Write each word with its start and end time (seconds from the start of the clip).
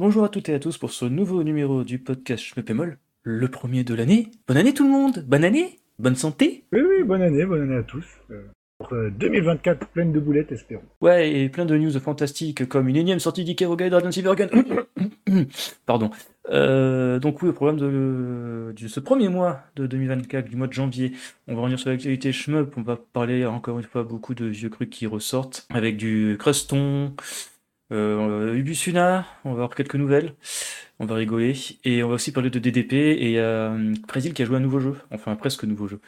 Bonjour 0.00 0.24
à 0.24 0.30
toutes 0.30 0.48
et 0.48 0.54
à 0.54 0.58
tous 0.58 0.78
pour 0.78 0.92
ce 0.92 1.04
nouveau 1.04 1.42
numéro 1.42 1.84
du 1.84 1.98
podcast 1.98 2.42
Schmeppemol, 2.42 2.96
le 3.22 3.48
premier 3.48 3.84
de 3.84 3.92
l'année. 3.92 4.30
Bonne 4.48 4.56
année 4.56 4.72
tout 4.72 4.84
le 4.84 4.90
monde 4.90 5.26
Bonne 5.28 5.44
année 5.44 5.78
Bonne 5.98 6.16
santé 6.16 6.64
Oui, 6.72 6.80
oui, 6.80 7.04
bonne 7.04 7.20
année, 7.20 7.44
bonne 7.44 7.60
année 7.60 7.76
à 7.76 7.82
tous. 7.82 8.06
Euh, 8.30 8.46
pour 8.78 8.94
euh, 8.94 9.10
2024, 9.10 9.88
pleine 9.88 10.10
de 10.10 10.18
boulettes, 10.18 10.52
espérons. 10.52 10.84
Ouais, 11.02 11.30
et 11.30 11.50
plein 11.50 11.66
de 11.66 11.76
news 11.76 12.00
fantastiques 12.00 12.66
comme 12.66 12.88
une 12.88 12.96
énième 12.96 13.18
sortie 13.18 13.44
d'Ikero 13.44 13.76
Guide 13.76 13.90
Dragon 13.90 14.10
Silvergun. 14.10 14.48
Pardon. 15.84 16.10
Euh, 16.48 17.18
donc 17.18 17.42
oui, 17.42 17.50
au 17.50 17.52
programme 17.52 17.76
de, 17.76 18.72
de 18.74 18.88
ce 18.88 19.00
premier 19.00 19.28
mois 19.28 19.60
de 19.76 19.86
2024, 19.86 20.48
du 20.48 20.56
mois 20.56 20.66
de 20.66 20.72
janvier, 20.72 21.12
on 21.46 21.54
va 21.54 21.60
revenir 21.60 21.78
sur 21.78 21.90
l'actualité 21.90 22.32
Shmup, 22.32 22.72
on 22.78 22.82
va 22.82 22.96
parler 22.96 23.44
encore 23.44 23.78
une 23.78 23.84
fois 23.84 24.02
beaucoup 24.02 24.32
de 24.32 24.46
vieux 24.46 24.70
trucs 24.70 24.88
qui 24.88 25.06
ressortent, 25.06 25.66
avec 25.68 25.98
du 25.98 26.36
Cruston, 26.38 27.12
euh, 27.92 28.54
Ubusuna, 28.54 29.26
on 29.44 29.50
va 29.50 29.62
avoir 29.62 29.74
quelques 29.74 29.94
nouvelles, 29.96 30.34
on 30.98 31.06
va 31.06 31.14
rigoler, 31.14 31.54
et 31.84 32.02
on 32.02 32.08
va 32.08 32.14
aussi 32.14 32.32
parler 32.32 32.50
de 32.50 32.58
DDP, 32.58 32.92
et 32.92 33.38
euh, 33.38 33.94
Présil 34.06 34.34
qui 34.34 34.42
a 34.42 34.44
joué 34.44 34.56
un 34.56 34.60
nouveau 34.60 34.80
jeu, 34.80 34.96
enfin 35.10 35.32
un 35.32 35.36
presque 35.36 35.64
nouveau 35.64 35.88
jeu. 35.88 36.00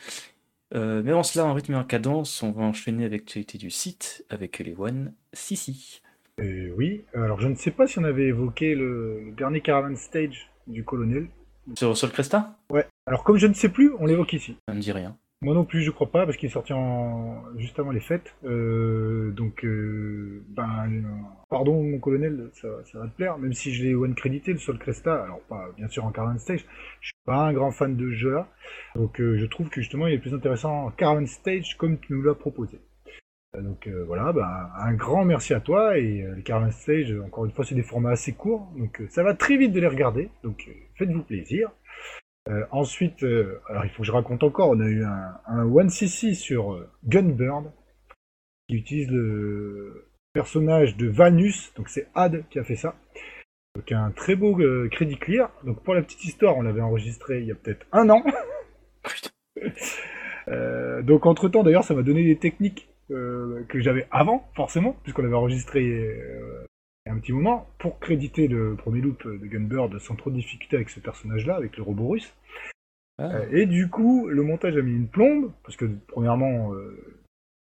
Euh, 0.75 1.03
mais 1.05 1.11
avant 1.11 1.23
cela, 1.23 1.45
en 1.45 1.55
rythme 1.55 1.75
et 1.75 1.77
en 1.77 1.85
cadence, 1.85 2.43
on 2.43 2.51
va 2.53 2.63
enchaîner 2.63 3.05
avec 3.05 3.23
l'actualité 3.23 3.59
du 3.59 3.71
site, 3.71 4.25
avec 4.31 4.59
les 4.59 4.75
One 4.75 5.13
Sissi. 5.33 6.01
Euh, 6.41 6.73
oui, 6.77 7.05
alors 7.15 7.41
je 7.41 7.49
ne 7.49 7.55
sais 7.55 7.71
pas 7.71 7.87
si 7.87 7.99
on 7.99 8.05
avait 8.05 8.27
évoqué 8.27 8.75
le, 8.75 9.23
le 9.27 9.33
dernier 9.33 9.61
Caravan 9.61 9.95
Stage 9.97 10.49
du 10.67 10.83
colonel. 10.83 11.29
Sur 11.77 11.97
Sol 11.97 12.11
Cresta? 12.11 12.59
Ouais, 12.71 12.87
alors 13.07 13.23
comme 13.23 13.37
je 13.37 13.47
ne 13.47 13.55
sais 13.55 13.69
plus, 13.69 13.93
on 13.99 14.07
l'évoque 14.07 14.33
ici. 14.33 14.57
Ça 14.67 14.75
me 14.75 14.81
dit 14.81 14.93
rien. 14.93 15.17
Moi 15.43 15.55
non 15.55 15.65
plus, 15.65 15.83
je 15.83 15.91
crois 15.91 16.09
pas, 16.09 16.25
parce 16.25 16.37
qu'il 16.37 16.49
est 16.49 16.53
sorti 16.53 16.73
en... 16.73 17.43
juste 17.59 17.77
avant 17.81 17.91
les 17.91 18.01
fêtes. 18.01 18.33
Euh, 18.45 19.33
donc, 19.33 19.65
euh, 19.65 20.41
ben, 20.51 21.03
pardon 21.51 21.83
mon 21.83 21.99
colonel, 21.99 22.49
ça, 22.53 22.69
va 22.95 23.09
te 23.09 23.17
plaire, 23.17 23.39
même 23.39 23.53
si 23.53 23.75
je 23.75 23.83
l'ai 23.83 23.95
one 23.97 24.15
crédité, 24.15 24.53
le 24.53 24.61
Sol 24.61 24.79
Cresta, 24.79 25.21
alors 25.25 25.41
pas 25.49 25.69
bien 25.77 25.89
sûr 25.89 26.05
en 26.05 26.13
Caravan 26.13 26.39
Stage, 26.39 26.65
je 27.01 27.07
suis 27.07 27.15
pas 27.25 27.49
un 27.49 27.53
grand 27.53 27.73
fan 27.73 27.97
de 27.97 28.09
ce 28.11 28.15
jeu-là, 28.15 28.49
donc 28.95 29.21
euh, 29.21 29.37
je 29.37 29.45
trouve 29.47 29.69
que 29.69 29.81
justement 29.81 30.07
il 30.07 30.15
est 30.15 30.19
plus 30.19 30.33
intéressant 30.33 30.87
en 30.87 30.91
Caravan 30.93 31.27
Stage 31.27 31.77
comme 31.77 31.99
tu 31.99 32.13
nous 32.13 32.23
l'as 32.23 32.35
proposé. 32.35 32.79
Donc 33.61 33.87
voilà, 34.07 34.33
ben, 34.33 34.71
un 34.79 34.95
grand 34.95 35.27
merci 35.27 35.53
à 35.53 35.61
toi, 35.61 35.99
et 35.99 36.25
les 36.37 36.43
Caravan 36.43 36.71
Stage, 36.71 37.13
encore 37.27 37.45
une 37.45 37.51
fois, 37.51 37.65
c'est 37.67 37.75
des 37.75 37.83
formats 37.83 38.13
assez 38.13 38.33
courts, 38.33 38.73
donc 38.79 39.03
ça 39.11 39.23
va 39.23 39.35
très 39.35 39.59
vite 39.59 39.73
de 39.73 39.81
les 39.81 39.89
regarder, 39.89 40.31
donc 40.43 40.71
faites-vous 40.95 41.23
plaisir. 41.23 41.69
Euh, 42.49 42.65
ensuite, 42.73 43.23
euh, 43.23 43.61
alors 43.69 43.85
il 43.85 43.91
faut 43.91 44.03
que 44.03 44.07
je 44.07 44.13
raconte 44.13 44.43
encore, 44.43 44.71
on 44.71 44.81
a 44.81 44.89
eu 44.89 45.05
un, 45.05 45.39
un 45.47 45.65
1cc 45.65 46.35
sur 46.35 46.73
euh, 46.73 46.91
Gunbird, 47.05 47.71
qui 48.69 48.77
utilise 48.77 49.11
le 49.11 50.09
personnage 50.33 50.97
de 50.97 51.09
Vanus, 51.09 51.73
donc 51.75 51.89
c'est 51.89 52.09
Had 52.15 52.49
qui 52.49 52.59
a 52.59 52.65
fait 52.65 52.75
ça. 52.75 52.97
Donc 53.77 53.93
un 53.93 54.11
très 54.11 54.35
beau 54.35 54.59
crédit 54.91 55.17
clear. 55.17 55.51
Donc 55.65 55.83
pour 55.83 55.95
la 55.95 56.03
petite 56.03 56.25
histoire, 56.25 56.57
on 56.57 56.63
l'avait 56.63 56.83
enregistré 56.83 57.41
il 57.41 57.47
y 57.47 57.53
a 57.53 57.55
peut-être 57.55 57.87
un 57.93 58.11
an. 58.11 58.23
Donc 61.05 61.25
entre 61.25 61.49
temps, 61.49 61.63
d'ailleurs, 61.63 61.85
ça 61.85 61.95
m'a 61.95 62.03
donné 62.03 62.25
des 62.25 62.37
techniques 62.37 62.91
que 63.09 63.81
j'avais 63.81 64.07
avant, 64.11 64.47
forcément, 64.55 64.95
puisqu'on 65.03 65.23
l'avait 65.23 65.35
enregistré 65.35 66.21
un 67.11 67.19
petit 67.19 67.33
moment, 67.33 67.69
pour 67.79 67.99
créditer 67.99 68.49
le 68.49 68.77
premier 68.77 69.01
loop 69.01 69.27
de 69.27 69.47
Gunbird 69.47 69.99
sans 69.99 70.15
trop 70.15 70.31
de 70.31 70.37
difficulté 70.37 70.77
avec 70.77 70.91
ce 70.91 71.01
personnage-là, 71.01 71.57
avec 71.57 71.77
le 71.77 71.83
robot 71.83 72.09
russe. 72.09 72.33
Ah. 73.19 73.35
Euh, 73.35 73.49
et 73.51 73.67
du 73.67 73.89
coup, 73.89 74.29
le 74.29 74.43
montage 74.43 74.77
a 74.77 74.83
mis 74.83 74.95
une 74.95 75.09
plombe, 75.09 75.53
parce 75.65 75.77
que 75.77 75.87
premièrement, 76.07 76.73
euh, 76.75 77.21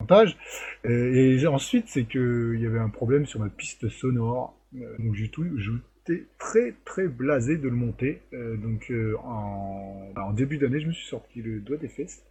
montage, 0.01 0.37
euh, 0.85 1.15
et 1.15 1.47
ensuite, 1.47 1.89
c'est 1.89 2.05
qu'il 2.05 2.59
y 2.61 2.67
avait 2.67 2.79
un 2.79 2.91
problème 2.91 3.27
sur 3.27 3.41
ma 3.41 3.49
piste 3.49 3.89
sonore, 3.89 4.55
euh, 4.77 4.97
donc 4.99 5.15
j'ai 5.15 5.29
tout, 5.29 5.45
j'étais 5.59 6.27
très 6.39 6.75
très 6.85 7.09
blasé 7.09 7.57
de 7.57 7.69
le 7.69 7.75
monter, 7.75 8.21
donc 8.33 8.93
en, 9.23 10.11
bah, 10.15 10.25
en 10.27 10.33
début 10.33 10.59
d'année, 10.59 10.81
je 10.81 10.89
me 10.89 10.93
suis 10.93 11.07
sorti 11.07 11.41
le 11.43 11.61
doigt 11.61 11.77
des 11.77 11.89
fesses. 11.89 12.25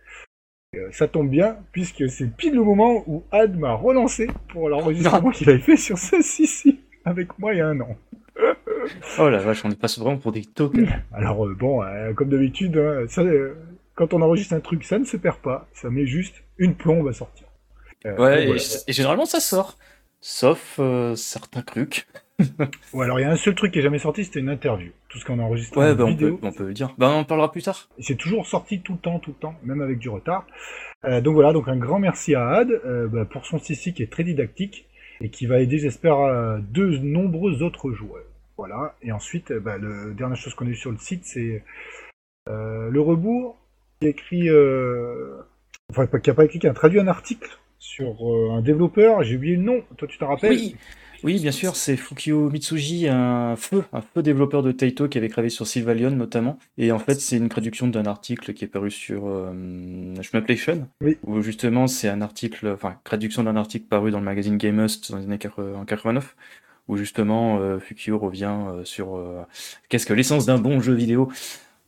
Ça 0.91 1.09
tombe 1.09 1.29
bien, 1.29 1.57
puisque 1.73 2.09
c'est 2.09 2.33
pile 2.33 2.53
le 2.55 2.63
moment 2.63 3.03
où 3.05 3.25
Ad 3.31 3.57
m'a 3.57 3.73
relancé 3.73 4.27
pour 4.49 4.69
l'enregistrement 4.69 5.31
qu'il 5.31 5.49
avait 5.49 5.59
fait 5.59 5.75
sur 5.75 5.97
ce 5.97 6.21
si 6.21 6.47
avec 7.05 7.37
moi 7.39 7.53
il 7.53 7.57
y 7.57 7.61
a 7.61 7.67
un 7.67 7.79
an. 7.79 7.97
Oh 9.19 9.29
la 9.29 9.39
vache, 9.39 9.63
on 9.65 9.69
est 9.69 9.79
passé 9.79 10.01
vraiment 10.01 10.17
pour 10.17 10.31
des 10.31 10.45
tokens. 10.45 10.89
Alors 11.13 11.45
euh, 11.45 11.53
bon, 11.53 11.83
euh, 11.83 12.13
comme 12.13 12.29
d'habitude, 12.29 12.77
hein, 12.77 13.05
ça, 13.07 13.21
euh, 13.21 13.55
quand 13.95 14.13
on 14.13 14.21
enregistre 14.21 14.53
un 14.53 14.59
truc, 14.59 14.83
ça 14.83 14.97
ne 14.97 15.05
se 15.05 15.17
perd 15.17 15.37
pas, 15.37 15.67
ça 15.73 15.89
met 15.89 16.05
juste 16.05 16.43
une 16.57 16.75
plombe 16.75 17.07
à 17.07 17.13
sortir. 17.13 17.47
Ouais, 18.03 18.49
et, 18.49 18.93
généralement 18.93 19.25
ça 19.25 19.39
sort. 19.39 19.77
Sauf 20.23 20.79
certains 21.15 21.61
trucs. 21.61 22.07
Ouais, 22.93 23.05
alors 23.05 23.19
il 23.19 23.23
y 23.23 23.25
a 23.25 23.31
un 23.31 23.35
seul 23.35 23.53
truc 23.53 23.71
qui 23.71 23.79
est 23.79 23.81
jamais 23.83 23.99
sorti, 23.99 24.25
c'était 24.25 24.39
une 24.39 24.49
interview. 24.49 24.89
Tout 25.09 25.19
ce 25.19 25.25
qu'on 25.25 25.37
a 25.37 25.43
enregistré 25.43 25.79
Ouais, 25.79 25.91
en 25.91 25.95
bah 25.95 26.05
on 26.05 26.07
vidéo, 26.07 26.37
peut, 26.37 26.47
on 26.47 26.51
peut 26.51 26.65
le 26.65 26.73
dire. 26.73 26.93
Bah 26.97 27.09
on 27.09 27.19
en 27.19 27.23
parlera 27.23 27.51
plus 27.51 27.61
tard. 27.61 27.87
c'est 27.99 28.15
toujours 28.15 28.47
sorti 28.47 28.81
tout 28.81 28.93
le 28.93 28.97
temps, 28.97 29.19
tout 29.19 29.29
le 29.29 29.35
temps, 29.35 29.53
même 29.63 29.81
avec 29.81 29.99
du 29.99 30.09
retard. 30.09 30.47
Euh, 31.05 31.21
donc 31.21 31.33
voilà, 31.33 31.53
donc 31.53 31.67
un 31.67 31.77
grand 31.77 31.99
merci 31.99 32.35
à 32.35 32.47
Ad 32.49 32.71
euh, 32.71 33.07
bah, 33.07 33.25
pour 33.25 33.45
son 33.45 33.57
CC 33.57 33.93
qui 33.93 34.03
est 34.03 34.11
très 34.11 34.23
didactique 34.23 34.85
et 35.21 35.29
qui 35.29 35.45
va 35.45 35.59
aider, 35.59 35.77
j'espère, 35.77 36.19
euh, 36.19 36.57
de 36.71 36.97
nombreux 36.97 37.61
autres 37.61 37.91
joueurs. 37.91 38.25
Voilà, 38.57 38.95
et 39.01 39.11
ensuite, 39.11 39.51
euh, 39.51 39.59
bah, 39.59 39.77
la 39.77 40.13
dernière 40.13 40.37
chose 40.37 40.53
qu'on 40.53 40.65
a 40.67 40.69
eu 40.69 40.75
sur 40.75 40.91
le 40.91 40.97
site, 40.97 41.25
c'est 41.25 41.63
euh, 42.49 42.89
le 42.89 43.01
rebours 43.01 43.57
qui 43.99 44.07
a 44.07 44.09
écrit, 44.09 44.49
enfin 45.91 46.07
qui 46.19 46.29
a 46.29 46.33
pas 46.33 46.45
écrit, 46.45 46.59
qui 46.59 46.67
a 46.67 46.73
traduit 46.73 46.99
un 46.99 47.07
article 47.07 47.59
sur 47.77 48.15
un 48.51 48.61
développeur, 48.61 49.23
j'ai 49.23 49.35
oublié 49.35 49.55
le 49.55 49.63
nom, 49.63 49.83
toi 49.97 50.07
tu 50.07 50.17
t'en 50.17 50.27
rappelles? 50.27 50.59
Oui, 51.23 51.39
bien 51.39 51.51
sûr, 51.51 51.75
c'est 51.75 51.95
Fukio 51.97 52.49
Mitsuji, 52.49 53.07
un 53.07 53.55
feu, 53.55 53.83
un 53.93 54.01
feu 54.01 54.23
développeur 54.23 54.63
de 54.63 54.71
Taito 54.71 55.07
qui 55.07 55.17
avait 55.17 55.29
travaillé 55.29 55.49
sur 55.49 55.67
Sylvalion 55.67 56.11
notamment. 56.11 56.57
Et 56.77 56.91
en 56.91 56.99
fait, 56.99 57.15
c'est 57.21 57.37
une 57.37 57.49
traduction 57.49 57.87
d'un 57.87 58.05
article 58.05 58.53
qui 58.53 58.65
est 58.65 58.67
paru 58.67 58.89
sur 58.89 59.27
euh, 59.27 60.15
Shmuplation, 60.21 60.87
Oui. 61.01 61.17
où 61.23 61.41
justement 61.41 61.87
c'est 61.87 62.09
un 62.09 62.21
article, 62.21 62.67
enfin, 62.69 62.95
traduction 63.03 63.43
d'un 63.43 63.55
article 63.55 63.85
paru 63.87 64.11
dans 64.11 64.19
le 64.19 64.25
magazine 64.25 64.57
Gamest 64.57 65.11
dans 65.11 65.17
les 65.17 65.25
années 65.25 65.37
80 65.37 65.79
en 65.79 65.85
89, 65.85 66.35
où 66.87 66.97
justement 66.97 67.59
euh, 67.59 67.79
Fukio 67.79 68.17
revient 68.17 68.55
euh, 68.67 68.83
sur 68.83 69.15
euh, 69.15 69.41
qu'est-ce 69.89 70.05
que 70.05 70.13
l'essence 70.13 70.45
d'un 70.45 70.57
bon 70.57 70.79
jeu 70.81 70.93
vidéo. 70.93 71.31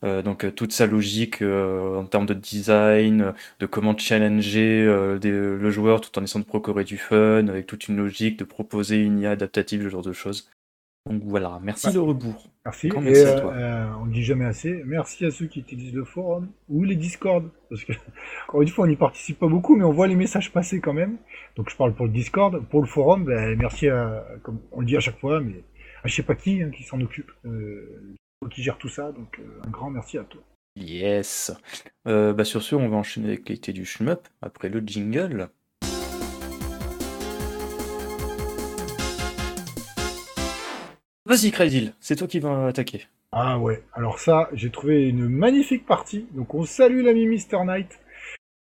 Euh, 0.03 0.22
donc 0.22 0.44
euh, 0.44 0.52
toute 0.52 0.74
sa 0.74 0.86
logique 0.86 1.41
euh, 1.41 1.96
en 1.97 2.06
termes 2.06 2.25
de 2.25 2.34
design, 2.34 3.22
euh, 3.22 3.31
de 3.59 3.66
comment 3.66 3.97
challenger 3.97 4.84
euh, 4.86 5.18
des- 5.18 5.31
le 5.31 5.69
joueur 5.69 6.02
tout 6.02 6.18
en 6.19 6.24
essayant 6.24 6.41
de 6.41 6.46
procurer 6.46 6.84
du 6.84 6.97
fun, 6.97 7.47
avec 7.47 7.68
toute 7.68 7.88
une 7.88 7.96
logique 7.97 8.38
de 8.38 8.44
proposer 8.44 9.02
une 9.02 9.19
IA 9.19 9.31
adaptative, 9.31 9.84
ce 9.84 9.90
genre 9.90 10.02
de 10.02 10.14
choses. 10.14 10.50
Donc 11.09 11.22
voilà, 11.25 11.59
merci 11.62 11.91
le 11.91 12.00
rebours. 12.02 12.47
Merci. 12.66 12.88
Et 12.88 12.91
merci 12.97 13.25
à 13.25 13.30
euh, 13.30 13.41
toi. 13.41 13.53
euh, 13.53 13.86
on 14.02 14.06
ne 14.06 14.14
dit 14.14 14.24
jamais 14.24 14.46
assez. 14.46 14.84
Merci 14.86 15.25
à 15.25 15.31
ceux 15.31 15.47
qui 15.47 15.59
utilisent 15.59 15.94
le 15.94 16.06
forum 16.06 16.50
ou 16.70 16.84
les 16.85 16.96
Discord. 16.96 17.50
Parce 17.70 17.84
que, 17.84 17.91
encore 18.47 18.62
une 18.62 18.70
fois, 18.70 18.85
on 18.85 18.88
n'y 18.88 18.96
participe 18.96 19.38
pas 19.40 19.47
beaucoup, 19.47 19.75
mais 19.75 19.84
on 19.84 19.91
voit 19.91 20.08
les 20.08 20.16
messages 20.16 20.52
passer 20.52 20.80
quand 20.80 20.94
même. 20.94 21.18
Donc 21.58 21.70
je 21.70 21.75
parle 21.75 21.94
pour 21.94 22.06
le 22.06 22.12
Discord. 22.12 22.66
Pour 22.70 22.80
le 22.81 22.88
forum, 22.88 23.25
ben, 23.25 23.58
merci 23.58 23.90
à, 23.90 24.25
comme 24.44 24.59
on 24.72 24.80
le 24.80 24.85
dit 24.85 24.96
à 24.96 25.02
chaque 25.02 25.20
fois, 25.20 25.41
mais 25.41 25.64
à 26.03 26.08
je 26.08 26.16
sais 26.16 26.24
pas 26.24 26.35
qui 26.35 26.62
hein, 26.62 26.70
qui 26.72 26.84
s'en 26.84 27.00
occupe, 27.02 27.31
euh, 27.46 28.16
qui 28.49 28.63
gère 28.63 28.77
tout 28.77 28.89
ça. 28.89 29.11
Donc 29.11 29.39
euh, 29.39 29.61
un 29.65 29.69
grand 29.69 29.89
merci 29.89 30.17
à 30.17 30.23
toi. 30.23 30.41
Yes. 30.75 31.51
Euh, 32.07 32.33
bah 32.33 32.45
sur 32.45 32.63
ce, 32.63 32.75
on 32.75 32.89
va 32.89 32.97
enchaîner 32.97 33.27
avec 33.27 33.47
l'été 33.49 33.73
du 33.73 33.85
shmup 33.85 34.27
après 34.41 34.69
le 34.69 34.79
jingle. 34.79 35.49
Vas-y, 41.25 41.51
Crazy, 41.51 41.91
c'est 41.99 42.17
toi 42.17 42.27
qui 42.27 42.39
vas 42.39 42.67
attaquer. 42.67 43.07
Ah 43.31 43.57
ouais, 43.57 43.81
alors 43.93 44.19
ça, 44.19 44.49
j'ai 44.53 44.69
trouvé 44.69 45.07
une 45.07 45.27
magnifique 45.27 45.85
partie. 45.85 46.27
Donc 46.33 46.53
on 46.53 46.65
salue 46.65 47.03
l'ami 47.03 47.25
Mr. 47.25 47.63
Knight 47.65 47.99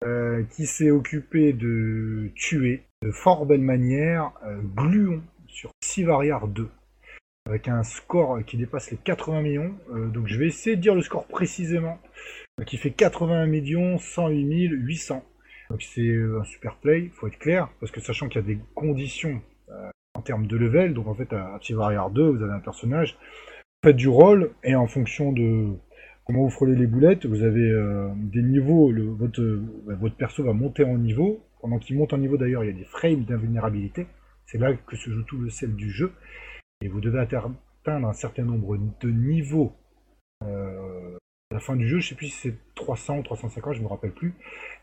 euh, 0.03 0.44
qui 0.55 0.66
s'est 0.66 0.91
occupé 0.91 1.53
de 1.53 2.29
tuer 2.35 2.84
de 3.01 3.11
fort 3.11 3.45
belle 3.45 3.61
manière 3.61 4.31
euh, 4.45 4.61
Gluon 4.75 5.22
sur 5.47 5.72
Sivariar 5.81 6.47
2 6.47 6.69
avec 7.46 7.68
un 7.68 7.84
score 7.84 8.44
qui 8.46 8.58
dépasse 8.58 8.92
les 8.92 8.98
80 8.98 9.41
millions. 9.41 9.76
Euh, 9.94 10.08
donc 10.08 10.28
je 10.28 10.38
vais 10.38 10.47
essayer 10.47 10.76
de 10.76 10.82
dire 10.82 10.96
le 10.96 11.02
score 11.02 11.28
précisément 11.28 12.00
euh, 12.59 12.64
qui 12.64 12.78
fait 12.78 12.91
81 12.91 13.46
millions 13.46 13.97
108 13.97 14.70
800. 14.70 15.23
Donc 15.70 15.82
c'est 15.82 16.02
euh, 16.02 16.40
un 16.40 16.44
super 16.44 16.78
play, 16.78 17.09
faut 17.14 17.28
être 17.28 17.40
clair, 17.40 17.70
parce 17.79 17.91
que 17.91 18.02
sachant 18.02 18.28
qu'il 18.28 18.41
y 18.41 18.44
a 18.44 18.47
des 18.47 18.59
conditions 18.76 19.41
en 20.16 20.22
termes 20.22 20.46
de 20.46 20.56
level, 20.56 20.94
donc 20.94 21.08
en 21.08 21.16
fait 21.16 21.34
à 21.34 21.58
Sivariar 21.62 22.12
2 22.12 22.29
vous 22.29 22.44
avez 22.44 22.53
un 22.53 22.59
personnage 22.59 23.17
faites 23.84 23.96
du 23.97 24.08
rôle 24.08 24.52
et 24.64 24.76
en 24.76 24.88
fonction 24.88 25.34
de 25.34 25.73
comment 26.26 26.44
vous 26.44 26.50
frôlez 26.50 26.76
les 26.76 26.88
boulettes, 26.88 27.26
vous 27.26 27.44
avez 27.44 27.70
des 28.16 28.41
niveaux, 28.41 28.91
votre, 29.17 29.41
euh, 29.41 29.62
votre 30.00 30.16
perso 30.16 30.44
va 30.44 30.53
monter 30.53 30.84
en 30.84 30.97
niveau. 30.97 31.44
Pendant 31.62 31.79
qu'il 31.79 31.97
monte 31.97 32.14
en 32.14 32.17
niveau 32.17 32.38
d'ailleurs, 32.38 32.64
il 32.64 32.67
y 32.67 32.73
a 32.73 32.78
des 32.78 32.85
frames 32.85 33.23
d'invulnérabilité. 33.23 34.08
C'est 34.46 34.58
là 34.58 34.73
que 34.73 34.96
se 34.96 35.09
joue 35.09 35.23
tout 35.23 35.38
le 35.38 35.50
sel 35.50 35.76
du 35.76 35.90
jeu. 35.90 36.12
Et 36.84 36.90
vous 36.90 37.00
devez 37.02 37.20
atteindre 37.20 37.56
un 37.85 38.14
certain 38.14 38.44
nombre 38.44 38.78
de 38.78 39.09
niveaux 39.09 39.74
euh, 40.44 41.18
à 41.52 41.53
la 41.56 41.59
fin 41.59 41.76
du 41.76 41.88
jeu. 41.88 42.00
Je 42.00 42.09
sais 42.09 42.16
plus 42.16 42.28
si 42.28 42.38
c'est 42.50 42.56
300 42.76 43.20
ou 43.20 43.24
350, 43.24 43.74
je 43.76 43.82
me 43.82 43.88
rappelle 43.88 44.12
plus. 44.12 44.34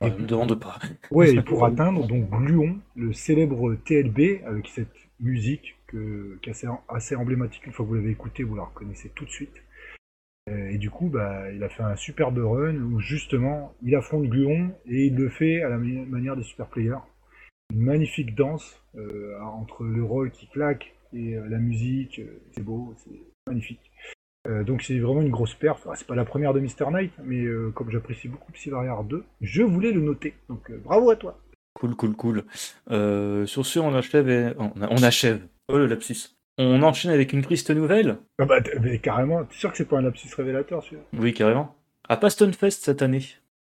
Et 0.00 0.10
ne 0.10 0.16
me 0.16 0.26
demande 0.26 0.58
pas. 0.58 0.78
Ouais, 1.10 1.34
et 1.34 1.42
pour 1.42 1.64
atteindre 1.64 2.06
donc 2.06 2.30
Gluon, 2.30 2.78
le 2.96 3.12
célèbre 3.12 3.74
TLB 3.74 4.42
avec 4.46 4.68
cette 4.68 4.94
musique 5.18 5.76
que, 5.88 6.38
qui 6.42 6.48
est 6.48 6.52
assez, 6.52 6.66
assez 6.88 7.14
emblématique. 7.16 7.66
Une 7.66 7.72
fois 7.72 7.84
que 7.84 7.90
vous 7.90 7.96
l'avez 7.96 8.10
écouté, 8.10 8.42
vous 8.44 8.56
la 8.56 8.62
reconnaissez 8.64 9.10
tout 9.10 9.24
de 9.26 9.30
suite. 9.30 9.54
Euh, 10.48 10.70
Et 10.70 10.78
du 10.78 10.88
coup, 10.88 11.08
bah, 11.10 11.52
il 11.52 11.62
a 11.62 11.68
fait 11.68 11.82
un 11.82 11.96
superbe 11.96 12.38
run 12.38 12.76
où 12.76 12.98
justement, 13.00 13.74
il 13.82 13.94
affronte 13.94 14.24
Gluon 14.26 14.72
et 14.86 15.06
il 15.06 15.16
le 15.16 15.28
fait 15.28 15.62
à 15.62 15.68
la 15.68 15.76
mani- 15.76 16.06
manière 16.06 16.36
des 16.36 16.44
super 16.44 16.66
players. 16.68 16.96
Une 17.74 17.82
magnifique 17.82 18.34
danse 18.34 18.82
euh, 18.96 19.38
entre 19.42 19.84
le 19.84 20.02
rôle 20.02 20.30
qui 20.30 20.46
claque 20.48 20.94
et 21.12 21.34
euh, 21.36 21.46
la 21.48 21.58
musique. 21.58 22.18
euh, 22.20 22.40
c'est 22.52 22.62
beau, 22.62 22.94
c'est 22.98 23.20
magnifique. 23.46 23.80
Euh, 24.48 24.64
donc 24.64 24.82
c'est 24.82 24.98
vraiment 24.98 25.20
une 25.20 25.30
grosse 25.30 25.54
perf. 25.54 25.86
Ah, 25.88 25.92
c'est 25.94 26.06
pas 26.06 26.14
la 26.14 26.24
première 26.24 26.54
de 26.54 26.60
Mr. 26.60 26.90
Knight, 26.90 27.12
mais 27.24 27.42
euh, 27.44 27.70
comme 27.74 27.90
j'apprécie 27.90 28.28
beaucoup 28.28 28.50
Psy 28.52 28.70
Warrior 28.70 29.04
2, 29.04 29.22
je 29.42 29.62
voulais 29.62 29.92
le 29.92 30.00
noter. 30.00 30.34
Donc 30.48 30.70
euh, 30.70 30.78
bravo 30.82 31.10
à 31.10 31.16
toi. 31.16 31.38
Cool, 31.74 31.94
cool, 31.94 32.16
cool. 32.16 32.44
Sur 33.46 33.64
ce, 33.66 33.78
on 33.78 33.94
achève. 33.94 34.28
et- 34.28 34.52
On, 34.58 34.72
on 34.76 35.02
achève. 35.02 35.40
Oh 35.68 35.78
le 35.78 35.86
lapsus. 35.86 36.30
On 36.58 36.82
enchaîne 36.82 37.10
avec 37.12 37.32
une 37.32 37.42
triste 37.42 37.70
nouvelle. 37.70 38.18
Ah 38.38 38.44
bah, 38.44 38.58
mais 38.82 38.98
carrément, 38.98 39.44
t'es 39.44 39.54
sûr 39.54 39.70
que 39.70 39.76
c'est 39.78 39.88
pas 39.88 39.98
un 39.98 40.02
lapsus 40.02 40.28
révélateur 40.34 40.82
celui-là? 40.82 41.02
Oui, 41.18 41.32
carrément. 41.32 41.76
À 42.08 42.16
Paston 42.16 42.52
Fest 42.52 42.82
cette 42.84 43.02
année. 43.02 43.22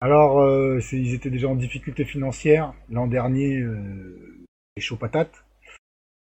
Alors, 0.01 0.47
ils 0.93 1.13
étaient 1.13 1.29
déjà 1.29 1.49
en 1.49 1.55
difficulté 1.55 2.05
financière. 2.05 2.73
L'an 2.89 3.05
dernier, 3.07 3.61
c'était 3.61 4.81
chaud 4.87 4.95
patate. 4.95 5.43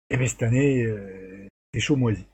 Et 0.09 0.17
bien 0.17 0.27
cette 0.27 0.43
année, 0.43 0.83
euh, 0.83 1.47
c'est 1.73 1.79
chaud 1.79 1.95
moisi. 1.95 2.25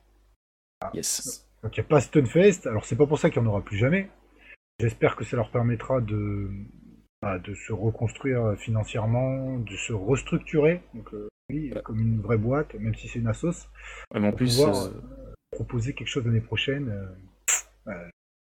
Yes. 0.94 1.46
Donc 1.62 1.76
il 1.76 1.80
n'y 1.80 1.86
a 1.86 1.88
pas 1.88 2.00
Stunfest. 2.00 2.66
Alors 2.66 2.84
c'est 2.84 2.96
pas 2.96 3.06
pour 3.06 3.18
ça 3.18 3.30
qu'il 3.30 3.42
n'y 3.42 3.48
en 3.48 3.50
aura 3.50 3.62
plus 3.62 3.76
jamais. 3.76 4.08
J'espère 4.80 5.16
que 5.16 5.24
ça 5.24 5.36
leur 5.36 5.50
permettra 5.50 6.00
de, 6.00 6.50
bah, 7.22 7.38
de 7.38 7.54
se 7.54 7.72
reconstruire 7.72 8.54
financièrement, 8.58 9.58
de 9.58 9.76
se 9.76 9.92
restructurer. 9.92 10.82
Donc 10.94 11.12
euh, 11.14 11.28
oui, 11.50 11.72
comme 11.84 12.00
une 12.00 12.20
vraie 12.20 12.38
boîte, 12.38 12.74
même 12.74 12.94
si 12.94 13.08
c'est 13.08 13.18
une 13.20 13.28
assos, 13.28 13.68
Ouais, 14.12 14.20
mais 14.20 14.26
en 14.26 14.30
pour 14.30 14.38
plus, 14.38 14.56
pouvoir 14.56 14.84
euh, 14.84 14.88
euh, 14.88 15.34
proposer 15.50 15.94
quelque 15.94 16.08
chose 16.08 16.26
l'année 16.26 16.40
prochaine. 16.40 16.88
euh, 16.88 17.92
euh, 17.92 18.08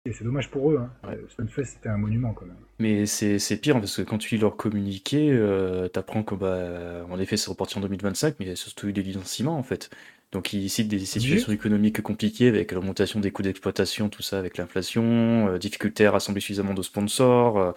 et 0.07 0.13
c'est 0.13 0.25
dommage 0.25 0.51
pour 0.51 0.71
eux. 0.71 0.79
Hein. 0.79 0.91
Ouais. 1.09 1.15
Euh, 1.17 1.29
Stunfest 1.29 1.65
c'était 1.65 1.89
un 1.89 1.97
monument 1.97 2.33
quand 2.35 2.47
même. 2.47 2.57
mais 2.79 3.07
c'est 3.07 3.57
pire 3.57 3.79
parce 3.81 3.97
que 3.97 4.03
quand 4.03 4.19
tu 4.19 4.35
lis 4.35 4.41
leur 4.41 4.57
communiqué, 4.57 5.31
euh, 5.33 5.89
t'apprends 5.89 6.23
que, 6.23 6.35
bah, 6.35 7.07
en 7.09 7.19
effet, 7.19 7.37
c'est 7.37 7.51
reparti 7.51 7.79
en 7.79 7.81
2025, 7.81 8.37
mais 8.39 8.47
il 8.47 8.49
y 8.49 8.53
a 8.53 8.57
surtout 8.57 8.89
eu 8.89 8.93
des 8.93 9.03
licenciements 9.03 9.57
en 9.59 9.63
fait. 9.63 9.91
Donc 10.33 10.53
ils 10.53 10.69
citent 10.69 10.89
des 10.89 10.99
situations 10.99 11.53
économiques 11.53 12.03
compliquées 12.03 12.49
avec 12.49 12.73
l'augmentation 12.73 13.21
des 13.21 13.31
coûts 13.31 13.43
d'exploitation, 13.43 14.09
tout 14.09 14.23
ça, 14.23 14.39
avec 14.39 14.59
l'inflation, 14.59 15.49
euh, 15.49 15.59
difficulté 15.59 16.07
à 16.07 16.11
rassembler 16.11 16.41
suffisamment 16.41 16.75
de 16.75 16.83
sponsors. 16.83 17.75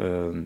euh, 0.00 0.42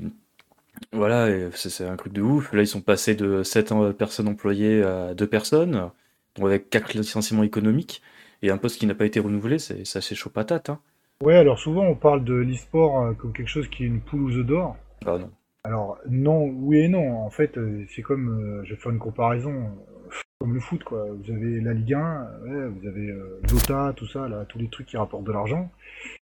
voilà, 0.92 1.50
c'est 1.54 1.86
un 1.86 1.96
truc 1.96 2.12
de 2.12 2.20
ouf. 2.20 2.52
Là, 2.52 2.62
ils 2.62 2.66
sont 2.66 2.82
passés 2.82 3.14
de 3.14 3.42
7 3.42 3.72
personnes 3.96 4.28
employées 4.28 4.82
à 4.82 5.14
2 5.14 5.26
personnes, 5.26 5.90
donc 6.36 6.46
avec 6.46 6.68
4 6.68 6.92
licenciements 6.94 7.42
économiques, 7.44 8.02
et 8.42 8.50
un 8.50 8.58
poste 8.58 8.78
qui 8.78 8.86
n'a 8.86 8.94
pas 8.94 9.06
été 9.06 9.20
renouvelé, 9.20 9.58
c'est 9.58 9.84
c'est 9.86 9.98
assez 9.98 10.14
chaud 10.14 10.28
patate. 10.30 10.68
Hein. 10.70 10.80
Ouais, 11.22 11.36
alors 11.36 11.58
souvent 11.58 11.84
on 11.84 11.94
parle 11.94 12.24
de 12.24 12.34
l'e-sport 12.34 13.00
euh, 13.00 13.12
comme 13.14 13.32
quelque 13.32 13.48
chose 13.48 13.68
qui 13.68 13.84
est 13.84 13.86
une 13.86 14.00
poule 14.00 14.22
aux 14.22 14.36
œufs 14.36 14.46
d'or. 14.46 14.76
Ah 15.06 15.18
non. 15.18 15.30
Alors 15.66 15.98
non, 16.08 16.44
oui 16.44 16.78
et 16.78 16.88
non. 16.88 17.24
En 17.24 17.30
fait, 17.30 17.58
euh, 17.58 17.84
c'est 17.88 18.02
comme, 18.02 18.28
euh, 18.28 18.64
je 18.64 18.74
vais 18.74 18.80
faire 18.80 18.92
une 18.92 19.00
comparaison, 19.00 19.52
euh, 19.52 20.10
comme 20.40 20.54
le 20.54 20.60
foot 20.60 20.84
quoi. 20.84 21.06
Vous 21.10 21.32
avez 21.32 21.60
la 21.60 21.72
Ligue 21.72 21.94
1, 21.94 22.28
ouais, 22.44 22.68
vous 22.68 22.86
avez 22.86 23.10
euh, 23.10 23.40
Dota, 23.48 23.92
tout 23.96 24.06
ça, 24.06 24.28
là, 24.28 24.44
tous 24.44 24.58
les 24.58 24.68
trucs 24.68 24.86
qui 24.86 24.96
rapportent 24.96 25.24
de 25.24 25.32
l'argent. 25.32 25.70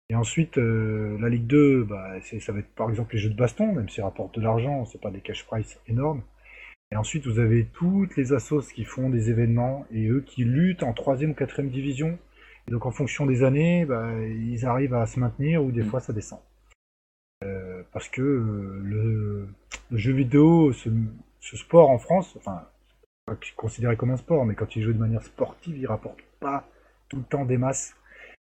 Et 0.09 0.15
ensuite, 0.15 0.57
la 0.57 1.29
Ligue 1.29 1.45
2, 1.45 1.83
bah, 1.83 2.19
ça 2.21 2.51
va 2.51 2.59
être 2.59 2.73
par 2.75 2.89
exemple 2.89 3.13
les 3.13 3.19
jeux 3.19 3.29
de 3.29 3.35
baston, 3.35 3.73
même 3.73 3.89
s'ils 3.89 4.03
rapportent 4.03 4.39
de 4.39 4.41
l'argent, 4.43 4.83
c'est 4.85 4.99
pas 4.99 5.11
des 5.11 5.21
cash 5.21 5.45
price 5.45 5.79
énormes. 5.87 6.23
Et 6.91 6.95
ensuite, 6.95 7.27
vous 7.27 7.37
avez 7.37 7.65
toutes 7.65 8.17
les 8.17 8.33
assos 8.33 8.73
qui 8.73 8.85
font 8.85 9.11
des 9.11 9.29
événements 9.29 9.85
et 9.91 10.07
eux 10.07 10.23
qui 10.25 10.43
luttent 10.45 10.81
en 10.81 10.93
troisième 10.93 11.31
ou 11.31 11.33
quatrième 11.35 11.69
division. 11.69 12.17
Et 12.69 12.71
donc 12.71 12.85
en 12.85 12.91
fonction 12.91 13.25
des 13.25 13.43
années, 13.43 13.83
bah, 13.83 14.11
ils 14.23 14.63
arrivent 14.63 14.93
à 14.93 15.07
se 15.07 15.19
maintenir 15.19 15.63
ou 15.63 15.71
des 15.71 15.81
Mm. 15.81 15.85
fois 15.89 15.99
ça 16.01 16.13
descend. 16.13 16.37
Euh, 17.43 17.81
parce 17.91 18.07
que 18.09 18.21
euh, 18.21 18.79
le, 18.83 19.47
le 19.89 19.97
jeu 19.97 20.13
vidéo, 20.13 20.71
ce, 20.73 20.89
ce 21.39 21.57
sport 21.57 21.89
en 21.89 21.97
France, 21.97 22.35
enfin, 22.37 22.61
pas 23.25 23.35
considéré 23.55 23.95
comme 23.97 24.11
un 24.11 24.17
sport, 24.17 24.45
mais 24.45 24.53
quand 24.53 24.75
il 24.75 24.83
joue 24.83 24.93
de 24.93 24.99
manière 24.99 25.23
sportive, 25.23 25.75
il 25.77 25.87
rapporte 25.87 26.19
pas 26.39 26.67
tout 27.09 27.17
le 27.17 27.23
temps 27.23 27.43
des 27.45 27.57
masses. 27.57 27.95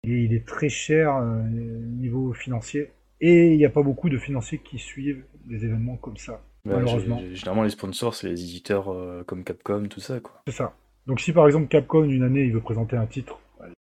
Et 0.05 0.23
il 0.25 0.33
est 0.33 0.47
très 0.47 0.71
cher 0.71 1.15
euh, 1.17 1.43
niveau 1.43 2.33
financier. 2.33 2.91
Et 3.21 3.53
il 3.53 3.59
n'y 3.59 3.67
a 3.67 3.71
pas 3.71 3.83
beaucoup 3.83 4.09
de 4.09 4.17
financiers 4.19 4.59
qui 4.59 4.79
suivent 4.79 5.25
des 5.45 5.65
événements 5.65 5.97
comme 5.97 6.17
ça, 6.17 6.41
malheureusement. 6.65 7.21
gé- 7.21 7.35
Généralement, 7.35 7.65
les 7.65 7.71
sponsors, 7.71 8.15
c'est 8.15 8.29
les 8.29 8.43
éditeurs 8.43 8.91
euh, 8.93 9.25
comme 9.27 9.45
Capcom, 9.45 9.89
tout 9.89 10.01
ça, 10.01 10.21
quoi. 10.21 10.41
C'est 10.47 10.55
ça. 10.55 10.75
Donc 11.07 11.21
si 11.21 11.33
par 11.33 11.47
exemple 11.47 11.67
Capcom, 11.69 12.05
une 12.05 12.23
année, 12.23 12.45
il 12.45 12.53
veut 12.53 12.61
présenter 12.61 12.97
un 12.97 13.07
titre, 13.07 13.41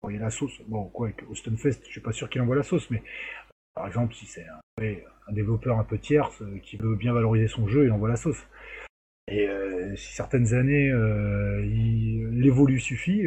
envoyer 0.02 0.18
la 0.18 0.30
sauce. 0.30 0.60
Bon, 0.66 0.84
quoi, 0.88 1.08
avec 1.08 1.24
Fest, 1.56 1.82
je 1.86 1.90
suis 1.90 2.00
pas 2.00 2.12
sûr 2.12 2.28
qu'il 2.28 2.40
envoie 2.40 2.56
la 2.56 2.62
sauce, 2.62 2.90
mais 2.90 3.02
par 3.74 3.86
exemple, 3.86 4.14
si 4.14 4.26
c'est 4.26 4.46
un, 4.46 4.60
développeur 5.32 5.78
un 5.78 5.84
peu 5.84 5.98
tierce 5.98 6.40
euh, 6.42 6.58
qui 6.62 6.76
veut 6.76 6.96
bien 6.96 7.12
valoriser 7.12 7.48
son 7.48 7.68
jeu, 7.68 7.84
il 7.84 7.92
envoie 7.92 8.08
la 8.08 8.16
sauce. 8.16 8.46
Et 9.28 9.46
euh, 9.48 9.94
si 9.96 10.14
certaines 10.14 10.54
années, 10.54 10.90
euh, 10.90 11.62
il- 11.66 12.28
l'évolu 12.30 12.80
suffit, 12.80 13.24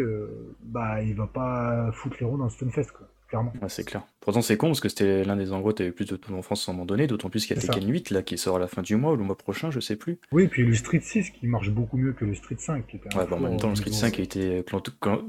bah 0.63 1.01
il 1.03 1.15
va 1.15 1.27
pas 1.27 1.91
foutre 1.93 2.17
les 2.19 2.25
ronds 2.25 2.37
dans 2.37 2.47
Austin 2.47 2.69
Fest, 2.71 2.91
quoi, 2.91 3.07
clairement. 3.31 3.53
Ouais, 3.61 3.69
c'est 3.69 3.83
clair. 3.85 4.03
Pourtant, 4.19 4.41
c'est 4.41 4.57
con 4.57 4.67
parce 4.67 4.81
que 4.81 4.89
c'était 4.89 5.23
l'un 5.23 5.35
des 5.37 5.51
endroits 5.53 5.71
où 5.71 5.73
t'avais 5.73 5.91
plus 5.91 6.05
de 6.05 6.15
tournois 6.17 6.39
en 6.39 6.43
France 6.43 6.67
à 6.67 6.71
un 6.71 6.75
moment 6.75 6.85
donné, 6.85 7.07
d'autant 7.07 7.29
plus 7.29 7.45
qu'il 7.45 7.55
y 7.55 7.59
a. 7.59 7.61
Tekken 7.61 7.89
8 7.89 8.09
là 8.11 8.21
qui 8.21 8.37
sort 8.37 8.57
à 8.57 8.59
la 8.59 8.67
fin 8.67 8.81
du 8.81 8.95
mois 8.97 9.13
ou 9.13 9.15
le 9.15 9.23
mois 9.23 9.37
prochain, 9.37 9.71
je 9.71 9.79
sais 9.79 9.95
plus. 9.95 10.19
Oui, 10.31 10.47
puis 10.47 10.63
le 10.65 10.73
Street 10.75 10.99
6 11.01 11.31
qui 11.31 11.47
marche 11.47 11.69
beaucoup 11.69 11.97
mieux 11.97 12.13
que 12.13 12.25
le 12.25 12.35
Street 12.35 12.57
5. 12.59 12.85
Qui 12.87 12.97
était 12.97 13.15
Ouais, 13.15 13.25
bah, 13.27 13.37
en 13.37 13.39
même 13.39 13.57
temps, 13.57 13.69
le 13.69 13.75
Street 13.75 13.89
niveau- 13.89 14.01
5 14.01 14.19
a 14.19 14.21
été 14.21 14.63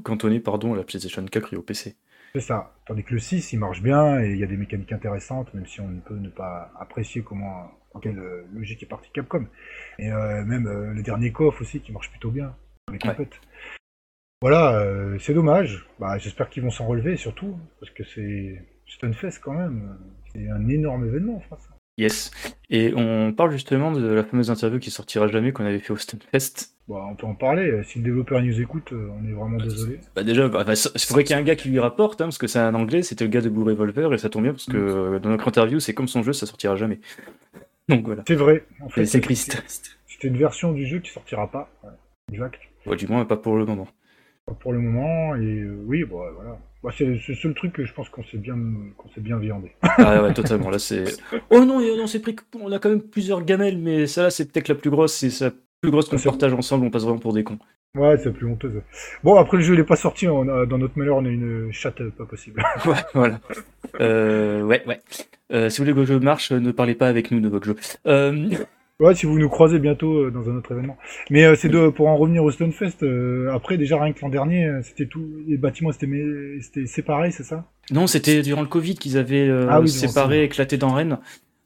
cantonné 0.02 0.40
pardon, 0.40 0.74
à 0.74 0.76
la 0.76 0.82
PlayStation 0.84 1.24
4 1.24 1.54
et 1.54 1.56
au 1.56 1.62
PC. 1.62 1.94
C'est 2.34 2.40
ça. 2.40 2.74
Tandis 2.86 3.04
que 3.04 3.12
le 3.14 3.20
6, 3.20 3.52
il 3.52 3.58
marche 3.58 3.82
bien 3.82 4.20
et 4.20 4.30
il 4.32 4.38
y 4.38 4.42
a 4.44 4.46
des 4.46 4.56
mécaniques 4.56 4.92
intéressantes, 4.92 5.52
même 5.54 5.66
si 5.66 5.80
on 5.80 5.88
ne 5.88 6.00
peut 6.00 6.16
ne 6.16 6.28
pas 6.30 6.72
apprécier 6.80 7.22
comment, 7.22 7.70
en 7.94 8.00
quelle 8.00 8.18
euh, 8.18 8.46
logique 8.54 8.82
est 8.82 8.86
parti 8.86 9.10
Capcom. 9.12 9.46
Et 9.98 10.10
euh, 10.10 10.42
même 10.44 10.66
euh, 10.66 10.92
le 10.94 11.02
dernier 11.02 11.30
KOF 11.30 11.60
aussi 11.60 11.80
qui 11.80 11.92
marche 11.92 12.10
plutôt 12.10 12.30
bien, 12.30 12.54
avec 12.88 13.04
Ouais. 13.04 13.28
Voilà, 14.42 14.80
euh, 14.80 15.16
c'est 15.20 15.34
dommage. 15.34 15.86
Bah, 16.00 16.18
J'espère 16.18 16.50
qu'ils 16.50 16.64
vont 16.64 16.70
s'en 16.70 16.86
relever 16.86 17.16
surtout, 17.16 17.56
parce 17.80 17.92
que 17.92 18.02
c'est 18.04 18.60
c'est 18.86 19.06
une 19.06 19.14
fesse 19.14 19.38
quand 19.38 19.52
même. 19.52 19.96
C'est 20.32 20.50
un 20.50 20.68
énorme 20.68 21.06
événement 21.06 21.36
en 21.36 21.40
France. 21.40 21.68
Yes. 21.96 22.30
Et 22.68 22.92
on 22.96 23.32
parle 23.32 23.52
justement 23.52 23.92
de 23.92 24.04
la 24.04 24.24
fameuse 24.24 24.50
interview 24.50 24.80
qui 24.80 24.90
sortira 24.90 25.28
jamais 25.28 25.52
qu'on 25.52 25.64
avait 25.64 25.78
fait 25.78 25.92
au 25.92 25.96
Stunfest. 25.96 26.70
Bon, 26.88 27.00
on 27.00 27.14
peut 27.14 27.26
en 27.26 27.36
parler. 27.36 27.82
Si 27.84 27.98
le 27.98 28.04
développeur 28.04 28.42
nous 28.42 28.60
écoute, 28.60 28.92
euh, 28.92 29.10
on 29.16 29.28
est 29.28 29.32
vraiment 29.32 29.58
désolé. 29.58 30.00
Bah 30.16 30.24
déjà, 30.24 30.48
bah, 30.48 30.64
bah, 30.64 30.72
il 30.72 31.00
faudrait 31.00 31.22
qu'il 31.22 31.36
y 31.36 31.38
ait 31.38 31.42
un 31.42 31.44
gars 31.44 31.54
qui 31.54 31.68
lui 31.68 31.78
rapporte, 31.78 32.20
hein, 32.20 32.24
parce 32.24 32.38
que 32.38 32.48
c'est 32.48 32.58
un 32.58 32.74
anglais, 32.74 33.02
c'était 33.02 33.24
le 33.24 33.30
gars 33.30 33.42
de 33.42 33.48
Blue 33.48 33.62
Revolver, 33.62 34.12
et 34.12 34.18
ça 34.18 34.28
tombe 34.28 34.42
bien 34.42 34.52
parce 34.52 34.66
que 34.66 34.76
euh, 34.76 35.18
dans 35.20 35.28
notre 35.28 35.46
interview, 35.46 35.78
c'est 35.78 35.94
comme 35.94 36.08
son 36.08 36.24
jeu, 36.24 36.32
ça 36.32 36.46
sortira 36.46 36.74
jamais. 36.74 36.98
Donc 37.88 38.04
voilà. 38.06 38.24
C'est 38.26 38.34
vrai. 38.34 38.64
En 38.80 38.88
fait, 38.88 39.06
c'est 39.06 39.20
triste. 39.20 39.62
C'était 40.08 40.28
une 40.28 40.38
version 40.38 40.72
du 40.72 40.86
jeu 40.86 40.98
qui 40.98 41.10
sortira 41.10 41.48
pas. 41.48 41.70
Ouais, 41.84 41.90
exact. 42.32 42.58
Ouais, 42.86 42.96
du 42.96 43.06
moins, 43.06 43.24
pas 43.24 43.36
pour 43.36 43.56
le 43.56 43.66
moment. 43.66 43.86
Pour 44.60 44.72
le 44.72 44.78
moment. 44.80 45.34
Et 45.36 45.60
euh, 45.62 45.76
oui, 45.86 46.04
bon, 46.04 46.20
ouais, 46.20 46.30
voilà. 46.34 46.58
Bah, 46.82 46.90
c'est 46.96 47.04
le 47.04 47.18
seul 47.18 47.54
truc 47.54 47.72
que 47.74 47.84
je 47.84 47.92
pense 47.94 48.08
qu'on 48.08 48.24
s'est 48.24 48.38
bien, 48.38 48.58
qu'on 48.96 49.08
s'est 49.10 49.20
bien 49.20 49.38
viandé. 49.38 49.70
Ah 49.98 50.22
ouais, 50.22 50.34
totalement. 50.34 50.70
Là, 50.70 50.78
c'est. 50.78 51.04
Oh 51.50 51.64
non, 51.64 51.80
et 51.80 51.90
on 52.00 52.06
s'est 52.06 52.20
pris. 52.20 52.34
On 52.60 52.72
a 52.72 52.78
quand 52.78 52.88
même 52.90 53.02
plusieurs 53.02 53.44
gamelles, 53.44 53.78
mais 53.78 54.06
ça, 54.06 54.22
là, 54.24 54.30
c'est 54.30 54.50
peut-être 54.50 54.68
la 54.68 54.74
plus 54.74 54.90
grosse. 54.90 55.14
C'est 55.14 55.44
la 55.44 55.52
plus 55.80 55.90
grosse 55.90 56.08
qu'on 56.08 56.18
c'est- 56.18 56.28
partage 56.28 56.52
ensemble. 56.54 56.86
On 56.86 56.90
passe 56.90 57.04
vraiment 57.04 57.18
pour 57.20 57.32
des 57.32 57.44
cons. 57.44 57.58
Ouais, 57.96 58.16
c'est 58.16 58.26
la 58.26 58.30
plus 58.32 58.46
honteuse. 58.46 58.80
Bon, 59.22 59.36
après 59.36 59.58
le 59.58 59.62
jeu, 59.62 59.74
il 59.74 59.80
est 59.80 59.84
pas 59.84 59.96
sorti. 59.96 60.26
On 60.26 60.48
a, 60.48 60.64
dans 60.66 60.78
notre 60.78 60.98
malheur, 60.98 61.18
on 61.18 61.24
a 61.26 61.28
une 61.28 61.70
chatte 61.72 62.00
euh, 62.00 62.10
pas 62.10 62.24
possible. 62.24 62.62
Ouais, 62.86 62.94
voilà. 63.14 63.38
Euh, 64.00 64.62
ouais, 64.62 64.82
ouais. 64.86 65.00
Euh, 65.52 65.68
si 65.68 65.78
vous 65.78 65.84
voulez 65.84 65.94
que 65.94 66.00
le 66.00 66.06
jeu 66.06 66.18
marche, 66.18 66.50
ne 66.52 66.72
parlez 66.72 66.94
pas 66.94 67.06
avec 67.08 67.30
nous 67.30 67.40
de 67.40 67.48
votre 67.48 67.66
jeu. 67.66 67.76
Euh, 68.06 68.48
ouais, 69.00 69.14
si 69.14 69.26
vous 69.26 69.38
nous 69.38 69.48
croisez 69.48 69.78
bientôt 69.78 70.24
euh, 70.24 70.30
dans 70.30 70.48
un 70.48 70.56
autre 70.56 70.72
événement. 70.72 70.96
Mais 71.30 71.44
euh, 71.44 71.54
c'est 71.54 71.68
de, 71.68 71.88
pour 71.88 72.08
en 72.08 72.16
revenir 72.16 72.44
au 72.44 72.50
Stonefest, 72.50 73.02
euh, 73.02 73.52
après, 73.52 73.78
déjà, 73.78 74.02
rien 74.02 74.12
que 74.12 74.20
l'an 74.20 74.28
dernier, 74.28 74.70
c'était 74.82 75.06
tout, 75.06 75.26
les 75.46 75.56
bâtiments 75.56 75.92
c'était 75.92 76.08
c'était 76.60 76.86
séparés, 76.86 77.30
c'est 77.30 77.44
ça? 77.44 77.64
Non, 77.90 78.06
c'était 78.06 78.42
durant 78.42 78.62
le 78.62 78.68
Covid 78.68 78.94
qu'ils 78.96 79.18
avaient 79.18 79.50
Ah 79.68 79.80
oui, 79.80 79.88
séparé, 79.88 80.44
éclaté 80.44 80.76
dans 80.76 80.90
Rennes. 80.90 81.18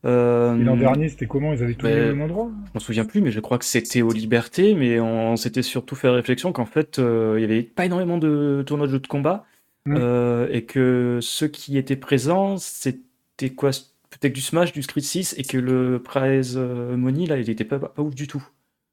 Euh, 0.04 0.56
l'an 0.56 0.76
dernier, 0.76 1.08
c'était 1.08 1.26
comment? 1.26 1.52
Ils 1.52 1.62
avaient 1.62 1.74
tout 1.74 1.86
mis 1.86 1.92
ben, 1.92 2.04
au 2.04 2.14
même 2.14 2.22
endroit 2.22 2.50
Je 2.66 2.70
m'en 2.74 2.80
souviens 2.80 3.04
plus, 3.04 3.20
mais 3.20 3.32
je 3.32 3.40
crois 3.40 3.58
que 3.58 3.64
c'était 3.64 4.02
aux 4.02 4.12
Libertés, 4.12 4.74
mais 4.74 5.00
on 5.00 5.36
s'était 5.36 5.62
surtout 5.62 5.96
fait 5.96 6.08
réflexion 6.08 6.52
qu'en 6.52 6.66
fait, 6.66 6.98
euh, 6.98 7.34
il 7.38 7.42
y 7.42 7.44
avait 7.44 7.62
pas 7.62 7.86
énormément 7.86 8.16
de 8.18 8.62
tournois 8.66 8.86
de 8.86 8.92
jeux 8.92 9.00
de 9.00 9.06
combat, 9.08 9.44
Mm. 9.86 9.94
euh, 9.96 10.48
et 10.50 10.64
que 10.64 11.20
ceux 11.22 11.46
qui 11.48 11.78
étaient 11.78 11.96
présents, 11.96 12.56
c'était 12.58 13.50
quoi? 13.54 13.70
Peut-être 14.20 14.32
du 14.32 14.40
Smash, 14.40 14.72
du 14.72 14.82
Street 14.82 15.00
6, 15.00 15.34
et 15.38 15.42
que 15.42 15.58
le 15.58 16.00
prize 16.00 16.54
euh, 16.56 16.96
money, 16.96 17.26
là, 17.26 17.38
il 17.38 17.50
était 17.50 17.64
pas, 17.64 17.78
pas 17.78 18.02
ouf 18.02 18.14
du 18.14 18.26
tout. 18.26 18.44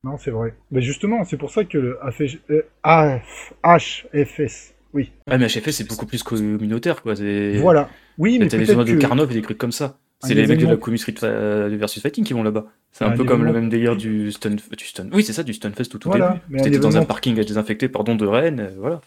Non, 0.03 0.17
c'est 0.17 0.31
vrai. 0.31 0.55
Mais 0.71 0.81
justement, 0.81 1.23
c'est 1.23 1.37
pour 1.37 1.51
ça 1.51 1.63
que 1.63 1.77
le 1.77 2.03
AFG 2.03 2.39
euh, 2.49 2.61
AF 2.83 3.53
HFS, 3.63 4.73
oui, 4.93 5.11
Ah, 5.27 5.37
mais 5.37 5.47
HFS, 5.47 5.71
c'est 5.71 5.87
beaucoup 5.87 6.05
plus 6.05 6.21
communautaire, 6.23 7.01
quoi. 7.01 7.15
voilà. 7.59 7.89
Oui, 8.17 8.37
mais 8.37 8.47
T'as 8.47 8.57
peut-être 8.57 8.67
tournois 8.67 8.85
de 8.85 8.93
que... 8.93 8.99
Karnov 8.99 9.31
et 9.31 9.33
des 9.33 9.41
trucs 9.41 9.57
comme 9.57 9.71
ça. 9.71 9.97
C'est 10.21 10.35
les 10.35 10.47
mecs 10.47 10.59
de 10.59 10.67
la 10.67 10.77
commu 10.77 10.97
Street 10.97 11.15
versus 11.21 12.01
Fighting 12.01 12.23
qui 12.23 12.33
vont 12.33 12.43
là-bas. 12.43 12.67
C'est 12.91 13.03
un, 13.03 13.11
peu 13.11 13.23
comme 13.25 13.43
le 13.43 13.51
même 13.51 13.69
délire 13.69 13.97
du 13.97 14.31
Stun, 14.31 14.51
du 14.51 14.85
Stun. 14.85 15.09
Oui, 15.11 15.23
c'est 15.23 15.33
ça, 15.33 15.43
du 15.43 15.53
Stunfest 15.53 15.89
tout, 15.89 15.97
tout 15.97 16.09
voilà, 16.09 16.39
début. 16.47 16.63
C'était 16.63 16.79
dans 16.79 16.95
un 16.95 17.05
parking 17.05 17.39
à 17.39 17.43
désinfecter, 17.43 17.89
pardon, 17.89 18.15
de 18.15 18.25
Rennes, 18.25 18.71
voilà. 18.77 19.01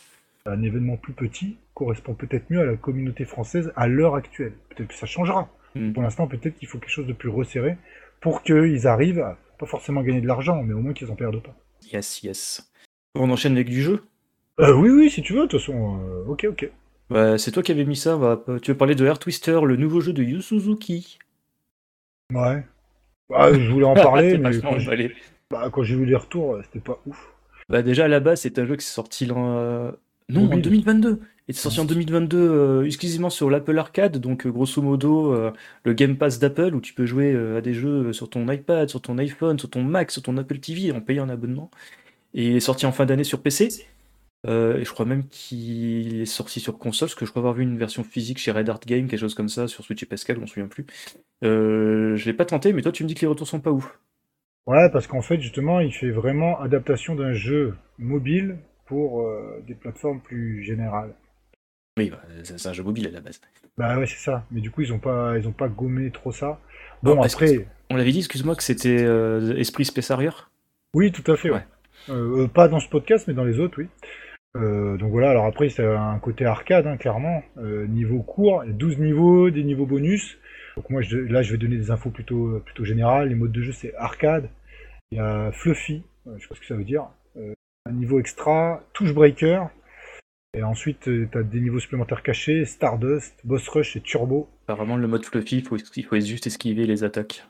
Un 0.45 0.63
événement 0.63 0.97
plus 0.97 1.13
petit 1.13 1.57
correspond 1.75 2.15
peut-être 2.15 2.51
mieux 2.51 2.61
à 2.61 2.65
la 2.65 2.77
communauté 2.77 3.25
française 3.25 3.73
à 3.77 3.87
l'heure 3.87 4.15
actuelle. 4.15 4.53
Peut-être 4.69 4.89
que 4.89 4.95
ça 4.95 5.07
changera. 5.07 5.49
Hmm. 5.77 5.93
Pour 5.93 6.03
l'instant, 6.03 6.27
peut-être 6.27 6.57
qu'il 6.57 6.69
faut 6.69 6.79
quelque 6.79 6.91
chose 6.91 7.07
de 7.07 7.13
plus 7.13 7.29
resserré 7.29 7.77
pour 8.21 8.43
qu'ils 8.43 8.87
arrivent 8.87 9.21
à 9.21 9.39
pas 9.59 9.67
forcément 9.67 10.03
gagner 10.03 10.21
de 10.21 10.27
l'argent, 10.27 10.63
mais 10.63 10.75
au 10.75 10.81
moins 10.81 10.93
qu'ils 10.93 11.11
en 11.11 11.17
perdent 11.17 11.43
pas. 11.43 11.55
Yes, 11.93 12.23
yes. 12.23 12.71
On 13.15 13.31
enchaîne 13.31 13.53
avec 13.53 13.69
du 13.69 13.83
jeu? 13.83 14.05
Euh, 14.61 14.75
Oui, 14.75 14.91
oui, 14.91 15.11
si 15.11 15.23
tu 15.23 15.33
veux, 15.33 15.43
de 15.43 15.47
toute 15.47 15.61
façon. 15.61 16.01
Euh, 16.01 16.25
ok, 16.27 16.47
ok. 16.51 16.71
Bah, 17.11 17.39
c'est 17.39 17.53
toi 17.53 17.63
qui 17.63 17.73
avais 17.73 17.85
mis 17.85 17.97
ça. 17.97 18.19
Tu 18.63 18.73
veux 18.73 18.77
parler 18.77 18.95
de 18.95 19.07
Air 19.07 19.19
Twister, 19.19 19.61
le 19.65 19.77
nouveau 19.77 20.01
jeu 20.01 20.13
de 20.13 20.23
Yu 20.23 20.43
Suzuki? 20.43 21.19
Ouais. 22.35 22.65
Bah, 23.31 23.53
je 23.53 23.71
voulais 23.71 23.87
en 23.87 23.95
parler, 23.95 24.39
mais 24.39 24.51
bah, 25.51 25.71
quand 25.71 25.83
j'ai 25.83 25.97
vu 25.97 26.05
les 26.05 26.17
retours, 26.17 26.55
euh, 26.55 26.63
c'était 26.65 26.81
pas 26.81 27.01
ouf. 27.07 27.33
Bah, 27.69 27.83
déjà, 27.83 28.05
à 28.05 28.09
la 28.09 28.21
base, 28.21 28.41
c'est 28.41 28.59
un 28.59 28.67
jeu 28.67 28.77
qui 28.77 28.85
s'est 28.85 28.95
sorti 28.95 29.31
en... 29.31 29.93
Non, 30.29 30.51
en 30.53 30.57
2022 30.57 31.21
Il 31.49 31.55
est 31.55 31.59
sorti 31.59 31.79
en 31.79 31.85
2022 31.85 32.85
exclusivement 32.87 33.31
sur 33.31 33.51
l'Apple 33.51 33.79
Arcade, 33.79 34.19
donc 34.19 34.49
grosso 34.49 34.83
modo 34.83 35.33
le 35.85 35.93
Game 35.93 36.17
Pass 36.17 36.41
d'Apple 36.41 36.75
où 36.75 36.81
tu 36.81 36.93
peux 36.93 37.07
jouer 37.07 37.37
à 37.57 37.61
des 37.61 37.73
jeux 37.73 38.13
sur 38.13 38.29
ton 38.29 38.51
iPad, 38.51 38.89
sur 38.89 39.01
ton 39.01 39.17
iPhone, 39.19 39.57
sur 39.57 39.71
ton 39.71 39.85
Mac, 39.85 40.11
sur 40.11 40.23
ton 40.23 40.37
Apple 40.39 40.59
TV 40.59 40.91
en 40.91 41.01
payant 41.01 41.23
un 41.23 41.29
abonnement. 41.29 41.71
Et 42.35 42.49
il 42.49 42.57
est 42.57 42.61
sorti 42.61 42.85
en 42.85 42.93
fin 42.93 43.07
d'année 43.07 43.23
sur 43.23 43.43
PC. 43.43 43.87
Euh, 44.47 44.79
et 44.79 44.85
je 44.85 44.93
crois 44.93 45.07
même 45.07 45.27
qu'il 45.29 46.21
est 46.21 46.27
sorti 46.27 46.61
sur 46.61 46.79
console, 46.79 47.09
parce 47.09 47.19
que 47.19 47.27
je 47.27 47.31
crois 47.31 47.41
avoir 47.41 47.55
vu 47.55 47.63
une 47.63 47.79
version 47.79 48.05
physique 48.05 48.39
chez 48.39 48.53
Red 48.53 48.69
Art 48.69 48.81
Game, 48.87 49.09
quelque 49.09 49.21
chose 49.21 49.35
comme 49.35 49.49
ça, 49.49 49.67
sur 49.67 49.83
Switch 49.85 50.03
et 50.03 50.07
Pascal, 50.07 50.37
je 50.37 50.41
m'en 50.41 50.47
souviens 50.47 50.69
plus. 50.69 50.87
Euh, 51.45 52.17
je 52.17 52.27
l'ai 52.27 52.33
pas 52.33 52.45
tenté, 52.45 52.73
mais 52.73 52.83
toi 52.83 52.93
tu 52.93 53.03
me 53.03 53.09
dis 53.09 53.15
que 53.15 53.23
les 53.23 53.27
retours 53.27 53.49
sont 53.49 53.61
pas 53.61 53.73
ouf. 53.73 53.99
Ouais, 54.67 54.91
parce 54.93 55.07
qu'en 55.07 55.23
fait, 55.23 55.41
justement, 55.41 55.81
il 55.81 55.93
fait 55.93 56.11
vraiment 56.11 56.61
adaptation 56.61 57.15
d'un 57.15 57.33
jeu 57.33 57.75
mobile 57.99 58.59
pour 58.87 59.23
euh, 59.23 59.63
des 59.67 59.75
plateformes 59.75 60.21
plus 60.21 60.63
générales. 60.63 61.15
Oui, 61.99 62.11
bah, 62.11 62.21
c'est 62.43 62.67
un 62.67 62.73
jeu 62.73 62.83
mobile 62.83 63.07
à 63.09 63.11
la 63.11 63.21
base. 63.21 63.41
Bah 63.79 63.99
ouais, 63.99 64.07
c'est 64.07 64.19
ça. 64.19 64.45
Mais 64.51 64.61
du 64.61 64.71
coup, 64.71 64.83
ils 64.83 64.93
ont 64.93 64.99
pas, 64.99 65.39
ils 65.39 65.49
ont 65.49 65.53
pas 65.53 65.69
gommé 65.69 66.11
trop 66.11 66.33
ça. 66.33 66.61
Bon, 67.03 67.21
après. 67.23 67.67
On 67.89 67.97
l'avait 67.97 68.11
dit, 68.11 68.19
excuse-moi, 68.19 68.57
que 68.57 68.63
c'était 68.63 69.07
Esprit 69.57 69.85
Space 69.85 70.11
Harrier? 70.11 70.31
Oui, 70.95 71.13
tout 71.13 71.31
à 71.31 71.37
fait. 71.37 71.51
ouais. 71.51 71.65
Euh, 72.09 72.45
euh, 72.45 72.49
pas 72.49 72.69
dans 72.69 72.81
ce 72.81 72.89
podcast, 72.89 73.27
mais 73.29 73.35
dans 73.35 73.45
les 73.45 73.61
autres, 73.61 73.79
oui. 73.79 73.89
Euh, 74.57 74.97
donc 74.97 75.11
voilà, 75.11 75.31
alors 75.31 75.45
après, 75.45 75.69
c'est 75.69 75.85
un 75.85 76.19
côté 76.19 76.47
arcade, 76.47 76.87
hein, 76.87 76.97
clairement. 76.97 77.43
niveau 77.57 78.23
court, 78.23 78.65
12 78.67 78.99
niveaux, 78.99 79.51
des 79.51 79.65
niveaux 79.65 79.87
bonus. 79.87 80.39
Donc 80.77 80.91
moi, 80.91 81.03
je, 81.03 81.19
là, 81.19 81.43
je 81.43 81.53
vais 81.53 81.59
donner 81.59 81.77
des 81.77 81.91
infos 81.91 82.11
plutôt, 82.11 82.61
plutôt 82.65 82.85
générales. 82.85 83.29
Les 83.29 83.35
modes 83.35 83.53
de 83.53 83.63
jeu, 83.63 83.73
c'est 83.73 83.95
arcade. 83.97 84.49
Il 85.11 85.19
y 85.19 85.21
a 85.21 85.53
Fluffy, 85.53 86.03
je 86.27 86.43
sais 86.43 86.49
pas 86.49 86.55
ce 86.55 86.61
que 86.61 86.67
ça 86.67 86.75
veut 86.75 86.85
dire. 86.85 87.07
un 87.87 87.93
niveau 87.93 88.19
extra, 88.19 88.83
Touche 88.93 89.13
Breaker. 89.13 89.65
Et 90.57 90.63
ensuite, 90.63 91.01
tu 91.01 91.29
as 91.35 91.43
des 91.43 91.61
niveaux 91.61 91.79
supplémentaires 91.79 92.23
cachés, 92.23 92.65
Stardust, 92.65 93.39
Boss 93.45 93.69
Rush 93.69 93.97
et 93.97 94.01
Turbo. 94.01 94.49
Apparemment, 94.65 94.97
le 94.97 95.07
mode 95.07 95.25
Fluffy, 95.25 95.59
il 95.59 95.65
faut, 95.65 95.77
il 95.77 96.05
faut 96.05 96.19
juste 96.19 96.47
esquiver 96.47 96.87
les 96.87 97.05
attaques. 97.05 97.47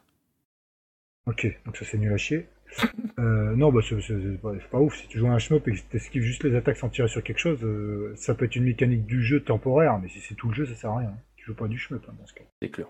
Ok, 1.26 1.46
donc 1.64 1.76
ça 1.76 1.84
c'est 1.84 1.98
nul 1.98 2.12
à 2.12 2.16
chier. 2.16 2.46
Euh, 3.18 3.56
non, 3.56 3.72
bah, 3.72 3.80
c'est 3.82 4.68
pas, 4.70 4.78
ouf. 4.78 4.94
Si 4.94 5.08
tu 5.08 5.18
joues 5.18 5.28
à 5.28 5.30
un 5.30 5.38
shmup 5.38 5.66
et 5.66 5.72
que 5.72 5.78
tu 5.78 5.96
esquives 5.96 6.22
juste 6.22 6.44
les 6.44 6.54
attaques 6.54 6.76
sans 6.76 6.90
tirer 6.90 7.08
sur 7.08 7.22
quelque 7.22 7.38
chose, 7.38 7.58
euh, 7.64 8.12
ça 8.14 8.34
peut 8.34 8.44
être 8.44 8.56
une 8.56 8.64
mécanique 8.64 9.06
du 9.06 9.22
jeu 9.22 9.40
temporaire, 9.40 9.98
mais 9.98 10.08
si 10.08 10.20
c'est 10.20 10.34
tout 10.34 10.48
le 10.48 10.54
jeu, 10.54 10.66
ça 10.66 10.74
sert 10.74 10.90
à 10.90 10.98
rien. 10.98 11.14
Tu 11.36 11.46
joues 11.46 11.54
pas 11.54 11.66
du 11.66 11.78
shmup 11.78 12.04
hein, 12.06 12.14
dans 12.20 12.26
ce 12.26 12.34
cas. 12.34 12.44
C'est 12.60 12.68
clair. 12.68 12.88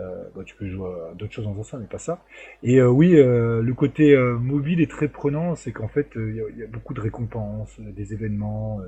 Euh, 0.00 0.24
bah, 0.34 0.42
tu 0.44 0.54
peux 0.54 0.68
jouer 0.68 0.88
à 1.10 1.14
d'autres 1.14 1.32
choses 1.32 1.44
dans 1.44 1.62
ça, 1.62 1.78
mais 1.78 1.86
pas 1.86 1.98
ça. 1.98 2.24
Et 2.62 2.82
oui, 2.82 3.12
le 3.12 3.72
côté 3.72 4.16
mobile 4.16 4.80
est 4.80 4.90
très 4.90 5.08
prenant, 5.08 5.54
c'est 5.54 5.72
qu'en 5.72 5.88
fait, 5.88 6.10
il 6.16 6.36
y, 6.56 6.62
a 6.62 6.66
beaucoup 6.66 6.94
de 6.94 7.00
récompenses, 7.00 7.78
des 7.80 8.12
événements, 8.12 8.80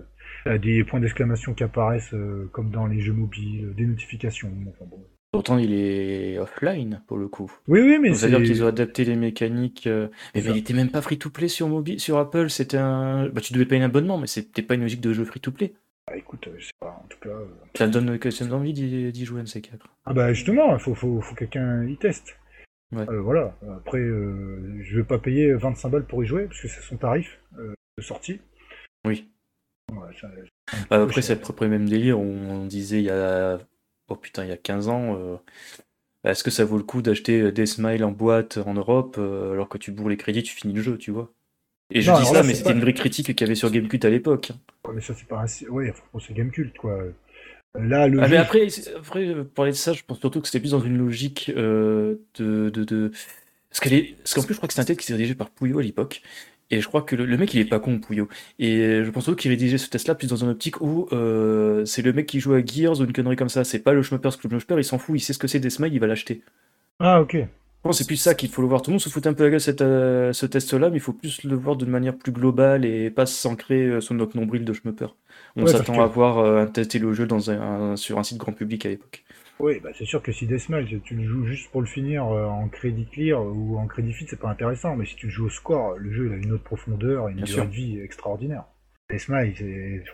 des 0.47 0.85
points 0.85 1.01
d'exclamation 1.01 1.55
qui 1.55 1.65
apparaissent 1.65 2.15
comme 2.53 2.71
dans 2.71 2.87
les 2.87 3.01
jeux 3.01 3.13
mobiles, 3.13 3.75
des 3.77 3.87
notifications. 3.87 4.53
Enfin, 4.69 4.85
bon, 4.89 5.05
Pourtant, 5.33 5.59
il 5.59 5.73
est 5.73 6.39
offline 6.41 7.03
pour 7.07 7.17
le 7.17 7.29
coup. 7.29 7.53
Oui, 7.69 7.81
oui, 7.81 7.99
mais 8.01 8.13
c'est-à-dire 8.15 8.43
qu'ils 8.43 8.65
ont 8.65 8.67
adapté 8.67 9.05
les 9.05 9.15
mécaniques. 9.15 9.87
Euh, 9.87 10.09
mais, 10.35 10.43
il 10.43 10.57
était 10.57 10.75
même 10.75 10.91
pas 10.91 11.03
free-to-play 11.03 11.47
sur 11.47 11.69
mobile, 11.69 12.01
sur 12.01 12.19
Apple. 12.19 12.51
C'était 12.51 12.79
un. 12.79 13.29
Bah, 13.29 13.41
tu 13.41 13.53
devais 13.53 13.65
payer 13.65 13.81
un 13.81 13.85
abonnement, 13.85 14.19
mais 14.19 14.27
c'était 14.27 14.63
pas 14.63 14.75
une 14.75 14.81
logique 14.81 15.01
de 15.01 15.13
jeu 15.13 15.25
free-to-play. 15.25 15.75
Bah 16.11 16.17
écoute, 16.17 16.49
je 16.57 16.65
sais 16.65 16.71
pas. 16.81 17.01
En 17.03 17.07
tout 17.09 17.19
cas. 17.21 17.31
Euh, 17.31 17.47
ça 17.77 17.87
me 17.87 17.93
donne, 17.93 18.31
ça 18.31 18.45
me 18.45 18.51
donne 18.51 18.61
envie 18.61 18.73
d'y 18.73 19.25
jouer 19.25 19.41
un 19.41 19.45
de 19.45 19.51
4 19.51 19.87
Ah 20.05 20.13
bah 20.13 20.33
justement, 20.33 20.75
il 20.75 20.81
faut, 20.81 20.95
faut, 20.95 21.21
faut 21.21 21.35
quelqu'un 21.35 21.85
y 21.85 21.97
teste. 21.97 22.37
Ouais. 22.93 23.09
Euh, 23.09 23.21
voilà. 23.21 23.57
Après, 23.77 24.01
je 24.01 24.97
vais 24.97 25.05
pas 25.05 25.19
payer 25.19 25.55
25 25.55 25.89
balles 25.89 26.07
pour 26.07 26.23
y 26.25 26.27
jouer 26.27 26.47
parce 26.47 26.61
que 26.61 26.69
c'est 26.69 26.83
son 26.83 26.97
tarif 26.97 27.41
de 27.57 28.03
sortie. 28.03 28.41
Oui. 29.07 29.31
Ouais, 29.93 30.15
ça, 30.21 30.29
bah, 30.89 31.03
après, 31.03 31.23
c'est 31.23 31.33
à 31.33 31.37
peu 31.37 31.53
près 31.53 31.67
le 31.67 31.71
même 31.71 31.89
délire. 31.89 32.19
On, 32.19 32.63
on 32.63 32.67
disait 32.67 32.99
il 32.99 33.05
y 33.05 33.11
a 33.11 33.59
oh 34.11 34.17
putain, 34.17 34.45
il 34.45 34.49
y 34.51 34.53
a 34.53 34.57
15 34.57 34.89
ans, 34.89 35.17
euh, 35.17 35.37
est-ce 36.25 36.45
que 36.45 36.51
ça 36.51 36.65
vaut 36.65 36.77
le 36.77 36.83
coup 36.83 37.01
d'acheter 37.01 37.41
euh, 37.41 37.53
des 37.53 37.67
smiles 37.67 38.05
en 38.05 38.11
boîte 38.11 38.59
en 38.59 38.75
Europe 38.75 39.17
euh, 39.19 39.53
alors 39.53 39.69
que 39.69 39.79
tu 39.79 39.93
bourres 39.93 40.11
les 40.11 40.17
crédits, 40.17 40.43
tu 40.43 40.55
finis 40.55 40.75
le 40.75 40.83
jeu, 40.83 40.99
tu 40.99 41.11
vois? 41.11 41.33
Et 41.91 42.01
je 42.03 42.13
dis 42.13 42.25
ça, 42.27 42.43
mais 42.43 42.55
c'était 42.55 42.73
une 42.73 42.81
vraie 42.81 42.95
critique 42.95 43.27
qu'il 43.27 43.41
y 43.41 43.45
avait 43.45 43.55
sur 43.55 43.71
Gamecult 43.71 44.05
à 44.05 44.11
l'époque. 44.11 44.53
Ouais, 44.87 44.95
mais 44.95 45.01
ça, 45.01 45.15
c'est 45.17 45.27
pas 45.27 45.45
un. 45.45 45.71
Ouais, 45.71 45.93
c'est 46.21 46.35
Gamecult, 46.35 46.77
quoi. 46.77 46.99
Là, 47.79 48.09
le 48.09 48.21
ah, 48.21 48.29
mais 48.29 48.37
après, 48.37 48.67
après, 48.97 49.33
parler 49.55 49.71
de 49.71 49.77
ça, 49.77 49.93
je 49.93 50.03
pense 50.05 50.19
surtout 50.19 50.41
que 50.41 50.49
c'était 50.49 50.59
plus 50.59 50.73
dans 50.73 50.81
une 50.81 50.99
logique 50.99 51.53
de, 51.55 52.19
de, 52.39 53.13
Parce 53.69 53.81
qu'en 53.81 54.43
plus, 54.43 54.55
je 54.55 54.57
crois 54.57 54.67
que 54.67 54.73
c'était 54.73 54.81
un 54.81 54.85
tête 54.85 54.99
qui 54.99 55.07
s'est 55.07 55.13
rédigé 55.13 55.35
par 55.35 55.51
Pouillot 55.51 55.79
à 55.79 55.83
l'époque. 55.83 56.23
Et 56.73 56.81
je 56.81 56.87
crois 56.87 57.03
que 57.03 57.17
le, 57.17 57.37
mec, 57.37 57.53
il 57.53 57.61
est 57.61 57.65
pas 57.65 57.81
con, 57.81 57.99
Pouillot. 57.99 58.29
Et 58.59 59.03
je 59.05 59.11
pense 59.11 59.29
aussi 59.29 59.37
qu'il 59.37 59.51
rédigeait 59.51 59.79
ce 59.79 59.91
test-là 59.91 60.15
plus 60.15 60.29
dans 60.29 60.45
un 60.45 60.51
optique 60.51 60.81
où 60.81 61.09
euh, 61.13 61.85
c'est 61.85 62.03
le 62.03 62.13
mec 62.13 62.27
qui 62.27 62.39
joue 62.39 62.55
à 62.55 62.65
Gears 62.65 63.01
ou 63.01 63.05
une 63.05 63.13
connerie 63.13 63.37
comme 63.37 63.49
ça. 63.49 63.65
C'est 63.65 63.81
pas 63.81 63.93
le 63.93 64.03
Schmupper, 64.03 64.23
parce 64.23 64.37
que 64.37 64.47
le 64.47 64.59
Schmupper, 64.59 64.77
il 64.79 64.85
s'en 64.85 64.99
fout, 64.99 65.17
il 65.17 65.21
sait 65.21 65.33
ce 65.33 65.39
que 65.39 65.49
c'est 65.49 65.59
des 65.59 65.71
smiles, 65.71 65.93
il 65.93 65.99
va 65.99 66.07
l'acheter. 66.07 66.43
Ah, 67.01 67.21
ok. 67.21 67.37
C'est 67.93 68.07
plus 68.07 68.17
ça 68.17 68.35
qu'il 68.35 68.51
faut 68.51 68.61
le 68.63 68.69
voir. 68.69 68.83
Tout 68.83 68.91
le 68.91 68.95
monde 68.95 69.01
se 69.01 69.09
fout 69.09 69.27
un 69.27 69.33
peu 69.33 69.45
la 69.45 69.51
gueule 69.51 69.61
cette, 69.61 69.81
euh, 69.81 70.33
ce 70.33 70.45
test-là, 70.45 70.91
mais 70.91 70.99
il 70.99 71.01
faut 71.01 71.15
plus 71.15 71.45
le 71.45 71.57
voir 71.57 71.77
d'une 71.77 71.89
manière 71.89 72.17
plus 72.17 72.31
globale 72.31 72.85
et 72.85 73.11
pas 73.11 73.25
s'ancrer 73.25 73.87
euh, 73.87 74.01
sur 74.01 74.15
notre 74.15 74.37
nombril 74.37 74.65
de 74.65 74.73
Schmupper. 74.73 75.07
On 75.57 75.67
s'attend 75.67 76.01
à 76.03 76.07
voir 76.07 76.39
un 76.39 76.67
tester 76.67 76.99
le 76.99 77.13
jeu 77.13 77.27
dans 77.27 77.51
un, 77.51 77.97
sur 77.97 78.19
un 78.19 78.23
site 78.23 78.39
grand 78.39 78.53
public 78.53 78.85
à 78.85 78.91
l'époque. 78.91 79.25
Oui, 79.61 79.79
bah 79.83 79.91
c'est 79.95 80.07
sûr 80.07 80.23
que 80.23 80.33
si 80.33 80.47
Deathmatch, 80.47 80.89
tu 81.05 81.15
le 81.15 81.25
joues 81.25 81.45
juste 81.45 81.71
pour 81.71 81.83
le 81.83 81.87
finir 81.87 82.27
euh, 82.27 82.47
en 82.47 82.69
crédit 82.69 83.07
clear 83.07 83.45
ou 83.45 83.77
en 83.77 83.87
crédit 83.87 84.15
fit, 84.15 84.27
c'est 84.29 84.39
pas 84.39 84.49
intéressant. 84.49 84.97
Mais 84.97 85.05
si 85.05 85.17
tu 85.17 85.27
le 85.27 85.33
joues 85.33 85.47
au 85.47 85.51
score, 85.51 85.97
le 85.99 86.11
jeu 86.13 86.27
il 86.29 86.33
a 86.33 86.37
une 86.37 86.53
autre 86.53 86.65
profondeur 86.65 87.29
et 87.29 87.33
une 87.33 87.43
durée 87.43 87.67
de 87.67 87.73
vie 87.73 88.01
extraordinaire. 88.01 88.65
Deathmatch, 89.11 89.63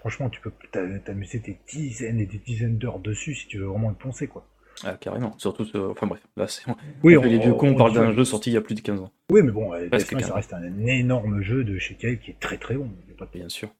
franchement, 0.00 0.30
tu 0.30 0.40
peux 0.40 0.50
t'amuser 0.72 1.38
des 1.38 1.58
dizaines 1.68 2.18
et 2.18 2.26
des 2.26 2.38
dizaines 2.38 2.78
d'heures 2.78 2.98
dessus 2.98 3.34
si 3.34 3.46
tu 3.46 3.58
veux 3.58 3.66
vraiment 3.66 3.90
le 3.90 3.94
poncer, 3.94 4.26
quoi. 4.26 4.48
Ah, 4.84 4.96
carrément. 5.00 5.34
Surtout, 5.38 5.66
enfin 5.90 6.06
bref, 6.06 6.20
là, 6.36 6.46
c'est. 6.46 6.62
Oui, 7.02 7.16
on, 7.16 7.22
les 7.22 7.38
vieux 7.38 7.54
cons, 7.54 7.70
on 7.70 7.74
parle 7.74 7.94
d'un 7.94 8.12
jeu 8.12 8.24
sorti 8.24 8.50
il 8.50 8.54
y 8.54 8.56
a 8.56 8.60
plus 8.60 8.74
de 8.74 8.80
15 8.80 9.00
ans. 9.00 9.12
Oui, 9.30 9.42
mais 9.42 9.52
bon, 9.52 9.72
ça 9.98 10.34
reste 10.34 10.52
un 10.52 10.86
énorme 10.86 11.40
jeu 11.40 11.64
de 11.64 11.78
chez 11.78 11.94
Kyle 11.94 12.18
qui 12.18 12.32
est 12.32 12.40
très 12.40 12.58
très 12.58 12.74
bon. 12.74 12.90
Pas 13.18 13.26
Bien 13.32 13.48
sûr. 13.48 13.70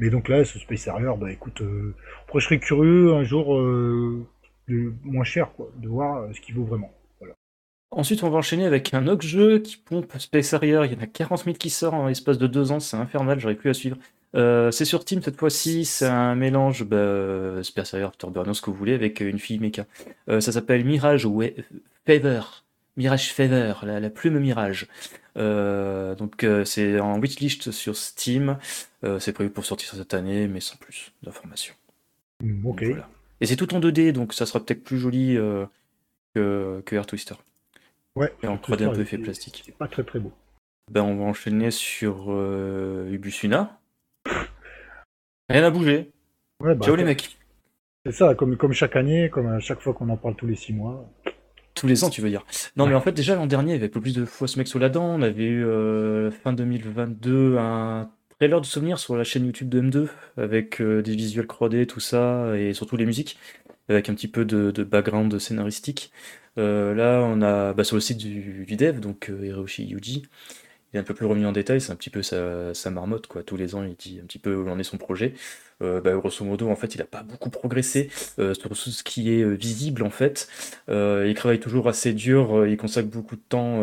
Mais 0.00 0.10
donc 0.10 0.28
là, 0.28 0.44
ce 0.44 0.58
Space 0.58 0.88
Harrier, 0.88 1.10
bah 1.16 1.30
écoute, 1.30 1.60
euh, 1.60 1.94
après, 2.24 2.40
je 2.40 2.46
serais 2.46 2.58
curieux 2.58 3.14
un 3.14 3.22
jour. 3.22 3.54
Euh, 3.54 4.26
moins 5.02 5.24
cher, 5.24 5.52
quoi, 5.52 5.70
de 5.76 5.88
voir 5.88 6.22
euh, 6.22 6.32
ce 6.32 6.40
qu'il 6.40 6.54
vaut 6.54 6.64
vraiment. 6.64 6.92
Voilà. 7.20 7.34
Ensuite, 7.90 8.22
on 8.22 8.30
va 8.30 8.38
enchaîner 8.38 8.64
avec 8.64 8.94
un 8.94 9.06
autre 9.06 9.22
jeu 9.22 9.58
qui 9.58 9.76
pompe 9.76 10.12
Space 10.18 10.54
Harrier. 10.54 10.80
Il 10.84 10.92
y 10.92 10.96
en 10.96 11.02
a 11.02 11.06
40 11.06 11.44
000 11.44 11.56
qui 11.56 11.70
sortent 11.70 11.94
en 11.94 12.06
l'espace 12.06 12.38
de 12.38 12.46
deux 12.46 12.72
ans, 12.72 12.80
c'est 12.80 12.96
infernal, 12.96 13.38
j'aurais 13.38 13.54
plus 13.54 13.70
à 13.70 13.74
suivre. 13.74 13.96
Euh, 14.34 14.70
c'est 14.70 14.84
sur 14.84 15.04
Team 15.04 15.22
cette 15.22 15.38
fois-ci, 15.38 15.84
c'est 15.84 16.06
un 16.06 16.34
mélange 16.34 16.84
bah, 16.84 17.62
Space 17.62 17.94
Harrier, 17.94 18.06
Afterburner, 18.06 18.54
ce 18.54 18.62
que 18.62 18.70
vous 18.70 18.76
voulez, 18.76 18.94
avec 18.94 19.20
une 19.20 19.38
fille 19.38 19.58
méca. 19.58 19.86
Euh, 20.28 20.40
ça 20.40 20.52
s'appelle 20.52 20.84
Mirage 20.84 21.28
Fever. 22.06 22.42
Mirage 22.96 23.32
Fever, 23.32 23.74
la, 23.84 24.10
plume 24.10 24.38
Mirage. 24.38 24.86
donc 25.36 26.46
c'est 26.64 27.00
en 27.00 27.20
wishlist 27.20 27.70
sur 27.70 27.96
Steam. 27.96 28.58
c'est 29.18 29.32
prévu 29.32 29.50
pour 29.50 29.64
sortir 29.64 29.94
cette 29.94 30.14
année, 30.14 30.48
mais 30.48 30.60
sans 30.60 30.76
plus 30.76 31.12
d'informations. 31.22 31.74
Mm, 32.42 32.66
ok. 32.66 32.84
Et 33.42 33.46
c'est 33.46 33.56
tout 33.56 33.74
en 33.74 33.80
2D, 33.80 34.12
donc 34.12 34.34
ça 34.34 34.46
sera 34.46 34.64
peut-être 34.64 34.84
plus 34.84 34.98
joli 34.98 35.36
euh, 35.36 35.66
que, 36.32 36.80
que 36.86 36.94
Air 36.94 37.06
Twister. 37.06 37.34
Ouais. 38.14 38.32
Et 38.42 38.46
en 38.46 38.56
3D 38.56 38.84
un 38.84 38.94
peu 38.94 39.04
fait 39.04 39.18
plastique. 39.18 39.62
C'est 39.66 39.76
pas 39.76 39.88
très 39.88 40.04
très 40.04 40.20
beau. 40.20 40.32
Ben, 40.92 41.02
on 41.02 41.16
va 41.16 41.24
enchaîner 41.24 41.72
sur 41.72 42.26
euh, 42.28 43.10
Ubusuna. 43.10 43.80
Rien 45.52 45.62
n'a 45.62 45.70
bougé. 45.70 46.10
Ouais, 46.60 46.74
bah, 46.74 46.84
Ciao 46.84 46.96
les 46.96 47.04
mecs. 47.04 47.38
C'est 48.04 48.12
ça, 48.12 48.34
comme, 48.34 48.56
comme 48.56 48.72
chaque 48.72 48.96
année, 48.96 49.30
comme 49.30 49.46
à 49.46 49.60
chaque 49.60 49.80
fois 49.80 49.94
qu'on 49.94 50.08
en 50.08 50.16
parle 50.16 50.34
tous 50.34 50.46
les 50.46 50.56
6 50.56 50.72
mois. 50.72 51.08
Tous 51.74 51.86
les 51.86 52.04
ans, 52.04 52.10
tu 52.10 52.20
veux 52.20 52.28
dire. 52.28 52.44
Non, 52.76 52.86
mais 52.86 52.94
en 52.94 53.00
fait, 53.00 53.12
déjà 53.12 53.34
l'an 53.34 53.46
dernier, 53.46 53.72
il 53.72 53.76
y 53.76 53.78
avait 53.78 53.88
plus 53.88 54.14
de 54.14 54.24
fois 54.24 54.48
ce 54.48 54.58
mec 54.58 54.68
sous 54.68 54.78
la 54.78 54.88
dent. 54.88 55.04
On 55.04 55.22
avait 55.22 55.44
eu 55.44 55.64
euh, 55.64 56.30
fin 56.30 56.52
2022 56.52 57.56
un 57.58 58.10
l'heure 58.48 58.60
de 58.60 58.66
souvenir 58.66 58.98
sur 58.98 59.16
la 59.16 59.24
chaîne 59.24 59.46
YouTube 59.46 59.68
de 59.68 59.80
M2 59.80 60.08
avec 60.36 60.80
euh, 60.80 61.02
des 61.02 61.14
visuels 61.14 61.46
3D, 61.46 61.86
tout 61.86 62.00
ça, 62.00 62.56
et 62.56 62.72
surtout 62.74 62.96
les 62.96 63.06
musiques. 63.06 63.38
avec 63.88 64.08
un 64.08 64.14
petit 64.14 64.28
peu 64.28 64.44
de, 64.44 64.70
de 64.70 64.84
background 64.84 65.38
scénaristique. 65.38 66.12
Euh, 66.58 66.94
là, 66.94 67.22
on 67.24 67.42
a 67.42 67.72
bah, 67.72 67.84
sur 67.84 67.96
le 67.96 68.00
site 68.00 68.18
du, 68.18 68.64
du 68.66 68.76
dev, 68.76 69.00
donc 69.00 69.30
euh, 69.30 69.46
Hiroshi 69.46 69.84
Yuji, 69.86 70.22
il 70.92 70.96
est 70.98 71.00
un 71.00 71.04
peu 71.04 71.14
plus 71.14 71.26
remis 71.26 71.46
en 71.46 71.52
détail, 71.52 71.80
c'est 71.80 71.92
un 71.92 71.96
petit 71.96 72.10
peu 72.10 72.22
sa, 72.22 72.74
sa 72.74 72.90
marmotte, 72.90 73.26
quoi. 73.26 73.42
Tous 73.42 73.56
les 73.56 73.74
ans, 73.74 73.82
il 73.82 73.94
dit 73.96 74.20
un 74.22 74.26
petit 74.26 74.38
peu 74.38 74.54
où 74.54 74.68
en 74.68 74.78
est 74.78 74.84
son 74.84 74.98
projet. 74.98 75.34
Euh, 75.82 76.00
bah, 76.00 76.12
grosso 76.14 76.44
modo, 76.44 76.68
en 76.68 76.76
fait, 76.76 76.94
il 76.94 76.98
n'a 76.98 77.04
pas 77.04 77.22
beaucoup 77.22 77.50
progressé 77.50 78.10
euh, 78.38 78.54
sur 78.54 78.76
ce 78.76 79.02
qui 79.02 79.32
est 79.32 79.42
euh, 79.42 79.54
visible, 79.54 80.02
en 80.02 80.10
fait. 80.10 80.48
Il 80.88 81.34
travaille 81.34 81.60
toujours 81.60 81.88
assez 81.88 82.12
dur, 82.12 82.66
il 82.66 82.76
consacre 82.76 83.08
beaucoup 83.08 83.36
de 83.36 83.42
temps, 83.48 83.80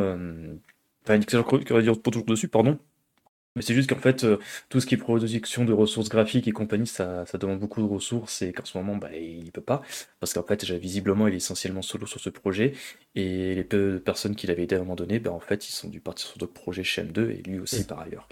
enfin, 1.03 1.15
il 1.15 1.25
consacre 1.25 2.01
toujours 2.03 2.25
dessus, 2.25 2.47
pardon. 2.47 2.77
Mais 3.55 3.61
c'est 3.61 3.73
juste 3.73 3.89
qu'en 3.89 3.99
fait, 3.99 4.23
euh, 4.23 4.37
tout 4.69 4.79
ce 4.79 4.85
qui 4.85 4.95
est 4.95 4.97
production 4.97 5.65
de 5.65 5.73
ressources 5.73 6.09
graphiques 6.09 6.47
et 6.47 6.51
compagnie, 6.51 6.87
ça, 6.87 7.25
ça 7.25 7.37
demande 7.37 7.59
beaucoup 7.59 7.81
de 7.81 7.87
ressources 7.87 8.41
et 8.41 8.53
qu'en 8.53 8.65
ce 8.65 8.77
moment, 8.77 8.95
bah, 8.95 9.09
il 9.15 9.51
peut 9.51 9.61
pas. 9.61 9.81
Parce 10.19 10.33
qu'en 10.33 10.43
fait, 10.43 10.61
déjà, 10.61 10.77
visiblement, 10.77 11.27
il 11.27 11.33
est 11.33 11.37
essentiellement 11.37 11.81
solo 11.81 12.05
sur 12.05 12.19
ce 12.19 12.29
projet. 12.29 12.73
Et 13.15 13.55
les 13.55 13.63
peu 13.63 13.93
de 13.93 13.97
personnes 13.97 14.35
qu'il 14.35 14.51
avait 14.51 14.63
aidé 14.63 14.75
à 14.75 14.79
un 14.79 14.81
moment 14.81 14.95
donné, 14.95 15.19
bah, 15.19 15.31
en 15.31 15.39
fait, 15.39 15.67
ils 15.67 15.71
sont 15.71 15.89
dû 15.89 15.99
partir 15.99 16.27
sur 16.27 16.37
d'autres 16.37 16.53
projets 16.53 16.83
chez 16.83 17.03
M2 17.03 17.31
et 17.31 17.41
lui 17.45 17.59
aussi 17.59 17.85
par 17.85 17.99
ailleurs. 17.99 18.27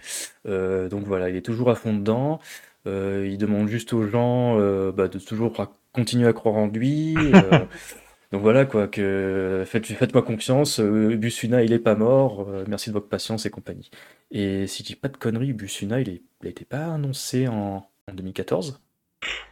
Euh, 0.48 0.88
donc 0.90 1.06
voilà, 1.06 1.30
il 1.30 1.36
est 1.36 1.42
toujours 1.42 1.70
à 1.70 1.76
fond 1.76 1.94
dedans. 1.94 2.40
Euh, 2.86 3.28
il 3.30 3.38
demande 3.38 3.68
juste 3.68 3.94
aux 3.94 4.08
gens 4.08 4.60
euh, 4.60 4.92
bah, 4.92 5.08
de 5.08 5.20
toujours 5.20 5.54
continuer 5.92 6.28
à 6.28 6.34
croire 6.34 6.56
en 6.56 6.68
lui. 6.68 7.16
donc 8.32 8.42
voilà 8.42 8.66
quoi, 8.66 8.88
que 8.88 9.64
faites, 9.66 9.86
faites-moi 9.86 10.22
confiance. 10.22 10.80
Euh, 10.80 11.16
Busuna, 11.16 11.64
il 11.64 11.74
est 11.74 11.80
pas 11.80 11.96
mort. 11.96 12.50
euh, 12.50 12.66
merci 12.68 12.90
de 12.90 12.94
votre 12.94 13.08
patience 13.08 13.46
et 13.46 13.50
compagnie. 13.50 13.90
Et 14.32 14.68
si 14.68 14.84
je 14.84 14.88
dis 14.88 14.96
pas 14.96 15.08
de 15.08 15.18
conneries, 15.18 15.54
Busuna, 15.54 16.02
il, 16.02 16.22
été 16.44 16.66
pas 16.66 16.94
annoncé 16.94 17.48
en, 17.48 17.88
en 18.10 18.14
2014? 18.14 18.82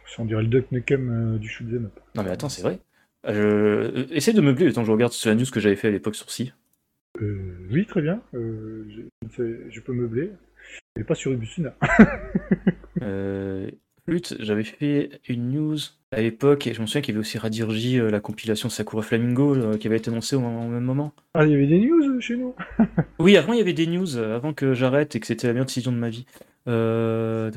Si 0.06 0.20
on 0.20 0.24
dirait 0.24 0.42
le 0.42 0.48
Duck 0.48 0.70
Nukem 0.72 1.34
euh, 1.34 1.38
du 1.38 1.48
shoot'em 1.48 1.86
up. 1.86 2.00
Non 2.14 2.22
mais 2.22 2.30
attends, 2.30 2.48
c'est 2.48 2.62
vrai. 2.62 2.78
Euh, 3.26 4.06
essaie 4.10 4.32
de 4.32 4.40
meubler 4.40 4.66
le 4.66 4.72
temps 4.72 4.82
que 4.82 4.86
je 4.86 4.92
regarde 4.92 5.12
sur 5.12 5.30
la 5.30 5.36
news 5.36 5.46
que 5.52 5.58
j'avais 5.58 5.76
fait 5.76 5.88
à 5.88 5.90
l'époque 5.90 6.14
sur 6.14 6.30
Si. 6.30 6.52
Euh, 7.20 7.66
oui, 7.70 7.86
très 7.86 8.02
bien. 8.02 8.22
Euh, 8.34 8.86
je, 9.36 9.68
je 9.68 9.80
peux 9.80 9.92
meubler. 9.92 10.30
Mais 10.96 11.04
pas 11.04 11.14
sur 11.14 11.32
Ubusuna. 11.32 11.74
Flûte, 14.06 14.36
j'avais 14.38 14.62
fait 14.62 15.20
une 15.28 15.50
news 15.50 15.78
à 16.12 16.20
l'époque 16.20 16.68
et 16.68 16.74
je 16.74 16.80
me 16.80 16.86
souviens 16.86 17.00
qu'il 17.00 17.14
y 17.14 17.16
avait 17.16 17.20
aussi 17.20 17.38
Radirji, 17.38 17.98
euh, 17.98 18.08
la 18.08 18.20
compilation 18.20 18.68
Sakura 18.68 19.02
Flamingo, 19.02 19.56
euh, 19.56 19.76
qui 19.76 19.88
avait 19.88 19.96
été 19.96 20.10
annoncée 20.10 20.36
au, 20.36 20.40
même 20.40 20.84
moment. 20.84 21.12
Ah, 21.34 21.44
il 21.44 21.50
y 21.50 21.54
avait 21.54 21.66
des 21.66 21.80
news 21.80 22.20
chez 22.20 22.36
nous 22.36 22.54
Oui, 23.18 23.36
avant 23.36 23.52
il 23.52 23.58
y 23.58 23.62
avait 23.62 23.72
des 23.72 23.88
news, 23.88 24.16
euh, 24.16 24.36
avant 24.36 24.52
que 24.52 24.74
j'arrête 24.74 25.16
et 25.16 25.20
que 25.20 25.26
c'était 25.26 25.48
la 25.48 25.54
meilleure 25.54 25.66
décision 25.66 25.90
de 25.90 25.96
ma 25.96 26.08
vie. 26.08 26.24
Euh... 26.68 27.50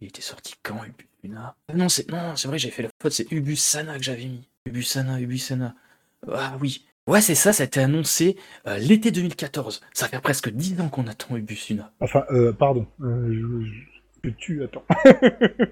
Il 0.00 0.08
était 0.08 0.22
sorti 0.22 0.54
quand 0.62 0.80
Ubusana? 0.82 1.56
Ah 1.68 1.74
Non, 1.74 1.90
c'est 1.90 2.10
non, 2.10 2.34
c'est 2.36 2.48
vrai, 2.48 2.58
j'avais 2.58 2.72
fait 2.72 2.82
la 2.82 2.88
faute, 3.02 3.12
c'est 3.12 3.30
Ubusana 3.30 3.98
que 3.98 4.02
j'avais 4.02 4.24
mis. 4.24 4.48
Ubusana, 4.64 5.20
Ubusana. 5.20 5.74
Ah 6.26 6.56
oui. 6.58 6.86
Ouais, 7.06 7.20
c'est 7.20 7.34
ça, 7.34 7.52
ça 7.52 7.64
a 7.64 7.66
été 7.66 7.80
annoncé 7.80 8.36
euh, 8.66 8.78
l'été 8.78 9.10
2014. 9.10 9.80
Ça 9.92 10.06
fait 10.08 10.20
presque 10.20 10.50
10 10.50 10.80
ans 10.80 10.88
qu'on 10.88 11.06
attend 11.06 11.36
Ubusuna. 11.36 11.92
Enfin, 12.00 12.24
euh, 12.30 12.52
pardon. 12.52 12.86
Euh, 13.02 13.32
je, 13.32 13.89
je 14.24 14.30
tue, 14.30 14.62
attends. 14.64 14.84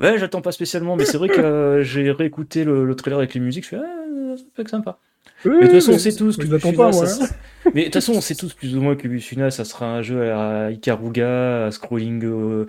Ouais, 0.00 0.18
j'attends 0.18 0.40
pas 0.40 0.52
spécialement, 0.52 0.96
mais 0.96 1.04
c'est 1.04 1.18
vrai 1.18 1.28
que 1.28 1.40
euh, 1.40 1.82
j'ai 1.82 2.10
réécouté 2.10 2.64
le, 2.64 2.86
le 2.86 2.94
trailer 2.94 3.18
avec 3.18 3.34
les 3.34 3.40
musiques, 3.40 3.64
je 3.64 3.70
fais 3.70 3.76
ah, 3.76 4.62
que 4.62 4.70
sympa. 4.70 4.98
Oui, 5.44 5.52
Mais 5.60 5.60
de 5.60 5.72
toute 5.72 5.74
façon, 5.80 5.92
on 5.92 5.98
sait 5.98 6.14
tous 6.14 6.36
que 6.38 6.46
Busuna, 6.46 6.72
pas, 6.72 6.90
moi. 6.90 6.92
ça 6.92 7.02
hein. 7.02 7.26
sera- 7.26 7.72
Mais 7.74 7.80
de 7.80 7.84
toute 7.86 7.94
façon, 7.94 8.12
on 8.14 8.20
sait 8.22 8.34
tous 8.34 8.54
plus 8.54 8.74
ou 8.76 8.80
moins 8.80 8.96
que 8.96 9.06
Busuna, 9.08 9.50
ça 9.50 9.66
sera 9.66 9.86
un 9.92 10.00
jeu 10.00 10.32
à 10.32 10.70
Ikaruga, 10.70 11.66
à 11.66 11.70
scrolling 11.70 12.24
euh, 12.24 12.66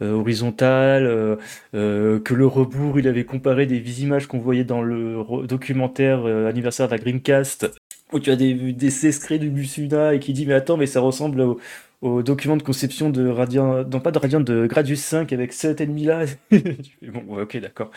euh, 0.00 0.12
horizontal, 0.12 1.36
euh, 1.74 2.18
que 2.20 2.32
le 2.32 2.46
rebours, 2.46 2.98
il 2.98 3.06
avait 3.08 3.24
comparé 3.24 3.66
des 3.66 4.02
images 4.02 4.26
qu'on 4.26 4.38
voyait 4.38 4.64
dans 4.64 4.80
le 4.80 5.18
re- 5.18 5.46
documentaire 5.46 6.24
anniversaire 6.24 6.86
de 6.86 6.92
la 6.92 6.98
Dreamcast, 6.98 7.70
où 8.12 8.20
tu 8.20 8.30
as 8.30 8.36
des, 8.36 8.54
des 8.54 8.88
de 8.88 9.48
Busuna 9.48 10.14
et 10.14 10.18
qui 10.18 10.32
dit 10.32 10.46
mais 10.46 10.54
attends, 10.54 10.78
mais 10.78 10.86
ça 10.86 11.00
ressemble 11.00 11.42
au, 11.42 11.60
au 12.00 12.22
document 12.22 12.56
de 12.56 12.62
conception 12.62 13.10
de 13.10 13.26
Radiant, 13.28 13.84
non 13.84 14.00
pas 14.00 14.10
de 14.10 14.18
Radiant, 14.18 14.40
de 14.40 14.66
Gradius 14.66 15.00
5 15.00 15.32
avec 15.32 15.52
cet 15.52 15.80
ennemi-là. 15.80 16.24
Bon, 17.02 17.22
ouais, 17.34 17.42
ok, 17.42 17.56
d'accord. 17.58 17.90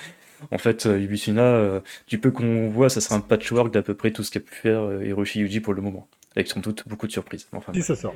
En 0.52 0.58
fait, 0.58 0.86
euh, 0.86 1.00
Ubusuna, 1.00 1.42
euh, 1.42 1.80
du 2.08 2.20
peu 2.20 2.30
qu'on 2.32 2.70
voit, 2.70 2.90
ça 2.90 3.00
sera 3.00 3.16
un 3.16 3.22
patchwork 3.22 3.72
d'à 3.74 3.82
peu 3.82 3.94
près 3.94 4.12
tout 4.12 4.24
ce 4.24 4.32
qu'a 4.32 4.42
pu 4.42 4.54
faire 4.54 4.82
euh, 4.82 5.06
Hiroshi 5.06 5.40
Yuji 5.40 5.62
pour 5.62 5.74
le 5.74 5.82
moment. 5.82 6.08
Avec 6.36 6.50
sans 6.50 6.60
doute 6.60 6.84
beaucoup 6.88 7.08
de 7.08 7.12
surprises. 7.14 7.48
Enfin, 7.54 7.72
Si 7.74 7.82
ça 7.82 7.96
sort. 7.96 8.16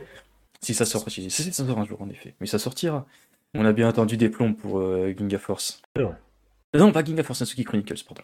si 0.62 0.73
ça 0.73 0.85
sort, 0.85 1.09
si, 1.09 1.29
si 1.29 1.53
ça 1.53 1.65
sort 1.65 1.79
un 1.79 1.85
jour, 1.85 2.01
en 2.01 2.09
effet. 2.09 2.33
Mais 2.41 2.47
ça 2.47 2.59
sortira. 2.59 3.05
On 3.53 3.63
a 3.63 3.71
bien 3.71 3.88
attendu 3.88 4.17
des 4.17 4.27
plombs 4.27 4.53
pour 4.53 4.79
euh, 4.79 5.13
Ginga 5.17 5.39
Force. 5.39 5.81
Euh, 5.97 6.09
Non, 6.77 6.91
pas 6.91 7.01
Ginga 7.03 7.23
Force, 7.23 7.39
Natsuki 7.39 7.63
Chronicles, 7.63 8.03
pardon. 8.05 8.23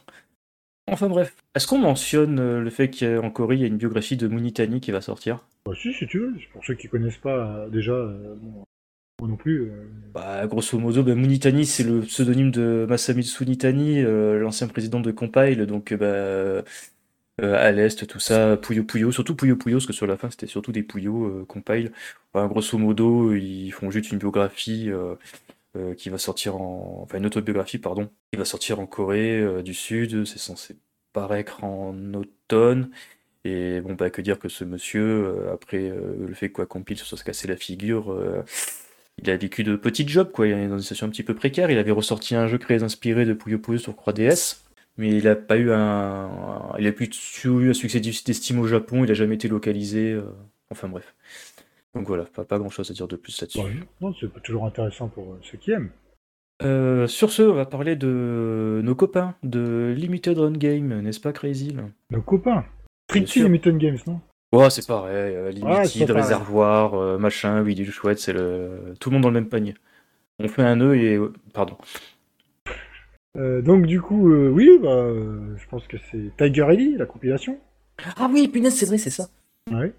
Enfin 0.88 1.08
bref, 1.08 1.36
est-ce 1.56 1.66
qu'on 1.68 1.80
mentionne 1.80 2.40
euh, 2.40 2.62
le 2.62 2.70
fait 2.70 2.90
qu'en 2.90 3.30
Corée, 3.32 3.56
il 3.56 3.62
y 3.62 3.64
a 3.64 3.68
une 3.68 3.78
biographie 3.78 4.18
de 4.18 4.28
Munitani 4.28 4.82
qui 4.82 4.92
va 4.92 5.02
sortir? 5.02 5.46
Bah, 5.66 5.74
si, 5.82 5.94
si 5.94 6.06
tu 6.08 6.20
veux. 6.20 6.34
Pour 6.52 6.64
ceux 6.66 6.74
qui 6.76 6.90
connaissent 6.90 7.18
pas, 7.18 7.38
euh, 7.64 7.70
déjà, 7.70 7.94
euh, 7.94 8.36
bon, 8.36 8.64
moi 9.22 9.30
non 9.30 9.38
plus. 9.38 9.62
euh, 9.72 9.88
Bah, 10.14 10.46
grosso 10.48 10.78
modo, 10.78 11.04
bah, 11.04 11.16
Munitani, 11.16 11.66
c'est 11.66 11.84
le 11.84 12.02
pseudonyme 12.02 12.52
de 12.52 12.86
Masamitsu 12.90 13.46
Nitani, 13.46 14.02
euh, 14.02 14.40
l'ancien 14.40 14.68
président 14.68 15.00
de 15.00 15.12
Compile, 15.12 15.66
donc 15.66 15.94
bah, 15.94 16.06
euh, 16.06 16.64
à 17.42 17.72
l'Est, 17.72 18.06
tout 18.06 18.20
ça, 18.20 18.58
Puyo 18.58 18.84
Puyo, 18.84 19.12
surtout 19.12 19.36
Puyo 19.36 19.56
Puyo, 19.56 19.78
parce 19.78 19.88
que 19.88 19.94
sur 19.94 20.06
la 20.06 20.18
fin, 20.18 20.30
c'était 20.30 20.48
surtout 20.48 20.72
des 20.74 20.84
Puyo 20.84 21.46
Compile. 21.48 21.92
Bah, 22.34 22.48
grosso 22.48 22.78
modo, 22.78 23.34
ils 23.34 23.72
font 23.72 23.90
juste 23.90 24.12
une 24.12 24.20
biographie 24.20 24.90
euh, 25.76 25.96
qui 25.96 26.10
va 26.10 26.20
sortir 26.20 26.56
en... 26.58 27.02
Enfin, 27.02 27.18
une 27.18 27.26
autobiographie, 27.26 27.80
pardon, 27.80 28.08
qui 28.32 28.38
va 28.38 28.46
sortir 28.46 28.80
en 28.80 28.86
Corée 28.86 29.40
euh, 29.40 29.64
du 29.64 29.74
Sud, 29.74 30.24
c'est 30.24 30.38
censé 30.38 30.78
paraître 31.14 31.64
en 31.64 32.14
automne. 32.14 32.92
Et 33.44 33.82
bon, 33.82 33.94
bah, 33.96 34.12
que 34.12 34.22
dire 34.22 34.38
que 34.38 34.50
ce 34.50 34.64
monsieur, 34.64 35.02
euh, 35.02 35.54
après 35.54 35.90
le 35.90 36.34
fait 36.36 36.50
quoi 36.52 36.68
Compile 36.68 36.98
se 37.00 37.06
soit 37.06 37.24
cassé 37.24 37.48
la 37.48 37.58
figure, 37.58 38.16
il 39.18 39.30
a 39.32 39.38
vécu 39.38 39.64
de 39.64 39.76
petits 39.76 40.08
jobs, 40.08 40.32
quoi. 40.32 40.48
Il 40.48 40.54
est 40.54 40.68
dans 40.68 40.78
une 40.78 40.82
situation 40.82 41.08
un 41.08 41.10
petit 41.10 41.24
peu 41.24 41.36
précaire. 41.36 41.72
Il 41.72 41.78
avait 41.80 41.92
ressorti 41.92 42.36
un 42.36 42.48
jeu 42.48 42.60
très 42.60 42.84
inspiré 42.84 43.26
de 43.26 43.34
Puyo 43.34 43.58
Puyo 43.60 43.80
sur 43.80 43.94
3DS, 43.94 44.62
mais 44.98 45.10
il 45.10 45.28
a 45.28 45.36
pas 45.36 45.58
eu 45.58 45.72
un, 45.72 46.30
il 46.80 46.88
a 46.88 46.92
plus 46.92 47.10
eu 47.46 47.70
un 47.70 47.74
succès 47.74 48.00
d'estime 48.00 48.60
au 48.60 48.68
Japon. 48.68 49.04
Il 49.04 49.12
a 49.12 49.16
jamais 49.16 49.36
été 49.36 49.48
localisé. 49.48 50.18
Enfin 50.70 50.88
bref. 50.88 51.16
Donc 51.96 52.08
voilà, 52.08 52.24
pas, 52.26 52.44
pas 52.44 52.58
grand 52.58 52.70
chose 52.70 52.90
à 52.90 52.94
dire 52.94 53.08
de 53.08 53.16
plus 53.16 53.40
là-dessus. 53.40 53.86
non, 54.02 54.14
c'est 54.20 54.28
toujours 54.44 54.66
intéressant 54.66 55.10
pour 55.10 55.34
euh, 55.34 55.40
ceux 55.44 55.58
qui 55.58 55.72
aiment. 55.72 55.92
Euh, 56.64 57.08
sur 57.08 57.32
ce, 57.32 57.44
on 57.44 57.54
va 57.54 57.66
parler 57.66 57.96
de 57.96 58.82
nos 58.84 58.96
copains 58.96 59.36
de 59.44 59.94
Limited 59.96 60.38
Run 60.38 60.54
Game, 60.54 61.02
n'est-ce 61.02 61.20
pas 61.20 61.34
Crazy 61.34 61.72
là? 61.72 61.84
Nos 62.10 62.22
copains. 62.22 62.66
Sûr. 63.26 63.44
Limited 63.44 63.78
Games, 63.78 63.98
non? 64.08 64.22
Ouais, 64.54 64.70
c'est 64.70 64.88
pareil. 64.88 65.36
euh, 65.36 65.52
Limited, 65.52 66.10
réservoir, 66.12 66.96
euh, 66.96 67.18
machin, 67.18 67.62
oui, 67.64 67.76
du 67.76 67.86
chouette, 67.92 68.20
c'est 68.20 68.34
le 68.34 68.94
tout 69.00 69.10
le 69.10 69.16
monde 69.16 69.24
dans 69.24 69.30
le 69.30 69.34
même 69.36 69.50
panier. 69.50 69.76
On 70.40 70.48
fait 70.48 70.64
un 70.64 70.78
nœud 70.78 70.96
et 70.96 71.20
pardon. 71.54 71.78
Donc 73.36 73.86
du 73.88 74.00
coup, 74.00 74.32
oui, 74.32 74.80
bah, 74.82 75.08
je 75.58 75.68
pense 75.68 75.88
que 75.88 75.98
c'est 76.12 76.32
Tiger 76.38 76.68
Ellie, 76.72 76.96
la 76.98 77.06
compilation. 77.06 77.58
Ah 78.18 78.30
oui, 78.32 78.48
punaise, 78.48 78.76
c'est 78.76 78.86
vrai, 78.86 78.98
c'est 78.98 79.10
ça. 79.10 79.28
Ouais. 79.72 79.94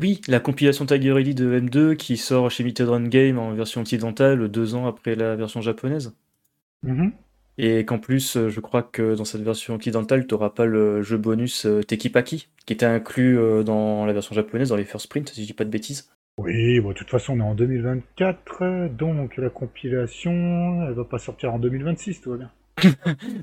Oui, 0.00 0.20
la 0.26 0.40
compilation 0.40 0.86
Tiger 0.86 1.14
Elite 1.18 1.38
de 1.38 1.60
M2 1.60 1.96
qui 1.96 2.16
sort 2.16 2.50
chez 2.50 2.62
Limited 2.64 2.88
Run 2.88 3.04
Game 3.08 3.38
en 3.38 3.52
version 3.54 3.80
occidentale 3.82 4.48
deux 4.48 4.74
ans 4.74 4.86
après 4.86 5.14
la 5.14 5.36
version 5.36 5.60
japonaise. 5.60 6.14
Mhm. 6.82 7.12
Et 7.56 7.84
qu'en 7.84 8.00
plus, 8.00 8.36
euh, 8.36 8.48
je 8.48 8.58
crois 8.58 8.82
que 8.82 9.14
dans 9.14 9.24
cette 9.24 9.42
version 9.42 9.76
occidentale, 9.76 10.26
tu 10.26 10.34
n'auras 10.34 10.50
pas 10.50 10.66
le 10.66 11.02
jeu 11.02 11.16
bonus 11.16 11.66
euh, 11.66 11.82
Tekipaki, 11.84 12.48
qui 12.66 12.72
était 12.72 12.84
inclus 12.86 13.38
euh, 13.38 13.62
dans 13.62 14.04
la 14.06 14.12
version 14.12 14.34
japonaise, 14.34 14.70
dans 14.70 14.76
les 14.76 14.84
First 14.84 15.08
Print, 15.08 15.28
si 15.28 15.42
je 15.42 15.46
dis 15.46 15.52
pas 15.52 15.64
de 15.64 15.70
bêtises. 15.70 16.10
Oui, 16.38 16.80
bon, 16.80 16.88
de 16.88 16.94
toute 16.94 17.10
façon, 17.10 17.34
on 17.34 17.38
est 17.38 17.42
en 17.48 17.54
2024, 17.54 18.62
euh, 18.62 18.88
donc 18.88 19.36
la 19.36 19.50
compilation, 19.50 20.32
elle 20.88 20.94
va 20.94 21.04
pas 21.04 21.18
sortir 21.18 21.54
en 21.54 21.60
2026, 21.60 22.20
tout 22.22 22.30
va 22.32 22.36
bien. 22.38 22.50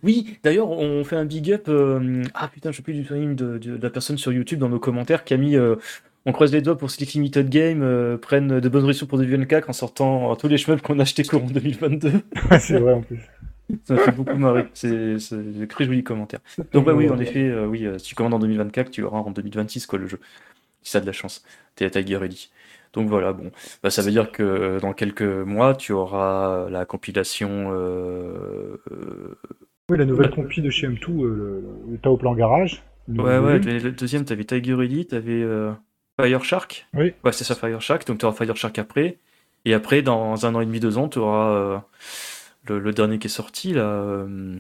Oui, 0.04 0.38
d'ailleurs, 0.44 0.70
on 0.70 1.06
fait 1.06 1.16
un 1.16 1.24
big 1.24 1.50
up. 1.54 1.70
euh, 1.70 2.22
ah 2.34 2.50
putain, 2.50 2.72
je 2.72 2.78
sais 2.78 2.84
plus 2.84 2.94
du 2.94 3.04
pseudonyme 3.04 3.36
de, 3.36 3.58
de- 3.58 3.78
de 3.78 3.82
la 3.82 3.90
personne 3.90 4.18
sur 4.18 4.34
YouTube 4.34 4.60
dans 4.60 4.68
nos 4.68 4.80
commentaires 4.80 5.24
qui 5.24 5.34
a 5.34 5.38
mis. 5.38 5.56
euh, 5.56 5.78
on 6.26 6.32
croise 6.32 6.52
les 6.52 6.62
doigts 6.62 6.78
pour 6.78 6.88
que 6.88 6.94
Slick 6.94 7.14
Limited 7.14 7.50
Game 7.50 7.82
euh, 7.82 8.18
prenne 8.18 8.60
de 8.60 8.70
bonnes 8.70 8.82
résolutions 8.82 9.08
pour 9.08 9.18
2024 9.18 9.70
en 9.70 9.74
sortant 9.74 10.32
euh, 10.32 10.36
tous 10.36 10.48
les 10.48 10.58
chemins 10.58 10.78
qu'on 10.78 11.00
a 11.00 11.04
achetés 11.04 11.24
courant 11.24 11.48
2022. 11.48 12.12
c'est 12.60 12.80
vrai 12.80 12.94
en 12.94 13.02
plus. 13.02 13.20
Ça 13.84 13.94
m'a 13.94 14.02
fait 14.02 14.12
beaucoup 14.12 14.36
marrer. 14.36 14.68
C'est 14.74 15.16
des 15.32 15.68
très 15.68 15.86
jolis 15.86 16.04
commentaires. 16.04 16.42
Donc, 16.74 16.86
bah 16.86 16.94
oui, 16.94 17.10
en 17.10 17.20
effet, 17.20 17.48
euh, 17.48 17.68
oui, 17.68 17.86
euh, 17.86 17.98
si 17.98 18.10
tu 18.10 18.16
commandes 18.16 18.34
en 18.34 18.40
2024, 18.40 18.92
tu 18.92 19.02
l'auras 19.02 19.20
en 19.20 19.32
2026, 19.32 19.86
quoi, 19.86 19.98
le 19.98 20.08
jeu. 20.08 20.20
Si 20.82 20.92
ça 20.92 20.98
a 20.98 21.02
de 21.02 21.06
la 21.06 21.14
chance. 21.14 21.44
T'es 21.76 21.86
à 21.86 21.90
Tiger 21.90 22.18
Ready. 22.18 22.52
Donc 22.94 23.08
voilà, 23.08 23.32
bon. 23.32 23.52
Bah, 23.82 23.90
ça 23.90 24.02
veut 24.02 24.12
dire 24.12 24.32
que 24.32 24.80
dans 24.82 24.92
quelques 24.92 25.22
mois, 25.22 25.74
tu 25.76 25.94
auras 25.94 26.70
la 26.70 26.84
compilation. 26.86 27.72
Oui, 29.92 29.98
la 29.98 30.06
nouvelle 30.06 30.30
compie 30.30 30.62
de 30.62 30.70
chez 30.70 30.88
M2, 30.88 31.04
euh, 31.10 31.36
le, 31.36 31.92
le 31.92 31.98
Tao 31.98 32.16
Plan 32.16 32.34
Garage. 32.34 32.82
Ouais, 33.10 33.40
ouais, 33.40 33.60
le 33.60 33.92
deuxième, 33.92 34.24
t'avais 34.24 34.46
Tiger 34.46 34.78
Elite, 34.82 35.10
t'avais 35.10 35.46
euh, 36.20 36.24
Fire 36.26 36.44
Shark. 36.44 36.88
Oui. 36.94 37.14
Ouais, 37.24 37.32
c'est 37.32 37.44
ça, 37.44 37.56
Fire 37.56 37.82
Shark. 37.82 38.06
Donc, 38.08 38.20
t'auras 38.20 38.34
Fire 38.34 38.56
Shark 38.56 38.78
après. 38.80 39.18
Et 39.66 39.74
après, 39.74 40.02
dans 40.02 40.46
un 40.46 40.56
an 40.56 40.62
et 40.62 40.66
demi, 40.66 40.80
deux 40.80 40.98
ans, 40.98 41.08
t'auras 41.08 41.52
euh, 41.52 41.78
le, 42.68 42.80
le 42.80 42.92
dernier 42.94 43.20
qui 43.20 43.28
est 43.28 43.30
sorti, 43.30 43.74
là. 43.74 43.84
euh, 43.84 44.58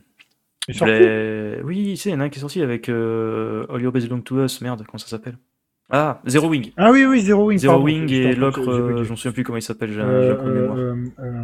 Il 0.67 0.75
est 0.75 0.77
sorti 0.77 0.93
Bla- 0.93 1.63
Oui, 1.65 1.97
c'est, 1.97 2.09
il 2.09 2.13
y 2.13 2.15
en 2.15 2.19
a 2.19 2.25
un 2.25 2.29
qui 2.29 2.37
est 2.37 2.41
sorti 2.41 2.61
avec 2.61 2.87
euh, 2.87 3.65
All 3.69 3.81
Your 3.81 3.91
Base 3.91 4.05
Belong 4.07 4.21
to 4.21 4.43
Us, 4.43 4.61
merde, 4.61 4.83
comment 4.85 4.99
ça 4.99 5.07
s'appelle? 5.07 5.37
Ah, 5.89 6.21
Zero 6.27 6.47
Wing. 6.47 6.71
Ah 6.77 6.91
oui, 6.91 7.03
oui, 7.05 7.19
Zero 7.21 7.47
Wing. 7.47 7.57
Zero 7.57 7.73
pardon, 7.73 7.85
Wing 7.85 8.09
et 8.13 8.33
l'autre, 8.35 8.61
j'ai 8.63 8.69
euh, 8.69 9.03
souviens 9.15 9.31
plus 9.33 9.43
comment 9.43 9.57
il 9.57 9.61
s'appelle, 9.61 9.91
j'ai 9.91 9.99
un 10.01 10.07
Euh, 10.07 10.37
euh, 10.77 10.95
euh, 11.19 11.43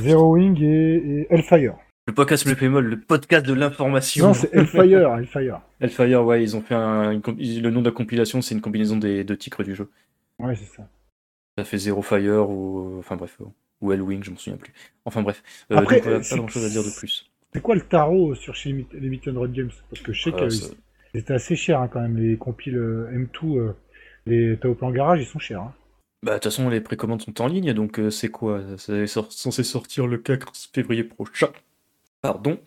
Zero 0.00 0.34
Wing 0.34 0.60
et, 0.60 0.94
et 1.20 1.26
Hellfire. 1.30 1.74
Le 2.06 2.12
podcast 2.12 2.44
Le 2.46 2.54
Pémol, 2.54 2.84
le 2.84 3.00
podcast 3.00 3.46
de 3.46 3.54
l'information. 3.54 4.26
Non, 4.28 4.34
c'est 4.34 4.54
Hellfire, 4.54 5.14
Hellfire. 5.18 5.60
Hellfire, 5.80 6.22
ouais, 6.24 6.42
ils 6.42 6.54
ont 6.54 6.60
fait 6.60 6.74
un, 6.74 7.12
une 7.12 7.22
le 7.62 7.70
nom 7.70 7.80
de 7.80 7.86
la 7.88 7.94
compilation, 7.94 8.42
c'est 8.42 8.54
une 8.54 8.60
combinaison 8.60 8.96
des 8.98 9.24
deux 9.24 9.36
titres 9.38 9.62
du 9.64 9.74
jeu. 9.74 9.88
Ouais, 10.38 10.54
c'est 10.54 10.66
ça. 10.66 10.86
Ça 11.56 11.64
fait 11.64 11.78
Zero 11.78 12.02
Fire 12.02 12.50
ou, 12.50 12.96
enfin 12.98 13.16
bref, 13.16 13.38
ou 13.80 13.92
Hellwing, 13.92 14.22
je 14.22 14.30
m'en 14.30 14.36
souviens 14.36 14.58
plus. 14.58 14.72
Enfin 15.06 15.22
bref, 15.22 15.42
euh, 15.70 15.76
Après, 15.76 16.00
donc 16.00 16.04
pas 16.04 16.22
c'est- 16.22 16.36
grand 16.36 16.48
chose 16.48 16.64
à 16.66 16.68
dire 16.68 16.82
de 16.84 16.94
plus. 16.94 17.30
C'est 17.54 17.62
quoi 17.62 17.74
le 17.74 17.80
tarot 17.82 18.34
sur 18.34 18.54
chez 18.54 18.70
Limit- 18.70 18.88
Limited 18.92 19.36
Run 19.36 19.48
Games? 19.48 19.70
Parce 19.88 20.02
que 20.02 20.12
je 20.12 20.22
sais 20.24 20.32
qu'ils 20.32 20.50
ça- 20.52 20.74
étaient 21.14 21.32
assez 21.34 21.56
chers 21.56 21.80
hein, 21.80 21.88
quand 21.88 22.00
même, 22.02 22.18
les 22.18 22.36
compiles 22.36 22.76
euh, 22.76 23.08
M2, 23.12 23.56
euh, 23.58 23.72
les 24.26 24.58
Tao 24.58 24.74
Plan 24.74 24.90
Garage, 24.90 25.20
ils 25.22 25.26
sont 25.26 25.38
chers. 25.38 25.60
hein. 25.62 25.72
Bah, 26.22 26.32
de 26.32 26.36
toute 26.38 26.44
façon, 26.52 26.68
les 26.68 26.80
précommandes 26.80 27.22
sont 27.22 27.40
en 27.40 27.46
ligne, 27.46 27.72
donc 27.72 27.98
euh, 28.00 28.10
c'est 28.10 28.28
quoi? 28.28 28.60
C'est 28.76 29.06
sor- 29.06 29.32
censé 29.32 29.62
sortir 29.62 30.06
le 30.06 30.18
4 30.18 30.52
février 30.74 31.04
prochain. 31.04 31.48
Pardon. 32.24 32.58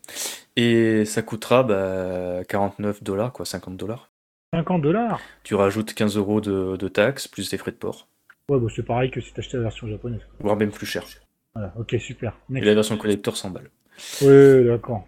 Et 0.56 1.04
ça 1.06 1.24
coûtera 1.24 1.64
bah, 1.64 2.44
49 2.48 3.04
dollars, 3.04 3.34
quoi, 3.34 3.44
50 3.44 3.76
dollars. 3.76 4.12
50 4.54 4.84
dollars? 4.84 5.20
Tu 5.44 5.56
rajoutes 5.56 5.96
15 5.96 6.16
euros 6.16 6.42
de, 6.42 6.76
de 6.78 6.88
taxes, 6.88 7.28
plus 7.28 7.50
des 7.50 7.58
frais 7.58 7.72
de 7.72 7.76
port. 7.78 8.08
Ouais, 8.50 8.60
bah, 8.60 8.68
c'est 8.76 8.84
pareil 8.84 9.10
que 9.10 9.20
si 9.20 9.34
t'achetais 9.34 9.58
la 9.58 9.64
version 9.64 9.88
japonaise. 9.88 10.20
quoi. 10.22 10.36
Voire 10.42 10.58
même 10.58 10.70
plus 10.70 10.86
cher. 10.86 11.04
Voilà, 11.56 11.74
ok, 11.80 11.96
super. 12.00 12.38
Et 12.52 12.54
Next. 12.54 12.66
la 12.68 12.74
version 12.76 12.98
collector 12.98 13.36
100 13.36 13.50
balles. 13.50 13.70
Ouais, 14.22 14.64
d'accord. 14.64 15.08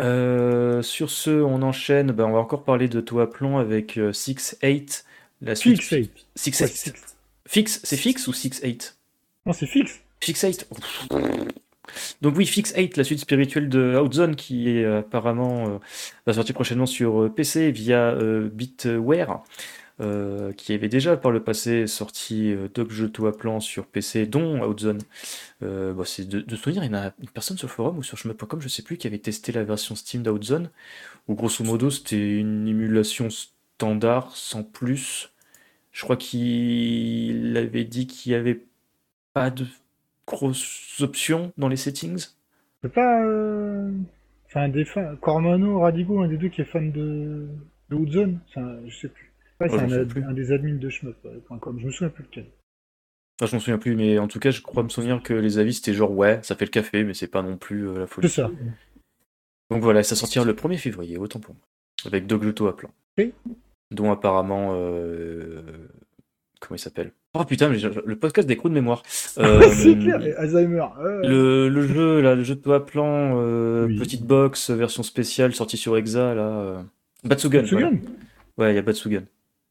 Euh, 0.00 0.80
sur 0.80 1.10
ce, 1.10 1.30
on 1.30 1.60
enchaîne. 1.60 2.12
Bah, 2.12 2.24
on 2.24 2.32
va 2.32 2.38
encore 2.38 2.64
parler 2.64 2.88
de 2.88 3.02
toi 3.02 3.28
plomb 3.30 3.58
avec 3.58 3.98
6-8. 3.98 5.04
La 5.42 5.54
suite. 5.54 5.82
Fixe 5.82 5.90
8. 5.90 6.26
6-8. 6.38 6.62
Ouais, 6.62 6.68
fixe. 6.68 7.16
Fixe, 7.46 7.80
c'est 7.84 7.96
fixe 7.98 8.26
ou 8.26 8.32
6-8 8.32 8.94
Non, 9.44 9.52
c'est 9.52 9.66
fixe. 9.66 10.00
Fix 10.22 10.42
8. 10.42 10.66
Donc 12.22 12.36
oui, 12.36 12.46
Fix 12.46 12.74
8, 12.76 12.96
la 12.96 13.04
suite 13.04 13.20
spirituelle 13.20 13.68
de 13.68 13.98
Outzone 13.98 14.36
qui 14.36 14.70
est 14.70 14.84
euh, 14.84 15.00
apparemment 15.00 15.68
euh, 15.68 15.78
va 16.26 16.32
sortir 16.32 16.54
prochainement 16.54 16.86
sur 16.86 17.22
euh, 17.22 17.28
PC 17.28 17.70
via 17.70 18.10
euh, 18.10 18.48
Bitware, 18.52 19.42
qui 20.56 20.72
avait 20.72 20.88
déjà 20.88 21.18
par 21.18 21.30
le 21.30 21.44
passé 21.44 21.86
sorti 21.86 22.54
d'autres 22.74 22.90
jeux 22.90 23.10
tout 23.10 23.26
à 23.26 23.36
plan 23.36 23.60
sur 23.60 23.86
PC, 23.86 24.24
dont 24.26 24.66
Outzone. 24.66 24.98
Euh, 25.62 25.92
bah, 25.92 26.04
c'est 26.06 26.26
de, 26.28 26.40
de 26.40 26.56
souvenir, 26.56 26.84
il 26.84 26.90
y 26.90 26.94
en 26.94 26.98
a 26.98 27.12
une 27.20 27.28
personne 27.28 27.58
sur 27.58 27.68
le 27.68 27.72
forum 27.72 27.98
ou 27.98 28.02
sur 28.02 28.16
chemin.com, 28.16 28.60
je 28.60 28.68
sais 28.68 28.82
plus, 28.82 28.96
qui 28.96 29.06
avait 29.06 29.18
testé 29.18 29.52
la 29.52 29.64
version 29.64 29.94
Steam 29.94 30.22
d'Outzone, 30.22 30.70
où 31.28 31.34
grosso 31.34 31.64
modo 31.64 31.90
c'était 31.90 32.36
une 32.38 32.66
émulation 32.68 33.28
standard 33.30 34.34
sans 34.36 34.62
plus. 34.62 35.30
Je 35.92 36.02
crois 36.04 36.16
qu'il 36.16 37.56
avait 37.56 37.84
dit 37.84 38.06
qu'il 38.06 38.32
n'y 38.32 38.36
avait 38.36 38.64
pas 39.32 39.50
de 39.50 39.66
grosses 40.30 41.00
options 41.00 41.52
dans 41.58 41.68
les 41.68 41.76
settings. 41.76 42.28
C'est 42.82 42.92
pas. 42.92 43.22
Euh... 43.24 43.90
Enfin, 44.46 44.68
des 44.68 44.84
fans. 44.84 45.14
Cormano, 45.20 45.80
Radigo, 45.80 46.20
un 46.22 46.28
des 46.28 46.38
deux 46.38 46.48
qui 46.48 46.60
est 46.62 46.64
fan 46.64 46.90
de. 46.92 47.46
de 47.90 47.94
Woodzone 47.94 48.40
C'est 48.52 48.60
un- 48.60 48.78
Je 48.86 48.96
sais 48.96 49.08
plus. 49.08 49.32
Ouais, 49.60 49.68
c'est 49.68 49.78
un, 50.24 50.32
des 50.32 50.52
admins 50.52 50.74
de 50.76 50.88
Shmup. 50.88 51.16
ouais, 51.24 51.38
point 51.46 51.58
com. 51.58 51.78
Je 51.78 51.86
me 51.86 51.90
souviens 51.92 52.08
plus 52.08 52.24
lequel. 52.24 52.46
Enfin, 53.38 53.50
je 53.50 53.56
m'en 53.56 53.60
souviens 53.60 53.78
plus, 53.78 53.94
mais 53.94 54.18
en 54.18 54.26
tout 54.28 54.38
cas, 54.40 54.50
je 54.50 54.60
crois 54.62 54.82
me 54.82 54.88
souvenir 54.88 55.22
que 55.22 55.34
les 55.34 55.58
avis 55.58 55.74
c'était 55.74 55.92
genre 55.94 56.10
ouais, 56.12 56.40
ça 56.42 56.56
fait 56.56 56.64
le 56.64 56.70
café, 56.70 57.04
mais 57.04 57.12
c'est 57.14 57.26
pas 57.28 57.42
non 57.42 57.56
plus 57.58 57.88
euh, 57.88 57.98
la 57.98 58.06
C'est 58.06 58.12
folie. 58.14 58.28
ça. 58.30 58.50
Donc 59.70 59.82
voilà, 59.82 60.02
ça 60.02 60.16
sortira 60.16 60.44
le 60.44 60.52
1er 60.54 60.78
février, 60.78 61.16
autant 61.18 61.40
pour 61.40 61.54
moi. 61.54 61.62
Avec 62.06 62.26
Dogjoto 62.26 62.66
à 62.68 62.76
plan. 62.76 62.90
Ok. 63.18 63.28
Dont 63.90 64.10
apparemment. 64.10 64.70
euh, 64.74 65.62
Comment 66.60 66.76
il 66.76 66.80
s'appelle? 66.80 67.12
Oh 67.34 67.44
putain, 67.44 67.68
mais 67.68 67.78
le 68.04 68.16
podcast 68.16 68.46
des 68.46 68.56
coups 68.56 68.70
de 68.70 68.74
mémoire. 68.74 69.02
Euh, 69.38 69.62
c'est 69.72 69.96
clair, 69.98 70.20
Alzheimer. 70.38 70.84
euh, 71.00 71.20
Le, 71.22 71.68
le 71.68 71.86
jeu, 71.86 72.20
là, 72.20 72.34
le 72.34 72.42
jeu 72.42 72.54
de 72.56 72.60
toi 72.60 72.84
plan, 72.84 73.32
euh, 73.40 73.86
Oui. 73.86 73.96
petite 73.98 74.24
box, 74.26 74.70
version 74.70 75.02
spéciale, 75.02 75.54
sortie 75.54 75.76
sur 75.78 75.96
Exa, 75.96 76.34
là. 76.34 76.42
euh, 76.42 76.82
Batsugan. 77.24 77.64
Tsugan 77.64 77.80
voilà. 77.80 77.96
Ouais, 78.58 78.72
il 78.72 78.76
y 78.76 78.78
a 78.78 78.82
Batsugan. 78.82 79.22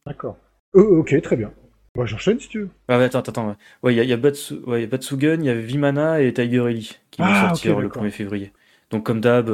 D'accord. 0.08 0.38
Euh, 0.76 0.82
ok, 0.82 1.22
très 1.22 1.36
bien. 1.36 1.52
Bah, 1.96 2.06
j'enchaîne 2.06 2.40
si 2.40 2.48
tu 2.48 2.60
veux. 2.62 2.70
Ah, 2.88 2.98
ouais, 2.98 3.04
attends, 3.06 3.20
attends, 3.20 3.48
ouais. 3.50 3.56
Ouais, 3.84 3.94
il 3.94 3.98
y 3.98 4.00
a, 4.00 4.04
il 4.04 4.10
y 4.10 4.14
a 4.14 4.18
Batsu... 4.18 4.56
ouais, 4.66 4.80
il 4.80 4.82
y 4.82 4.86
a 4.86 4.88
Batsugan, 4.88 5.38
il 5.40 5.46
y 5.46 5.50
a 5.50 5.56
Vimana 5.56 6.22
et 6.22 6.34
Tiger 6.34 6.64
Ellie 6.70 6.98
qui 7.12 7.22
vont 7.22 7.28
Ah, 7.30 7.50
sortir 7.50 7.80
le 7.80 7.88
d'accord. 7.88 8.04
1er 8.04 8.12
février. 8.12 8.54
Donc, 8.92 9.06
comme 9.06 9.20
d'hab, 9.22 9.52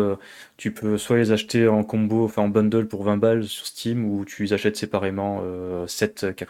tu 0.55 0.71
peux 0.71 0.97
soit 0.97 1.17
les 1.17 1.31
acheter 1.33 1.67
en 1.67 1.83
combo, 1.83 2.23
enfin 2.23 2.43
en 2.43 2.49
bundle 2.49 2.87
pour 2.87 3.03
20 3.03 3.17
balles 3.17 3.43
sur 3.45 3.65
Steam, 3.65 4.05
ou 4.05 4.23
tu 4.23 4.43
les 4.43 4.53
achètes 4.53 4.77
séparément 4.77 5.41
euh, 5.43 5.85
7,80. 5.87 6.45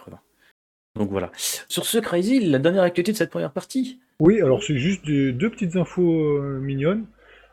Donc 0.96 1.10
voilà. 1.10 1.32
Sur 1.36 1.86
ce, 1.86 1.98
Crazy, 1.98 2.40
la 2.46 2.60
dernière 2.60 2.84
actualité 2.84 3.12
de 3.12 3.18
cette 3.18 3.30
première 3.32 3.52
partie. 3.52 4.00
Oui, 4.20 4.42
alors 4.42 4.64
c'est 4.64 4.78
juste 4.78 5.06
deux 5.06 5.50
petites 5.50 5.76
infos 5.76 6.38
euh, 6.38 6.60
mignonnes. 6.62 7.06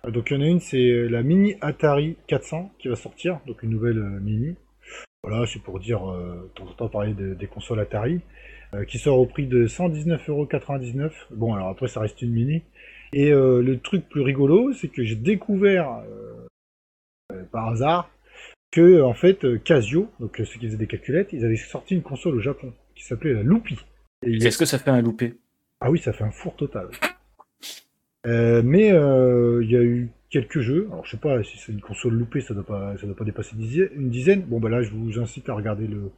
Euh, 0.06 0.10
Donc 0.10 0.30
il 0.30 0.36
y 0.36 0.40
en 0.40 0.42
a 0.42 0.46
une, 0.46 0.60
c'est 0.60 1.08
la 1.08 1.22
mini 1.22 1.56
Atari 1.60 2.16
400 2.28 2.70
qui 2.78 2.88
va 2.88 2.96
sortir, 2.96 3.40
donc 3.46 3.62
une 3.62 3.70
nouvelle 3.70 3.98
euh, 3.98 4.20
mini. 4.20 4.54
Voilà, 5.24 5.44
c'est 5.46 5.60
pour 5.62 5.78
dire, 5.80 6.08
euh, 6.10 6.50
de 6.54 6.58
temps 6.58 6.68
en 6.68 6.72
temps 6.74 6.88
parler 6.88 7.14
de- 7.14 7.34
des 7.34 7.46
consoles 7.46 7.80
Atari, 7.80 8.20
euh, 8.74 8.84
qui 8.84 8.98
sort 8.98 9.18
au 9.18 9.26
prix 9.26 9.46
de 9.46 9.66
119,99€. 9.66 11.10
Bon, 11.32 11.54
alors 11.54 11.68
après 11.68 11.88
ça 11.88 12.00
reste 12.00 12.22
une 12.22 12.32
mini. 12.32 12.62
Et 13.12 13.30
euh, 13.32 13.60
le 13.60 13.78
truc 13.78 14.08
plus 14.08 14.22
rigolo, 14.22 14.72
c'est 14.72 14.88
que 14.88 15.04
j'ai 15.04 15.16
découvert 15.16 15.90
euh, 15.90 16.46
euh, 17.32 17.42
par 17.52 17.68
hasard 17.68 18.10
que 18.70 19.02
en 19.02 19.12
fait 19.14 19.44
euh, 19.44 19.58
Casio, 19.58 20.08
donc 20.18 20.40
euh, 20.40 20.44
ceux 20.44 20.58
qui 20.58 20.66
faisaient 20.66 20.76
des 20.78 20.86
calculettes, 20.86 21.32
ils 21.32 21.44
avaient 21.44 21.56
sorti 21.56 21.94
une 21.94 22.02
console 22.02 22.36
au 22.36 22.40
Japon 22.40 22.72
qui 23.02 23.08
s'appelait 23.08 23.34
la 23.34 23.42
il- 24.22 24.46
Est-ce 24.46 24.58
que 24.58 24.64
ça 24.64 24.78
fait 24.78 24.90
un 24.90 25.02
loupé? 25.02 25.34
Ah 25.80 25.90
oui, 25.90 25.98
ça 25.98 26.12
fait 26.12 26.22
un 26.22 26.30
four 26.30 26.54
total. 26.54 26.88
Euh, 28.26 28.62
mais 28.64 28.92
euh, 28.92 29.60
il 29.64 29.70
y 29.72 29.76
a 29.76 29.82
eu 29.82 30.08
quelques 30.32 30.60
jeux. 30.60 30.88
Alors 30.90 31.04
je 31.04 31.12
sais 31.12 31.16
pas 31.18 31.42
si 31.42 31.58
c'est 31.58 31.70
une 31.70 31.80
console 31.80 32.14
loupée, 32.14 32.40
ça 32.40 32.54
doit 32.54 32.64
pas, 32.64 32.96
ça 32.98 33.06
doit 33.06 33.14
pas 33.14 33.24
dépasser 33.24 33.54
une 33.94 34.08
dizaine. 34.08 34.42
Bon 34.42 34.58
bah 34.58 34.68
là, 34.68 34.82
je 34.82 34.90
vous 34.90 35.20
incite 35.20 35.48
à 35.48 35.54
regarder 35.54 35.86
le, 35.86 36.10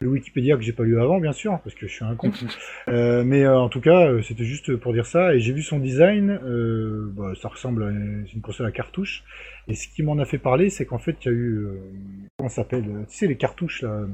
le 0.00 0.08
Wikipédia 0.08 0.56
que 0.56 0.62
j'ai 0.62 0.72
pas 0.72 0.84
lu 0.84 1.00
avant, 1.00 1.18
bien 1.18 1.32
sûr, 1.32 1.58
parce 1.64 1.74
que 1.74 1.86
je 1.88 1.92
suis 1.92 2.04
un 2.04 2.14
con. 2.14 2.30
Euh, 2.88 3.22
mais 3.24 3.44
euh, 3.44 3.58
en 3.58 3.68
tout 3.68 3.80
cas, 3.80 4.08
euh, 4.08 4.22
c'était 4.22 4.44
juste 4.44 4.76
pour 4.76 4.92
dire 4.92 5.06
ça. 5.06 5.34
Et 5.34 5.40
j'ai 5.40 5.52
vu 5.52 5.62
son 5.62 5.78
design. 5.78 6.38
bah, 7.16 7.32
ça 7.40 7.48
ressemble 7.48 7.84
à 7.84 7.90
une, 7.90 8.26
console 8.42 8.66
à 8.66 8.72
cartouche. 8.72 9.22
Et 9.68 9.74
ce 9.74 9.88
qui 9.88 10.02
m'en 10.02 10.18
a 10.18 10.24
fait 10.24 10.38
parler, 10.38 10.68
c'est 10.68 10.84
qu'en 10.84 10.98
fait, 10.98 11.16
il 11.24 11.28
y 11.28 11.30
a 11.30 11.34
eu 11.34 11.66
comment 12.36 12.48
ça 12.48 12.56
s'appelle 12.56 12.84
Tu 13.08 13.16
sais 13.16 13.26
les 13.28 13.36
cartouches 13.36 13.82
là, 13.82 14.04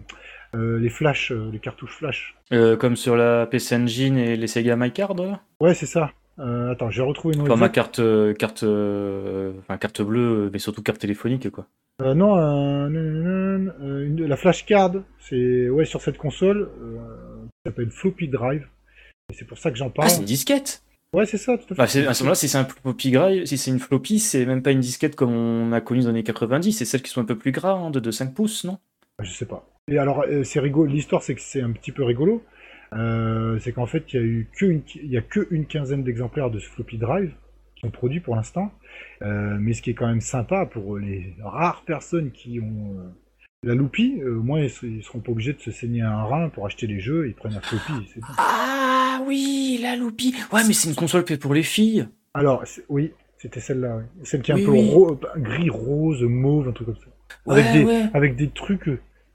euh, 0.54 0.78
les 0.78 0.88
flash, 0.88 1.30
euh, 1.30 1.50
les 1.52 1.58
cartouches 1.58 1.96
flash. 1.96 2.34
Euh, 2.52 2.76
Comme 2.76 2.96
sur 2.96 3.16
la 3.16 3.46
PC 3.46 3.76
Engine 3.76 4.16
et 4.16 4.36
les 4.36 4.46
Sega 4.46 4.76
My 4.76 4.90
Card 4.90 5.14
là 5.14 5.42
Ouais, 5.60 5.74
c'est 5.74 5.86
ça. 5.86 6.10
Euh, 6.38 6.70
attends, 6.72 6.90
j'ai 6.90 7.02
retrouvé 7.02 7.36
nom 7.36 7.44
Enfin, 7.44 7.56
ma 7.56 7.68
carte, 7.68 8.00
carte, 8.38 8.62
euh, 8.62 9.52
enfin, 9.58 9.76
carte 9.76 10.02
bleue, 10.02 10.50
mais 10.52 10.58
surtout 10.58 10.82
carte 10.82 11.00
téléphonique, 11.00 11.50
quoi. 11.50 11.66
Euh, 12.00 12.14
non, 12.14 12.36
une- 12.88 14.24
la 14.26 14.36
flashcard, 14.36 14.92
c'est 15.18 15.68
ouais 15.68 15.84
sur 15.84 16.00
cette 16.00 16.16
console, 16.18 16.70
qui 17.64 17.70
s'appelle 17.70 17.90
Floppy 17.90 18.28
Drive. 18.28 18.66
Et 19.30 19.34
c'est 19.34 19.44
pour 19.46 19.58
ça 19.58 19.70
que 19.70 19.76
j'en 19.76 19.88
Ah, 19.88 19.92
parle. 19.96 20.10
c'est 20.10 20.18
une 20.20 20.24
disquette? 20.24 20.82
Ouais, 21.14 21.26
c'est 21.26 21.38
ça, 21.38 21.56
tout 21.56 21.64
à 21.64 21.68
fait. 21.68 21.74
bah, 21.74 21.86
c'est- 21.86 22.06
À 22.06 22.14
ce 22.14 22.22
moment-là, 22.22 22.34
si 22.34 22.48
c'est 22.48 22.58
un 22.58 22.64
floppy 22.66 23.10
drive, 23.10 23.46
si 23.46 23.58
c'est 23.58 23.70
une 23.70 23.78
floppy, 23.78 24.18
c'est 24.20 24.44
même 24.46 24.62
pas 24.62 24.70
une 24.72 24.80
disquette 24.80 25.16
comme 25.16 25.32
on 25.32 25.72
a 25.72 25.80
connu 25.80 26.00
dans 26.00 26.06
les 26.08 26.10
années 26.10 26.22
90, 26.22 26.72
c'est 26.72 26.84
celles 26.84 27.02
qui 27.02 27.10
sont 27.10 27.20
un 27.22 27.24
peu 27.24 27.36
plus 27.36 27.50
gras, 27.50 27.72
hein, 27.72 27.90
de, 27.90 27.98
de 27.98 28.10
5 28.10 28.34
pouces, 28.34 28.64
non? 28.64 28.78
Je 29.22 29.30
sais 29.32 29.46
pas. 29.46 29.66
Et 29.90 29.98
alors, 29.98 30.24
c'est 30.44 30.60
rigolo. 30.60 30.90
L'histoire, 30.90 31.22
c'est 31.22 31.34
que 31.34 31.40
c'est 31.40 31.62
un 31.62 31.72
petit 31.72 31.92
peu 31.92 32.04
rigolo. 32.04 32.42
Euh, 32.94 33.58
c'est 33.60 33.72
qu'en 33.72 33.86
fait, 33.86 34.04
il 34.12 34.16
y 34.16 34.18
a 34.22 34.24
eu 34.24 34.48
que 34.58 34.66
une, 34.66 34.82
il 34.96 35.10
y 35.10 35.16
a 35.18 35.22
que 35.22 35.46
une 35.50 35.66
quinzaine 35.66 36.04
d'exemplaires 36.04 36.50
de 36.50 36.58
ce 36.58 36.68
floppy 36.68 36.98
drive 36.98 37.32
qui 37.74 37.82
sont 37.82 37.90
produits 37.90 38.20
pour 38.20 38.34
l'instant. 38.36 38.72
Euh, 39.22 39.56
mais 39.60 39.72
ce 39.74 39.82
qui 39.82 39.90
est 39.90 39.94
quand 39.94 40.06
même 40.08 40.20
sympa 40.20 40.66
pour 40.66 40.98
les 40.98 41.34
rares 41.42 41.82
personnes 41.84 42.30
qui 42.30 42.60
ont 42.60 42.96
euh, 42.98 43.08
la 43.64 43.74
loupie, 43.74 44.22
au 44.24 44.42
moins 44.42 44.60
ils, 44.60 44.70
ils 44.84 45.02
seront 45.02 45.20
pas 45.20 45.32
obligés 45.32 45.52
de 45.52 45.60
se 45.60 45.70
saigner 45.70 46.02
un 46.02 46.22
rein 46.22 46.48
pour 46.48 46.64
acheter 46.66 46.86
les 46.86 47.00
jeux. 47.00 47.28
Ils 47.28 47.34
prennent 47.34 47.54
un 47.56 47.60
floppy. 47.60 47.92
bon. 48.16 48.26
Ah 48.38 49.22
oui, 49.26 49.78
la 49.82 49.96
loupie 49.96 50.34
Ouais, 50.52 50.62
mais 50.66 50.72
c'est 50.72 50.88
une 50.88 50.94
console 50.96 51.26
faite 51.26 51.40
pour 51.42 51.54
les 51.54 51.62
filles 51.62 52.08
Alors, 52.34 52.64
oui, 52.88 53.12
c'était 53.36 53.60
celle-là. 53.60 53.96
oui. 53.98 54.04
Celle 54.24 54.42
qui 54.42 54.50
est 54.50 54.54
un 54.54 54.64
peu 54.64 54.70
oui. 54.70 54.88
ro- 54.90 55.20
gris, 55.36 55.70
rose, 55.70 56.22
mauve, 56.22 56.68
un 56.68 56.72
truc 56.72 56.86
comme 56.86 56.96
ça. 56.96 57.06
Ouais, 57.46 57.60
avec, 57.60 57.72
des, 57.72 57.84
ouais. 57.84 58.04
avec 58.14 58.36
des 58.36 58.48
trucs. 58.48 58.88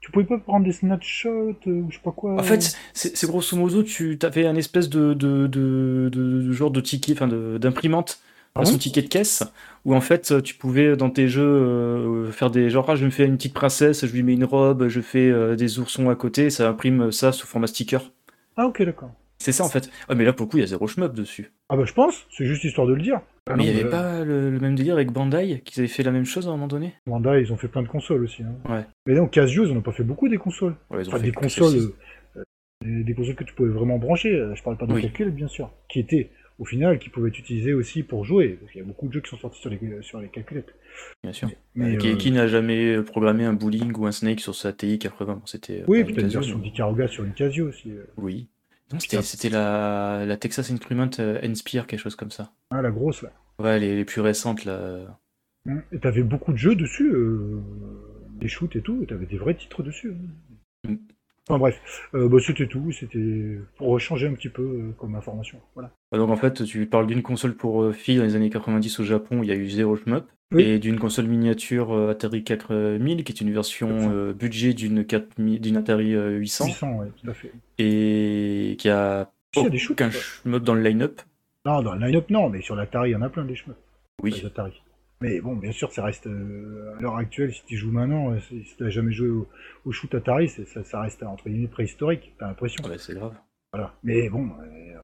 Tu 0.04 0.10
pouvais 0.10 0.26
pas 0.26 0.36
prendre 0.36 0.66
des 0.66 0.72
snapshots 0.72 1.56
euh, 1.66 1.70
ou 1.70 1.86
je 1.88 1.94
sais 1.94 2.02
pas 2.04 2.10
quoi. 2.10 2.34
En 2.34 2.42
fait, 2.42 2.76
c'est 2.92 3.26
grosso 3.26 3.56
modo, 3.56 3.82
tu 3.82 4.18
avais 4.20 4.44
un 4.44 4.54
espèce 4.54 4.90
de, 4.90 5.14
de, 5.14 5.46
de, 5.46 6.52
genre 6.52 6.70
de 6.70 6.82
ticket, 6.82 7.14
enfin 7.14 7.26
d'imprimante, 7.26 8.20
Ah 8.54 8.60
façon 8.60 8.72
bon 8.72 8.78
ticket 8.78 9.00
de 9.00 9.08
caisse, 9.08 9.44
où 9.86 9.94
en 9.94 10.02
fait 10.02 10.42
tu 10.42 10.56
pouvais 10.56 10.94
dans 10.94 11.08
tes 11.08 11.26
jeux 11.26 11.42
euh, 11.42 12.30
faire 12.32 12.50
des 12.50 12.68
genre, 12.68 12.84
ah, 12.90 12.96
je 12.96 13.06
me 13.06 13.10
fais 13.10 13.24
une 13.24 13.38
petite 13.38 13.54
princesse, 13.54 14.04
je 14.04 14.12
lui 14.12 14.22
mets 14.22 14.34
une 14.34 14.44
robe, 14.44 14.88
je 14.88 15.00
fais 15.00 15.30
euh, 15.30 15.56
des 15.56 15.78
oursons 15.78 16.10
à 16.10 16.14
côté, 16.14 16.50
ça 16.50 16.68
imprime 16.68 17.10
ça 17.10 17.32
sous 17.32 17.46
format 17.46 17.66
sticker. 17.66 18.12
Ah, 18.58 18.66
ok, 18.66 18.82
d'accord. 18.82 19.10
C'est 19.44 19.52
ça 19.52 19.64
en 19.64 19.68
fait. 19.68 19.90
Ouais, 20.08 20.14
mais 20.14 20.24
là 20.24 20.32
pour 20.32 20.46
le 20.46 20.50
coup, 20.50 20.56
il 20.56 20.60
y 20.60 20.64
a 20.64 20.66
zéro 20.66 20.86
shmup 20.86 21.12
dessus. 21.14 21.52
Ah 21.68 21.76
bah 21.76 21.84
je 21.84 21.92
pense, 21.92 22.26
c'est 22.30 22.46
juste 22.46 22.64
histoire 22.64 22.86
de 22.86 22.94
le 22.94 23.02
dire. 23.02 23.20
Ah 23.46 23.56
mais 23.56 23.64
il 23.66 23.72
n'y 23.72 23.78
avait 23.78 23.86
euh, 23.86 23.90
pas 23.90 24.24
le, 24.24 24.50
le 24.50 24.58
même 24.58 24.74
délire 24.74 24.94
avec 24.94 25.10
Bandai, 25.12 25.60
qu'ils 25.64 25.80
avaient 25.80 25.88
fait 25.88 26.02
la 26.02 26.12
même 26.12 26.24
chose 26.24 26.46
à 26.46 26.50
un 26.50 26.52
moment 26.52 26.66
donné? 26.66 26.94
Wanda, 27.06 27.38
ils 27.38 27.52
ont 27.52 27.56
fait 27.58 27.68
plein 27.68 27.82
de 27.82 27.88
consoles 27.88 28.22
aussi. 28.24 28.42
Hein. 28.42 28.54
Ouais. 28.72 28.84
Mais 29.06 29.14
non, 29.14 29.26
Casio, 29.28 29.66
ils 29.66 29.72
en 29.72 29.76
ont 29.76 29.82
pas 29.82 29.92
fait 29.92 30.02
beaucoup 30.02 30.28
des 30.30 30.38
consoles. 30.38 30.76
Ouais, 30.90 31.02
ils 31.02 31.06
ont 31.06 31.08
Enfin, 31.08 31.18
fait 31.18 31.24
des 31.24 31.32
consoles, 31.32 31.72
celle-ci. 31.72 31.92
euh, 32.38 33.02
des, 33.04 33.14
consoles 33.14 33.34
que 33.34 33.44
tu 33.44 33.52
pouvais 33.54 33.68
vraiment 33.68 33.98
brancher. 33.98 34.30
euh, 34.34 34.54
Je 34.54 34.62
parle 34.62 34.78
pas 34.78 34.86
de 34.86 34.94
Oui. 34.94 35.02
calcul, 35.02 35.30
bien 35.30 35.48
sûr. 35.48 35.70
Qui 35.90 36.00
étaient, 36.00 36.30
au 36.58 36.64
final, 36.64 36.98
qui 36.98 37.10
pouvaient 37.10 37.28
être 37.28 37.38
utilisées 37.38 37.74
aussi 37.74 38.02
pour 38.02 38.24
jouer. 38.24 38.56
Parce 38.60 38.72
qu'il 38.72 38.80
y 38.80 38.84
a 38.84 38.86
beaucoup 38.86 39.08
de 39.08 39.12
jeux 39.12 39.20
qui 39.20 39.28
sont 39.28 39.36
sortis 39.38 39.60
sur 39.60 39.68
les, 39.68 39.78
sur 40.00 40.20
les 40.20 40.28
calculettes. 40.28 40.74
Bien 41.22 41.32
sûr. 41.34 41.50
Mais, 41.74 41.96
Euh, 41.96 41.98
qui 41.98 42.08
euh, 42.12 42.16
qui 42.16 42.30
n'a 42.30 42.46
jamais 42.46 43.02
programmé 43.02 43.44
un 43.44 43.52
bowling 43.52 43.92
ou 43.98 44.06
un 44.06 44.12
snake 44.12 44.40
sur 44.40 44.54
sa 44.54 44.72
TI 44.72 44.98
80 44.98 45.34
Bon, 45.34 45.42
C'était. 45.44 45.80
euh, 45.80 45.84
Oui, 45.86 46.02
t'as 46.14 46.22
une 46.22 46.28
version 46.28 46.58
d'Ikaruga 46.58 47.08
sur 47.08 47.24
une 47.24 47.32
Casio 47.34 47.68
aussi. 47.68 47.90
euh. 47.90 48.06
Oui. 48.16 48.48
Non, 48.94 49.22
c'était 49.22 49.48
la, 49.50 50.24
la 50.26 50.36
Texas 50.36 50.70
Instrument 50.70 51.10
euh, 51.18 51.38
N-Spear, 51.42 51.86
quelque 51.86 52.00
chose 52.00 52.16
comme 52.16 52.30
ça. 52.30 52.52
Ah, 52.70 52.82
la 52.82 52.90
grosse, 52.90 53.22
là. 53.22 53.30
Ouais, 53.58 53.78
les, 53.78 53.94
les 53.96 54.04
plus 54.04 54.20
récentes, 54.20 54.64
là. 54.64 55.18
Hum. 55.68 55.82
Et 55.92 55.98
t'avais 55.98 56.22
beaucoup 56.22 56.52
de 56.52 56.58
jeux 56.58 56.74
dessus, 56.74 57.10
euh, 57.12 57.60
des 58.40 58.48
shoots 58.48 58.76
et 58.76 58.82
tout, 58.82 59.00
et 59.02 59.06
t'avais 59.06 59.26
des 59.26 59.38
vrais 59.38 59.54
titres 59.54 59.82
dessus. 59.82 60.12
hein. 60.86 60.90
Mm. 60.90 60.96
Enfin 61.46 61.58
bref, 61.58 62.08
euh, 62.14 62.26
bah, 62.26 62.38
c'était 62.40 62.66
tout, 62.66 62.90
c'était 62.90 63.58
pour 63.76 64.00
changer 64.00 64.26
un 64.26 64.32
petit 64.32 64.48
peu 64.48 64.62
euh, 64.62 64.92
comme 64.98 65.14
information. 65.14 65.60
Voilà. 65.74 65.90
Donc 66.12 66.30
en 66.30 66.36
fait, 66.36 66.64
tu 66.64 66.86
parles 66.86 67.06
d'une 67.06 67.22
console 67.22 67.54
pour 67.54 67.82
euh, 67.82 67.92
filles 67.92 68.16
dans 68.16 68.22
les 68.24 68.34
années 68.34 68.48
90 68.48 69.00
au 69.00 69.04
Japon, 69.04 69.42
il 69.42 69.48
y 69.50 69.52
a 69.52 69.54
eu 69.54 69.68
zéro 69.68 69.94
shmup, 69.94 70.26
Oui. 70.54 70.62
et 70.62 70.78
d'une 70.78 70.98
console 70.98 71.26
miniature 71.26 71.92
euh, 71.92 72.10
Atari 72.10 72.44
4000, 72.44 73.24
qui 73.24 73.32
est 73.32 73.40
une 73.40 73.52
version 73.52 73.88
400. 73.88 74.10
euh, 74.12 74.32
budget 74.32 74.72
d'une 74.74 75.04
4000 75.04 75.60
d'une 75.60 75.76
Atari 75.76 76.14
euh, 76.14 76.30
800, 76.38 76.66
800, 76.66 76.92
ouais, 76.98 77.06
tout 77.22 77.30
à 77.30 77.34
fait. 77.34 77.52
et 77.78 78.76
qui 78.78 78.88
a 78.88 79.30
Si, 79.54 79.60
il 79.60 79.64
y 79.64 79.66
a 79.66 79.70
des 79.70 79.78
shoots, 79.78 79.92
aucun 80.00 80.10
shmup 80.10 80.62
dans 80.62 80.74
le 80.74 80.82
line-up. 80.82 81.20
Non, 81.66 81.82
dans 81.82 81.94
le 81.94 82.06
line-up, 82.06 82.28
non, 82.30 82.48
mais 82.50 82.60
sur 82.62 82.76
l'Atari, 82.76 83.10
il 83.10 83.12
y 83.12 83.16
en 83.16 83.22
a 83.22 83.28
plein 83.30 83.44
des 83.44 83.54
chemins. 83.56 83.76
Oui. 84.22 84.42
Atari. 84.44 84.80
Mais 85.20 85.40
bon, 85.40 85.56
bien 85.56 85.72
sûr, 85.72 85.90
ça 85.92 86.04
reste 86.04 86.26
euh, 86.26 86.94
à 86.98 87.00
l'heure 87.00 87.16
actuelle, 87.16 87.52
si 87.52 87.64
tu 87.64 87.76
joues 87.76 87.90
maintenant, 87.92 88.38
si 88.40 88.64
si 88.64 88.76
t'as 88.76 88.90
jamais 88.90 89.12
joué 89.12 89.28
au, 89.28 89.48
au 89.86 89.92
shoot 89.92 90.14
Atari, 90.14 90.48
c'est- 90.48 90.66
ça, 90.66 90.84
ça 90.84 91.00
reste 91.00 91.22
entre 91.22 91.48
guillemets 91.48 91.68
préhistorique, 91.68 92.34
t'as 92.38 92.48
l'impression. 92.48 92.82
Ah 92.84 92.88
bah, 92.88 92.98
c'est 92.98 93.14
grave. 93.14 93.34
Voilà. 93.72 93.94
Mais 94.02 94.28
bon, 94.28 94.50
euh, 94.60 94.98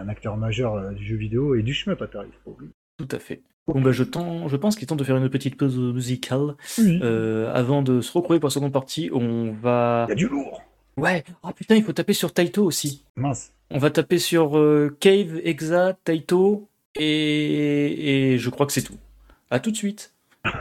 un 0.00 0.08
acteur 0.08 0.36
majeur 0.36 0.92
du 0.94 1.04
jeu 1.06 1.16
vidéo 1.16 1.54
et 1.54 1.62
du 1.62 1.72
shmup 1.74 2.00
Atari, 2.02 2.28
faut 2.44 2.50
pas 2.50 2.56
oublier. 2.56 2.72
Tout 2.98 3.08
à 3.10 3.18
fait. 3.18 3.42
Bon 3.68 3.80
bah 3.80 3.92
je, 3.92 4.02
tends- 4.02 4.48
je 4.48 4.56
pense 4.56 4.74
qu'il 4.74 4.84
est 4.84 4.86
temps 4.86 4.96
de 4.96 5.04
faire 5.04 5.16
une 5.16 5.28
petite 5.28 5.56
pause 5.56 5.78
musicale. 5.78 6.54
Oui. 6.78 6.98
Euh, 7.02 7.52
avant 7.54 7.82
de 7.82 8.00
se 8.00 8.10
recroiser 8.12 8.40
pour 8.40 8.48
la 8.48 8.52
seconde 8.54 8.72
partie, 8.72 9.08
on 9.12 9.52
va... 9.52 10.06
Il 10.08 10.10
y 10.10 10.12
a 10.12 10.16
du 10.16 10.28
lourd. 10.28 10.62
Ouais, 10.96 11.24
oh 11.42 11.50
putain, 11.54 11.76
il 11.76 11.84
faut 11.84 11.92
taper 11.92 12.12
sur 12.12 12.32
Taito 12.34 12.64
aussi. 12.64 13.04
Mince. 13.16 13.52
On 13.70 13.78
va 13.78 13.90
taper 13.90 14.18
sur 14.18 14.58
euh, 14.58 14.94
Cave, 15.00 15.40
Exa, 15.44 15.96
Taito, 16.04 16.68
et... 16.96 18.32
et 18.34 18.38
je 18.38 18.50
crois 18.50 18.66
que 18.66 18.72
c'est 18.72 18.82
tout. 18.82 18.96
À 19.50 19.58
tout 19.60 19.70
de 19.70 19.76
suite. 19.76 20.12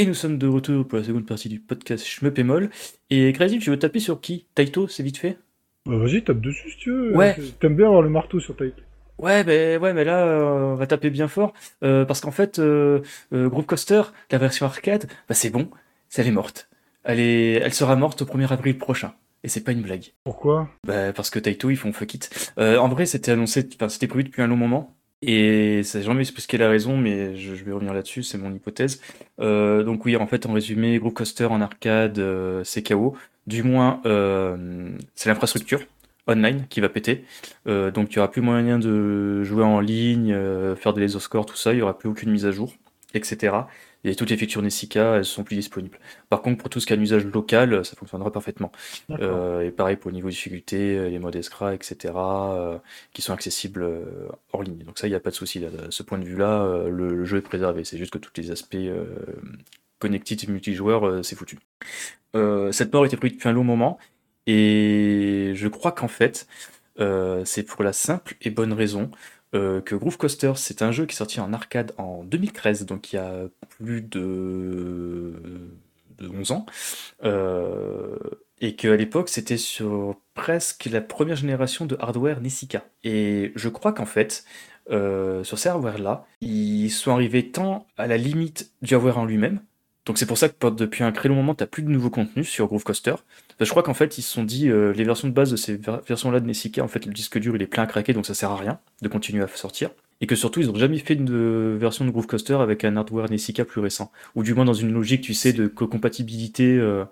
Et 0.00 0.06
nous 0.06 0.14
sommes 0.14 0.38
de 0.38 0.46
retour 0.46 0.88
pour 0.88 0.96
la 0.96 1.04
seconde 1.04 1.26
partie 1.26 1.50
du 1.50 1.60
podcast 1.60 2.06
Schmeupémol. 2.06 2.70
Et 3.10 3.34
Crazy, 3.34 3.58
tu 3.58 3.68
veux 3.68 3.78
taper 3.78 4.00
sur 4.00 4.22
qui? 4.22 4.46
Taito, 4.54 4.88
c'est 4.88 5.02
vite 5.02 5.18
fait? 5.18 5.36
Bah 5.84 5.98
vas-y, 5.98 6.24
tape 6.24 6.40
dessus 6.40 6.70
si 6.70 6.78
tu 6.78 6.90
veux. 6.90 7.14
Ouais. 7.14 7.36
T'aimes 7.60 7.76
bien 7.76 7.84
avoir 7.84 8.00
le 8.00 8.08
marteau 8.08 8.40
sur 8.40 8.56
Taito. 8.56 8.80
Ouais, 9.18 9.44
mais, 9.44 9.76
ouais, 9.76 9.92
mais 9.92 10.04
là, 10.04 10.24
euh, 10.24 10.72
on 10.72 10.74
va 10.74 10.86
taper 10.86 11.10
bien 11.10 11.28
fort. 11.28 11.52
euh, 11.84 12.06
parce 12.06 12.22
qu'en 12.22 12.30
fait, 12.30 12.58
euh, 12.58 13.02
Group 13.30 13.66
Coaster, 13.66 14.00
la 14.30 14.38
version 14.38 14.64
arcade, 14.64 15.04
bah 15.28 15.34
c'est 15.34 15.50
bon, 15.50 15.68
elle 16.16 16.28
est 16.28 16.30
morte. 16.30 16.70
Elle, 17.04 17.20
est, 17.20 17.52
elle 17.56 17.74
sera 17.74 17.94
morte 17.94 18.22
au 18.22 18.24
1er 18.24 18.50
avril 18.54 18.78
prochain. 18.78 19.12
Et 19.44 19.48
c'est 19.48 19.62
pas 19.62 19.72
une 19.72 19.82
blague. 19.82 20.14
Pourquoi? 20.24 20.70
Bah, 20.86 21.12
parce 21.12 21.28
que 21.28 21.38
Taito, 21.38 21.68
ils 21.68 21.76
font 21.76 21.92
fuck 21.92 22.14
it. 22.14 22.54
En 22.56 22.88
vrai, 22.88 23.04
c'était 23.04 23.32
annoncé, 23.32 23.68
enfin, 23.74 23.90
c'était 23.90 24.06
prévu 24.06 24.24
depuis 24.24 24.40
un 24.40 24.46
long 24.46 24.56
moment. 24.56 24.96
Et 25.22 25.82
ça 25.82 26.00
jamais 26.00 26.22
expliqué 26.22 26.56
la 26.56 26.70
raison, 26.70 26.96
mais 26.96 27.36
je, 27.36 27.52
vais 27.52 27.72
revenir 27.72 27.92
là-dessus, 27.92 28.22
c'est 28.22 28.38
mon 28.38 28.52
hypothèse. 28.54 29.02
Euh, 29.40 29.82
donc 29.82 30.04
oui, 30.06 30.16
en 30.16 30.26
fait, 30.26 30.46
en 30.46 30.52
résumé, 30.54 30.98
Group 30.98 31.14
Coaster 31.14 31.44
en 31.46 31.60
arcade, 31.60 32.18
euh, 32.18 32.64
c'est 32.64 32.82
KO. 32.82 33.16
Du 33.46 33.62
moins, 33.62 34.00
euh, 34.06 34.88
c'est 35.14 35.28
l'infrastructure 35.28 35.80
online 36.26 36.64
qui 36.70 36.80
va 36.80 36.88
péter. 36.88 37.24
Donc 37.66 38.12
il 38.12 38.16
n'y 38.16 38.18
aura 38.18 38.30
plus 38.30 38.42
moyen 38.42 38.78
de 38.78 39.42
jouer 39.42 39.64
en 39.64 39.80
ligne, 39.80 40.36
faire 40.76 40.92
des 40.92 41.00
laser 41.00 41.20
scores, 41.20 41.46
tout 41.46 41.56
ça, 41.56 41.72
il 41.72 41.76
n'y 41.76 41.82
aura 41.82 41.98
plus 41.98 42.08
aucune 42.08 42.30
mise 42.30 42.46
à 42.46 42.52
jour, 42.52 42.72
etc. 43.14 43.56
Et 44.04 44.14
toutes 44.14 44.30
les 44.30 44.36
features 44.36 44.62
Nessica, 44.62 45.16
elles 45.16 45.24
sont 45.26 45.44
plus 45.44 45.56
disponibles. 45.56 45.98
Par 46.30 46.40
contre, 46.40 46.58
pour 46.58 46.70
tout 46.70 46.80
ce 46.80 46.86
qui 46.86 46.92
a 46.94 46.96
un 46.96 47.00
usage 47.00 47.26
local, 47.26 47.84
ça 47.84 47.96
fonctionnera 47.96 48.32
parfaitement. 48.32 48.72
Euh, 49.10 49.60
et 49.60 49.70
pareil 49.70 49.96
pour 49.96 50.10
le 50.10 50.14
niveau 50.14 50.28
de 50.28 50.32
difficulté, 50.32 50.96
euh, 50.96 51.10
les 51.10 51.18
modes 51.18 51.36
Escra, 51.36 51.74
etc., 51.74 52.14
euh, 52.16 52.78
qui 53.12 53.20
sont 53.20 53.34
accessibles 53.34 53.82
euh, 53.82 54.28
hors 54.52 54.62
ligne. 54.62 54.84
Donc 54.84 54.98
ça, 54.98 55.06
il 55.06 55.10
n'y 55.10 55.16
a 55.16 55.20
pas 55.20 55.30
de 55.30 55.34
souci. 55.34 55.60
De 55.60 55.68
ce 55.90 56.02
point 56.02 56.18
de 56.18 56.24
vue-là, 56.24 56.84
le, 56.88 57.14
le 57.14 57.24
jeu 57.24 57.38
est 57.38 57.42
préservé. 57.42 57.84
C'est 57.84 57.98
juste 57.98 58.12
que 58.12 58.18
tous 58.18 58.32
les 58.36 58.50
aspects 58.50 58.76
connected 59.98 60.48
multijoueurs, 60.48 61.22
c'est 61.22 61.36
foutu. 61.36 61.58
Cette 62.34 62.92
mort 62.94 63.04
était 63.04 63.18
prévue 63.18 63.34
depuis 63.34 63.48
un 63.48 63.52
long 63.52 63.64
moment, 63.64 63.98
et 64.46 65.52
je 65.54 65.68
crois 65.68 65.92
qu'en 65.92 66.08
fait, 66.08 66.46
c'est 67.44 67.64
pour 67.64 67.84
la 67.84 67.92
simple 67.92 68.36
et 68.40 68.50
bonne 68.50 68.72
raison 68.72 69.10
euh, 69.54 69.80
que 69.80 69.94
Groove 69.94 70.16
Coaster, 70.16 70.52
c'est 70.56 70.82
un 70.82 70.92
jeu 70.92 71.06
qui 71.06 71.14
est 71.14 71.18
sorti 71.18 71.40
en 71.40 71.52
arcade 71.52 71.92
en 71.98 72.22
2013, 72.24 72.86
donc 72.86 73.12
il 73.12 73.16
y 73.16 73.18
a 73.18 73.48
plus 73.68 74.00
de, 74.02 75.32
de 76.18 76.28
11 76.28 76.52
ans, 76.52 76.66
euh, 77.24 78.16
et 78.60 78.76
qu'à 78.76 78.94
l'époque, 78.96 79.28
c'était 79.28 79.56
sur 79.56 80.16
presque 80.34 80.84
la 80.86 81.00
première 81.00 81.36
génération 81.36 81.86
de 81.86 81.96
hardware 81.98 82.40
Nessica. 82.40 82.84
Et 83.02 83.52
je 83.56 83.68
crois 83.68 83.92
qu'en 83.92 84.06
fait, 84.06 84.44
euh, 84.90 85.44
sur 85.44 85.58
ces 85.58 85.68
hardware-là, 85.68 86.26
ils 86.40 86.90
sont 86.90 87.12
arrivés 87.12 87.50
tant 87.50 87.86
à 87.96 88.06
la 88.06 88.16
limite 88.16 88.72
du 88.82 88.94
hardware 88.94 89.18
en 89.18 89.24
lui-même, 89.24 89.60
donc 90.06 90.18
c'est 90.18 90.26
pour 90.26 90.38
ça 90.38 90.48
que 90.48 90.70
depuis 90.70 91.04
un 91.04 91.12
très 91.12 91.28
long 91.28 91.34
moment, 91.36 91.54
t'as 91.54 91.66
plus 91.66 91.82
de 91.82 91.88
nouveaux 91.88 92.10
contenus 92.10 92.48
sur 92.48 92.66
Groove 92.66 92.84
Coaster. 92.84 93.14
Je 93.60 93.68
crois 93.68 93.82
qu'en 93.82 93.94
fait, 93.94 94.18
ils 94.18 94.22
se 94.22 94.32
sont 94.32 94.44
dit, 94.44 94.68
euh, 94.68 94.92
les 94.92 95.04
versions 95.04 95.28
de 95.28 95.32
base 95.32 95.50
de 95.50 95.56
ces 95.56 95.76
ver- 95.76 96.00
versions-là 96.06 96.40
de 96.40 96.46
Nessica, 96.46 96.82
en 96.82 96.88
fait, 96.88 97.04
le 97.06 97.12
disque 97.12 97.38
dur, 97.38 97.54
il 97.54 97.62
est 97.62 97.66
plein 97.66 97.82
à 97.82 97.86
craquer, 97.86 98.12
donc 98.12 98.26
ça 98.26 98.34
sert 98.34 98.50
à 98.50 98.56
rien 98.56 98.80
de 99.02 99.08
continuer 99.08 99.42
à 99.42 99.48
sortir. 99.48 99.90
Et 100.22 100.26
que 100.26 100.34
surtout, 100.34 100.60
ils 100.60 100.68
ont 100.70 100.74
jamais 100.74 100.98
fait 100.98 101.16
de 101.16 101.76
version 101.78 102.04
de 102.04 102.10
Groove 102.10 102.26
Coaster 102.26 102.54
avec 102.54 102.84
un 102.84 102.96
hardware 102.96 103.30
Nessica 103.30 103.64
plus 103.64 103.80
récent. 103.80 104.10
Ou 104.34 104.42
du 104.42 104.52
moins 104.54 104.64
dans 104.66 104.74
une 104.74 104.92
logique, 104.92 105.22
tu 105.22 105.32
sais, 105.32 105.52
de 105.52 105.66
co- 105.66 105.86
compatibilité 105.86 106.76
euh, 106.76 107.04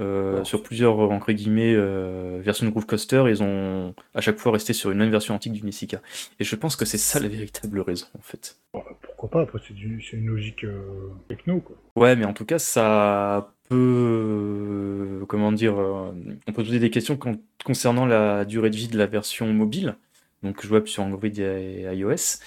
euh, 0.00 0.42
sur 0.44 0.62
plusieurs, 0.62 0.98
euh, 1.00 1.08
entre 1.08 1.32
guillemets, 1.32 1.74
euh, 1.74 2.40
versions 2.42 2.66
de 2.66 2.70
Groove 2.70 2.86
Coaster. 2.86 3.24
Ils 3.28 3.42
ont 3.42 3.94
à 4.14 4.20
chaque 4.20 4.38
fois 4.38 4.52
resté 4.52 4.72
sur 4.72 4.90
une 4.90 4.98
même 4.98 5.10
version 5.10 5.34
antique 5.34 5.52
du 5.52 5.62
Nessica. 5.62 6.00
Et 6.40 6.44
je 6.44 6.56
pense 6.56 6.76
que 6.76 6.84
c'est 6.84 6.98
ça 6.98 7.20
la 7.20 7.28
véritable 7.28 7.80
raison, 7.80 8.06
en 8.18 8.22
fait. 8.22 8.56
Bon, 8.72 8.80
bah, 8.80 8.96
pourquoi 9.02 9.30
pas 9.30 9.40
Après, 9.42 9.58
c'est 9.66 10.16
une 10.16 10.26
logique 10.26 10.64
euh, 10.64 10.80
techno, 11.28 11.60
quoi. 11.60 11.76
Ouais, 11.96 12.16
mais 12.16 12.24
en 12.24 12.32
tout 12.32 12.44
cas, 12.44 12.58
ça 12.58 13.52
peut, 13.68 15.24
comment 15.28 15.52
dire, 15.52 15.74
on 15.76 16.52
peut 16.52 16.52
poser 16.64 16.78
des 16.78 16.90
questions 16.90 17.16
con- 17.16 17.40
concernant 17.64 18.06
la 18.06 18.44
durée 18.44 18.70
de 18.70 18.76
vie 18.76 18.88
de 18.88 18.98
la 18.98 19.06
version 19.06 19.46
mobile, 19.52 19.96
donc 20.42 20.64
jouable 20.64 20.88
sur 20.88 21.02
Android 21.02 21.24
et 21.38 21.82
iOS, 21.94 22.38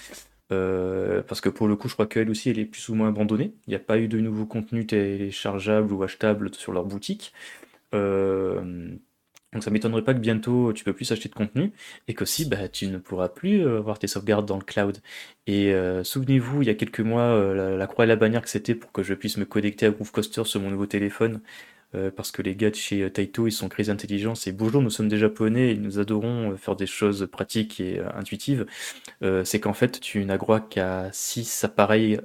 euh, 0.50 1.22
parce 1.22 1.40
que 1.40 1.48
pour 1.48 1.68
le 1.68 1.76
coup, 1.76 1.88
je 1.88 1.94
crois 1.94 2.06
qu'elle 2.06 2.30
aussi, 2.30 2.50
elle 2.50 2.58
est 2.58 2.64
plus 2.64 2.88
ou 2.88 2.94
moins 2.94 3.08
abandonnée. 3.08 3.54
Il 3.66 3.70
n'y 3.70 3.76
a 3.76 3.80
pas 3.80 3.98
eu 3.98 4.08
de 4.08 4.18
nouveaux 4.20 4.46
contenus 4.46 4.86
téléchargeables 4.86 5.92
ou 5.92 6.02
achetables 6.02 6.54
sur 6.54 6.72
leur 6.72 6.84
boutique. 6.84 7.32
Euh, 7.94 8.94
donc 9.54 9.64
ça 9.64 9.70
m'étonnerait 9.70 10.04
pas 10.04 10.12
que 10.12 10.18
bientôt 10.18 10.74
tu 10.74 10.84
peux 10.84 10.92
plus 10.92 11.10
acheter 11.10 11.30
de 11.30 11.34
contenu 11.34 11.72
et 12.06 12.12
qu'aussi 12.12 12.44
bah, 12.44 12.68
tu 12.68 12.86
ne 12.88 12.98
pourras 12.98 13.30
plus 13.30 13.64
euh, 13.66 13.78
avoir 13.78 13.98
tes 13.98 14.06
sauvegardes 14.06 14.46
dans 14.46 14.58
le 14.58 14.64
cloud. 14.64 14.98
Et 15.46 15.72
souvenez-vous, 16.04 16.62
il 16.62 16.68
y 16.68 16.70
a 16.70 16.74
quelques 16.74 17.00
mois, 17.00 17.54
la, 17.54 17.86
croix 17.86 18.04
et 18.04 18.08
la 18.08 18.16
bannière 18.16 18.42
que 18.42 18.50
c'était 18.50 18.74
pour 18.74 18.92
que 18.92 19.02
je 19.02 19.14
puisse 19.14 19.38
me 19.38 19.44
connecter 19.46 19.86
à 19.86 19.90
Groove 19.90 20.12
Coaster 20.12 20.44
sur 20.44 20.60
mon 20.60 20.70
nouveau 20.70 20.86
téléphone, 20.86 21.40
euh, 21.94 22.10
parce 22.10 22.30
que 22.30 22.42
les 22.42 22.54
gars 22.54 22.70
de 22.70 22.74
chez 22.74 23.02
euh, 23.02 23.10
Taito, 23.10 23.46
ils 23.46 23.52
sont 23.52 23.68
très 23.68 23.88
intelligents. 23.88 24.34
C'est 24.34 24.52
bonjour, 24.52 24.82
nous 24.82 24.90
sommes 24.90 25.08
des 25.08 25.16
Japonais 25.18 25.70
et 25.72 25.74
nous 25.76 25.98
adorons 25.98 26.52
euh, 26.52 26.56
faire 26.56 26.76
des 26.76 26.86
choses 26.86 27.26
pratiques 27.30 27.80
et 27.80 28.00
intuitives. 28.14 28.66
C'est 29.44 29.60
qu'en 29.60 29.72
fait, 29.72 30.00
tu 30.00 30.24
n'as 30.24 30.38
qu'à 30.60 31.10
6 31.12 31.64
appareils 31.64 32.18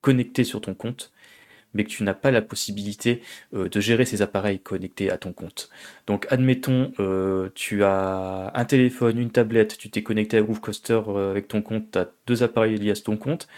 connectés 0.00 0.44
sur 0.44 0.60
ton 0.60 0.74
compte 0.74 1.12
mais 1.74 1.84
que 1.84 1.90
tu 1.90 2.02
n'as 2.04 2.14
pas 2.14 2.30
la 2.30 2.42
possibilité 2.42 3.22
de 3.52 3.80
gérer 3.80 4.04
ces 4.04 4.22
appareils 4.22 4.60
connectés 4.60 5.10
à 5.10 5.18
ton 5.18 5.32
compte. 5.32 5.70
Donc, 6.06 6.26
admettons, 6.30 6.92
tu 7.54 7.84
as 7.84 8.50
un 8.54 8.64
téléphone, 8.64 9.18
une 9.18 9.30
tablette, 9.30 9.78
tu 9.78 9.90
t'es 9.90 10.02
connecté 10.02 10.36
à 10.38 10.42
Groove 10.42 10.60
Coaster 10.60 11.00
euh, 11.08 11.30
avec 11.30 11.48
ton 11.48 11.62
compte, 11.62 11.90
tu 11.92 11.98
as 11.98 12.08
deux 12.26 12.42
appareils 12.42 12.76
liés 12.76 12.90
à 12.90 12.94
ton 12.94 13.16
compte, 13.16 13.48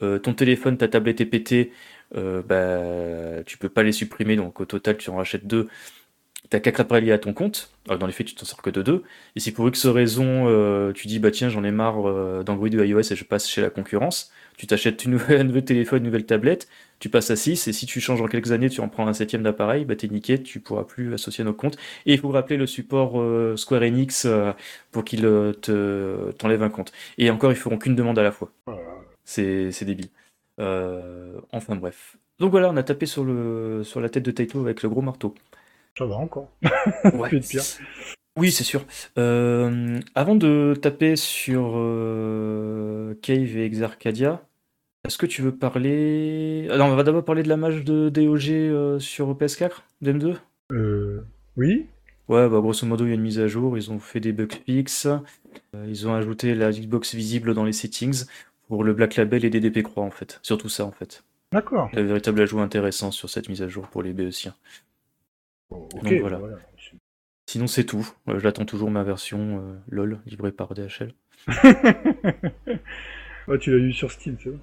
ton 0.00 0.34
téléphone, 0.34 0.78
ta 0.78 0.88
tablette 0.88 1.20
est 1.20 1.26
pétée, 1.26 1.72
euh, 2.16 2.42
bah, 2.42 3.42
tu 3.44 3.58
peux 3.58 3.68
pas 3.68 3.82
les 3.82 3.92
supprimer, 3.92 4.36
donc 4.36 4.60
au 4.60 4.64
total, 4.64 4.96
tu 4.96 5.10
en 5.10 5.16
rachètes 5.16 5.46
deux. 5.46 5.68
T'as 6.50 6.60
quatre 6.60 6.80
appareils 6.80 7.04
liés 7.04 7.12
à 7.12 7.18
ton 7.18 7.34
compte, 7.34 7.70
alors 7.86 7.98
dans 7.98 8.06
les 8.06 8.12
faits 8.12 8.26
tu 8.26 8.34
t'en 8.34 8.46
sors 8.46 8.62
que 8.62 8.70
de 8.70 8.80
deux, 8.80 9.02
et 9.36 9.40
si 9.40 9.52
pour 9.52 9.68
X 9.68 9.86
raison 9.86 10.48
euh, 10.48 10.92
tu 10.92 11.06
dis 11.06 11.18
bah 11.18 11.30
tiens 11.30 11.50
j'en 11.50 11.62
ai 11.62 11.70
marre 11.72 12.08
euh, 12.08 12.42
d'Android 12.42 12.68
ou 12.68 12.82
iOS 12.82 13.12
et 13.12 13.16
je 13.16 13.24
passe 13.24 13.48
chez 13.48 13.60
la 13.60 13.68
concurrence, 13.68 14.32
tu 14.56 14.66
t'achètes 14.66 15.04
une 15.04 15.12
nouvelle, 15.12 15.40
un 15.42 15.44
nouvel 15.44 15.64
téléphone, 15.64 15.98
une 15.98 16.06
nouvelle 16.06 16.26
tablette, 16.26 16.68
tu 17.00 17.08
passes 17.08 17.30
à 17.30 17.36
6, 17.36 17.68
et 17.68 17.72
si 17.72 17.86
tu 17.86 18.00
changes 18.00 18.20
en 18.20 18.26
quelques 18.26 18.50
années, 18.50 18.68
tu 18.68 18.80
en 18.80 18.88
prends 18.88 19.06
un 19.06 19.12
septième 19.12 19.42
d'appareil, 19.42 19.84
bah 19.84 19.94
t'es 19.94 20.08
niqué, 20.08 20.42
tu 20.42 20.60
pourras 20.60 20.82
plus 20.82 21.14
associer 21.14 21.44
nos 21.44 21.54
comptes. 21.54 21.76
Et 22.06 22.14
il 22.14 22.18
faut 22.18 22.28
rappeler 22.28 22.56
le 22.56 22.66
support 22.66 23.20
euh, 23.20 23.56
Square 23.56 23.82
Enix 23.82 24.24
euh, 24.24 24.52
pour 24.90 25.04
qu'il 25.04 25.24
euh, 25.24 25.52
te 25.52 26.32
t'enlève 26.32 26.62
un 26.62 26.70
compte. 26.70 26.92
Et 27.16 27.30
encore, 27.30 27.52
ils 27.52 27.56
feront 27.56 27.78
qu'une 27.78 27.94
demande 27.94 28.18
à 28.18 28.22
la 28.22 28.32
fois. 28.32 28.52
C'est 29.24 29.84
débile. 29.84 30.08
Euh, 30.58 31.40
enfin 31.52 31.76
bref. 31.76 32.16
Donc 32.38 32.50
voilà, 32.50 32.70
on 32.70 32.76
a 32.76 32.82
tapé 32.82 33.06
sur, 33.06 33.24
le, 33.24 33.82
sur 33.84 34.00
la 34.00 34.08
tête 34.08 34.24
de 34.24 34.30
Taito 34.30 34.60
avec 34.60 34.82
le 34.82 34.88
gros 34.88 35.02
marteau. 35.02 35.34
Ça 35.96 36.06
va 36.06 36.16
encore. 36.16 36.48
Ouais. 37.14 37.40
Pire. 37.40 37.62
Oui, 38.38 38.52
c'est 38.52 38.64
sûr. 38.64 38.84
Euh, 39.18 39.98
avant 40.14 40.36
de 40.36 40.74
taper 40.80 41.16
sur 41.16 41.72
euh, 41.74 43.14
Cave 43.20 43.56
et 43.56 43.64
Exarcadia, 43.64 44.40
est-ce 45.04 45.18
que 45.18 45.26
tu 45.26 45.42
veux 45.42 45.54
parler... 45.54 46.68
Ah 46.70 46.76
non, 46.76 46.84
on 46.84 46.94
va 46.94 47.02
d'abord 47.02 47.24
parler 47.24 47.42
de 47.42 47.48
la 47.48 47.56
mage 47.56 47.82
de 47.82 48.10
DOG 48.10 48.50
euh, 48.50 48.98
sur 49.00 49.34
PS4, 49.34 49.82
DM2? 50.04 50.36
Euh, 50.70 51.24
oui. 51.56 51.86
Ouais, 52.28 52.48
bah 52.48 52.60
grosso 52.60 52.86
modo, 52.86 53.06
il 53.06 53.08
y 53.08 53.12
a 53.12 53.14
une 53.14 53.22
mise 53.22 53.40
à 53.40 53.48
jour, 53.48 53.76
ils 53.76 53.90
ont 53.90 53.98
fait 53.98 54.20
des 54.20 54.32
bug 54.32 54.52
fixes, 54.52 55.08
ils 55.86 56.06
ont 56.06 56.14
ajouté 56.14 56.54
la 56.54 56.70
Xbox 56.70 57.14
visible 57.14 57.54
dans 57.54 57.64
les 57.64 57.72
settings 57.72 58.26
pour 58.68 58.84
le 58.84 58.92
Black 58.92 59.16
Label 59.16 59.44
et 59.44 59.50
DDP 59.50 59.82
Croix 59.82 60.04
en 60.04 60.10
fait. 60.10 60.38
Surtout 60.42 60.68
ça 60.68 60.84
en 60.84 60.92
fait. 60.92 61.24
D'accord. 61.52 61.90
Un 61.94 62.02
véritable 62.02 62.40
ajout 62.40 62.60
intéressant 62.60 63.10
sur 63.10 63.30
cette 63.30 63.48
mise 63.48 63.62
à 63.62 63.68
jour 63.68 63.88
pour 63.88 64.02
les 64.02 64.12
BEciens. 64.12 64.54
Ok. 65.70 66.02
Donc, 66.02 66.12
voilà. 66.20 66.38
voilà. 66.38 66.56
Sinon 67.46 67.66
c'est 67.66 67.84
tout. 67.84 68.08
Euh, 68.28 68.38
J'attends 68.38 68.66
toujours 68.66 68.90
ma 68.90 69.02
version 69.02 69.62
euh, 69.62 69.74
LOL 69.90 70.20
livrée 70.26 70.52
par 70.52 70.74
DHL. 70.74 71.14
Ouais, 73.48 73.58
tu 73.58 73.70
l'as 73.70 73.78
eu 73.78 73.92
sur 73.92 74.12
Steam, 74.12 74.36
c'est 74.38 74.50
vrai 74.50 74.58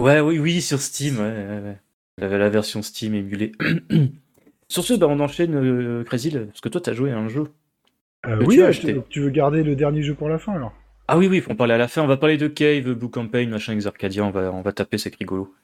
Ouais, 0.00 0.20
oui, 0.20 0.38
oui, 0.38 0.62
sur 0.62 0.80
Steam, 0.80 1.18
ouais, 1.18 1.22
ouais, 1.22 1.60
ouais. 1.60 2.38
La, 2.38 2.48
version 2.48 2.80
Steam 2.80 3.14
émulée. 3.14 3.52
sur 4.68 4.84
ce, 4.84 4.94
bah, 4.94 5.06
on 5.06 5.20
enchaîne, 5.20 5.54
euh, 5.54 6.02
Crazy, 6.04 6.30
parce 6.30 6.62
que 6.62 6.70
toi, 6.70 6.80
t'as 6.80 6.94
joué 6.94 7.10
à 7.10 7.18
un 7.18 7.28
jeu. 7.28 7.44
Euh, 8.26 8.42
oui, 8.46 8.58
tu, 8.72 8.96
tu 9.10 9.20
veux 9.20 9.30
garder 9.30 9.62
le 9.62 9.76
dernier 9.76 10.02
jeu 10.02 10.14
pour 10.14 10.30
la 10.30 10.38
fin 10.38 10.54
alors? 10.54 10.72
Ah 11.12 11.18
oui, 11.18 11.28
oui, 11.28 11.40
faut 11.42 11.52
en 11.52 11.56
parler 11.56 11.74
à 11.74 11.78
la 11.78 11.88
fin. 11.88 12.00
On 12.00 12.06
va 12.06 12.16
parler 12.16 12.38
de 12.38 12.48
Cave, 12.48 12.94
Blue 12.94 13.10
Campaign, 13.10 13.50
machin, 13.50 13.74
Exarcadia. 13.74 14.24
On 14.24 14.30
va, 14.30 14.50
on 14.50 14.62
va 14.62 14.72
taper, 14.72 14.96
c'est 14.96 15.14
rigolo. 15.14 15.54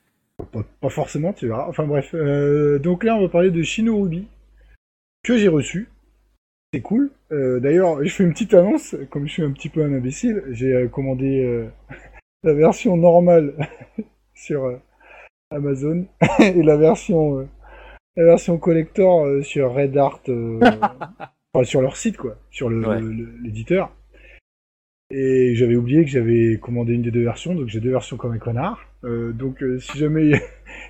pas, 0.53 0.63
pas 0.79 0.91
forcément, 0.91 1.33
tu 1.33 1.47
verras. 1.47 1.67
Enfin 1.67 1.87
bref. 1.87 2.11
Euh, 2.13 2.79
donc 2.79 3.03
là, 3.03 3.17
on 3.17 3.23
va 3.23 3.31
parler 3.31 3.51
de 3.51 3.63
Shinorubi 3.63 4.29
que 5.23 5.39
j'ai 5.39 5.49
reçu. 5.49 5.89
C'est 6.75 6.83
cool. 6.83 7.11
Euh, 7.33 7.61
D'ailleurs, 7.61 8.05
je 8.05 8.11
fais 8.11 8.25
une 8.25 8.35
petite 8.35 8.53
annonce, 8.53 8.95
comme 9.09 9.27
je 9.27 9.33
suis 9.33 9.43
un 9.43 9.51
petit 9.53 9.71
peu 9.71 9.83
un 9.83 9.91
imbécile, 9.95 10.45
j'ai 10.51 10.75
euh, 10.75 10.87
commandé 10.87 11.43
euh, 11.43 11.67
la 12.43 12.53
version 12.53 12.99
normale 12.99 13.55
sur 14.35 14.79
Amazon 15.51 16.05
et 16.41 16.63
la 16.63 16.77
version 16.77 17.49
la 18.19 18.25
version 18.25 18.59
collector 18.59 19.43
sur 19.43 19.73
Red 19.73 19.97
Art, 19.97 20.21
enfin 21.55 21.65
sur 21.65 21.81
leur 21.81 21.97
site 21.97 22.19
quoi, 22.19 22.37
sur 22.51 22.69
l'éditeur. 22.69 23.95
Et 25.11 25.55
j'avais 25.55 25.75
oublié 25.77 26.05
que 26.05 26.11
j'avais 26.11 26.59
commandé 26.61 26.93
une 26.93 27.01
des 27.03 27.11
deux 27.11 27.23
versions, 27.23 27.55
donc 27.55 27.69
j'ai 27.69 27.81
deux 27.81 27.91
versions 27.91 28.19
comme 28.19 28.33
un 28.33 28.39
connard. 28.39 28.81
Euh, 29.05 29.33
donc 29.33 29.63
euh, 29.63 29.79
si 29.79 29.97
jamais 29.97 30.25
il 30.27 30.31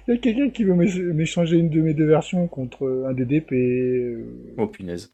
y 0.08 0.12
a, 0.12 0.16
quelqu'un 0.18 0.50
qui 0.50 0.64
veut 0.64 0.74
m'échanger 0.74 1.56
une 1.56 1.70
de 1.70 1.80
mes 1.80 1.94
deux 1.94 2.06
versions 2.06 2.48
contre 2.48 3.04
un 3.08 3.12
DDP, 3.12 3.52
euh, 3.52 4.24
Oh 4.56 4.66
punaise. 4.66 5.12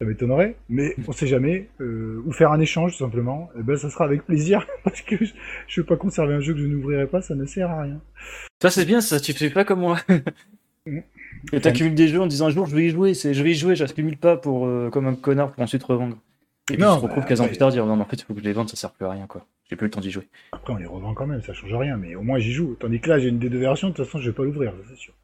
ça 0.00 0.06
m'étonnerait, 0.06 0.56
mais 0.70 0.94
on 1.06 1.12
sait 1.12 1.26
jamais. 1.26 1.68
euh, 1.80 2.22
ou 2.24 2.32
faire 2.32 2.50
un 2.52 2.60
échange 2.60 2.92
tout 2.92 3.04
simplement. 3.04 3.50
Eh 3.58 3.62
ben 3.62 3.76
ça 3.76 3.90
sera 3.90 4.06
avec 4.06 4.24
plaisir 4.24 4.66
parce 4.84 5.02
que 5.02 5.22
je, 5.22 5.32
je 5.66 5.80
veux 5.82 5.86
pas 5.86 5.96
conserver 5.96 6.32
un 6.32 6.40
jeu 6.40 6.54
que 6.54 6.60
je 6.60 6.66
n'ouvrirai 6.66 7.08
pas, 7.08 7.20
ça 7.20 7.34
ne 7.34 7.44
sert 7.44 7.70
à 7.70 7.82
rien. 7.82 8.00
Ça 8.62 8.70
c'est 8.70 8.86
bien, 8.86 9.02
ça 9.02 9.20
tu 9.20 9.34
fais 9.34 9.50
pas 9.50 9.64
comme 9.66 9.80
moi. 9.80 9.98
Mm. 10.86 11.00
Et 11.52 11.60
t'accumules 11.60 11.94
des 11.94 12.08
jeux 12.08 12.20
en 12.22 12.26
disant 12.26 12.46
un 12.46 12.50
jour 12.50 12.64
je 12.64 12.74
vais 12.74 12.86
y 12.86 12.90
jouer, 12.90 13.12
c'est 13.12 13.34
je 13.34 13.42
vais 13.42 13.50
y 13.50 13.54
jouer, 13.54 13.76
j'accumule 13.76 14.16
pas 14.16 14.38
pour 14.38 14.66
euh, 14.66 14.88
comme 14.88 15.06
un 15.06 15.14
connard 15.14 15.52
pour 15.52 15.62
ensuite 15.62 15.82
revendre. 15.82 16.16
Et 16.72 16.76
puis 16.76 16.82
Non, 16.82 16.94
tu 16.94 17.00
te 17.00 17.04
retrouves 17.06 17.22
bah, 17.22 17.28
15 17.28 17.40
ans 17.40 17.44
après- 17.44 17.52
plus 17.52 17.58
tard 17.58 17.70
dire 17.70 17.86
non 17.86 17.96
mais 17.96 18.02
en 18.02 18.06
fait 18.06 18.16
il 18.16 18.24
faut 18.24 18.34
que 18.34 18.40
je 18.40 18.44
les 18.44 18.52
vende, 18.52 18.68
ça 18.68 18.76
sert 18.76 18.92
plus 18.92 19.04
à 19.06 19.10
rien 19.10 19.26
quoi. 19.26 19.46
J'ai 19.68 19.76
plus 19.76 19.86
le 19.86 19.90
temps 19.90 20.00
d'y 20.00 20.10
jouer. 20.10 20.28
Après 20.52 20.72
on 20.72 20.76
les 20.76 20.86
revend 20.86 21.14
quand 21.14 21.26
même, 21.26 21.42
ça 21.42 21.52
change 21.52 21.72
rien, 21.74 21.96
mais 21.96 22.14
au 22.14 22.22
moins 22.22 22.38
j'y 22.38 22.52
joue. 22.52 22.76
Tandis 22.78 23.00
que 23.00 23.08
là 23.10 23.18
j'ai 23.18 23.28
une 23.28 23.38
des 23.38 23.48
deux 23.48 23.58
versions, 23.58 23.88
de 23.90 23.94
toute 23.94 24.04
façon 24.06 24.18
je 24.18 24.30
vais 24.30 24.34
pas 24.36 24.44
l'ouvrir, 24.44 24.72
c'est 24.88 24.96
sûr. 24.96 25.14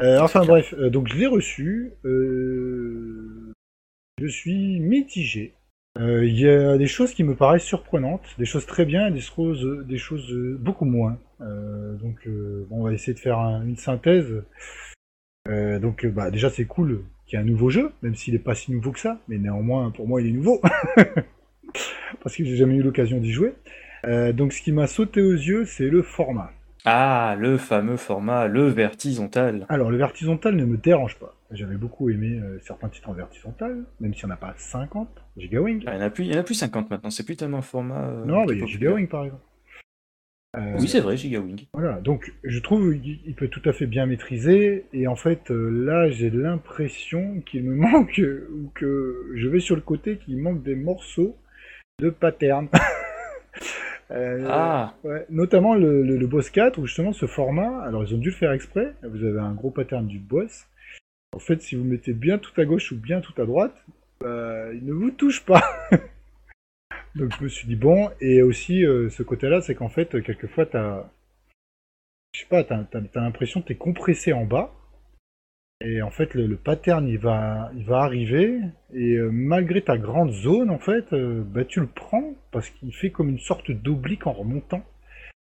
Euh, 0.00 0.18
enfin 0.20 0.40
clair. 0.40 0.50
bref, 0.50 0.74
euh, 0.78 0.90
donc 0.90 1.08
je 1.08 1.16
l'ai 1.16 1.26
reçu. 1.26 1.92
euh, 2.04 3.52
je 4.20 4.26
suis 4.26 4.80
mitigé. 4.80 5.54
Il 6.00 6.36
y 6.40 6.48
a 6.48 6.76
des 6.76 6.88
choses 6.88 7.14
qui 7.14 7.22
me 7.22 7.36
paraissent 7.36 7.62
surprenantes, 7.64 8.26
des 8.38 8.44
choses 8.46 8.66
très 8.66 8.84
bien, 8.84 9.06
et 9.06 9.10
des 9.12 9.20
choses, 9.20 9.64
des 9.86 9.98
choses 9.98 10.32
beaucoup 10.58 10.84
moins. 10.84 11.18
Donc 11.40 12.26
bon, 12.26 12.66
on 12.80 12.82
va 12.82 12.92
essayer 12.92 13.14
de 13.14 13.18
faire 13.20 13.38
un- 13.38 13.64
une 13.64 13.76
synthèse. 13.76 14.32
Donc 15.48 16.06
bah, 16.06 16.30
déjà 16.32 16.50
c'est 16.50 16.64
cool 16.64 17.04
qu'il 17.26 17.38
y 17.38 17.42
ait 17.42 17.44
un 17.44 17.48
nouveau 17.48 17.70
jeu, 17.70 17.92
même 18.02 18.14
s'il 18.14 18.34
n'est 18.34 18.40
pas 18.40 18.54
si 18.54 18.72
nouveau 18.72 18.92
que 18.92 19.00
ça, 19.00 19.18
mais 19.28 19.38
néanmoins 19.38 19.90
pour 19.90 20.06
moi 20.06 20.20
il 20.20 20.28
est 20.28 20.32
nouveau. 20.32 20.60
Parce 22.22 22.36
que 22.36 22.44
j'ai 22.44 22.56
jamais 22.56 22.76
eu 22.76 22.82
l'occasion 22.82 23.18
d'y 23.18 23.32
jouer. 23.32 23.54
Euh, 24.06 24.32
donc 24.32 24.52
ce 24.52 24.62
qui 24.62 24.72
m'a 24.72 24.86
sauté 24.86 25.20
aux 25.22 25.32
yeux, 25.32 25.64
c'est 25.64 25.88
le 25.88 26.02
format. 26.02 26.50
Ah, 26.84 27.34
le 27.38 27.56
fameux 27.56 27.96
format, 27.96 28.46
le 28.46 28.68
vertisontal. 28.68 29.64
Alors 29.70 29.90
le 29.90 29.96
vertisontal 29.96 30.54
ne 30.54 30.64
me 30.66 30.76
dérange 30.76 31.18
pas. 31.18 31.34
J'avais 31.50 31.76
beaucoup 31.76 32.10
aimé 32.10 32.40
euh, 32.42 32.58
certains 32.62 32.88
titres 32.88 33.08
en 33.08 33.14
vertisontal, 33.14 33.84
même 34.00 34.12
s'il 34.14 34.26
n'y 34.26 34.32
en 34.32 34.34
a 34.34 34.38
pas 34.38 34.54
50. 34.56 35.08
Gigawing. 35.36 35.82
Ah, 35.86 35.94
il 35.94 36.26
y 36.26 36.32
en 36.32 36.36
en 36.36 36.40
a 36.40 36.42
plus 36.42 36.54
50 36.54 36.90
maintenant, 36.90 37.10
c'est 37.10 37.24
plus 37.24 37.36
tellement 37.36 37.58
un 37.58 37.62
format. 37.62 38.08
euh, 38.08 38.24
non, 38.24 38.42
qui 38.42 38.48
bah, 38.48 38.52
est 38.52 38.56
il 38.56 38.60
y 38.60 38.62
a. 38.64 38.66
Gigawing 38.66 39.08
par 39.08 39.24
exemple. 39.24 39.42
Euh, 40.54 40.76
Oui, 40.78 40.88
c'est 40.88 41.00
vrai, 41.00 41.16
Gigawing. 41.16 41.66
Voilà, 41.74 42.00
donc 42.00 42.32
je 42.44 42.58
trouve 42.60 42.92
qu'il 43.00 43.18
il 43.26 43.34
peut 43.34 43.48
tout 43.48 43.62
à 43.68 43.72
fait 43.72 43.86
bien 43.86 44.06
maîtriser, 44.06 44.84
et 44.92 45.06
en 45.08 45.16
fait 45.16 45.50
euh, 45.50 45.68
là 45.84 46.08
j'ai 46.10 46.30
l'impression 46.30 47.40
qu'il 47.46 47.64
me 47.64 47.74
manque, 47.90 48.20
ou 48.52 48.70
que 48.74 49.30
je 49.34 49.48
vais 49.48 49.60
sur 49.60 49.74
le 49.76 49.82
côté, 49.82 50.18
qu'il 50.18 50.36
manque 50.38 50.62
des 50.62 50.76
morceaux 50.76 51.36
de 52.00 52.10
pattern. 52.10 52.68
Euh, 54.10 54.44
Ah, 54.50 54.94
ouais, 55.02 55.24
notamment 55.30 55.74
le, 55.74 56.02
le- 56.02 56.18
le 56.18 56.26
boss 56.26 56.50
4, 56.50 56.78
où 56.78 56.86
justement 56.86 57.12
ce 57.14 57.24
format, 57.26 57.80
alors 57.82 58.04
ils 58.04 58.14
ont 58.14 58.18
dû 58.18 58.28
le 58.30 58.34
faire 58.34 58.52
exprès, 58.52 58.92
vous 59.02 59.24
avez 59.24 59.38
un 59.40 59.52
gros 59.54 59.70
pattern 59.70 60.06
du 60.06 60.18
boss. 60.18 60.66
En 61.34 61.38
fait, 61.38 61.62
si 61.62 61.74
vous 61.74 61.84
mettez 61.84 62.12
bien 62.12 62.36
tout 62.38 62.52
à 62.60 62.66
gauche 62.66 62.92
ou 62.92 62.96
bien 62.96 63.22
tout 63.22 63.32
à 63.40 63.46
droite, 63.46 63.74
bah, 64.20 64.72
il 64.74 64.84
ne 64.84 64.92
vous 64.92 65.10
touche 65.10 65.42
pas. 65.44 65.62
Donc 67.14 67.32
je 67.38 67.44
me 67.44 67.48
suis 67.48 67.68
dit 67.68 67.76
bon, 67.76 68.10
et 68.20 68.42
aussi 68.42 68.84
euh, 68.84 69.08
ce 69.08 69.22
côté-là, 69.22 69.60
c'est 69.60 69.74
qu'en 69.74 69.88
fait, 69.88 70.20
quelquefois, 70.22 70.66
t'as, 70.66 71.08
je 72.32 72.40
sais 72.40 72.46
pas, 72.46 72.64
t'as, 72.64 72.84
t'as 72.84 73.20
l'impression 73.20 73.62
que 73.62 73.68
t'es 73.68 73.76
compressé 73.76 74.32
en 74.32 74.44
bas, 74.44 74.72
et 75.80 76.02
en 76.02 76.10
fait, 76.10 76.34
le, 76.34 76.46
le 76.46 76.56
pattern, 76.56 77.06
il 77.06 77.18
va, 77.18 77.70
il 77.76 77.84
va 77.84 77.98
arriver, 77.98 78.58
et 78.92 79.16
euh, 79.16 79.30
malgré 79.30 79.82
ta 79.82 79.98
grande 79.98 80.32
zone, 80.32 80.70
en 80.70 80.78
fait, 80.78 81.12
euh, 81.12 81.42
bah, 81.44 81.64
tu 81.64 81.80
le 81.80 81.86
prends, 81.86 82.34
parce 82.52 82.70
qu'il 82.70 82.94
fait 82.94 83.10
comme 83.10 83.28
une 83.28 83.38
sorte 83.38 83.70
d'oblique 83.70 84.26
en 84.26 84.32
remontant. 84.32 84.82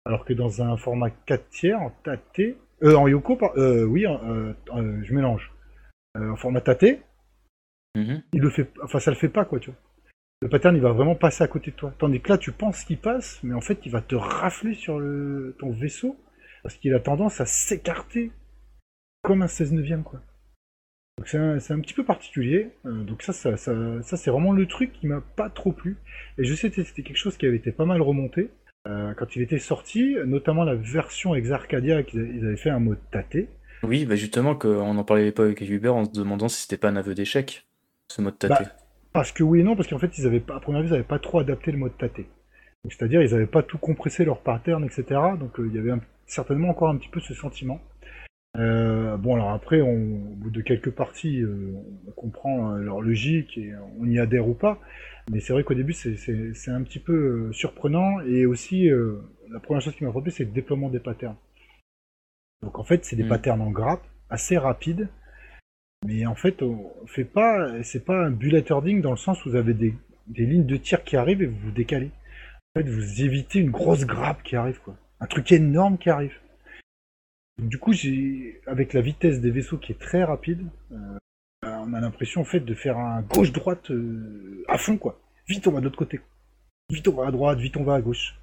Alors 0.04 0.24
que 0.24 0.32
dans 0.32 0.62
un 0.62 0.76
format 0.76 1.10
4 1.10 1.48
tiers, 1.50 1.80
en 1.80 1.90
tâté, 1.90 2.56
euh, 2.82 2.96
en 2.96 3.06
Yoko, 3.06 3.36
par- 3.36 3.52
oui, 3.56 4.04
je 4.04 5.14
mélange. 5.14 5.52
En 6.16 6.36
format 6.36 6.60
tâté, 6.60 7.00
mhm. 7.94 8.22
il 8.32 8.40
le 8.40 8.50
fait, 8.50 8.68
enfin 8.82 8.98
ça 8.98 9.10
le 9.10 9.16
fait 9.16 9.28
pas 9.28 9.44
quoi, 9.44 9.60
tu 9.60 9.70
vois. 9.70 9.78
Le 10.42 10.48
pattern 10.48 10.74
il 10.74 10.82
va 10.82 10.90
vraiment 10.90 11.14
passer 11.14 11.44
à 11.44 11.46
côté 11.46 11.70
de 11.70 11.76
toi. 11.76 11.94
Tandis 11.98 12.20
que 12.20 12.28
là 12.28 12.36
tu 12.36 12.50
penses 12.50 12.82
qu'il 12.82 12.98
passe, 12.98 13.38
mais 13.44 13.54
en 13.54 13.60
fait 13.60 13.86
il 13.86 13.92
va 13.92 14.00
te 14.00 14.16
rafler 14.16 14.74
sur 14.74 14.98
le, 14.98 15.54
ton 15.60 15.70
vaisseau 15.70 16.16
parce 16.64 16.74
qu'il 16.74 16.92
a 16.94 16.98
tendance 16.98 17.40
à 17.40 17.46
s'écarter 17.46 18.32
comme 19.22 19.42
un 19.42 19.46
16 19.46 19.72
neuvième 19.72 20.02
quoi. 20.02 20.20
Donc 21.16 21.28
c'est 21.28 21.38
un, 21.38 21.80
petit 21.80 21.94
peu 21.94 22.04
particulier. 22.04 22.72
Euh, 22.86 23.04
donc 23.04 23.22
ça, 23.22 23.32
ça, 23.32 23.56
ça, 23.56 23.72
ça, 24.02 24.16
c'est 24.16 24.32
vraiment 24.32 24.50
le 24.50 24.66
truc 24.66 24.92
qui 24.92 25.06
m'a 25.06 25.20
pas 25.20 25.48
trop 25.48 25.70
plu. 25.70 25.98
Et 26.38 26.44
je 26.44 26.54
sais 26.54 26.70
que 26.70 26.82
c'était 26.82 27.04
quelque 27.04 27.16
chose 27.16 27.36
qui 27.36 27.46
avait 27.46 27.58
été 27.58 27.70
pas 27.70 27.84
mal 27.84 28.02
remonté 28.02 28.50
euh, 28.88 29.14
quand 29.14 29.36
il 29.36 29.42
était 29.42 29.60
sorti, 29.60 30.16
notamment 30.26 30.64
la 30.64 30.74
version 30.74 31.36
Ex 31.36 31.52
Arcadia 31.52 32.02
qu'ils 32.02 32.34
ils 32.34 32.44
avaient 32.44 32.56
fait 32.56 32.70
un 32.70 32.80
mode 32.80 32.98
tâté. 33.12 33.48
Oui, 33.84 34.06
bah 34.06 34.16
justement, 34.16 34.56
qu'on 34.56 34.96
en 34.96 35.04
parlait 35.04 35.30
pas 35.30 35.44
avec 35.44 35.60
Hubert 35.60 35.94
en 35.94 36.04
se 36.04 36.10
demandant 36.10 36.48
si 36.48 36.62
c'était 36.62 36.78
pas 36.78 36.88
un 36.88 36.96
aveu 36.96 37.14
d'échec, 37.14 37.66
ce 38.08 38.22
mode 38.22 38.38
tâté. 38.38 38.64
Parce 39.12 39.32
que 39.32 39.42
oui 39.42 39.60
et 39.60 39.62
non, 39.62 39.76
parce 39.76 39.88
qu'en 39.88 39.98
fait, 39.98 40.16
ils 40.18 40.26
avaient 40.26 40.40
pas, 40.40 40.56
à 40.56 40.60
première 40.60 40.80
vue, 40.82 40.88
ils 40.88 40.92
n'avaient 40.92 41.02
pas 41.02 41.18
trop 41.18 41.38
adapté 41.40 41.70
le 41.72 41.78
mode 41.78 41.96
tâté. 41.98 42.26
C'est-à-dire, 42.88 43.22
ils 43.22 43.30
n'avaient 43.32 43.46
pas 43.46 43.62
tout 43.62 43.78
compressé 43.78 44.24
leur 44.24 44.40
pattern, 44.40 44.84
etc. 44.84 45.04
Donc, 45.38 45.58
euh, 45.60 45.66
il 45.68 45.74
y 45.74 45.78
avait 45.78 45.90
un- 45.92 46.00
certainement 46.26 46.70
encore 46.70 46.88
un 46.88 46.96
petit 46.96 47.08
peu 47.10 47.20
ce 47.20 47.34
sentiment. 47.34 47.80
Euh, 48.58 49.16
bon, 49.16 49.34
alors 49.34 49.50
après, 49.50 49.80
on, 49.80 49.92
au 49.94 50.34
bout 50.36 50.50
de 50.50 50.60
quelques 50.60 50.90
parties, 50.90 51.40
euh, 51.40 51.72
on 52.08 52.10
comprend 52.12 52.72
leur 52.72 53.00
logique 53.00 53.56
et 53.56 53.72
on 53.98 54.06
y 54.06 54.18
adhère 54.18 54.48
ou 54.48 54.54
pas. 54.54 54.78
Mais 55.30 55.40
c'est 55.40 55.52
vrai 55.52 55.62
qu'au 55.62 55.74
début, 55.74 55.92
c'est- 55.92 56.70
un 56.70 56.82
petit 56.82 56.98
peu 56.98 57.52
surprenant. 57.52 58.20
Et 58.22 58.44
aussi, 58.46 58.88
la 59.50 59.60
première 59.60 59.80
chose 59.80 59.94
qui 59.94 60.04
m'a 60.04 60.10
frappé, 60.10 60.30
c'est 60.30 60.44
le 60.44 60.50
déploiement 60.50 60.88
des 60.88 60.98
patterns. 61.00 61.36
Donc, 62.62 62.78
en 62.78 62.84
fait, 62.84 63.04
c'est 63.04 63.16
des 63.16 63.24
Mm. 63.24 63.28
patterns 63.28 63.60
en 63.60 63.70
grappe, 63.70 64.02
assez 64.30 64.56
rapides. 64.58 65.08
Mais 66.04 66.26
en 66.26 66.34
fait, 66.34 66.62
on 66.62 66.90
fait 67.06 67.24
pas, 67.24 67.82
c'est 67.82 68.04
pas 68.04 68.26
un 68.26 68.30
bullet 68.30 68.64
herding 68.68 69.00
dans 69.00 69.12
le 69.12 69.16
sens 69.16 69.44
où 69.44 69.50
vous 69.50 69.56
avez 69.56 69.74
des, 69.74 69.94
lignes 70.28 70.66
de 70.66 70.76
tir 70.76 71.04
qui 71.04 71.16
arrivent 71.16 71.42
et 71.42 71.46
vous 71.46 71.58
vous 71.58 71.70
décalez. 71.70 72.10
En 72.74 72.80
fait, 72.80 72.88
vous 72.88 73.22
évitez 73.22 73.60
une 73.60 73.70
grosse 73.70 74.04
grappe 74.04 74.42
qui 74.42 74.56
arrive, 74.56 74.80
quoi. 74.80 74.96
Un 75.20 75.26
truc 75.26 75.52
énorme 75.52 75.98
qui 75.98 76.10
arrive. 76.10 76.36
Du 77.58 77.78
coup, 77.78 77.92
j'ai, 77.92 78.60
avec 78.66 78.92
la 78.92 79.02
vitesse 79.02 79.40
des 79.40 79.50
vaisseaux 79.50 79.78
qui 79.78 79.92
est 79.92 80.00
très 80.00 80.24
rapide, 80.24 80.66
euh, 80.90 81.18
on 81.64 81.92
a 81.92 82.00
l'impression 82.00 82.40
en 82.40 82.44
fait 82.44 82.60
de 82.60 82.74
faire 82.74 82.98
un 82.98 83.22
gauche-droite 83.22 83.90
euh, 83.90 84.64
à 84.68 84.78
fond, 84.78 84.96
quoi. 84.96 85.20
Vite, 85.46 85.66
on 85.66 85.72
va 85.72 85.78
de 85.78 85.84
l'autre 85.84 85.98
côté. 85.98 86.20
Vite, 86.90 87.06
on 87.06 87.14
va 87.14 87.28
à 87.28 87.30
droite, 87.30 87.58
vite, 87.58 87.76
on 87.76 87.84
va 87.84 87.94
à 87.94 88.00
gauche. 88.00 88.34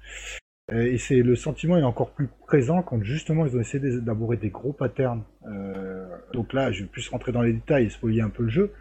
Euh, 0.72 0.92
Et 0.92 0.98
c'est 0.98 1.22
le 1.22 1.34
sentiment 1.34 1.76
est 1.76 1.82
encore 1.82 2.12
plus 2.12 2.28
présent 2.46 2.82
quand 2.82 3.02
justement 3.02 3.46
ils 3.46 3.56
ont 3.56 3.60
essayé 3.60 4.00
d'aborder 4.00 4.36
des 4.36 4.50
gros 4.50 4.72
patterns. 4.72 5.24
Euh, 5.46 6.06
donc 6.32 6.52
là, 6.52 6.70
je 6.70 6.82
vais 6.82 6.88
plus 6.88 7.08
rentrer 7.08 7.32
dans 7.32 7.42
les 7.42 7.52
détails 7.52 7.86
et 7.86 7.90
spoiler 7.90 8.20
un 8.20 8.30
peu 8.30 8.44
le 8.44 8.50
jeu. 8.50 8.72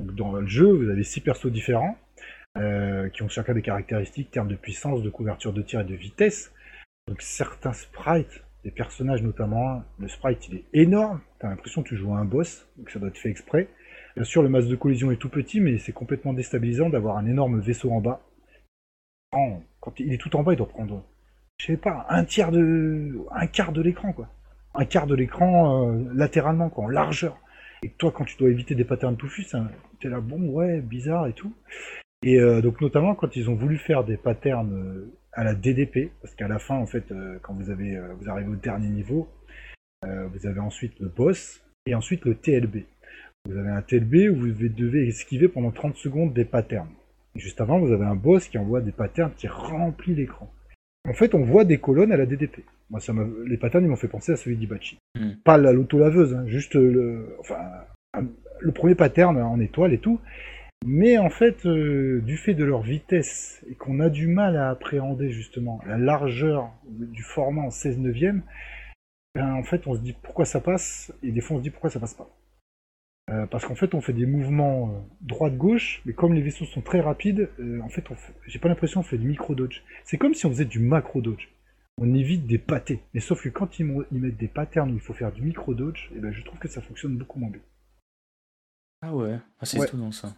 Donc 0.00 0.14
dans 0.14 0.32
le 0.32 0.46
jeu, 0.46 0.70
vous 0.70 0.88
avez 0.88 1.04
six 1.04 1.20
persos 1.20 1.50
différents 1.50 1.96
euh, 2.58 3.08
qui 3.10 3.22
ont 3.22 3.28
chacun 3.28 3.54
des 3.54 3.62
caractéristiques, 3.62 4.30
termes 4.30 4.48
de 4.48 4.56
puissance, 4.56 5.02
de 5.02 5.10
couverture 5.10 5.52
de 5.52 5.62
tir 5.62 5.80
et 5.80 5.84
de 5.84 5.94
vitesse. 5.94 6.52
Donc 7.08 7.22
certains 7.22 7.72
sprites, 7.72 8.42
des 8.64 8.70
personnages 8.70 9.22
notamment, 9.22 9.82
le 9.98 10.08
sprite 10.08 10.48
il 10.48 10.56
est 10.56 10.64
énorme. 10.72 11.20
T'as 11.38 11.48
l'impression 11.48 11.82
que 11.82 11.88
tu 11.88 11.96
joues 11.96 12.14
à 12.14 12.18
un 12.18 12.24
boss, 12.24 12.66
donc 12.76 12.90
ça 12.90 12.98
doit 12.98 13.08
être 13.08 13.18
fait 13.18 13.30
exprès. 13.30 13.68
Bien 14.16 14.24
sûr, 14.24 14.42
le 14.42 14.48
masque 14.48 14.68
de 14.68 14.76
collision 14.76 15.10
est 15.12 15.16
tout 15.16 15.28
petit, 15.28 15.60
mais 15.60 15.76
c'est 15.78 15.92
complètement 15.92 16.32
déstabilisant 16.32 16.88
d'avoir 16.88 17.18
un 17.18 17.26
énorme 17.26 17.60
vaisseau 17.60 17.90
en 17.92 18.00
bas. 18.00 18.22
Quand 19.30 20.00
il 20.00 20.14
est 20.14 20.18
tout 20.18 20.34
en 20.34 20.42
bas, 20.42 20.54
il 20.54 20.56
doit 20.56 20.68
prendre 20.68 21.04
je 21.66 21.72
sais 21.72 21.78
pas, 21.78 22.06
un 22.10 22.24
tiers 22.24 22.52
de. 22.52 23.18
un 23.32 23.46
quart 23.48 23.72
de 23.72 23.82
l'écran, 23.82 24.12
quoi. 24.12 24.28
Un 24.74 24.84
quart 24.84 25.06
de 25.08 25.16
l'écran 25.16 25.90
euh, 25.90 26.04
latéralement, 26.14 26.68
quoi, 26.68 26.84
en 26.84 26.88
largeur. 26.88 27.36
Et 27.82 27.90
toi, 27.90 28.12
quand 28.14 28.24
tu 28.24 28.36
dois 28.36 28.50
éviter 28.50 28.74
des 28.76 28.84
patterns 28.84 29.16
touffus, 29.16 29.42
ça- 29.42 29.68
t'es 30.00 30.08
là, 30.08 30.20
bon, 30.20 30.48
ouais, 30.50 30.80
bizarre 30.80 31.26
et 31.26 31.32
tout. 31.32 31.52
Et 32.22 32.38
euh, 32.38 32.60
donc, 32.60 32.80
notamment, 32.80 33.16
quand 33.16 33.34
ils 33.34 33.50
ont 33.50 33.56
voulu 33.56 33.78
faire 33.78 34.04
des 34.04 34.16
patterns 34.16 34.72
euh, 34.72 35.12
à 35.32 35.42
la 35.42 35.54
DDP, 35.54 36.12
parce 36.22 36.36
qu'à 36.36 36.46
la 36.46 36.60
fin, 36.60 36.76
en 36.76 36.86
fait, 36.86 37.12
quand 37.42 37.52
vous, 37.54 37.70
avez, 37.70 38.00
vous 38.20 38.30
arrivez 38.30 38.48
au 38.48 38.56
dernier 38.56 38.88
niveau, 38.88 39.28
vous 40.02 40.46
avez 40.46 40.60
ensuite 40.60 40.98
le 41.00 41.08
boss 41.08 41.62
et 41.84 41.94
ensuite 41.94 42.24
le 42.24 42.36
TLB. 42.36 42.84
Vous 43.44 43.58
avez 43.58 43.68
un 43.68 43.82
TLB 43.82 44.30
où 44.30 44.36
vous 44.36 44.68
devez 44.68 45.08
esquiver 45.08 45.48
pendant 45.48 45.72
30 45.72 45.96
secondes 45.96 46.32
des 46.32 46.46
patterns. 46.46 46.88
Juste 47.34 47.60
avant, 47.60 47.78
vous 47.80 47.92
avez 47.92 48.06
un 48.06 48.14
boss 48.14 48.48
qui 48.48 48.56
envoie 48.56 48.80
des 48.80 48.92
patterns 48.92 49.32
qui 49.36 49.46
remplit 49.46 50.14
l'écran. 50.14 50.50
En 51.08 51.12
fait, 51.12 51.34
on 51.34 51.42
voit 51.42 51.64
des 51.64 51.78
colonnes 51.78 52.12
à 52.12 52.16
la 52.16 52.26
DDP. 52.26 52.64
Moi, 52.90 53.00
ça 53.00 53.12
m'a- 53.12 53.26
les 53.46 53.56
patterns, 53.56 53.84
ils 53.84 53.88
m'ont 53.88 53.96
fait 53.96 54.08
penser 54.08 54.32
à 54.32 54.36
celui 54.36 54.56
d'Ibachi. 54.56 54.98
Hmm. 55.18 55.32
Pas 55.44 55.56
la 55.58 55.72
l'auto-laveuse, 55.72 56.34
hein, 56.34 56.44
juste 56.46 56.74
le, 56.74 57.36
enfin, 57.40 57.58
le 58.60 58.72
premier 58.72 58.94
pattern 58.94 59.36
en 59.38 59.60
étoile 59.60 59.92
et 59.92 59.98
tout. 59.98 60.20
Mais 60.84 61.18
en 61.18 61.30
fait, 61.30 61.64
euh, 61.66 62.20
du 62.20 62.36
fait 62.36 62.54
de 62.54 62.64
leur 62.64 62.82
vitesse 62.82 63.64
et 63.68 63.74
qu'on 63.74 63.98
a 64.00 64.10
du 64.10 64.26
mal 64.26 64.56
à 64.56 64.70
appréhender 64.70 65.30
justement 65.30 65.80
la 65.86 65.96
largeur 65.96 66.70
du 66.88 67.22
format 67.22 67.62
en 67.62 67.70
16 67.70 67.98
neuvième, 67.98 68.42
ben, 69.34 69.54
en 69.54 69.62
fait, 69.62 69.86
on 69.86 69.94
se 69.94 70.00
dit 70.00 70.14
pourquoi 70.22 70.44
ça 70.44 70.60
passe 70.60 71.12
et 71.22 71.30
des 71.32 71.40
fois 71.40 71.56
on 71.56 71.58
se 71.58 71.64
dit 71.64 71.70
pourquoi 71.70 71.90
ça 71.90 71.98
passe 72.00 72.14
pas. 72.14 72.28
Euh, 73.28 73.46
parce 73.46 73.64
qu'en 73.64 73.74
fait, 73.74 73.94
on 73.94 74.00
fait 74.00 74.12
des 74.12 74.26
mouvements 74.26 74.90
euh, 74.90 74.98
droite-gauche, 75.20 76.00
mais 76.04 76.12
comme 76.12 76.32
les 76.32 76.42
vaisseaux 76.42 76.64
sont 76.64 76.80
très 76.80 77.00
rapides, 77.00 77.50
euh, 77.58 77.80
en 77.80 77.88
fait, 77.88 78.06
fait- 78.06 78.34
j'ai 78.46 78.60
pas 78.60 78.68
l'impression 78.68 79.02
qu'on 79.02 79.08
fait 79.08 79.18
du 79.18 79.26
micro-dodge. 79.26 79.82
C'est 80.04 80.16
comme 80.16 80.32
si 80.32 80.46
on 80.46 80.50
faisait 80.50 80.64
du 80.64 80.78
macro-dodge. 80.78 81.48
on 81.98 82.14
évite 82.14 82.46
des 82.46 82.58
pâtés. 82.58 83.00
Mais 83.14 83.20
sauf 83.20 83.42
que 83.42 83.48
quand 83.48 83.78
ils, 83.78 83.86
mettent 83.86 84.36
des 84.36 84.48
patterns 84.48 84.90
où 84.90 84.94
il 84.96 85.00
faut 85.00 85.14
faire 85.14 85.32
du 85.32 85.40
micro-dodge, 85.40 86.10
et 86.12 86.16
eh 86.16 86.20
ben, 86.20 86.30
je 86.30 86.42
trouve 86.42 86.58
que 86.58 86.68
ça 86.68 86.82
fonctionne 86.82 87.16
beaucoup 87.16 87.40
moins 87.40 87.48
bien. 87.48 87.62
Ah 89.00 89.16
ouais, 89.16 89.38
ah, 89.60 89.64
c'est 89.64 89.86
tout 89.86 89.96
dans 89.96 90.12
ça. 90.12 90.36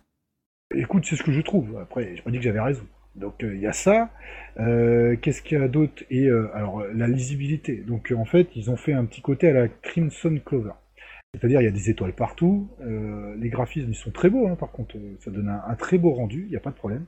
Écoute, 0.72 1.04
c'est 1.04 1.16
ce 1.16 1.24
que 1.24 1.32
je 1.32 1.40
trouve. 1.40 1.76
Après, 1.78 2.14
j'ai 2.14 2.22
pas 2.22 2.30
dit 2.30 2.36
que 2.38 2.44
j'avais 2.44 2.60
raison. 2.60 2.86
Donc 3.16 3.34
il 3.40 3.58
y 3.58 3.66
a 3.66 3.72
ça. 3.72 4.08
Qu'est-ce 4.56 5.42
qu'il 5.42 5.58
y 5.58 5.60
a 5.60 5.66
d'autre? 5.66 6.04
Et 6.10 6.30
alors 6.30 6.84
la 6.94 7.08
lisibilité. 7.08 7.78
Donc 7.78 8.12
en 8.16 8.24
fait, 8.24 8.54
ils 8.54 8.70
ont 8.70 8.76
fait 8.76 8.92
un 8.92 9.04
petit 9.04 9.20
côté 9.20 9.48
à 9.48 9.52
la 9.52 9.66
Crimson 9.68 10.38
Clover. 10.44 10.74
C'est-à-dire, 11.34 11.60
il 11.60 11.64
y 11.64 11.68
a 11.68 11.72
des 11.72 11.90
étoiles 11.90 12.14
partout. 12.14 12.68
Euh, 12.80 13.36
les 13.36 13.50
graphismes, 13.50 13.92
sont 13.92 14.10
très 14.10 14.30
beaux, 14.30 14.48
hein, 14.48 14.56
par 14.56 14.70
contre. 14.70 14.96
Euh, 14.96 15.16
ça 15.20 15.30
donne 15.30 15.48
un, 15.48 15.74
très 15.74 15.98
beau 15.98 16.12
rendu, 16.12 16.44
il 16.44 16.50
n'y 16.50 16.56
a 16.56 16.60
pas 16.60 16.70
de 16.70 16.76
problème. 16.76 17.04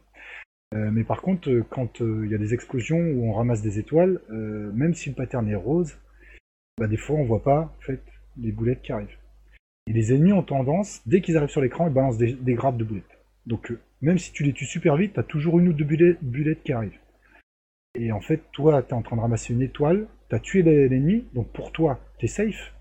Euh, 0.75 0.91
mais 0.93 1.05
par 1.05 1.23
contre, 1.23 1.51
quand 1.71 2.01
il 2.01 2.31
y 2.31 2.35
a 2.35 2.39
des 2.39 2.55
explosions 2.55 2.99
où 2.99 3.29
on 3.29 3.33
ramasse 3.33 3.63
des 3.63 3.79
étoiles, 3.79 4.21
même 4.29 4.95
si 4.95 5.09
le 5.09 5.15
pattern 5.15 5.49
est 5.49 5.55
rose, 5.55 5.97
bah, 6.79 6.87
des 6.87 6.97
fois, 6.97 7.17
on 7.17 7.25
voit 7.25 7.43
pas, 7.43 7.75
en 7.89 7.93
les 8.37 8.53
boulettes 8.53 8.83
qui 8.83 8.93
arrivent. 8.93 9.17
Et 9.87 9.93
les 9.93 10.15
ennemis 10.15 10.33
ont 10.33 10.43
tendance, 10.43 11.03
dès 11.07 11.21
qu'ils 11.21 11.37
arrivent 11.37 11.51
sur 11.51 11.61
l'écran, 11.61 11.89
ils 11.89 11.93
balancent 11.93 12.19
des, 12.19 12.55
grappes 12.55 12.77
de 12.77 12.85
boulettes. 12.85 13.19
Donc, 13.47 13.73
même 14.03 14.19
si 14.19 14.33
tu 14.33 14.45
les 14.45 14.53
tues 14.53 14.67
super 14.67 14.97
vite, 14.97 15.15
tu 15.15 15.21
as 15.21 15.25
toujours 15.25 15.59
une 15.59 15.69
ou 15.69 15.73
deux 15.73 15.85
boulettes, 16.23 16.63
qui 16.63 16.73
arrivent. 16.73 16.99
Et 17.99 18.13
en 18.13 18.21
fait, 18.21 18.43
toi, 18.53 18.83
tu 18.83 18.91
es 18.91 18.93
en 18.93 19.03
train 19.03 19.17
de 19.17 19.21
ramasser 19.21 19.53
une 19.53 19.63
étoile, 19.63 20.07
tu 20.29 20.37
as 20.37 20.39
tué 20.39 20.63
l'ennemi, 20.63 21.25
donc 21.35 21.49
pour 21.49 21.73
toi, 21.73 21.99
tu 22.19 22.27
es 22.27 22.29
safe, 22.29 22.73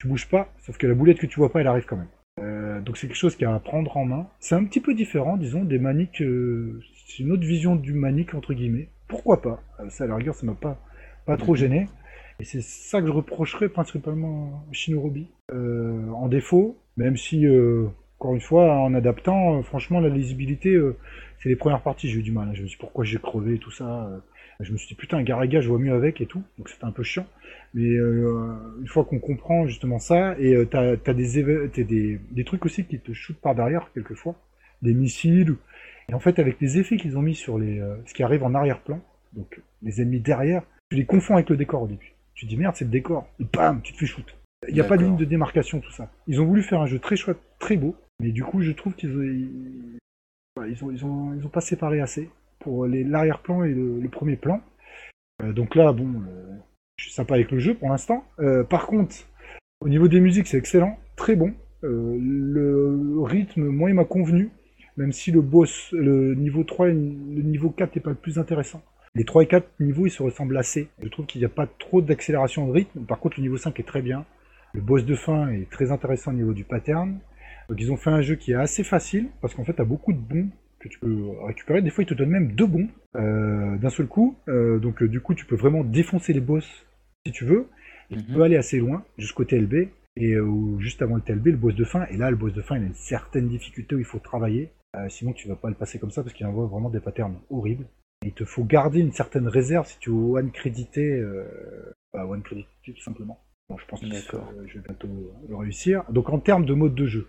tu 0.00 0.08
bouges 0.08 0.28
pas, 0.28 0.48
sauf 0.60 0.78
que 0.78 0.86
la 0.86 0.94
boulette 0.94 1.18
que 1.18 1.26
tu 1.26 1.36
vois 1.36 1.52
pas, 1.52 1.60
elle 1.60 1.66
arrive 1.66 1.84
quand 1.84 1.98
même. 1.98 2.08
Euh, 2.40 2.80
donc 2.80 2.96
c'est 2.96 3.06
quelque 3.06 3.16
chose 3.16 3.36
qui 3.36 3.44
a 3.44 3.54
à 3.54 3.58
prendre 3.60 3.94
en 3.98 4.06
main. 4.06 4.28
C'est 4.38 4.54
un 4.54 4.64
petit 4.64 4.80
peu 4.80 4.94
différent, 4.94 5.36
disons, 5.36 5.62
des 5.62 5.78
maniques. 5.78 6.22
Euh, 6.22 6.80
c'est 7.06 7.22
une 7.22 7.32
autre 7.32 7.44
vision 7.44 7.76
du 7.76 7.92
manique 7.92 8.32
entre 8.32 8.54
guillemets. 8.54 8.88
Pourquoi 9.08 9.42
pas? 9.42 9.62
Euh, 9.78 9.90
Ça, 9.90 10.04
à 10.04 10.06
la 10.06 10.16
rigueur, 10.16 10.34
ça 10.34 10.46
m'a 10.46 10.54
pas 10.54 10.80
pas 11.26 11.36
trop 11.36 11.54
gêné. 11.54 11.86
Et 12.40 12.44
c'est 12.44 12.62
ça 12.62 13.02
que 13.02 13.06
je 13.06 13.12
reprocherais 13.12 13.68
principalement 13.68 14.64
à 14.70 14.72
Shinorobi. 14.72 15.28
en 15.52 16.28
défaut, 16.28 16.78
même 16.96 17.18
si, 17.18 17.46
encore 18.18 18.34
une 18.34 18.40
fois, 18.40 18.74
en 18.78 18.94
adaptant, 18.94 19.62
franchement, 19.62 20.00
la 20.00 20.08
lisibilité, 20.08 20.80
c'est 21.38 21.50
les 21.50 21.56
premières 21.56 21.82
parties, 21.82 22.08
j'ai 22.08 22.20
eu 22.20 22.22
du 22.22 22.32
mal. 22.32 22.48
Hein. 22.48 22.54
Je 22.54 22.62
me 22.62 22.68
suis 22.68 22.76
dit 22.76 22.80
pourquoi 22.80 23.04
j'ai 23.04 23.18
crevé, 23.18 23.58
tout 23.58 23.70
ça. 23.70 24.10
Je 24.62 24.72
me 24.72 24.76
suis 24.76 24.88
dit, 24.88 24.94
putain, 24.94 25.22
Garaga, 25.22 25.60
je 25.60 25.68
vois 25.68 25.78
mieux 25.78 25.94
avec 25.94 26.20
et 26.20 26.26
tout. 26.26 26.42
Donc 26.58 26.68
c'était 26.68 26.84
un 26.84 26.92
peu 26.92 27.02
chiant. 27.02 27.26
Mais 27.72 27.88
euh, 27.88 28.56
une 28.80 28.88
fois 28.88 29.04
qu'on 29.04 29.18
comprend 29.18 29.66
justement 29.66 29.98
ça, 29.98 30.36
et 30.38 30.54
euh, 30.54 30.66
t'as 30.66 30.96
as 31.04 31.14
des, 31.14 31.68
des, 31.84 32.20
des 32.30 32.44
trucs 32.44 32.64
aussi 32.66 32.84
qui 32.84 32.98
te 32.98 33.12
shootent 33.12 33.40
par 33.40 33.54
derrière, 33.54 33.90
quelquefois. 33.94 34.36
Des 34.82 34.94
missiles. 34.94 35.56
Et 36.08 36.14
en 36.14 36.20
fait, 36.20 36.38
avec 36.38 36.60
les 36.60 36.78
effets 36.78 36.96
qu'ils 36.96 37.16
ont 37.16 37.22
mis 37.22 37.34
sur 37.34 37.58
les, 37.58 37.80
euh, 37.80 37.96
ce 38.06 38.14
qui 38.14 38.22
arrive 38.22 38.42
en 38.42 38.54
arrière-plan, 38.54 39.00
donc 39.32 39.60
les 39.82 40.02
ennemis 40.02 40.20
derrière, 40.20 40.62
tu 40.90 40.96
les 40.96 41.06
confonds 41.06 41.34
avec 41.34 41.48
le 41.50 41.56
décor 41.56 41.82
au 41.82 41.88
début. 41.88 42.14
Tu 42.34 42.46
te 42.46 42.50
dis, 42.50 42.56
merde, 42.56 42.74
c'est 42.76 42.84
le 42.84 42.90
décor. 42.90 43.28
Et 43.38 43.44
bam, 43.44 43.80
tu 43.82 43.92
te 43.92 43.98
fais 43.98 44.06
shoot. 44.06 44.36
Il 44.68 44.74
n'y 44.74 44.80
a 44.80 44.84
pas 44.84 44.98
de 44.98 45.04
ligne 45.04 45.16
de 45.16 45.24
démarcation, 45.24 45.80
tout 45.80 45.92
ça. 45.92 46.10
Ils 46.26 46.40
ont 46.40 46.44
voulu 46.44 46.62
faire 46.62 46.80
un 46.80 46.86
jeu 46.86 46.98
très 46.98 47.16
chouette, 47.16 47.38
très 47.58 47.76
beau. 47.76 47.96
Mais 48.20 48.30
du 48.30 48.44
coup, 48.44 48.60
je 48.60 48.72
trouve 48.72 48.94
qu'ils 48.94 49.16
ont, 49.16 49.22
ils 49.22 50.84
ont, 50.84 50.90
ils 50.90 51.04
ont, 51.04 51.34
ils 51.34 51.46
ont 51.46 51.48
pas 51.48 51.62
séparé 51.62 52.00
assez 52.00 52.28
pour 52.60 52.86
l'arrière-plan 52.86 53.64
et 53.64 53.74
le, 53.74 54.08
premier 54.08 54.36
plan. 54.36 54.60
Euh, 55.42 55.52
donc 55.52 55.74
là, 55.74 55.92
bon, 55.92 56.22
euh, 56.28 56.56
je 56.96 57.04
suis 57.04 57.12
sympa 57.12 57.34
avec 57.34 57.50
le 57.50 57.58
jeu 57.58 57.74
pour 57.74 57.88
l'instant. 57.88 58.24
Euh, 58.38 58.62
par 58.62 58.86
contre, 58.86 59.16
au 59.80 59.88
niveau 59.88 60.08
des 60.08 60.20
musiques, 60.20 60.46
c'est 60.46 60.58
excellent, 60.58 60.96
très 61.16 61.34
bon. 61.34 61.52
le 61.82 63.22
rythme, 63.22 63.64
moi, 63.64 63.90
il 63.90 63.94
m'a 63.94 64.04
convenu, 64.04 64.50
même 64.96 65.12
si 65.12 65.32
le 65.32 65.40
boss, 65.40 65.88
le 65.92 66.34
niveau 66.34 66.62
3 66.62 66.90
et 66.90 66.92
le 66.92 67.42
niveau 67.42 67.70
4 67.70 67.96
n'est 67.96 68.02
pas 68.02 68.10
le 68.10 68.16
plus 68.16 68.38
intéressant. 68.38 68.82
Les 69.14 69.24
3 69.24 69.42
et 69.42 69.46
4 69.46 69.66
niveaux, 69.80 70.06
ils 70.06 70.10
se 70.10 70.22
ressemblent 70.22 70.56
assez. 70.56 70.88
Je 71.02 71.08
trouve 71.08 71.26
qu'il 71.26 71.40
n'y 71.40 71.46
a 71.46 71.50
pas 71.50 71.66
trop 71.66 72.00
d'accélération 72.00 72.66
de 72.66 72.72
rythme. 72.72 73.00
Par 73.06 73.18
contre, 73.18 73.38
le 73.38 73.42
niveau 73.42 73.56
5 73.56 73.80
est 73.80 73.88
très 73.88 74.02
bien. 74.02 74.24
Le 74.72 74.82
boss 74.82 75.04
de 75.04 75.16
fin 75.16 75.48
est 75.48 75.68
très 75.68 75.90
intéressant 75.90 76.30
au 76.30 76.34
niveau 76.34 76.52
du 76.52 76.64
pattern. 76.64 77.18
Donc 77.68 77.80
ils 77.80 77.90
ont 77.90 77.96
fait 77.96 78.10
un 78.10 78.20
jeu 78.20 78.36
qui 78.36 78.52
est 78.52 78.56
assez 78.56 78.84
facile, 78.84 79.28
parce 79.40 79.54
qu'en 79.54 79.64
fait, 79.64 79.74
tu 79.74 79.80
as 79.80 79.84
beaucoup 79.84 80.12
de 80.12 80.18
bons 80.18 80.48
que 80.80 80.88
tu 80.88 80.98
peux 80.98 81.30
récupérer. 81.44 81.82
Des 81.82 81.90
fois, 81.90 82.02
ils 82.02 82.06
te 82.06 82.14
donnent 82.14 82.30
même 82.30 82.52
deux 82.52 82.66
bons 82.66 82.88
euh, 83.14 83.76
d'un 83.76 83.90
seul 83.90 84.06
coup. 84.06 84.36
Euh, 84.48 84.78
donc, 84.78 85.02
euh, 85.02 85.08
du 85.08 85.20
coup, 85.20 85.34
tu 85.34 85.44
peux 85.44 85.54
vraiment 85.54 85.84
défoncer 85.84 86.32
les 86.32 86.40
boss 86.40 86.66
si 87.24 87.32
tu 87.32 87.44
veux. 87.44 87.66
tu 88.10 88.18
mhm. 88.18 88.34
peux 88.34 88.42
aller 88.42 88.56
assez 88.56 88.78
loin, 88.78 89.04
jusqu'au 89.18 89.44
TLB. 89.44 89.88
Et 90.16 90.34
juste 90.80 91.00
avant 91.02 91.14
le 91.14 91.22
TLB, 91.22 91.46
le 91.46 91.56
boss 91.56 91.74
de 91.74 91.84
fin. 91.84 92.04
Et 92.06 92.16
là, 92.16 92.30
le 92.30 92.36
boss 92.36 92.52
de 92.52 92.60
fin, 92.60 92.76
il 92.76 92.82
a 92.82 92.86
une 92.86 92.94
certaine 92.94 93.48
difficulté 93.48 93.94
où 93.94 93.98
il 93.98 94.04
faut 94.04 94.18
travailler. 94.18 94.70
sinon, 95.08 95.32
tu 95.32 95.48
vas 95.48 95.54
pas 95.54 95.68
le 95.68 95.76
passer 95.76 95.98
comme 95.98 96.10
ça 96.10 96.22
parce 96.22 96.34
qu'il 96.34 96.44
envoie 96.46 96.66
vraiment 96.66 96.90
des 96.90 97.00
patterns 97.00 97.38
horribles. 97.48 97.86
il 98.26 98.32
te 98.32 98.44
faut 98.44 98.64
garder 98.64 99.00
une 99.00 99.12
certaine 99.12 99.46
réserve 99.46 99.86
si 99.86 99.98
tu 99.98 100.10
veux 100.10 100.16
one 100.16 100.50
créditer. 100.50 101.24
Bah, 102.12 102.26
one 102.26 102.42
créditer 102.42 102.92
tout 102.92 103.00
simplement. 103.00 103.38
Bon, 103.70 103.78
je 103.78 103.86
pense 103.86 104.00
que 104.00 104.08
je 104.66 104.74
vais 104.74 104.84
bientôt 104.84 105.08
le 105.48 105.56
réussir. 105.56 106.02
Donc, 106.10 106.28
en 106.28 106.40
termes 106.40 106.66
de 106.66 106.74
mode 106.74 106.96
de 106.96 107.06
jeu. 107.06 107.28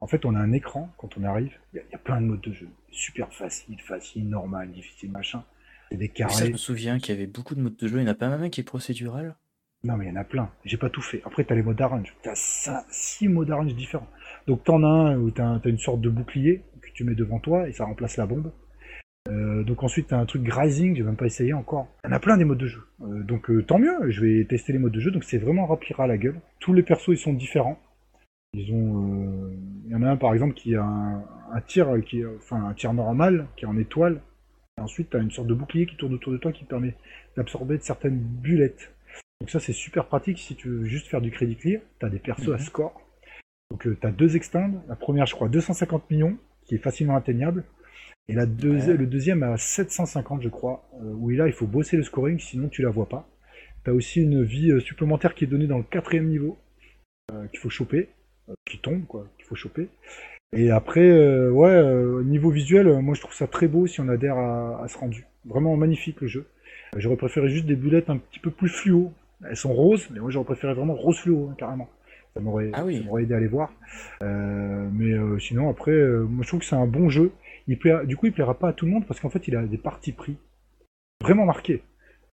En 0.00 0.06
fait, 0.06 0.24
on 0.24 0.34
a 0.34 0.38
un 0.38 0.52
écran 0.52 0.92
quand 0.98 1.16
on 1.16 1.24
arrive. 1.24 1.52
Il 1.72 1.82
y, 1.90 1.94
a 1.94 1.98
plein 1.98 2.20
de 2.20 2.26
modes 2.26 2.40
de 2.40 2.52
jeu. 2.52 2.68
Super 2.90 3.32
facile, 3.32 3.80
facile, 3.80 4.28
normal, 4.28 4.70
difficile, 4.70 5.10
machin. 5.10 5.44
C'est 5.90 5.96
des 5.96 6.08
carrés. 6.08 6.46
je 6.46 6.52
me 6.52 6.56
souviens 6.56 6.98
qu'il 6.98 7.14
y 7.14 7.18
avait 7.18 7.26
beaucoup 7.26 7.54
de 7.54 7.60
modes 7.60 7.76
de 7.76 7.88
jeu. 7.88 7.98
Il 7.98 8.02
n'y 8.02 8.08
en 8.08 8.12
a 8.12 8.14
pas 8.14 8.28
même 8.28 8.42
un 8.42 8.50
qui 8.50 8.60
est 8.60 8.64
procédural 8.64 9.36
Non, 9.82 9.96
mais 9.96 10.06
il 10.06 10.08
y 10.08 10.12
en 10.12 10.20
a 10.20 10.24
plein. 10.24 10.50
J'ai 10.64 10.76
pas 10.76 10.90
tout 10.90 11.02
fait. 11.02 11.22
Après, 11.24 11.44
tu 11.44 11.52
as 11.52 11.56
les 11.56 11.62
modes 11.62 11.80
arrange. 11.80 12.14
Tu 12.22 12.28
as 12.28 12.84
six 12.90 13.28
modes 13.28 13.50
arrange 13.50 13.74
différents. 13.74 14.08
Donc, 14.46 14.64
tu 14.64 14.70
en 14.70 14.82
as 14.82 14.88
un 14.88 15.16
où 15.16 15.30
tu 15.30 15.40
as, 15.40 15.60
une 15.64 15.78
sorte 15.78 16.00
de 16.00 16.10
bouclier 16.10 16.62
que 16.82 16.90
tu 16.92 17.04
mets 17.04 17.14
devant 17.14 17.38
toi 17.38 17.68
et 17.68 17.72
ça 17.72 17.84
remplace 17.84 18.16
la 18.16 18.26
bombe. 18.26 18.52
Euh, 19.30 19.64
donc 19.64 19.82
ensuite 19.82 20.08
tu 20.08 20.14
as 20.14 20.18
un 20.18 20.26
truc 20.26 20.42
grazing, 20.42 20.94
j'ai 20.96 21.02
même 21.02 21.16
pas 21.16 21.26
essayé 21.26 21.54
encore. 21.54 21.88
Il 22.04 22.08
y 22.08 22.12
en 22.12 22.16
a 22.16 22.20
plein 22.20 22.36
des 22.36 22.44
modes 22.44 22.58
de 22.58 22.66
jeu. 22.66 22.82
Euh, 23.02 23.22
donc 23.22 23.50
euh, 23.50 23.62
tant 23.62 23.78
mieux, 23.78 24.10
je 24.10 24.20
vais 24.20 24.44
tester 24.44 24.74
les 24.74 24.78
modes 24.78 24.92
de 24.92 25.00
jeu. 25.00 25.10
Donc 25.10 25.24
c'est 25.24 25.38
vraiment 25.38 25.66
remplir 25.66 26.00
à 26.00 26.06
la 26.06 26.18
gueule. 26.18 26.40
Tous 26.60 26.74
les 26.74 26.82
persos 26.82 27.08
ils 27.08 27.18
sont 27.18 27.32
différents. 27.32 27.78
Ils 28.52 28.70
ont, 28.72 29.50
il 29.84 29.92
y 29.92 29.94
en 29.94 30.02
a 30.02 30.10
un 30.10 30.16
par 30.16 30.32
exemple 30.32 30.54
qui 30.54 30.74
a 30.74 30.82
un, 30.84 31.60
tir 31.66 31.88
qui, 32.06 32.24
enfin 32.24 32.68
un 32.68 32.74
tir 32.74 32.92
normal 32.92 33.46
qui 33.56 33.64
est 33.64 33.68
en 33.68 33.76
étoile. 33.76 34.20
Et 34.78 34.80
ensuite, 34.80 35.10
tu 35.10 35.16
as 35.16 35.20
une 35.20 35.30
sorte 35.30 35.46
de 35.46 35.54
bouclier 35.54 35.86
qui 35.86 35.96
tourne 35.96 36.14
autour 36.14 36.32
de 36.32 36.38
toi 36.38 36.52
qui 36.52 36.64
permet 36.64 36.96
d'absorber 37.36 37.78
certaines 37.80 38.18
bullettes. 38.18 38.92
Donc 39.40 39.50
ça, 39.50 39.60
c'est 39.60 39.72
super 39.72 40.06
pratique 40.06 40.38
si 40.38 40.56
tu 40.56 40.68
veux 40.68 40.84
juste 40.84 41.06
faire 41.06 41.20
du 41.20 41.30
crédit 41.30 41.56
clear. 41.56 41.80
Tu 42.00 42.06
as 42.06 42.08
des 42.08 42.18
persos 42.18 42.48
à 42.48 42.52
mhm. 42.52 42.58
score. 42.58 43.00
Donc 43.70 43.86
euh, 43.86 43.96
tu 44.00 44.06
as 44.06 44.10
deux 44.10 44.36
extends. 44.36 44.70
La 44.88 44.96
première, 44.96 45.26
je 45.26 45.34
crois, 45.34 45.48
250 45.48 46.10
millions, 46.10 46.38
qui 46.64 46.74
est 46.74 46.78
facilement 46.78 47.16
atteignable. 47.16 47.64
Et 48.26 48.32
la 48.32 48.46
le 48.46 49.06
deuxième 49.06 49.42
à 49.42 49.58
750, 49.58 50.42
je 50.42 50.48
crois, 50.48 50.88
euh, 50.94 51.12
où 51.12 51.28
là, 51.28 51.46
il 51.46 51.52
faut 51.52 51.66
bosser 51.66 51.98
le 51.98 52.02
scoring, 52.02 52.38
sinon 52.38 52.68
tu 52.68 52.82
la 52.82 52.88
vois 52.88 53.08
pas. 53.08 53.28
Tu 53.84 53.90
as 53.90 53.94
aussi 53.94 54.22
une 54.22 54.42
vie 54.42 54.80
supplémentaire 54.80 55.34
qui 55.34 55.44
est 55.44 55.46
donnée 55.46 55.66
dans 55.66 55.76
le 55.76 55.84
quatrième 55.84 56.26
niveau, 56.26 56.56
qu'il 57.50 57.60
faut 57.60 57.68
choper. 57.68 58.08
Euh, 58.48 58.54
qui 58.66 58.78
tombe, 58.78 59.06
quoi, 59.06 59.26
qu'il 59.44 59.48
faut 59.48 59.54
choper. 59.54 59.88
Et 60.56 60.70
après, 60.70 61.08
euh, 61.08 61.50
ouais, 61.50 61.68
euh, 61.68 62.22
niveau 62.22 62.50
visuel, 62.50 62.86
moi 63.00 63.14
je 63.14 63.20
trouve 63.20 63.34
ça 63.34 63.46
très 63.46 63.68
beau 63.68 63.86
si 63.86 64.00
on 64.00 64.08
adhère 64.08 64.38
à, 64.38 64.86
ce 64.88 64.96
rendu. 64.96 65.26
Vraiment 65.44 65.76
magnifique 65.76 66.20
le 66.20 66.28
jeu. 66.28 66.46
J'aurais 66.96 67.16
préféré 67.16 67.48
juste 67.48 67.66
des 67.66 67.74
boulettes 67.74 68.08
un 68.08 68.18
petit 68.18 68.38
peu 68.38 68.50
plus 68.50 68.68
fluo. 68.68 69.12
Elles 69.44 69.56
sont 69.56 69.72
roses, 69.72 70.08
mais 70.10 70.20
moi 70.20 70.30
j'aurais 70.30 70.46
préféré 70.46 70.74
vraiment 70.74 70.94
rose 70.94 71.18
fluo, 71.18 71.48
hein, 71.50 71.54
carrément. 71.58 71.90
Ça 72.34 72.40
m'aurait 72.40 72.70
ah 72.72 72.84
aidé 73.20 73.34
à 73.34 73.40
les 73.40 73.46
voir. 73.46 73.72
mais 74.20 75.12
sinon, 75.38 75.68
après, 75.70 75.92
moi 75.92 76.42
je 76.42 76.48
trouve 76.48 76.60
que 76.60 76.66
c'est 76.66 76.76
un 76.76 76.86
bon 76.86 77.08
jeu. 77.08 77.32
Il 77.68 77.78
du 78.06 78.16
coup, 78.16 78.26
il 78.26 78.32
plaira 78.32 78.58
pas 78.58 78.68
à 78.68 78.72
tout 78.72 78.86
le 78.86 78.92
monde 78.92 79.06
parce 79.06 79.20
qu'en 79.20 79.30
fait, 79.30 79.46
il 79.48 79.56
a 79.56 79.62
des 79.62 79.78
parties 79.78 80.12
pris 80.12 80.36
vraiment 81.22 81.44
marquées. 81.46 81.82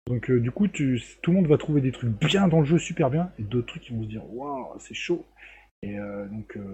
Donc, 0.08 0.32
du 0.32 0.52
coup, 0.52 0.68
tu, 0.68 1.02
tout 1.22 1.32
le 1.32 1.38
monde 1.38 1.48
va 1.48 1.58
trouver 1.58 1.82
des 1.82 1.92
trucs 1.92 2.10
bien 2.10 2.48
dans 2.48 2.60
le 2.60 2.66
jeu, 2.66 2.80
super 2.80 3.10
bien, 3.10 3.32
et 3.38 3.44
d'autres 3.44 3.68
trucs 3.68 3.84
qui 3.84 3.94
vont 3.94 4.04
se 4.04 4.08
dire, 4.08 4.24
waouh, 4.34 4.80
c'est 4.80 4.96
chaud. 4.96 5.26
Et 5.82 5.98
euh, 5.98 6.28
donc, 6.28 6.58
euh, 6.58 6.60
euh, 6.60 6.74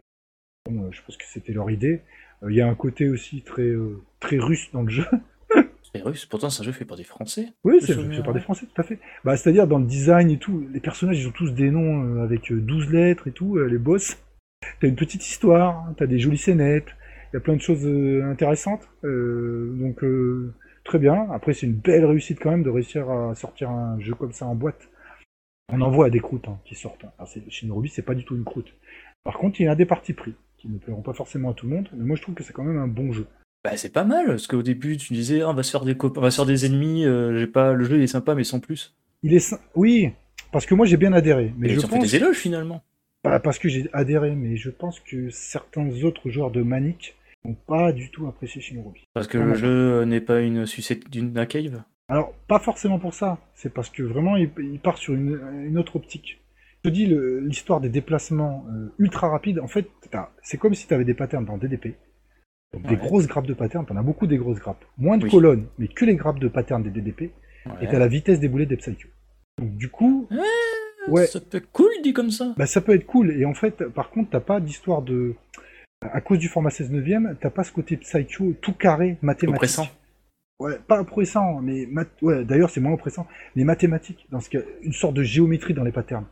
je 0.92 1.02
pense 1.02 1.18
que 1.18 1.26
c'était 1.28 1.54
leur 1.54 1.70
idée. 1.72 2.02
Il 2.48 2.56
y 2.56 2.62
a 2.62 2.68
un 2.68 2.76
côté 2.76 3.10
aussi 3.10 3.42
très, 3.42 3.72
très 4.20 4.38
russe 4.38 4.70
dans 4.74 4.84
le 4.84 4.90
jeu. 4.90 5.06
C'est 5.94 6.02
russe, 6.02 6.26
pourtant 6.26 6.50
c'est 6.50 6.62
un 6.62 6.66
jeu 6.66 6.74
fait 6.74 6.84
par 6.84 6.98
des 6.98 7.06
Français. 7.06 7.54
Oui, 7.64 7.78
c'est 7.80 7.94
fait 7.94 8.22
par 8.22 8.34
des 8.34 8.42
Français, 8.42 8.66
tout 8.66 8.82
à 8.82 8.84
fait. 8.84 9.00
Bah, 9.24 9.38
C'est-à-dire 9.38 9.66
dans 9.66 9.80
le 9.80 9.86
design 9.86 10.30
et 10.30 10.38
tout, 10.38 10.68
les 10.74 10.82
personnages 10.82 11.22
ils 11.22 11.26
ont 11.26 11.32
tous 11.32 11.52
des 11.52 11.72
noms 11.72 12.22
avec 12.22 12.52
12 12.52 12.92
lettres 12.92 13.30
et 13.30 13.32
tout, 13.32 13.58
les 13.58 13.78
boss. 13.78 14.18
T'as 14.82 14.90
une 14.90 14.98
petite 14.98 15.26
histoire, 15.26 15.94
t'as 15.96 16.06
des 16.06 16.20
jolies 16.20 16.38
scénettes, 16.38 16.90
il 17.32 17.36
y 17.36 17.38
a 17.38 17.40
plein 17.40 17.56
de 17.56 17.62
choses 17.62 17.88
intéressantes. 18.26 18.90
donc 19.04 20.04
très 20.84 21.00
bien. 21.00 21.28
Après 21.32 21.54
c'est 21.54 21.66
une 21.66 21.76
belle 21.76 22.04
réussite 22.04 22.40
quand 22.42 22.52
même 22.52 22.64
de 22.64 22.70
réussir 22.70 23.10
à 23.10 23.34
sortir 23.36 23.70
un 23.70 23.98
jeu 24.02 24.16
comme 24.16 24.34
ça 24.34 24.46
en 24.48 24.56
boîte. 24.56 24.90
On 25.72 25.82
en 25.82 25.90
voit 25.90 26.10
des 26.10 26.20
croûtes 26.20 26.48
hein, 26.48 26.60
qui 26.66 26.76
sortent. 26.76 27.06
Alors, 27.18 27.32
Shinobi, 27.50 27.90
c'est 27.90 28.04
pas 28.04 28.14
du 28.14 28.24
tout 28.24 28.36
une 28.36 28.44
croûte. 28.44 28.74
Par 29.24 29.38
contre, 29.38 29.60
il 29.62 29.66
y 29.66 29.68
a 29.68 29.76
des 29.76 29.86
parties 29.86 30.14
pris 30.14 30.36
qui 30.66 30.74
ne 30.74 30.80
plairont 30.80 31.02
pas 31.02 31.14
forcément 31.14 31.52
à 31.52 31.54
tout 31.54 31.68
le 31.68 31.76
monde, 31.76 31.90
mais 31.96 32.04
moi 32.04 32.16
je 32.16 32.22
trouve 32.22 32.36
que 32.36 32.44
c'est 32.44 32.54
quand 32.54 32.64
même 32.64 32.80
un 32.80 32.88
bon 32.88 33.12
jeu. 33.12 33.28
Bah, 33.64 33.78
c'est 33.78 33.94
pas 33.94 34.04
mal, 34.04 34.28
parce 34.28 34.48
qu'au 34.48 34.64
début 34.64 34.98
tu 34.98 35.14
disais 35.14 35.42
ah, 35.42 35.50
on 35.50 35.54
va 35.54 35.64
se 35.64 35.72
faire 35.72 35.86
des 35.86 35.96
on 36.02 36.22
va 36.22 36.32
se 36.32 36.36
faire 36.36 36.46
des 36.46 36.66
ennemis, 36.66 37.06
euh, 37.06 37.38
j'ai 37.38 37.48
pas 37.48 37.74
le 37.74 37.84
jeu 37.84 37.98
il 37.98 38.04
est 38.04 38.08
sympa 38.08 38.36
mais 38.36 38.44
sans 38.44 38.60
plus. 38.60 38.96
Il 39.24 39.34
est 39.34 39.56
oui, 39.76 40.12
parce 40.52 40.66
que 40.66 40.76
moi 40.76 40.86
j'ai 40.86 40.98
bien 40.98 41.14
adhéré, 41.14 41.54
mais 41.58 41.70
je 41.70 41.86
pense 41.86 42.04
des 42.04 42.16
éloges 42.16 42.38
finalement. 42.38 42.84
Bah, 43.24 43.40
parce 43.40 43.58
que 43.58 43.70
j'ai 43.70 43.90
adhéré, 43.92 44.36
mais 44.36 44.56
je 44.56 44.70
pense 44.70 45.00
que 45.00 45.30
certains 45.32 45.90
autres 46.04 46.30
joueurs 46.30 46.52
de 46.52 46.62
Manic 46.62 47.16
n'ont 47.44 47.56
pas 47.56 47.92
du 47.92 48.12
tout 48.12 48.28
apprécié 48.28 48.62
Shinobi. 48.62 49.02
Parce 49.14 49.28
que 49.28 49.40
le 49.40 49.56
jeu 49.56 50.04
n'est 50.04 50.22
pas 50.22 50.42
une 50.42 50.68
sucette 50.68 51.10
d'une 51.10 51.34
cave 51.48 51.82
Alors, 52.08 52.34
pas 52.48 52.60
forcément 52.60 53.00
pour 53.00 53.16
ça. 53.16 53.40
C'est 53.56 53.74
parce 53.74 53.90
que 53.90 54.04
vraiment, 54.04 54.38
il, 54.38 54.52
il 54.60 54.80
part 54.80 55.00
sur 55.00 55.16
une, 55.16 55.40
une 55.66 55.80
autre 55.80 55.96
optique. 55.96 56.40
Je 56.86 56.90
te 56.92 56.94
dis, 56.94 57.08
l'histoire 57.48 57.82
des 57.82 57.90
déplacements 57.90 58.64
euh, 58.70 58.94
ultra 59.00 59.28
rapides, 59.30 59.60
en 59.60 59.68
fait, 59.68 59.88
c'est 60.44 60.58
comme 60.58 60.76
si 60.76 60.86
tu 60.86 60.94
avais 60.94 61.04
des 61.04 61.16
patterns 61.16 61.44
dans 61.46 61.58
DDP. 61.58 61.96
Donc, 62.74 62.86
des 62.88 62.96
grosses 62.96 63.26
grappes 63.26 63.48
de 63.48 63.56
patterns, 63.56 63.86
t'en 63.88 63.96
as 63.98 64.04
beaucoup 64.04 64.28
des 64.28 64.38
grosses 64.38 64.60
grappes. 64.60 64.86
Moins 65.00 65.18
de 65.18 65.24
Oui. 65.24 65.32
colonnes, 65.32 65.66
mais 65.80 65.88
que 65.88 66.06
les 66.06 66.16
grappes 66.16 66.38
de 66.38 66.48
patterns 66.48 66.84
des 66.84 66.92
DDP. 66.92 67.32
Et 67.82 67.88
t'as 67.88 67.98
la 67.98 68.08
vitesse 68.08 68.40
des 68.40 68.48
boulets 68.50 68.68
des 68.68 68.78
Psycho. 68.78 69.10
Donc, 69.60 69.76
du 69.78 69.90
coup, 69.90 70.28
ouais. 71.08 71.26
Ça 71.26 71.40
peut 71.42 71.58
être 71.58 71.72
cool 71.72 71.90
dit 72.04 72.14
comme 72.14 72.30
ça. 72.30 72.54
Bah, 72.56 72.68
ça 72.68 72.82
peut 72.82 72.94
être 72.94 73.08
cool. 73.08 73.32
Et 73.32 73.46
en 73.46 73.56
fait, 73.56 73.84
par 73.86 74.12
contre, 74.12 74.30
t'as 74.30 74.42
pas 74.42 74.60
d'histoire 74.60 75.02
de. 75.02 75.34
À 76.02 76.22
cause 76.22 76.38
du 76.38 76.50
format 76.50 76.70
16 76.70 76.92
neuvième, 76.92 77.36
t'as 77.42 77.50
pas 77.50 77.64
ce 77.64 77.72
côté 77.72 77.98
psycho 77.98 78.54
tout 78.62 78.74
carré 78.74 79.18
mathématique. 79.24 79.56
Oppressant. 79.56 79.88
Ouais, 80.60 80.78
pas 80.88 81.02
oppressant, 81.02 81.62
mais 81.62 81.88
mat- 81.88 82.22
ouais, 82.22 82.46
d'ailleurs 82.46 82.70
c'est 82.70 82.80
moins 82.80 82.94
oppressant, 82.94 83.28
mais 83.56 83.64
mathématique, 83.64 84.26
dans 84.32 84.40
ce 84.40 84.50
cas, 84.50 84.60
une 84.84 84.94
sorte 84.94 85.14
de 85.16 85.24
géométrie 85.24 85.74
dans 85.74 85.84
les 85.84 85.92
patterns. 85.92 86.26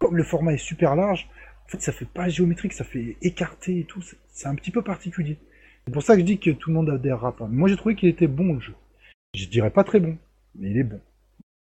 Comme 0.00 0.16
le 0.16 0.24
format 0.24 0.54
est 0.54 0.58
super 0.58 0.96
large, 0.96 1.28
en 1.66 1.68
fait 1.68 1.80
ça 1.82 1.92
fait 1.92 2.04
pas 2.06 2.28
géométrique, 2.28 2.72
ça 2.72 2.84
fait 2.84 3.16
écarté 3.22 3.78
et 3.80 3.84
tout, 3.84 4.02
c'est- 4.02 4.48
un 4.48 4.54
petit 4.56 4.70
peu 4.72 4.82
particulier. 4.82 5.38
C'est 5.86 5.92
pour 5.92 6.02
ça 6.02 6.14
que 6.14 6.20
je 6.20 6.26
dis 6.26 6.38
que 6.38 6.50
tout 6.50 6.70
le 6.70 6.74
monde 6.74 6.90
adhérera 6.90 7.36
pas. 7.36 7.46
Moi 7.46 7.68
j'ai 7.68 7.76
trouvé 7.76 7.94
qu'il 7.94 8.08
était 8.08 8.26
bon 8.26 8.54
le 8.54 8.60
jeu. 8.60 8.74
Je 9.34 9.46
dirais 9.46 9.70
pas 9.70 9.84
très 9.84 10.00
bon, 10.00 10.16
mais 10.56 10.70
il 10.70 10.78
est 10.78 10.82
bon. 10.84 11.00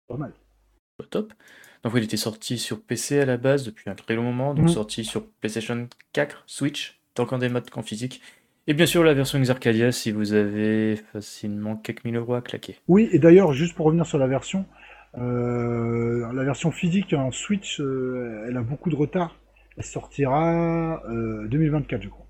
Pas 0.07 0.17
mal. 0.17 0.33
Top. 1.11 1.33
Donc 1.85 1.93
il 1.97 2.05
était 2.05 2.17
sorti 2.17 2.59
sur 2.59 2.81
PC 2.83 3.21
à 3.21 3.25
la 3.25 3.37
base 3.37 3.65
depuis 3.65 3.89
un 3.89 3.95
très 3.95 4.15
long 4.15 4.25
moment, 4.25 4.53
donc 4.55 4.65
Mhm. 4.67 4.69
sorti 4.73 5.05
sur 5.05 5.27
PlayStation 5.41 5.89
4, 6.13 6.43
Switch, 6.47 7.01
tant 7.15 7.25
qu'en 7.25 7.39
démat 7.39 7.63
qu'en 7.63 7.83
physique. 7.83 8.21
Et 8.67 8.75
bien 8.75 8.85
sûr 8.87 9.03
la 9.05 9.15
version 9.15 9.39
Xarcadia 9.41 9.93
si 9.93 10.11
vous 10.13 10.35
avez 10.35 10.97
facilement 10.97 11.77
quelques 11.77 12.05
mille 12.05 12.17
euros 12.17 12.35
à 12.35 12.43
claquer. 12.43 12.77
Oui, 12.89 13.09
et 13.13 13.19
d'ailleurs, 13.19 13.53
juste 13.55 13.75
pour 13.75 13.87
revenir 13.87 14.05
sur 14.05 14.19
la 14.19 14.27
version, 14.27 14.67
euh, 15.17 16.33
la 16.33 16.45
version 16.45 16.71
physique 16.71 17.13
en 17.13 17.31
Switch, 17.31 17.81
euh, 17.81 18.45
elle 18.49 18.57
a 18.57 18.63
beaucoup 18.63 18.91
de 18.91 18.97
retard. 18.97 19.37
Elle 19.77 19.85
sortira 19.85 21.03
euh, 21.09 21.47
2024, 21.49 22.03
je 22.03 22.09
crois. 22.09 22.27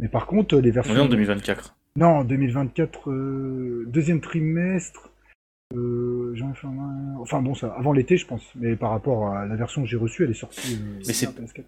Mais 0.00 0.08
par 0.08 0.26
contre, 0.26 0.56
les 0.58 0.70
On 0.70 0.74
versions. 0.74 0.94
en 1.02 1.06
2024. 1.08 1.74
Non, 1.96 2.24
2024, 2.24 3.10
euh, 3.10 3.84
deuxième 3.88 4.20
trimestre. 4.20 5.10
Euh, 5.74 6.32
j'en 6.34 6.50
ai 6.52 6.54
fait 6.54 6.66
un- 6.66 7.16
Enfin 7.18 7.42
bon, 7.42 7.54
ça, 7.54 7.74
avant 7.76 7.92
l'été, 7.92 8.16
je 8.16 8.26
pense. 8.26 8.42
Mais 8.54 8.76
par 8.76 8.90
rapport 8.90 9.28
à 9.34 9.46
la 9.46 9.56
version 9.56 9.82
que 9.82 9.88
j'ai 9.88 9.96
reçue, 9.96 10.24
elle 10.24 10.30
est 10.30 10.34
sortie. 10.34 10.78
Mais 10.98 11.04
c'est- 11.12 11.26
bien, 11.34 11.44
PS4. 11.46 11.64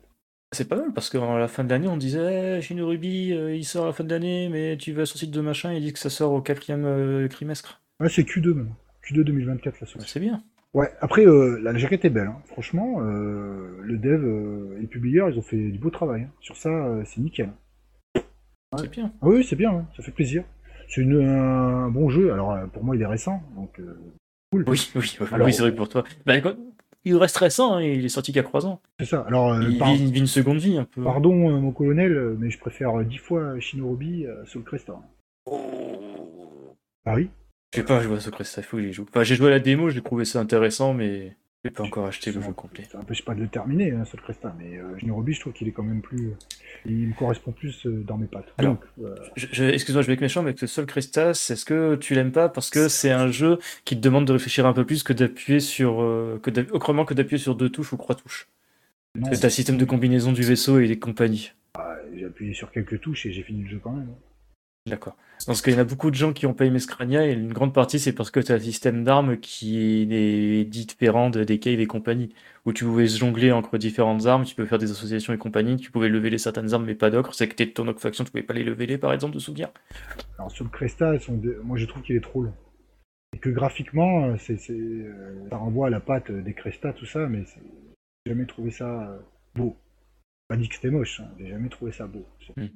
C'est 0.52 0.66
pas 0.68 0.76
mal 0.76 0.92
parce 0.94 1.10
qu'à 1.10 1.18
la 1.38 1.46
fin 1.48 1.62
de 1.62 1.68
l'année 1.68 1.88
on 1.88 1.98
disait 1.98 2.56
eh, 2.56 2.62
Shinorubi 2.62 3.34
euh, 3.34 3.54
il 3.54 3.64
sort 3.66 3.84
à 3.84 3.86
la 3.88 3.92
fin 3.92 4.02
de 4.02 4.08
l'année 4.08 4.48
mais 4.48 4.78
tu 4.78 4.92
vas 4.92 5.04
sur 5.04 5.16
le 5.16 5.18
site 5.18 5.30
de 5.30 5.42
machin 5.42 5.74
il 5.74 5.82
dit 5.82 5.92
que 5.92 5.98
ça 5.98 6.08
sort 6.08 6.32
au 6.32 6.40
quatrième 6.40 7.28
trimestre. 7.28 7.82
Ouais, 8.00 8.08
c'est 8.08 8.22
Q2 8.22 8.54
même. 8.54 8.70
Q2 9.08 9.22
2024, 9.24 9.74
la 9.74 9.80
Ouais, 9.86 9.86
sortie. 9.92 10.08
c'est 10.10 10.20
bien. 10.20 10.42
Ouais, 10.74 10.90
après, 11.00 11.26
euh, 11.26 11.58
la, 11.62 11.72
la 11.72 11.78
jaquette 11.78 12.04
est 12.04 12.10
belle. 12.10 12.26
hein. 12.28 12.36
Franchement, 12.44 12.96
euh, 13.00 13.78
le 13.82 13.96
dev 13.96 14.22
euh, 14.24 14.76
et 14.78 14.82
le 14.82 14.86
publieur, 14.86 15.30
ils 15.30 15.38
ont 15.38 15.42
fait 15.42 15.70
du 15.70 15.78
beau 15.78 15.90
travail. 15.90 16.22
hein. 16.22 16.30
Sur 16.40 16.56
ça, 16.56 16.68
euh, 16.68 17.02
c'est 17.06 17.20
nickel. 17.20 17.50
C'est 18.76 18.90
bien. 18.90 19.12
Ah 19.22 19.28
oui, 19.28 19.44
c'est 19.44 19.56
bien, 19.56 19.70
hein. 19.70 19.86
ça 19.96 20.02
fait 20.02 20.12
plaisir. 20.12 20.44
C'est 20.88 21.00
une- 21.00 21.20
un 21.26 21.88
bon 21.88 22.10
jeu. 22.10 22.32
Alors, 22.32 22.52
euh, 22.52 22.66
pour 22.66 22.84
moi, 22.84 22.94
il 22.96 23.02
est 23.02 23.06
récent, 23.06 23.42
donc 23.56 23.78
euh, 23.80 23.98
cool. 24.52 24.64
Oui, 24.68 24.90
oui, 24.94 25.16
oui, 25.20 25.26
Alors- 25.32 25.46
oui, 25.46 25.52
c'est 25.54 25.62
vrai 25.62 25.72
que 25.72 25.76
pour 25.76 25.88
toi. 25.88 26.04
Bah, 26.26 26.38
quoi, 26.42 26.54
il 27.04 27.16
reste 27.16 27.38
récent, 27.38 27.74
hein, 27.76 27.82
il 27.82 28.04
est 28.04 28.08
sorti 28.10 28.38
a 28.38 28.42
3 28.42 28.66
ans. 28.66 28.80
C'est 29.00 29.06
ça. 29.06 29.24
Alors, 29.26 29.52
euh, 29.54 29.62
Il 29.70 29.78
par- 29.78 29.94
vit, 29.94 30.04
il 30.04 30.12
vit 30.12 30.20
une 30.20 30.26
seconde 30.26 30.58
vie 30.58 30.76
un 30.76 30.84
peu. 30.84 31.02
pardon, 31.02 31.48
euh, 31.48 31.58
mon 31.58 31.72
colonel, 31.72 32.36
mais 32.38 32.50
je 32.50 32.58
préfère 32.58 32.98
euh, 32.98 33.04
dix 33.04 33.16
fois 33.18 33.58
Shinorubi 33.58 34.26
euh, 34.26 34.44
Soul 34.44 34.64
Cresta. 34.64 34.94
Oh. 35.46 36.76
Ah 37.06 37.14
oui? 37.14 37.30
Je 37.74 37.80
sais 37.80 37.84
pas 37.84 38.00
jouer 38.00 38.16
à 38.16 38.20
Secret 38.20 38.44
il 38.56 38.62
faut 38.62 38.76
que 38.78 38.82
j'y 38.82 38.92
joue. 38.92 39.06
Enfin, 39.08 39.22
j'ai 39.24 39.34
joué 39.34 39.48
à 39.48 39.50
la 39.50 39.60
démo, 39.60 39.90
j'ai 39.90 40.00
trouvé 40.00 40.24
ça 40.24 40.40
intéressant, 40.40 40.94
mais 40.94 41.36
j'ai 41.64 41.70
pas 41.70 41.82
encore 41.82 42.06
acheté 42.06 42.32
le 42.32 42.40
jeu 42.40 42.52
complet. 42.52 42.84
Ça 42.90 42.98
n'empêche 42.98 43.24
pas 43.24 43.34
de 43.34 43.40
le 43.40 43.48
terminer, 43.48 43.90
hein, 43.90 44.04
Soul 44.04 44.20
Cresta, 44.22 44.54
mais 44.58 44.78
euh, 44.78 44.96
Shinorubi, 44.98 45.34
je 45.34 45.40
trouve 45.40 45.52
qu'il 45.52 45.68
est 45.68 45.72
quand 45.72 45.82
même 45.82 46.00
plus. 46.00 46.30
il 46.86 47.08
me 47.08 47.14
correspond 47.14 47.52
plus 47.52 47.84
euh, 47.86 48.02
dans 48.06 48.16
mes 48.16 48.26
pattes. 48.26 48.54
Donc, 48.58 48.80
euh, 49.02 49.14
Excuse-moi, 49.70 50.02
je 50.02 50.06
vais 50.06 50.14
être 50.14 50.20
méchant, 50.20 50.42
mais 50.42 50.50
avec 50.50 50.60
le 50.62 50.66
Sol 50.66 50.86
Crestas, 50.86 51.48
est-ce 51.50 51.64
que 51.66 51.96
tu 51.96 52.14
l'aimes 52.14 52.32
pas? 52.32 52.48
Parce 52.48 52.70
que 52.70 52.88
c'est 52.88 53.10
un 53.10 53.28
jeu 53.30 53.58
qui 53.84 53.96
te 53.96 54.00
demande 54.00 54.24
de 54.24 54.32
réfléchir 54.32 54.64
un 54.66 54.72
peu 54.72 54.86
plus 54.86 55.02
que 55.02 55.12
d'appuyer 55.12 55.60
sur. 55.60 56.00
euh, 56.00 56.40
que 56.42 56.50
autrement 56.72 57.04
que 57.04 57.12
d'appuyer 57.12 57.38
sur 57.42 57.54
deux 57.54 57.68
touches 57.68 57.92
ou 57.92 57.96
trois 57.96 58.14
touches 58.14 58.48
t'as 59.20 59.30
le 59.30 59.50
système 59.50 59.76
de 59.78 59.84
combinaison 59.84 60.32
du 60.32 60.42
vaisseau 60.42 60.78
et 60.78 60.86
des 60.86 60.98
compagnies. 60.98 61.52
j'ai 62.14 62.24
appuyé 62.24 62.54
sur 62.54 62.70
quelques 62.70 63.00
touches 63.00 63.26
et 63.26 63.32
j'ai 63.32 63.42
fini 63.42 63.62
le 63.62 63.68
jeu 63.68 63.80
quand 63.82 63.92
même. 63.92 64.08
hein. 64.08 64.27
D'accord. 64.88 65.16
Parce 65.46 65.62
qu'il 65.62 65.72
y 65.72 65.76
en 65.76 65.80
a 65.80 65.84
beaucoup 65.84 66.10
de 66.10 66.16
gens 66.16 66.32
qui 66.32 66.46
ont 66.46 66.54
pas 66.54 66.64
aimé 66.64 66.78
Scrania 66.78 67.26
et 67.26 67.32
une 67.32 67.52
grande 67.52 67.72
partie 67.72 67.98
c'est 67.98 68.12
parce 68.12 68.30
que 68.30 68.40
tu 68.40 68.52
as 68.52 68.56
un 68.56 68.58
système 68.60 69.04
d'armes 69.04 69.38
qui 69.38 70.06
est 70.12 70.64
différent 70.64 71.30
de- 71.30 71.44
des 71.44 71.58
caves 71.58 71.80
et 71.80 71.86
compagnie, 71.86 72.34
où 72.64 72.72
tu 72.72 72.84
pouvais 72.84 73.06
jongler 73.06 73.52
entre 73.52 73.78
différentes 73.78 74.26
armes, 74.26 74.44
tu 74.44 74.54
peux 74.54 74.66
faire 74.66 74.78
des 74.78 74.90
associations 74.90 75.32
et 75.32 75.38
compagnie, 75.38 75.76
tu 75.76 75.90
pouvais 75.90 76.08
lever 76.08 76.30
les 76.30 76.38
certaines 76.38 76.74
armes 76.74 76.84
mais 76.84 76.94
pas 76.94 77.10
d'autres, 77.10 77.34
c'est 77.34 77.48
que 77.48 77.54
t'es 77.54 77.66
de 77.66 77.70
ton 77.70 77.86
autre 77.88 78.00
faction, 78.00 78.24
tu 78.24 78.30
pouvais 78.30 78.42
pas 78.42 78.54
les 78.54 78.64
lever 78.64 78.98
par 78.98 79.12
exemple 79.12 79.34
de 79.34 79.38
souvenir. 79.38 79.68
Alors 80.38 80.50
sur 80.50 80.64
le 80.64 80.70
Cresta, 80.70 81.18
sont 81.20 81.36
de- 81.36 81.60
moi 81.62 81.76
je 81.76 81.86
trouve 81.86 82.02
qu'il 82.02 82.16
est 82.16 82.20
trop 82.20 82.42
long. 82.42 82.54
Et 83.34 83.38
que 83.38 83.50
graphiquement, 83.50 84.24
euh, 84.24 84.36
c'est, 84.38 84.58
euh, 84.70 85.48
ça 85.50 85.56
renvoie 85.56 85.88
à 85.88 85.90
la 85.90 86.00
patte 86.00 86.32
des 86.32 86.54
Cresta, 86.54 86.92
tout 86.94 87.06
ça, 87.06 87.26
mais 87.26 87.44
j'ai 88.24 88.32
jamais 88.32 88.46
trouvé 88.46 88.70
ça 88.70 89.10
euh, 89.10 89.18
beau. 89.54 89.76
Pas 90.48 90.56
dit 90.56 90.68
que 90.68 90.74
c'était 90.74 90.90
moche, 90.90 91.20
hein, 91.20 91.28
j'ai 91.38 91.48
jamais 91.48 91.68
trouvé 91.68 91.92
ça 91.92 92.06
beau. 92.06 92.26
Hmm. 92.56 92.66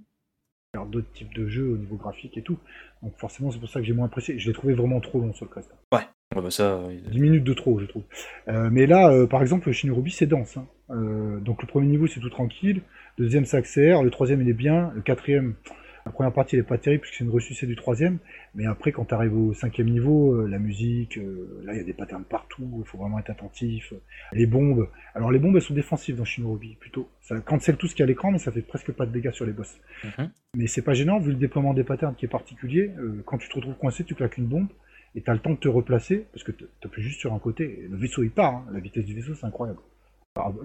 D'autres 0.91 1.13
types 1.13 1.35
de 1.35 1.47
jeux 1.47 1.69
au 1.75 1.77
niveau 1.77 1.97
graphique 1.97 2.39
et 2.39 2.43
tout. 2.43 2.57
Donc 3.03 3.13
forcément, 3.19 3.51
c'est 3.51 3.59
pour 3.59 3.69
ça 3.69 3.79
que 3.81 3.85
j'ai 3.85 3.93
moins 3.93 4.07
apprécié. 4.07 4.39
Je 4.39 4.49
l'ai 4.49 4.55
trouvé 4.55 4.73
vraiment 4.73 5.01
trop 5.01 5.21
long 5.21 5.35
sur 5.35 5.45
le 5.45 5.51
Cresta. 5.51 5.75
Ouais, 5.93 6.01
bah 6.35 6.51
ça, 6.51 6.77
euh, 6.77 6.97
10 7.11 7.21
minutes 7.21 7.45
de 7.45 7.53
trop, 7.53 7.79
je 7.79 7.85
trouve. 7.85 8.05
Euh, 8.49 8.71
mais 8.73 8.87
là, 8.87 9.11
euh, 9.13 9.27
par 9.27 9.43
exemple, 9.43 9.71
Shinorubi, 9.71 10.11
c'est 10.11 10.25
dense. 10.25 10.57
hein. 10.57 10.67
Euh, 10.89 11.41
donc 11.41 11.61
le 11.61 11.69
premier 11.69 11.87
niveau, 11.89 12.07
c'est 12.07 12.21
tout 12.21 12.31
tranquille. 12.31 12.81
Le 13.19 13.27
deuxième, 13.27 13.45
ça 13.45 13.59
accélère. 13.59 14.03
Le 14.03 14.09
troisième, 14.11 14.41
il 14.41 14.49
est 14.49 14.55
bien. 14.55 14.91
Le 14.95 15.03
quatrième, 15.03 15.57
la 16.05 16.13
première 16.13 16.33
partie, 16.33 16.57
elle 16.57 16.61
est 16.63 16.67
pas 16.67 16.79
terrible 16.79 17.03
puisque 17.03 17.19
c'est 17.19 17.25
une 17.25 17.31
ressucée 17.31 17.67
du 17.67 17.77
troisième. 17.77 18.19
Mais 18.55 18.67
après, 18.67 18.93
quand 18.93 19.05
tu 19.05 19.15
arrives 19.15 19.37
au 19.37 19.55
cinquième 19.55 19.89
niveau, 19.89 20.35
euh, 20.35 20.47
la 20.49 20.59
musique, 20.59 21.17
euh, 21.19 21.63
là, 21.65 21.75
il 21.75 21.79
y 21.79 21.81
a 21.81 21.85
des 21.85 21.93
patterns 21.93 22.25
partout. 22.25 22.69
Il 22.79 22.85
faut 22.87 22.99
vraiment 22.99 23.19
être 23.19 23.31
attentif. 23.31 23.93
Les 24.33 24.47
bombes. 24.47 24.89
Alors 25.15 25.31
les 25.31 25.39
bombes, 25.39 25.57
elles 25.57 25.63
sont 25.63 25.75
défensives 25.75 26.17
dans 26.17 26.25
Shinorubi, 26.25 26.77
plutôt. 26.81 27.09
Ça 27.21 27.39
cancelle 27.41 27.77
tout 27.77 27.87
ce 27.87 27.95
qu'il 27.95 28.01
y 28.01 28.03
a 28.03 28.07
à 28.07 28.09
l'écran, 28.09 28.33
mais 28.33 28.39
ça 28.39 28.51
fait 28.51 28.63
presque 28.63 28.93
pas 28.93 29.07
de 29.07 29.13
dégâts 29.13 29.33
sur 29.33 29.47
les 29.47 29.53
boss. 29.53 29.79
mhm. 30.05 30.31
Mais 30.55 30.67
c'est 30.67 30.83
pas 30.83 30.95
gênant, 30.95 31.19
vu 31.19 31.31
le 31.31 31.37
déploiement 31.39 31.73
des 31.75 31.85
patterns 31.85 32.15
qui 32.15 32.25
est 32.27 32.29
particulier. 32.29 32.91
euh, 32.99 33.23
quand 33.25 33.39
tu 33.39 33.49
te 33.49 33.55
retrouves 33.55 33.77
coincé, 33.77 34.05
tu 34.05 34.15
claques 34.15 34.37
une 34.39 34.47
bombe, 34.47 34.69
et 35.15 35.21
t'as 35.23 35.33
le 35.35 35.39
temps 35.39 35.51
de 35.53 35.57
te 35.57 35.69
replacer, 35.69 36.27
parce 36.33 36.43
que 36.45 36.53
t'appuies 36.81 37.03
juste 37.03 37.21
sur 37.21 37.33
un 37.33 37.39
côté, 37.39 37.85
et 37.85 37.89
le 37.89 37.97
vaisseau 37.97 38.23
il 38.23 38.31
part, 38.31 38.55
hein. 38.55 38.65
la 38.73 38.81
vitesse 38.81 39.05
du 39.05 39.15
vaisseau 39.15 39.35
c'est 39.35 39.47
incroyable. 39.47 39.79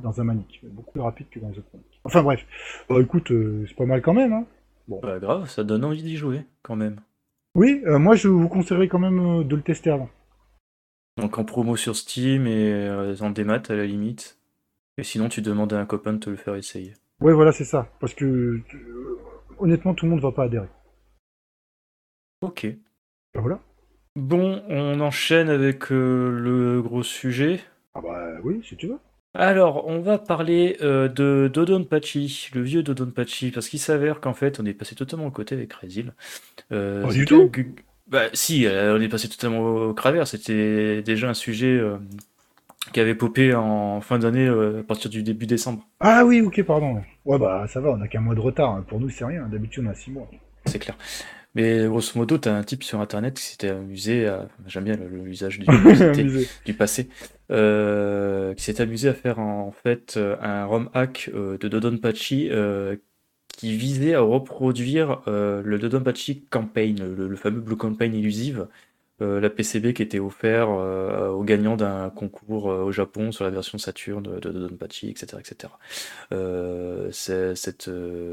Dans 0.01 0.21
un 0.21 0.23
manique, 0.23 0.61
beaucoup 0.63 0.93
plus 0.93 1.01
rapide 1.01 1.27
que 1.29 1.39
dans 1.39 1.49
les 1.49 1.57
autres 1.57 1.67
maniques. 1.73 1.99
Enfin 2.05 2.23
bref, 2.23 2.45
Bah, 2.89 2.95
écoute, 3.01 3.31
euh, 3.31 3.65
c'est 3.67 3.75
pas 3.75 3.85
mal 3.85 4.01
quand 4.01 4.13
même. 4.13 4.31
Hein. 4.31 4.45
Bah 4.87 5.19
grave, 5.19 5.49
ça 5.49 5.63
donne 5.63 5.83
envie 5.83 6.03
d'y 6.03 6.15
jouer 6.15 6.45
quand 6.61 6.75
même. 6.75 7.01
Oui, 7.55 7.81
euh, 7.85 7.99
moi 7.99 8.15
je 8.15 8.27
vous 8.27 8.47
conseillerais 8.47 8.87
quand 8.87 8.99
même 8.99 9.19
euh, 9.19 9.43
de 9.43 9.55
le 9.55 9.61
tester 9.61 9.89
avant. 9.89 10.09
Donc 11.17 11.37
en 11.37 11.43
promo 11.43 11.75
sur 11.75 11.95
Steam 11.95 12.47
et 12.47 12.71
euh, 12.71 13.15
en 13.21 13.31
démat 13.31 13.63
à 13.69 13.75
la 13.75 13.85
limite. 13.85 14.39
Et 14.97 15.03
sinon 15.03 15.27
tu 15.29 15.41
demandes 15.41 15.73
à 15.73 15.79
un 15.79 15.85
copain 15.85 16.13
de 16.13 16.19
te 16.19 16.29
le 16.29 16.35
faire 16.35 16.55
essayer. 16.55 16.93
Ouais, 17.19 17.33
voilà, 17.33 17.51
c'est 17.51 17.65
ça, 17.65 17.89
parce 17.99 18.13
que 18.13 18.61
honnêtement, 19.57 19.93
tout 19.93 20.05
le 20.05 20.11
monde 20.11 20.21
va 20.21 20.31
pas 20.31 20.43
adhérer. 20.43 20.69
Ok. 22.41 22.67
Ben 23.33 23.41
voilà. 23.41 23.59
Bon, 24.15 24.63
on 24.69 24.99
enchaîne 24.99 25.49
avec 25.49 25.89
le 25.89 26.81
gros 26.81 27.03
sujet. 27.03 27.59
Ah 27.95 28.01
bah 28.01 28.39
oui, 28.43 28.61
si 28.63 28.77
tu 28.77 28.87
veux. 28.87 28.99
Alors, 29.33 29.85
on 29.87 29.99
va 29.99 30.17
parler 30.17 30.77
euh, 30.81 31.07
de 31.07 31.49
Dodonpachi, 31.53 32.49
le 32.55 32.61
vieux 32.61 32.81
Dodonpachi, 32.81 33.51
parce 33.51 33.69
qu'il 33.69 33.79
s'avère 33.79 34.19
qu'en 34.19 34.33
fait, 34.33 34.59
on 34.59 34.65
est 34.65 34.73
passé 34.73 34.95
totalement 34.95 35.27
au 35.27 35.31
côté 35.31 35.53
avec 35.53 35.71
Rezil. 35.73 36.11
Euh, 36.71 37.03
Pas 37.03 37.11
du 37.13 37.25
tout. 37.25 37.51
Bah 38.07 38.23
si, 38.33 38.65
euh, 38.65 38.97
on 38.97 39.01
est 39.01 39.09
passé 39.09 39.27
totalement 39.27 39.59
au 39.59 39.93
travers. 39.93 40.25
C'était 40.27 41.01
déjà 41.03 41.29
un 41.29 41.33
sujet 41.33 41.67
euh, 41.77 41.97
qui 42.93 42.99
avait 43.01 43.15
popé 43.15 43.53
en 43.53 43.99
fin 44.01 44.17
d'année 44.17 44.47
euh, 44.47 44.79
à 44.79 44.83
partir 44.83 45.11
du 45.11 45.21
début 45.23 45.45
décembre. 45.45 45.85
Ah 45.99 46.23
oui, 46.25 46.41
ok, 46.41 46.63
pardon. 46.63 47.01
Ouais, 47.25 47.37
bah 47.37 47.65
ça 47.67 47.81
va, 47.81 47.89
on 47.91 48.01
a 48.01 48.07
qu'un 48.07 48.21
mois 48.21 48.33
de 48.33 48.39
retard. 48.39 48.71
hein. 48.71 48.85
Pour 48.87 48.99
nous, 49.01 49.09
c'est 49.09 49.25
rien. 49.25 49.45
D'habitude, 49.49 49.83
on 49.85 49.89
a 49.89 49.93
six 49.93 50.09
mois. 50.09 50.27
C'est 50.65 50.79
clair. 50.79 50.97
Mais 51.57 51.87
grosso 51.87 52.11
modo, 52.19 52.37
t'as 52.37 52.53
un 52.55 52.63
type 52.63 52.83
sur 52.83 53.01
internet 53.01 53.35
qui 53.35 53.43
s'était 53.43 53.69
amusé 53.69 54.27
à. 54.27 54.47
J'aime 54.67 54.83
bien 54.83 54.95
l'usage 54.95 55.57
du, 55.57 55.65
du 56.65 56.73
passé, 56.75 57.09
euh, 57.51 58.53
qui 58.53 58.63
s'est 58.63 58.79
amusé 58.79 59.09
à 59.09 59.15
faire 59.15 59.39
en 59.39 59.71
fait 59.71 60.17
euh, 60.17 60.35
un 60.39 60.65
ROM 60.65 60.91
hack 60.93 61.31
euh, 61.33 61.57
de 61.57 61.67
Dodonpachi 61.67 62.49
euh, 62.51 62.95
qui 63.47 63.75
visait 63.75 64.13
à 64.13 64.21
reproduire 64.21 65.23
euh, 65.27 65.63
le 65.65 65.79
Dodonpachi 65.79 66.45
Campaign, 66.51 66.99
le, 67.15 67.27
le 67.27 67.35
fameux 67.35 67.61
Blue 67.61 67.75
Campaign 67.75 68.13
Illusive, 68.13 68.67
euh, 69.21 69.39
la 69.39 69.49
PCB 69.49 69.93
qui 69.93 70.03
était 70.03 70.19
offert 70.19 70.69
euh, 70.69 71.29
aux 71.29 71.43
gagnants 71.43 71.75
d'un 71.75 72.09
concours 72.09 72.69
euh, 72.69 72.83
au 72.83 72.91
Japon 72.91 73.31
sur 73.31 73.43
la 73.43 73.49
version 73.49 73.77
Saturn 73.77 74.21
de, 74.21 74.39
de 74.39 74.51
Dodonpachi, 74.51 75.09
etc. 75.09 75.37
etc. 75.39 75.73
Euh, 76.31 77.11
cette, 77.11 77.89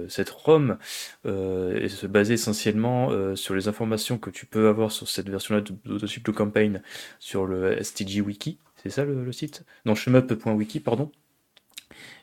cette 0.08 0.30
ROM 0.30 0.76
se 1.24 2.06
basait 2.06 2.34
essentiellement 2.34 3.34
sur 3.36 3.54
les 3.54 3.68
informations 3.68 4.18
que 4.18 4.30
tu 4.30 4.46
peux 4.46 4.68
avoir 4.68 4.92
sur 4.92 5.08
cette 5.08 5.28
version-là 5.28 5.62
d'Autoship 5.84 6.30
Campaign 6.32 6.82
sur 7.18 7.46
le 7.46 7.82
STG 7.82 8.20
Wiki. 8.20 8.58
C'est 8.82 8.90
ça 8.90 9.04
le, 9.04 9.32
site? 9.32 9.64
Non, 9.86 9.94
shmup.wiki, 9.94 10.80
pardon. 10.80 11.10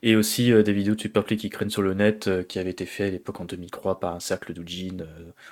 Et 0.03 0.15
aussi 0.15 0.51
des 0.51 0.73
vidéos 0.73 0.95
de 0.95 1.01
Superplay 1.01 1.37
qui 1.37 1.49
craignent 1.49 1.69
sur 1.69 1.81
le 1.81 1.93
net, 1.93 2.29
qui 2.47 2.59
avaient 2.59 2.71
été 2.71 2.85
faites 2.85 3.07
à 3.07 3.11
l'époque 3.11 3.39
en 3.39 3.45
2003 3.45 3.99
par 3.99 4.15
un 4.15 4.19
cercle 4.19 4.53
d'Ujin 4.53 4.97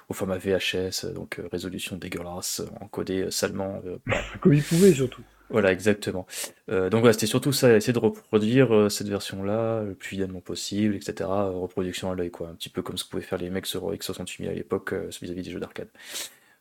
au 0.09 0.13
format 0.13 0.37
VHS, 0.37 1.13
donc 1.13 1.39
résolution 1.51 1.97
dégueulasse, 1.97 2.61
encodé 2.81 3.29
salement. 3.31 3.81
Comme 4.41 4.53
il 4.53 4.63
pouvait 4.63 4.93
surtout. 4.93 5.23
Voilà, 5.49 5.71
exactement. 5.71 6.27
Euh, 6.69 6.89
donc 6.91 6.99
voilà, 7.01 7.13
c'était 7.13 7.25
surtout 7.25 7.51
ça, 7.51 7.75
essayer 7.75 7.93
de 7.93 7.99
reproduire 7.99 8.73
euh, 8.73 8.89
cette 8.89 9.07
version-là 9.07 9.81
le 9.83 9.95
plus 9.95 10.09
fidèlement 10.09 10.41
possible, 10.41 10.95
etc. 10.95 11.13
Euh, 11.21 11.49
reproduction 11.49 12.11
à 12.11 12.15
l'œil, 12.15 12.29
quoi. 12.29 12.49
Un 12.49 12.53
petit 12.53 12.69
peu 12.69 12.83
comme 12.83 12.97
ce 12.97 13.03
que 13.03 13.09
pouvaient 13.09 13.23
faire 13.23 13.39
les 13.39 13.49
mecs 13.49 13.65
sur 13.65 13.91
X68000 13.91 14.49
à 14.49 14.53
l'époque 14.53 14.93
vis-à-vis 15.21 15.41
des 15.41 15.51
jeux 15.51 15.59
d'arcade. 15.59 15.89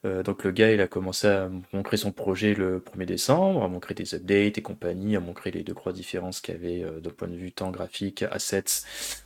Donc 0.05 0.45
le 0.45 0.53
gars, 0.53 0.71
il 0.73 0.81
a 0.81 0.87
commencé 0.87 1.27
à 1.27 1.51
montrer 1.73 1.97
son 1.97 2.13
projet 2.13 2.55
le 2.55 2.81
1er 2.81 3.05
décembre, 3.05 3.65
à 3.65 3.69
montrer 3.69 3.95
des 3.95 4.15
updates 4.15 4.59
et 4.59 4.63
compagnie, 4.63 5.17
à 5.17 5.21
montrer 5.21 5.51
les 5.51 5.65
deux 5.65 5.75
croix 5.75 5.93
différences 5.93 6.41
qu'il 6.41 6.55
y 6.55 6.57
avait 6.57 7.01
d'un 7.01 7.11
point 7.11 7.29
de 7.29 7.37
vue 7.37 7.53
temps 7.53 7.71
graphique, 7.71 8.23
assets, 8.23 8.85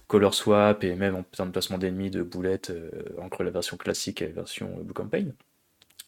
color 0.08 0.34
swap 0.34 0.82
et 0.84 0.94
même 0.94 1.14
en 1.14 1.22
termes 1.24 1.50
de 1.50 1.52
placement 1.52 1.78
d'ennemis, 1.78 2.10
de 2.10 2.22
boulettes 2.22 2.72
entre 3.18 3.44
la 3.44 3.50
version 3.50 3.76
classique 3.76 4.22
et 4.22 4.28
la 4.28 4.32
version 4.32 4.70
Blue 4.82 4.94
Campaign. 4.94 5.34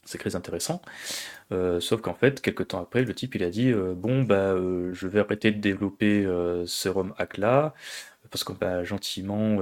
C'est 0.04 0.18
très 0.18 0.36
intéressant. 0.36 0.82
Euh, 1.52 1.80
sauf 1.80 2.00
qu'en 2.00 2.14
fait, 2.14 2.40
quelques 2.40 2.68
temps 2.68 2.80
après, 2.80 3.04
le 3.04 3.14
type 3.14 3.36
a 3.40 3.50
dit 3.50 3.70
euh, 3.72 3.94
bon 3.94 4.22
bah 4.22 4.52
euh, 4.52 4.92
je 4.92 5.06
vais 5.08 5.20
arrêter 5.20 5.50
de 5.50 5.60
développer 5.60 6.24
ce 6.66 6.88
ROM 6.88 7.14
hack 7.18 7.38
là 7.38 7.74
parce 8.34 8.42
qu'on 8.42 8.56
m'a 8.60 8.82
gentiment 8.82 9.58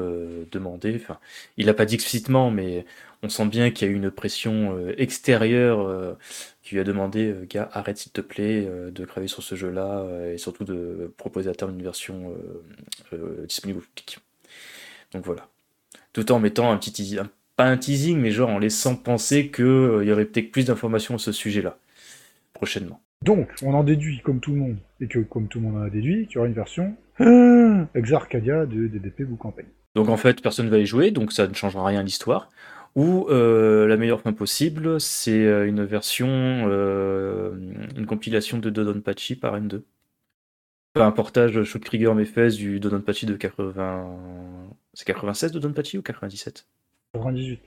demandé. 0.51 0.95
Enfin, 0.97 1.18
il 1.59 1.66
n'a 1.66 1.75
pas 1.75 1.85
dit 1.85 1.95
explicitement, 1.95 2.51
mais 2.51 2.87
on 3.23 3.29
sent 3.29 3.47
bien 3.47 3.70
qu'il 3.70 3.87
y 3.87 3.91
a 3.91 3.93
eu 3.93 3.97
une 3.97 4.11
pression 4.11 4.89
extérieure 4.97 6.16
qui 6.62 6.75
lui 6.75 6.81
a 6.81 6.85
demandé 6.85 7.35
gars 7.51 7.68
arrête 7.73 7.99
s'il 7.99 8.12
te 8.12 8.23
plaît 8.23 8.66
de 8.91 9.05
travailler 9.05 9.29
sur 9.29 9.43
ce 9.43 9.55
jeu-là 9.57 10.07
et 10.33 10.39
surtout 10.39 10.64
de 10.64 11.12
proposer 11.18 11.51
à 11.51 11.55
terme 11.55 11.73
une 11.73 11.83
version 11.83 12.35
disponible 13.47 13.81
au 13.81 13.83
public. 13.83 14.18
Donc 15.12 15.27
voilà. 15.27 15.49
Tout 16.14 16.33
en 16.33 16.39
mettant 16.39 16.73
un 16.73 16.79
petit, 16.79 17.18
un 17.18 17.29
pas 17.57 17.64
un 17.64 17.77
teasing, 17.77 18.18
mais 18.18 18.31
genre 18.31 18.51
en 18.51 18.59
laissant 18.59 18.97
penser 18.97 19.49
qu'il 19.49 19.64
euh, 19.64 20.05
y 20.05 20.12
aurait 20.12 20.25
peut-être 20.25 20.51
plus 20.51 20.66
d'informations 20.66 21.16
à 21.16 21.18
ce 21.18 21.33
sujet-là, 21.33 21.79
prochainement. 22.53 23.01
Donc, 23.23 23.51
on 23.62 23.75
en 23.75 23.85
déduit, 23.85 24.20
comme 24.20 24.41
tout 24.41 24.53
le 24.53 24.59
monde, 24.59 24.77
et 25.01 25.07
que 25.07 25.20
comme 25.20 25.49
tout 25.49 25.61
le 25.61 25.66
monde 25.66 25.83
en 25.83 25.85
a 25.85 25.91
déduit, 25.91 26.27
qu'il 26.27 26.37
y 26.37 26.39
aura 26.39 26.49
une 26.49 26.55
version 26.55 26.97
ah, 27.19 27.87
Exarcadia 27.95 28.67
de 28.67 28.87
DDP 28.87 29.23
Book 29.23 29.39
Campaign. 29.39 29.67
Donc 29.95 30.09
en 30.09 30.17
fait, 30.17 30.41
personne 30.41 30.67
ne 30.67 30.71
va 30.71 30.79
y 30.79 30.87
jouer, 30.87 31.11
donc 31.11 31.33
ça 31.33 31.47
ne 31.47 31.55
changera 31.55 31.87
rien 31.87 32.01
à 32.01 32.03
l'histoire. 32.03 32.49
Ou 32.95 33.27
euh, 33.31 33.87
la 33.87 33.97
meilleure 33.97 34.21
fin 34.21 34.33
possible, 34.33 35.01
c'est 35.01 35.47
euh, 35.47 35.67
une 35.67 35.85
version, 35.85 36.29
une 36.29 38.07
compilation 38.07 38.59
de 38.59 38.71
Dodonpachi 38.71 39.37
par 39.37 39.59
M2. 39.59 39.83
un 40.97 41.11
portage 41.11 41.63
Shoot 41.63 41.83
Krieger 41.83 42.15
Mefes 42.15 42.57
du 42.57 42.81
Dodonpachi 42.81 43.27
de 43.27 43.37
80... 43.37 44.19
C'est 44.95 45.07
96 45.07 45.53
Dodonpachi 45.53 45.97
ou 45.97 46.03
97 46.03 46.67
98. 47.15 47.61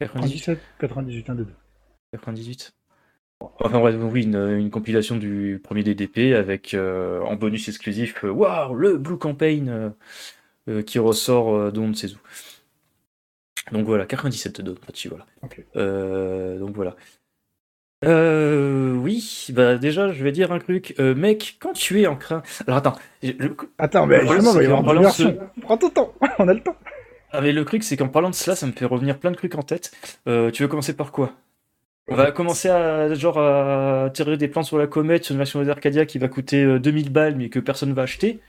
97, 0.00 0.60
98, 0.78 1.30
un 1.30 1.34
des 1.34 1.44
deux. 1.44 1.54
98. 2.12 2.72
Enfin 3.40 3.78
bref, 3.78 3.96
oui, 4.00 4.24
une, 4.24 4.70
compilation 4.70 5.16
du 5.16 5.60
premier 5.62 5.82
DDP 5.82 6.34
avec 6.34 6.74
euh, 6.74 7.20
en 7.22 7.36
bonus 7.36 7.68
exclusif 7.68 8.24
euh, 8.24 8.30
Waouh, 8.30 8.74
le 8.74 8.96
Blue 8.96 9.18
Campaign 9.18 9.92
euh, 10.68 10.82
qui 10.82 10.98
ressort 10.98 11.72
d'on 11.72 11.88
ne 11.88 11.94
sait 11.94 12.08
où. 12.12 12.18
Donc 13.72 13.86
voilà, 13.86 14.06
97 14.06 14.60
de 14.60 14.72
Pachi, 14.72 15.08
voilà. 15.08 15.26
donc 16.58 16.74
voilà. 16.74 16.96
oui, 18.02 19.46
bah 19.52 19.76
déjà, 19.76 20.10
je 20.12 20.24
vais 20.24 20.32
dire 20.32 20.52
un 20.52 20.58
truc. 20.58 20.98
mec, 20.98 21.58
quand 21.60 21.74
tu 21.74 22.00
es 22.00 22.06
en 22.06 22.16
train. 22.16 22.42
Alors 22.66 22.78
attends. 22.78 22.96
Attends, 23.78 24.06
mais 24.06 24.18
vraiment, 24.20 24.52
il 24.52 24.56
va 24.56 24.62
y 24.62 24.66
avoir 24.66 24.94
une 24.94 25.02
version. 25.02 25.38
Prends 25.62 25.76
ton 25.76 25.90
temps, 25.90 26.14
on 26.38 26.48
a 26.48 26.54
le 26.54 26.62
temps. 26.62 26.76
Ah 27.30 27.42
mais 27.42 27.52
le 27.52 27.64
truc 27.64 27.84
c'est 27.84 27.96
qu'en 27.96 28.08
parlant 28.08 28.30
de 28.30 28.34
cela, 28.34 28.56
ça 28.56 28.66
me 28.66 28.72
fait 28.72 28.86
revenir 28.86 29.18
plein 29.18 29.30
de 29.30 29.36
trucs 29.36 29.54
en 29.54 29.62
tête. 29.62 29.92
Euh, 30.26 30.50
tu 30.50 30.62
veux 30.62 30.68
commencer 30.68 30.94
par 30.96 31.12
quoi? 31.12 31.32
On 32.10 32.14
va 32.14 32.32
commencer 32.32 32.68
à 32.68 33.12
genre 33.14 33.38
à 33.38 34.10
tirer 34.12 34.36
des 34.38 34.48
plans 34.48 34.62
sur 34.62 34.78
la 34.78 34.86
comète 34.86 35.24
sur 35.24 35.34
une 35.34 35.38
version 35.38 35.62
d'Arcadia 35.62 36.06
qui 36.06 36.18
va 36.18 36.28
coûter 36.28 36.78
2000 36.78 37.06
euh, 37.06 37.10
balles 37.10 37.36
mais 37.36 37.50
que 37.50 37.58
personne 37.58 37.92
va 37.92 38.02
acheter. 38.02 38.40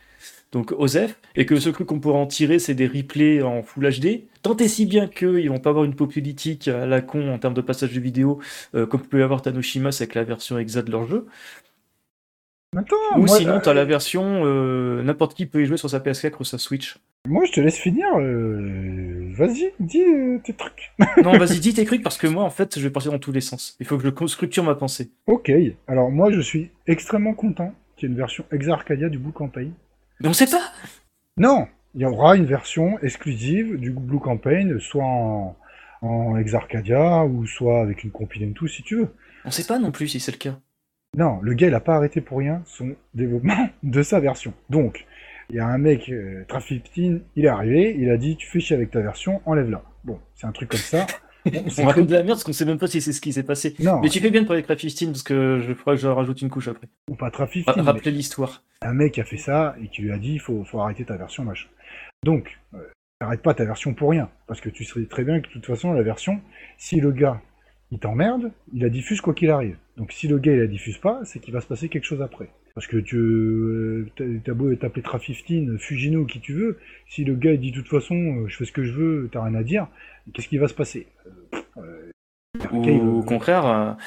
Donc 0.52 0.72
OSEF, 0.72 1.20
et 1.36 1.46
que 1.46 1.60
ce 1.60 1.70
truc 1.70 1.88
qu'on 1.88 2.00
pourra 2.00 2.18
en 2.18 2.26
tirer, 2.26 2.58
c'est 2.58 2.74
des 2.74 2.88
replays 2.88 3.44
en 3.44 3.62
Full 3.62 3.88
HD. 3.88 4.24
Tant 4.42 4.56
et 4.58 4.68
si 4.68 4.88
bien 4.88 5.08
qu'ils 5.08 5.48
vont 5.50 5.60
pas 5.60 5.70
avoir 5.70 5.86
une 5.86 5.94
pop 5.94 6.12
politique 6.12 6.68
à 6.68 6.88
la 6.88 7.02
con 7.02 7.32
en 7.32 7.38
termes 7.38 7.54
de 7.54 7.62
passage 7.62 7.94
de 7.94 8.00
vidéo, 8.00 8.40
euh, 8.74 8.88
comme 8.88 9.02
peut 9.02 9.20
y 9.20 9.22
avoir 9.22 9.44
Tanoshima 9.44 9.90
avec 9.90 10.16
la 10.16 10.24
version 10.24 10.58
exa 10.58 10.82
de 10.82 10.92
leur 10.92 11.06
jeu. 11.06 11.28
Ou 13.18 13.28
sinon, 13.28 13.60
t'as 13.60 13.74
la 13.74 13.86
version, 13.86 14.44
n'importe 15.04 15.36
qui 15.36 15.46
peut 15.46 15.62
y 15.62 15.66
jouer 15.66 15.78
sur 15.78 15.90
sa 15.90 16.00
PS4 16.00 16.34
ou 16.40 16.44
sa 16.44 16.58
Switch. 16.58 16.98
Moi, 17.28 17.46
je 17.46 17.52
te 17.52 17.62
laisse 17.62 17.78
finir. 17.78 18.08
Vas-y, 19.40 19.72
dis 19.80 20.04
euh, 20.04 20.38
tes 20.44 20.54
trucs. 20.54 20.92
non, 21.24 21.38
vas-y, 21.38 21.60
dis 21.60 21.74
tes 21.76 21.86
trucs 21.86 22.04
parce 22.04 22.18
que 22.18 22.28
moi, 22.28 22.44
en 22.44 22.50
fait, 22.50 22.78
je 22.78 22.84
vais 22.84 22.90
partir 22.90 23.14
dans 23.14 23.20
tous 23.20 23.32
les 23.32 23.40
sens. 23.40 23.78
Il 23.80 23.86
faut 23.86 23.98
que 23.98 24.04
je 24.04 24.28
structure 24.28 24.66
ma 24.66 24.76
pensée. 24.76 25.12
Ok. 25.28 25.50
Alors, 25.88 26.12
moi, 26.12 26.30
je 26.30 26.42
suis 26.42 26.72
extrêmement 26.88 27.34
content 27.34 27.74
qu'il 27.96 28.10
y 28.10 28.12
ait 28.12 28.14
une 28.14 28.18
version 28.18 28.44
Exa 28.52 28.74
Arcadia 28.74 29.08
du 29.08 29.18
Blue 29.18 29.32
Campaign. 29.32 29.72
Mais 30.20 30.28
on 30.28 30.34
sait 30.34 30.46
pas 30.46 30.74
Non 31.38 31.68
Il 31.96 32.02
y 32.02 32.06
aura 32.06 32.36
une 32.36 32.46
version 32.46 33.00
exclusive 33.00 33.78
du 33.78 33.92
Blue 33.92 34.20
Campaign, 34.20 34.78
soit 34.80 35.06
en, 35.06 35.56
en 36.02 36.36
ou 36.38 37.48
soit 37.48 37.82
avec 37.82 38.04
une 38.04 38.12
compilation 38.12 38.54
tout, 38.54 38.68
si 38.68 38.84
tu 38.84 38.98
veux. 38.98 39.14
On 39.46 39.52
sait 39.52 39.66
pas 39.66 39.80
non 39.80 39.92
plus 39.92 40.10
si 40.10 40.20
c'est 40.20 40.34
le 40.34 40.38
cas. 40.38 40.60
Non, 41.18 41.40
le 41.42 41.54
gars, 41.54 41.68
il 41.68 41.74
a 41.74 41.80
pas 41.80 41.96
arrêté 41.96 42.22
pour 42.22 42.40
rien 42.40 42.62
son 42.66 42.96
développement 43.14 43.70
de 43.84 44.04
sa 44.04 44.20
version. 44.20 44.54
Donc, 44.70 45.06
il 45.50 45.56
y 45.56 45.60
a 45.60 45.68
un 45.68 45.78
mec, 45.78 46.10
euh, 46.10 46.44
Traf15, 46.48 47.22
il 47.36 47.46
est 47.46 47.50
arrivé, 47.50 47.96
il 47.98 48.10
a 48.10 48.18
dit 48.18 48.36
tu 48.38 48.48
fais 48.48 48.60
chier 48.60 48.76
avec 48.76 48.92
ta 48.92 49.02
version, 49.02 49.42
enlève-la. 49.46 49.84
Bon, 50.04 50.20
c'est 50.36 50.48
un 50.48 50.52
truc 50.52 50.70
comme 50.70 50.80
ça. 50.80 51.08
on 51.46 51.86
raconte 51.86 52.08
de 52.08 52.14
la 52.14 52.20
merde 52.20 52.30
parce 52.30 52.44
qu'on 52.44 52.54
sait 52.54 52.66
même 52.66 52.78
pas 52.78 52.88
si 52.88 53.02
c'est 53.02 53.14
ce 53.14 53.22
qui 53.22 53.34
s'est 53.34 53.44
passé. 53.44 53.76
Non. 53.80 54.00
Mais 54.02 54.10
tu 54.10 54.20
fais 54.20 54.30
bien 54.30 54.42
de 54.42 54.48
parler 54.48 54.62
de 54.62 54.68
Traf15 54.68 55.08
parce 55.08 55.24
que 55.24 55.60
je 55.60 55.74
crois 55.74 55.96
que 55.96 56.02
je 56.02 56.08
rajoute 56.08 56.42
une 56.42 56.50
couche 56.50 56.68
après. 56.68 56.88
Ou 57.10 57.16
pas 57.16 57.30
Traf15. 57.30 57.82
rappeler 57.82 58.12
l'histoire. 58.12 58.64
Un 58.82 58.94
mec 58.94 59.18
a 59.18 59.24
fait 59.24 59.38
ça 59.38 59.76
et 59.82 59.88
qui 59.88 60.02
lui 60.02 60.12
a 60.12 60.18
dit 60.18 60.34
il 60.34 60.40
faut, 60.40 60.64
faut 60.66 60.82
arrêter 60.82 61.06
ta 61.06 61.18
version, 61.18 61.44
machin. 61.44 61.68
Donc, 62.24 62.60
euh, 62.74 62.80
arrête 63.20 63.42
pas 63.42 63.54
ta 63.54 63.66
version 63.66 63.94
pour 63.94 64.12
rien. 64.12 64.30
Parce 64.48 64.62
que 64.62 64.70
tu 64.70 64.84
sais 64.84 65.06
très 65.06 65.24
bien 65.24 65.40
que 65.40 65.48
de 65.48 65.54
toute 65.54 65.66
façon, 65.66 65.94
la 65.94 66.04
version, 66.04 66.42
si 66.78 67.00
le 67.00 67.12
gars 67.12 67.42
il 67.92 68.00
t'emmerde, 68.00 68.52
il 68.74 68.84
la 68.84 68.90
diffuse 68.90 69.20
quoi 69.20 69.34
qu'il 69.34 69.50
arrive. 69.50 69.78
Donc 69.98 70.12
si 70.12 70.28
le 70.28 70.38
gars 70.38 70.54
il 70.54 70.60
la 70.60 70.68
diffuse 70.68 70.98
pas, 70.98 71.22
c'est 71.24 71.40
qu'il 71.40 71.54
va 71.54 71.62
se 71.62 71.68
passer 71.68 71.90
quelque 71.90 72.06
chose 72.06 72.22
après. 72.22 72.50
Parce 72.76 72.88
que 72.88 72.98
tu 72.98 73.18
euh, 73.18 74.08
t'as 74.44 74.54
beau 74.54 74.74
t'appeler 74.76 75.02
Tra15, 75.02 75.78
Fujino, 75.78 76.26
qui 76.26 76.40
tu 76.40 76.54
veux, 76.54 76.80
si 77.08 77.24
le 77.24 77.36
gars 77.36 77.54
il 77.54 77.60
dit 77.60 77.72
de 77.72 77.78
toute 77.78 77.90
façon 77.90 78.16
euh, 78.16 78.48
je 78.48 78.58
fais 78.58 78.66
ce 78.66 78.72
que 78.72 78.84
je 78.84 78.94
veux, 78.94 79.30
t'as 79.32 79.44
rien 79.44 79.56
à 79.56 79.64
dire, 79.64 79.88
qu'est-ce 80.34 80.48
qui 80.48 80.58
va 80.58 80.68
se 80.68 80.74
passer? 80.74 81.08
Euh, 81.78 82.12
Ou 82.72 83.20
au 83.20 83.24
contraire, 83.24 83.98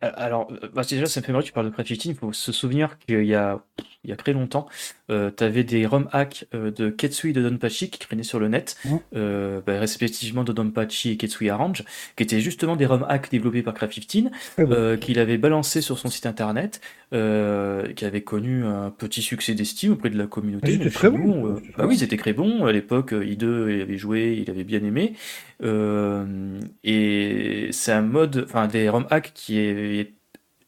alors, 0.00 0.52
bah, 0.74 0.82
déjà, 0.88 1.06
ça 1.06 1.20
me 1.20 1.24
fait 1.24 1.32
marrer, 1.32 1.44
tu 1.44 1.52
parles 1.52 1.66
de 1.66 1.72
Craft 1.72 2.04
il 2.04 2.14
faut 2.14 2.32
se 2.32 2.52
souvenir 2.52 2.98
qu'il 2.98 3.24
y 3.24 3.34
a, 3.34 3.62
il 4.04 4.10
y 4.10 4.12
a 4.12 4.16
très 4.16 4.32
longtemps, 4.32 4.66
euh, 5.10 5.30
tu 5.36 5.44
avais 5.44 5.64
des 5.64 5.86
ROM 5.86 6.08
hacks 6.12 6.46
euh, 6.54 6.70
de 6.70 6.90
Ketsui 6.90 7.30
et 7.30 7.32
de 7.32 7.42
Donpachi 7.42 7.90
qui 7.90 7.98
traînaient 7.98 8.22
sur 8.22 8.38
le 8.38 8.48
net, 8.48 8.76
euh, 9.14 9.60
bah, 9.66 9.78
respectivement 9.78 10.44
de 10.44 10.52
Donpachi 10.52 11.10
et 11.10 11.16
Ketsui 11.16 11.50
Arrange, 11.50 11.84
qui 12.16 12.22
étaient 12.22 12.40
justement 12.40 12.76
des 12.76 12.86
ROM 12.86 13.04
hacks 13.08 13.30
développés 13.30 13.62
par 13.62 13.74
Craft15, 13.74 14.30
euh, 14.58 14.96
qu'il 14.96 15.18
avait 15.18 15.38
balancé 15.38 15.80
sur 15.80 15.98
son 15.98 16.08
site 16.08 16.26
internet, 16.26 16.80
qui 17.12 18.04
avait 18.04 18.22
connu 18.22 18.64
un 18.64 18.90
petit 18.90 19.22
succès 19.22 19.54
d'estime 19.54 19.92
auprès 19.92 20.10
de 20.10 20.18
la 20.18 20.26
communauté. 20.26 20.72
C'était 20.72 20.90
très 20.90 21.10
bon. 21.10 21.60
bah 21.78 21.86
oui, 21.86 21.96
c'était 21.96 22.16
très 22.16 22.32
bon. 22.32 22.66
À 22.66 22.72
l'époque, 22.72 23.12
I2, 23.12 23.72
il 23.72 23.80
avait 23.80 23.96
joué, 23.96 24.36
il 24.42 24.50
avait 24.50 24.64
bien 24.64 24.82
aimé. 24.82 25.14
et 25.62 27.68
c'est 27.70 27.92
un 27.92 28.02
mode, 28.02 28.46
enfin, 28.48 28.66
des 28.66 28.88
ROM 28.88 29.06
hacks 29.10 29.30
qui 29.32 29.60
est 29.60 30.12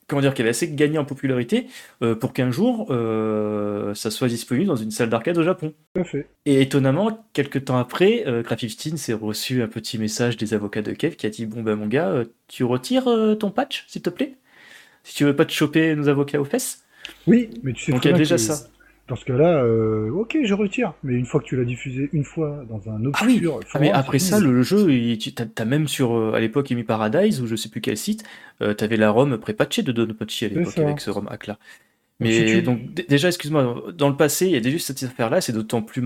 comment 0.07 0.21
dire, 0.21 0.35
qui 0.35 0.43
avait 0.43 0.51
assez 0.51 0.71
gagné 0.71 0.99
en 0.99 1.05
popularité 1.05 1.67
euh, 2.03 2.15
pour 2.15 2.33
qu'un 2.33 2.51
jour 2.51 2.89
euh, 2.91 3.95
ça 3.95 4.11
soit 4.11 4.29
disponible 4.29 4.67
dans 4.67 4.77
une 4.77 4.91
salle 4.91 5.11
d'arcade 5.11 5.37
au 5.39 5.43
Japon. 5.43 5.75
Et 6.45 6.61
étonnamment, 6.63 7.27
quelques 7.33 7.65
temps 7.65 7.79
après, 7.79 8.25
euh, 8.27 8.43
15 8.43 8.97
s'est 8.97 9.13
reçu 9.13 9.63
un 9.63 9.69
petit 9.69 9.99
message 9.99 10.37
des 10.37 10.55
avocats 10.55 10.83
de 10.83 10.93
Kev 10.93 11.17
qui 11.17 11.27
a 11.27 11.31
dit 11.31 11.47
Bon 11.47 11.63
ben 11.63 11.77
mon 11.77 11.87
gars, 11.87 12.09
euh, 12.09 12.25
tu 12.49 12.65
retires 12.65 13.05
ton 13.39 13.51
patch, 13.51 13.85
s'il 13.89 14.03
te 14.03 14.11
plaît? 14.11 14.35
Si 15.03 15.15
tu 15.15 15.25
veux 15.25 15.37
pas 15.37 15.45
te 15.45 15.53
choper 15.53 15.95
nos 15.95 16.09
avocats 16.09 16.41
aux 16.41 16.45
fesses? 16.45 16.85
Oui, 17.27 17.51
mais 17.63 17.73
tu 17.73 17.85
sais 17.85 17.93
Donc 17.93 18.05
il 18.05 18.11
y 18.11 18.15
a 18.15 18.17
déjà 18.17 18.39
ça. 18.39 18.69
Dans 19.09 19.15
ce 19.15 19.25
cas-là, 19.25 19.63
euh, 19.63 20.11
ok, 20.11 20.37
je 20.43 20.53
retire. 20.53 20.93
Mais 21.05 21.15
une 21.15 21.27
fois 21.27 21.41
que 21.41 21.47
tu 21.47 21.57
l'as 21.57 21.65
diffusé 21.65 22.11
une 22.13 22.25
fois 22.25 22.65
dans 22.69 22.91
un 22.91 23.05
autre 23.05 23.19
ah 23.23 23.27
oui. 23.27 23.41
Ah, 23.73 23.79
mais 23.79 23.93
après 23.93 24.19
ça, 24.19 24.41
le, 24.41 24.63
jeu, 24.63 24.87
tu 25.17 25.33
as, 25.57 25.65
même 25.65 25.87
sur 25.87 26.17
euh, 26.17 26.33
à 26.35 26.41
l'époque 26.41 26.73
Emi 26.73 26.83
Paradise 26.83 27.41
ou 27.41 27.47
je 27.47 27.55
sais 27.55 27.69
plus 27.69 27.81
quel 27.81 27.97
site, 27.97 28.25
euh, 28.63 28.75
tu 28.75 28.83
avais 28.83 28.97
la 28.97 29.11
ROM 29.11 29.39
pré-patchée 29.39 29.83
de 29.83 29.93
Donpachi 29.93 30.47
à 30.47 30.49
l'époque 30.49 30.79
avec 30.79 31.01
ce 31.01 31.11
ROM 31.11 31.29
hack 31.31 31.47
là. 31.47 31.59
Mais 32.19 32.63
donc 32.63 32.95
déjà, 32.95 33.29
excuse-moi, 33.29 33.93
dans 33.95 34.09
le 34.09 34.17
passé, 34.17 34.47
il 34.47 34.53
y 34.53 34.57
a 34.57 34.61
déjà 34.61 34.79
cette 34.79 35.03
affaire-là, 35.03 35.43
c'est 35.43 35.53
d'autant 35.53 35.83
plus 35.83 36.03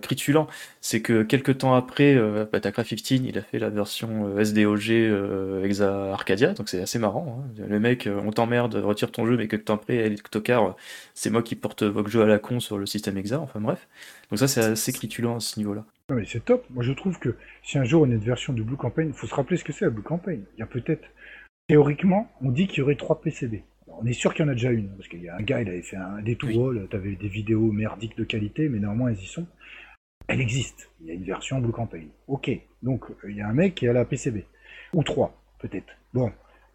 critulant, 0.00 0.46
c'est 0.80 1.02
que 1.02 1.22
quelques 1.22 1.58
temps 1.58 1.74
après, 1.74 2.14
euh, 2.14 2.46
15, 2.46 3.10
il 3.10 3.36
a 3.36 3.42
fait 3.42 3.58
la 3.58 3.68
version 3.68 4.26
euh, 4.28 4.40
SDOG 4.42 4.90
euh, 4.90 5.64
Exa 5.64 6.12
Arcadia, 6.12 6.54
donc 6.54 6.70
c'est 6.70 6.80
assez 6.80 6.98
marrant. 6.98 7.44
Hein. 7.44 7.64
Le 7.68 7.78
mec, 7.78 8.06
euh, 8.06 8.20
on 8.24 8.30
t'emmerde, 8.30 8.74
retire 8.76 9.12
ton 9.12 9.26
jeu, 9.26 9.36
mais 9.36 9.48
quelques 9.48 9.66
temps 9.66 9.74
après, 9.74 9.96
elle 9.96 10.14
est 10.14 10.30
tocard, 10.30 10.76
c'est 11.12 11.28
moi 11.28 11.42
qui 11.42 11.56
porte 11.56 11.82
votre 11.82 12.08
jeu 12.08 12.22
à 12.22 12.26
la 12.26 12.38
con 12.38 12.58
sur 12.60 12.78
le 12.78 12.86
système 12.86 13.18
Exa, 13.18 13.38
enfin 13.38 13.60
bref. 13.60 13.86
Donc 14.30 14.38
ça, 14.38 14.48
c'est 14.48 14.62
assez 14.62 14.92
critulant 14.92 15.36
à 15.36 15.40
ce 15.40 15.58
niveau-là. 15.58 15.84
Non 16.08 16.16
mais 16.16 16.24
c'est 16.26 16.44
top. 16.44 16.64
Moi, 16.70 16.82
je 16.82 16.92
trouve 16.92 17.18
que 17.18 17.36
si 17.62 17.78
un 17.78 17.84
jour 17.84 18.02
on 18.02 18.10
a 18.10 18.14
une 18.14 18.18
version 18.18 18.54
de 18.54 18.62
Blue 18.62 18.76
Campaign, 18.76 19.08
il 19.08 19.14
faut 19.14 19.26
se 19.26 19.34
rappeler 19.34 19.58
ce 19.58 19.64
que 19.64 19.72
c'est 19.72 19.84
la 19.84 19.90
Blue 19.90 20.02
Campaign. 20.02 20.42
Il 20.56 20.60
y 20.60 20.62
a 20.62 20.66
peut-être, 20.66 21.04
théoriquement, 21.68 22.32
on 22.40 22.50
dit 22.50 22.66
qu'il 22.66 22.78
y 22.78 22.82
aurait 22.82 22.96
trois 22.96 23.20
PCB 23.20 23.62
on 24.00 24.06
est 24.06 24.12
sûr 24.12 24.34
qu'il 24.34 24.44
y 24.44 24.48
en 24.48 24.50
a 24.50 24.54
déjà 24.54 24.70
une, 24.70 24.88
parce 24.96 25.08
qu'il 25.08 25.22
y 25.22 25.28
a 25.28 25.36
un 25.36 25.42
gars, 25.42 25.60
il 25.60 25.68
avait 25.68 25.82
fait 25.82 25.96
un 25.96 26.22
détour, 26.22 26.72
tu 26.88 26.96
avais 26.96 27.16
des 27.16 27.28
vidéos 27.28 27.70
merdiques 27.70 28.16
de 28.16 28.24
qualité, 28.24 28.68
mais 28.68 28.78
néanmoins 28.78 29.10
elles 29.10 29.20
y 29.20 29.26
sont. 29.26 29.46
Elle 30.28 30.40
existe, 30.40 30.90
il 31.00 31.08
y 31.08 31.10
a 31.10 31.14
une 31.14 31.24
version 31.24 31.60
Blue 31.60 31.72
Campaign. 31.72 32.08
Ok, 32.28 32.50
donc 32.82 33.04
il 33.28 33.36
y 33.36 33.40
a 33.40 33.48
un 33.48 33.52
mec 33.52 33.74
qui 33.74 33.88
a 33.88 33.92
la 33.92 34.04
PCB. 34.04 34.44
Ou 34.94 35.02
trois, 35.02 35.40
peut-être. 35.58 35.92
Bon, 36.14 36.32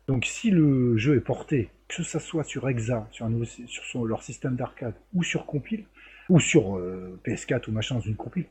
donc 0.07 0.25
si 0.25 0.51
le 0.51 0.97
jeu 0.97 1.15
est 1.15 1.21
porté, 1.21 1.69
que 1.87 2.03
ce 2.03 2.19
soit 2.19 2.43
sur 2.43 2.67
Exa, 2.67 3.07
sur, 3.11 3.29
sur 3.67 4.05
leur 4.05 4.23
système 4.23 4.55
d'arcade, 4.55 4.95
ou 5.13 5.23
sur 5.23 5.45
compile, 5.45 5.85
ou 6.29 6.39
sur 6.39 6.77
euh, 6.77 7.19
PS4 7.25 7.69
ou 7.69 7.71
machin 7.71 7.95
dans 7.95 8.01
une 8.01 8.15
compile, 8.15 8.45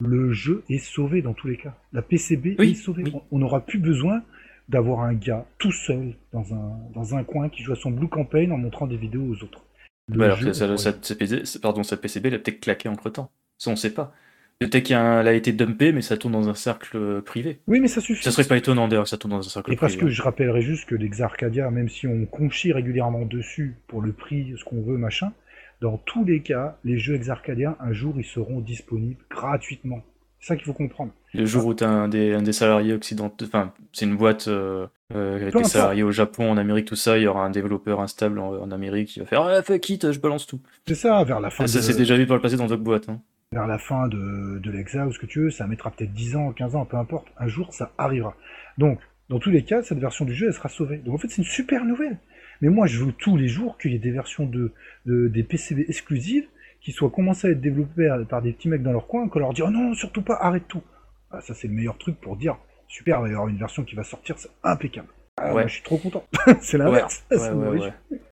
le 0.00 0.32
jeu 0.32 0.64
est 0.68 0.78
sauvé 0.78 1.22
dans 1.22 1.34
tous 1.34 1.48
les 1.48 1.56
cas. 1.56 1.76
La 1.92 2.02
PCB 2.02 2.56
est 2.58 2.74
sauvée. 2.74 3.04
On 3.30 3.38
n'aura 3.38 3.64
plus 3.64 3.78
besoin 3.78 4.22
d'avoir 4.70 5.00
un 5.00 5.14
gars 5.14 5.44
tout 5.58 5.72
seul 5.72 6.14
dans 6.32 6.54
un, 6.54 6.78
dans 6.94 7.14
un 7.14 7.24
coin 7.24 7.48
qui 7.48 7.62
joue 7.62 7.72
à 7.72 7.76
son 7.76 7.90
Blue 7.90 8.08
Campaign 8.08 8.52
en 8.52 8.56
montrant 8.56 8.86
des 8.86 8.96
vidéos 8.96 9.24
aux 9.24 9.44
autres. 9.44 9.64
Bah 10.08 10.24
alors, 10.24 10.78
ça, 10.78 10.92
ça, 11.02 11.58
pardon, 11.60 11.82
sa 11.82 11.96
PCB, 11.96 12.28
elle 12.28 12.34
a 12.34 12.38
peut-être 12.38 12.60
claqué 12.60 12.88
entre 12.88 13.10
temps. 13.10 13.30
Ça, 13.58 13.70
on 13.70 13.76
sait 13.76 13.92
pas. 13.92 14.12
Peut-être 14.58 14.84
qu'elle 14.84 14.98
a 14.98 15.32
été 15.32 15.52
dumpée, 15.52 15.92
mais 15.92 16.02
ça 16.02 16.16
tourne 16.16 16.34
dans 16.34 16.48
un 16.48 16.54
cercle 16.54 16.96
euh, 16.96 17.22
privé. 17.22 17.60
Oui, 17.66 17.80
mais 17.80 17.88
ça 17.88 18.00
suffit. 18.00 18.22
Ça 18.22 18.30
serait 18.30 18.46
pas 18.46 18.58
étonnant 18.58 18.88
d'ailleurs 18.88 19.04
que 19.04 19.10
ça 19.10 19.16
tourne 19.16 19.32
dans 19.32 19.38
un 19.38 19.50
cercle 19.50 19.68
privé. 19.68 19.76
Et 19.76 19.80
parce 19.80 19.96
que 19.96 20.08
je 20.08 20.22
rappellerai 20.22 20.60
juste 20.60 20.86
que 20.86 20.94
l'Exa 20.94 21.24
Arcadia, 21.24 21.70
même 21.70 21.88
si 21.88 22.06
on 22.06 22.26
conchit 22.26 22.72
régulièrement 22.72 23.24
dessus 23.24 23.76
pour 23.86 24.02
le 24.02 24.12
prix, 24.12 24.54
ce 24.58 24.64
qu'on 24.64 24.82
veut, 24.82 24.98
machin, 24.98 25.32
dans 25.80 25.96
tous 25.96 26.24
les 26.24 26.42
cas, 26.42 26.78
les 26.84 26.98
jeux 26.98 27.14
Exa 27.14 27.32
Arcadia, 27.32 27.76
un 27.80 27.92
jour, 27.92 28.14
ils 28.18 28.24
seront 28.24 28.60
disponibles 28.60 29.22
gratuitement. 29.30 30.02
C'est 30.40 30.48
ça 30.48 30.56
qu'il 30.56 30.64
faut 30.64 30.72
comprendre. 30.72 31.12
Le 31.34 31.44
jour 31.44 31.66
où 31.66 31.74
tu 31.74 31.84
as 31.84 31.88
un 31.88 32.08
des, 32.08 32.32
un 32.32 32.42
des 32.42 32.52
salariés 32.52 32.94
occidentaux, 32.94 33.44
enfin, 33.44 33.74
c'est 33.92 34.06
une 34.06 34.16
boîte 34.16 34.48
euh, 34.48 34.86
euh, 35.14 35.36
avec 35.36 35.54
des 35.54 35.64
salariés 35.64 36.02
au 36.02 36.12
Japon, 36.12 36.50
en 36.50 36.56
Amérique, 36.56 36.86
tout 36.86 36.96
ça, 36.96 37.18
il 37.18 37.24
y 37.24 37.26
aura 37.26 37.44
un 37.44 37.50
développeur 37.50 38.00
instable 38.00 38.38
en, 38.38 38.70
Amérique 38.70 39.08
qui 39.08 39.20
va 39.20 39.26
faire 39.26 39.42
Ah, 39.42 39.62
fuck 39.62 39.88
it, 39.90 40.12
je 40.12 40.18
balance 40.18 40.46
tout. 40.46 40.60
C'est 40.88 40.94
ça, 40.94 41.22
vers 41.24 41.40
la 41.40 41.50
fin. 41.50 41.66
ça, 41.66 41.82
c'est 41.82 41.96
déjà 41.96 42.16
vu 42.16 42.26
par 42.26 42.36
le 42.36 42.42
passé 42.42 42.56
dans 42.56 42.66
d'autres 42.66 42.82
boîtes. 42.82 43.08
Hein. 43.08 43.20
Vers 43.52 43.66
la 43.66 43.78
fin 43.78 44.08
de, 44.08 44.58
de 44.58 44.70
l'Exa 44.70 45.06
ou 45.06 45.12
ce 45.12 45.18
que 45.18 45.26
tu 45.26 45.40
veux, 45.40 45.50
ça 45.50 45.66
mettra 45.66 45.90
peut-être 45.90 46.12
10 46.12 46.36
ans, 46.36 46.52
15 46.52 46.76
ans, 46.76 46.86
peu 46.86 46.96
importe. 46.96 47.26
Un 47.36 47.48
jour, 47.48 47.74
ça 47.74 47.92
arrivera. 47.98 48.34
Donc, 48.78 49.00
dans 49.28 49.38
tous 49.38 49.50
les 49.50 49.62
cas, 49.62 49.82
cette 49.82 49.98
version 49.98 50.24
du 50.24 50.34
jeu, 50.34 50.48
elle 50.48 50.54
sera 50.54 50.68
sauvée. 50.68 50.98
Donc 50.98 51.14
en 51.14 51.18
fait, 51.18 51.28
c'est 51.28 51.38
une 51.38 51.44
super 51.44 51.84
nouvelle. 51.84 52.18
Mais 52.60 52.68
moi, 52.68 52.86
je 52.86 53.02
veux 53.02 53.12
tous 53.12 53.36
les 53.36 53.48
jours 53.48 53.78
qu'il 53.78 53.92
y 53.92 53.94
ait 53.94 54.00
des 54.00 54.10
versions 54.10 54.44
de, 54.44 54.72
de 55.06 55.28
des 55.28 55.44
PCB 55.44 55.84
exclusives 55.88 56.46
qui 56.80 56.92
soient 56.92 57.10
commencés 57.10 57.48
à 57.48 57.50
être 57.50 57.60
développés 57.60 58.08
par 58.28 58.42
des 58.42 58.52
petits 58.52 58.68
mecs 58.68 58.82
dans 58.82 58.92
leur 58.92 59.06
coin, 59.06 59.28
qu'on 59.28 59.38
leur 59.38 59.52
dit 59.52 59.62
oh 59.62 59.70
non, 59.70 59.94
surtout 59.94 60.22
pas, 60.22 60.36
arrête 60.40 60.66
tout. 60.68 60.82
Ah, 61.30 61.40
ça, 61.40 61.54
c'est 61.54 61.68
le 61.68 61.74
meilleur 61.74 61.98
truc 61.98 62.20
pour 62.20 62.36
dire 62.36 62.56
super, 62.90 63.18
il 63.18 63.22
va 63.22 63.28
y 63.28 63.32
avoir 63.32 63.48
une 63.48 63.56
version 63.56 63.84
qui 63.84 63.94
va 63.94 64.02
sortir, 64.02 64.36
c'est 64.38 64.50
impeccable. 64.62 65.08
Ah, 65.36 65.54
ouais. 65.54 65.68
je 65.68 65.74
suis 65.74 65.82
trop 65.82 65.96
content. 65.96 66.24
c'est 66.60 66.76
l'inverse. 66.76 67.24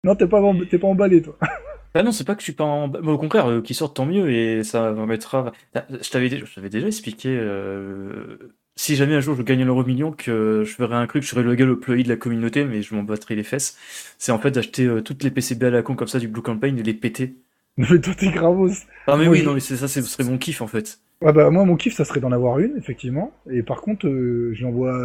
non, 0.04 0.16
t'es 0.16 0.28
pas, 0.28 0.41
pas 0.41 0.88
emballé, 0.88 1.22
toi. 1.22 1.38
Ah 1.93 2.04
non, 2.04 2.12
c'est 2.12 2.26
pas 2.26 2.36
que 2.36 2.41
je 2.41 2.43
suis 2.43 2.54
pas 2.54 2.64
emballé. 2.64 3.08
Au 3.08 3.18
contraire, 3.18 3.50
euh, 3.50 3.62
qui 3.62 3.74
sortent 3.74 3.95
tant 3.95 4.06
mieux 4.06 4.30
et 4.30 4.64
ça 4.64 4.91
me 4.91 5.08
mettra. 5.08 5.52
Je 5.74 6.12
t'avais 6.12 6.70
déjà 6.70 6.86
expliqué. 6.86 7.30
Euh, 7.30 8.38
si 8.76 8.95
jamais 8.95 9.16
un 9.16 9.20
jour 9.20 9.36
je 9.36 9.41
gagne 9.41 9.64
l'euro 9.64 9.84
million, 9.84 10.12
que 10.12 10.64
je 10.64 10.76
ferais 10.76 10.95
un 10.95 11.08
truc, 11.08 11.24
je 11.24 11.30
serais 11.30 11.41
le 11.41 11.56
gars 11.56 11.66
le 11.66 11.80
plus 11.80 12.04
de 12.04 12.10
la 12.10 12.16
communauté, 12.16 12.66
mais 12.66 12.84
je 12.84 12.93
m'en 12.93 13.02
battrais 13.02 13.34
les 13.34 13.41
fesses. 13.41 13.78
C'est 14.20 14.32
en 14.32 14.38
fait 14.38 14.52
d'acheter 14.52 14.86
euh, 14.86 15.02
toutes 15.02 15.24
les 15.24 15.32
PCB 15.32 15.64
à 15.64 15.70
la 15.72 15.82
con 15.82 15.95
comme 15.95 16.08
ça 16.08 16.20
du 16.20 16.28
Blue 16.28 16.43
Campaign 16.43 16.78
et 16.78 16.84
les 16.84 16.93
péter 16.93 17.38
mais 17.92 18.00
toi 18.02 18.14
t'es 18.16 18.30
gravos. 18.32 18.72
Ah 19.08 19.18
mais 19.18 19.28
oui, 19.28 19.44
non 19.44 19.54
mais 19.54 19.60
c'est 19.60 19.78
ça, 19.78 19.88
ce 19.88 20.02
serait 20.02 20.24
mon 20.24 20.38
kiff 20.38 20.62
en 20.62 20.68
fait. 20.68 21.00
Ah 21.26 21.32
bah 21.32 21.49
moi 21.49 21.65
mon 21.65 21.78
kiff 21.78 21.95
ça 21.95 22.05
serait 22.05 22.20
d'en 22.20 22.32
avoir 22.32 22.59
une 22.59 22.78
effectivement 22.78 23.32
et 23.49 23.63
par 23.63 23.82
contre 23.82 24.07
euh, 24.07 24.51
je 24.53 24.61
l'envoie 24.61 24.95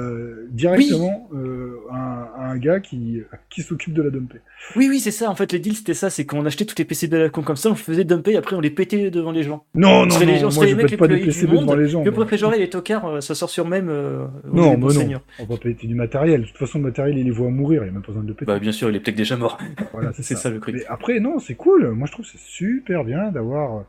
directement 0.50 1.26
euh, 1.34 1.78
à, 1.90 2.50
un 2.50 2.58
gars 2.58 2.80
qui, 2.80 3.22
qui 3.48 3.62
s'occupe 3.62 3.94
de 3.94 4.02
la 4.02 4.10
dumper. 4.10 4.40
Oui 4.76 4.88
oui 4.90 5.00
c'est 5.00 5.10
ça 5.10 5.30
en 5.30 5.34
fait 5.34 5.50
les 5.52 5.58
deals 5.58 5.74
c'était 5.74 5.94
ça 5.94 6.10
c'est 6.10 6.26
qu'on 6.26 6.44
achetait 6.44 6.66
toutes 6.66 6.78
les 6.78 6.84
PCB 6.84 7.14
à 7.14 7.18
la 7.18 7.28
con 7.30 7.40
comme 7.40 7.56
ça 7.56 7.70
on 7.70 7.74
faisait 7.74 8.04
dumper 8.04 8.32
et 8.32 8.36
après 8.36 8.54
on 8.54 8.60
les 8.60 8.68
pétait 8.68 9.10
devant 9.10 9.32
les 9.32 9.42
gens. 9.42 9.64
Non 9.74 10.04
non 10.04 10.18
non, 10.20 10.50
moi 10.50 10.66
je 10.66 10.74
pète 10.74 10.98
pas 10.98 11.08
des 11.08 11.16
PCB 11.16 11.50
devant 11.50 11.76
les 11.76 11.88
gens. 11.88 12.04
Le 12.04 12.12
préfet 12.12 12.36
genre 12.36 12.50
les 12.50 12.68
tocards 12.68 13.06
euh, 13.06 13.20
ça 13.22 13.34
sort 13.34 13.48
sur 13.48 13.66
même. 13.66 13.86
non 13.86 14.76
mais 14.76 14.76
non 14.76 15.20
on 15.38 15.44
va 15.46 15.56
péter 15.56 15.86
du 15.86 15.94
matériel 15.94 16.42
de 16.42 16.46
toute 16.46 16.58
façon 16.58 16.76
le 16.76 16.84
matériel 16.84 17.16
il 17.16 17.24
les 17.24 17.30
voit 17.30 17.48
mourir 17.48 17.84
il 17.84 17.86
y 17.86 17.88
a 17.88 17.92
même 17.92 18.02
pas 18.02 18.08
besoin 18.08 18.22
de 18.22 18.34
péter. 18.34 18.44
Bah 18.44 18.58
bien 18.58 18.72
sûr 18.72 18.90
il 18.90 18.96
est 18.96 19.00
peut-être 19.00 19.16
déjà 19.16 19.38
mort. 19.38 19.56
Voilà 19.94 20.12
c'est 20.12 20.22
ça. 20.36 20.50
le 20.50 20.60
truc. 20.60 20.74
Mais 20.74 20.84
après 20.88 21.20
non 21.20 21.38
c'est 21.38 21.54
cool 21.54 21.92
moi 21.92 22.06
je 22.06 22.12
trouve 22.12 22.26
c'est 22.26 22.38
super 22.38 23.02
bien 23.02 23.30
d'avoir 23.30 23.86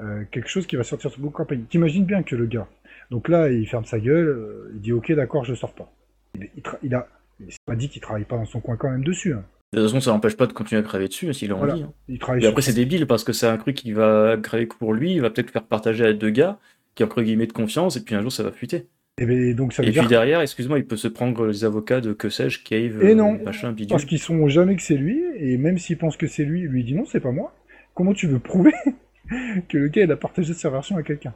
euh, 0.00 0.24
quelque 0.30 0.48
chose 0.48 0.66
qui 0.66 0.76
va 0.76 0.82
sortir 0.82 1.10
sur 1.10 1.20
Book 1.20 1.32
Company. 1.32 1.64
T'imagines 1.64 2.04
bien 2.04 2.22
que 2.22 2.34
le 2.36 2.46
gars, 2.46 2.68
donc 3.10 3.28
là, 3.28 3.48
il 3.48 3.66
ferme 3.66 3.84
sa 3.84 3.98
gueule, 3.98 4.28
euh, 4.28 4.72
il 4.74 4.80
dit 4.80 4.92
ok, 4.92 5.12
d'accord, 5.12 5.44
je 5.44 5.54
sors 5.54 5.72
pas. 5.72 5.92
Il, 6.34 6.48
il, 6.82 6.94
a, 6.94 7.06
pas 7.64 7.76
dit 7.76 7.88
qu'il 7.88 8.02
travaille 8.02 8.24
pas 8.24 8.36
dans 8.36 8.44
son 8.44 8.60
coin 8.60 8.76
quand 8.76 8.90
même 8.90 9.04
dessus. 9.04 9.34
Hein. 9.34 9.44
De 9.72 9.80
toute 9.80 9.88
façon, 9.88 10.00
ça 10.00 10.12
n'empêche 10.12 10.36
pas 10.36 10.46
de 10.46 10.52
continuer 10.52 10.80
à 10.80 10.84
travailler 10.84 11.08
dessus 11.08 11.32
s'il 11.32 11.50
a 11.52 11.56
envie. 11.56 11.82
Hein. 11.82 11.92
Il 12.08 12.18
travaille 12.18 12.44
Et 12.44 12.46
après, 12.46 12.62
c'est 12.62 12.74
débile 12.74 13.06
parce 13.06 13.24
que 13.24 13.32
c'est 13.32 13.46
un 13.46 13.56
truc 13.56 13.76
qui 13.76 13.92
va 13.92 14.36
créer 14.40 14.66
pour 14.66 14.94
lui, 14.94 15.14
il 15.14 15.20
va 15.20 15.30
peut-être 15.30 15.50
faire 15.50 15.64
partager 15.64 16.04
à 16.04 16.12
deux 16.12 16.30
gars 16.30 16.58
qui, 16.94 17.02
entre 17.02 17.22
guillemets, 17.22 17.46
de 17.46 17.52
confiance, 17.52 17.96
et 17.96 18.04
puis 18.04 18.14
un 18.14 18.22
jour, 18.22 18.30
ça 18.30 18.44
va 18.44 18.52
fuiter. 18.52 18.86
Et, 19.18 19.26
ben, 19.26 19.54
donc, 19.54 19.72
ça 19.72 19.82
et 19.82 19.92
puis 19.92 20.06
derrière, 20.06 20.40
excuse-moi, 20.40 20.78
il 20.78 20.86
peut 20.86 20.96
se 20.96 21.08
prendre 21.08 21.46
les 21.46 21.64
avocats 21.64 22.00
de 22.00 22.12
que 22.12 22.28
sais-je, 22.28 22.62
Cave, 22.62 23.02
et 23.04 23.14
non, 23.14 23.38
machin, 23.44 23.72
bidule. 23.72 23.90
Parce 23.90 24.04
qu'ils 24.04 24.18
sont 24.18 24.48
jamais 24.48 24.76
que 24.76 24.82
c'est 24.82 24.96
lui, 24.96 25.22
et 25.36 25.56
même 25.56 25.78
s'ils 25.78 25.98
pensent 25.98 26.16
que 26.16 26.26
c'est 26.26 26.44
lui, 26.44 26.62
lui 26.62 26.84
dit 26.84 26.94
non, 26.94 27.04
c'est 27.04 27.20
pas 27.20 27.30
moi. 27.30 27.54
Comment 27.94 28.12
tu 28.12 28.26
veux 28.26 28.40
prouver? 28.40 28.72
que 29.68 29.78
le 29.78 29.88
gars 29.88 30.04
il 30.04 30.12
a 30.12 30.16
partagé 30.16 30.54
sa 30.54 30.70
version 30.70 30.96
à 30.96 31.02
quelqu'un. 31.02 31.34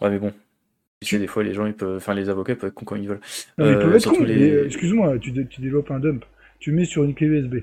Ouais, 0.00 0.10
mais 0.10 0.18
bon. 0.18 0.32
Tu 1.00 1.16
sais, 1.16 1.18
des 1.18 1.26
fois, 1.26 1.42
les 1.42 1.52
gens, 1.52 1.66
ils 1.66 1.74
peuvent, 1.74 1.96
enfin, 1.96 2.14
les 2.14 2.28
avocats 2.28 2.56
peuvent 2.56 2.68
être 2.68 2.74
cons 2.74 2.84
quand 2.84 2.96
ils 2.96 3.08
veulent. 3.08 3.20
Non, 3.58 3.70
ils 3.70 3.74
peuvent 3.74 3.92
euh, 3.92 3.96
être 3.96 4.10
cons. 4.10 4.24
Euh, 4.24 4.64
excuse-moi, 4.66 5.18
tu, 5.18 5.32
tu, 5.48 5.60
développes 5.60 5.90
un 5.90 6.00
dump. 6.00 6.24
Tu 6.60 6.72
mets 6.72 6.86
sur 6.86 7.04
une 7.04 7.14
clé 7.14 7.26
USB. 7.26 7.56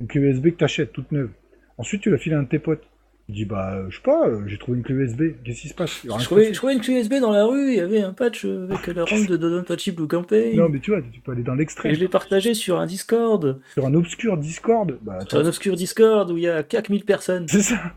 Une 0.00 0.08
clé 0.08 0.20
USB 0.20 0.46
que 0.48 0.56
t'achètes 0.56 0.92
toute 0.92 1.12
neuve. 1.12 1.30
Ensuite, 1.78 2.02
tu 2.02 2.10
la 2.10 2.18
files 2.18 2.34
à 2.34 2.38
un 2.38 2.42
de 2.42 2.48
tes 2.48 2.58
potes. 2.58 2.82
Il 3.28 3.36
dit, 3.36 3.44
bah, 3.44 3.84
je 3.88 3.94
sais 3.94 4.02
pas, 4.02 4.26
euh, 4.26 4.42
j'ai 4.48 4.58
trouvé 4.58 4.78
une 4.78 4.82
clé 4.82 4.96
USB. 4.96 5.22
Qu'est-ce 5.44 5.60
qui 5.60 5.68
se 5.68 5.74
passe? 5.74 6.02
Je 6.02 6.24
trouvais, 6.24 6.48
je 6.48 6.54
trouvais, 6.54 6.74
une 6.74 6.80
clé 6.80 6.94
USB 6.94 7.20
dans 7.20 7.30
la 7.30 7.44
rue. 7.44 7.68
Il 7.68 7.76
y 7.76 7.80
avait 7.80 8.02
un 8.02 8.12
patch 8.12 8.44
avec 8.44 8.84
la 8.88 9.04
ROM 9.04 9.26
de 9.26 9.36
Don 9.36 9.62
Patchy 9.62 9.94
ou 9.96 10.08
Campaign. 10.08 10.56
Non, 10.56 10.68
mais 10.68 10.80
tu 10.80 10.90
vois, 10.90 11.00
tu 11.02 11.20
peux 11.20 11.30
aller 11.30 11.44
dans 11.44 11.54
l'extrait. 11.54 11.90
Et 11.90 11.94
je 11.94 12.00
l'ai 12.00 12.08
partagé 12.08 12.54
sur 12.54 12.80
un 12.80 12.86
Discord. 12.86 13.60
Sur 13.74 13.86
un 13.86 13.94
obscur 13.94 14.36
Discord 14.36 14.98
bah, 15.02 15.20
Sur 15.28 15.38
un 15.38 15.46
obscur 15.46 15.76
Discord 15.76 16.28
où 16.32 16.36
il 16.36 16.42
y 16.42 16.48
a 16.48 16.64
4000 16.64 17.04
personnes. 17.04 17.46
C'est 17.46 17.62
ça. 17.62 17.94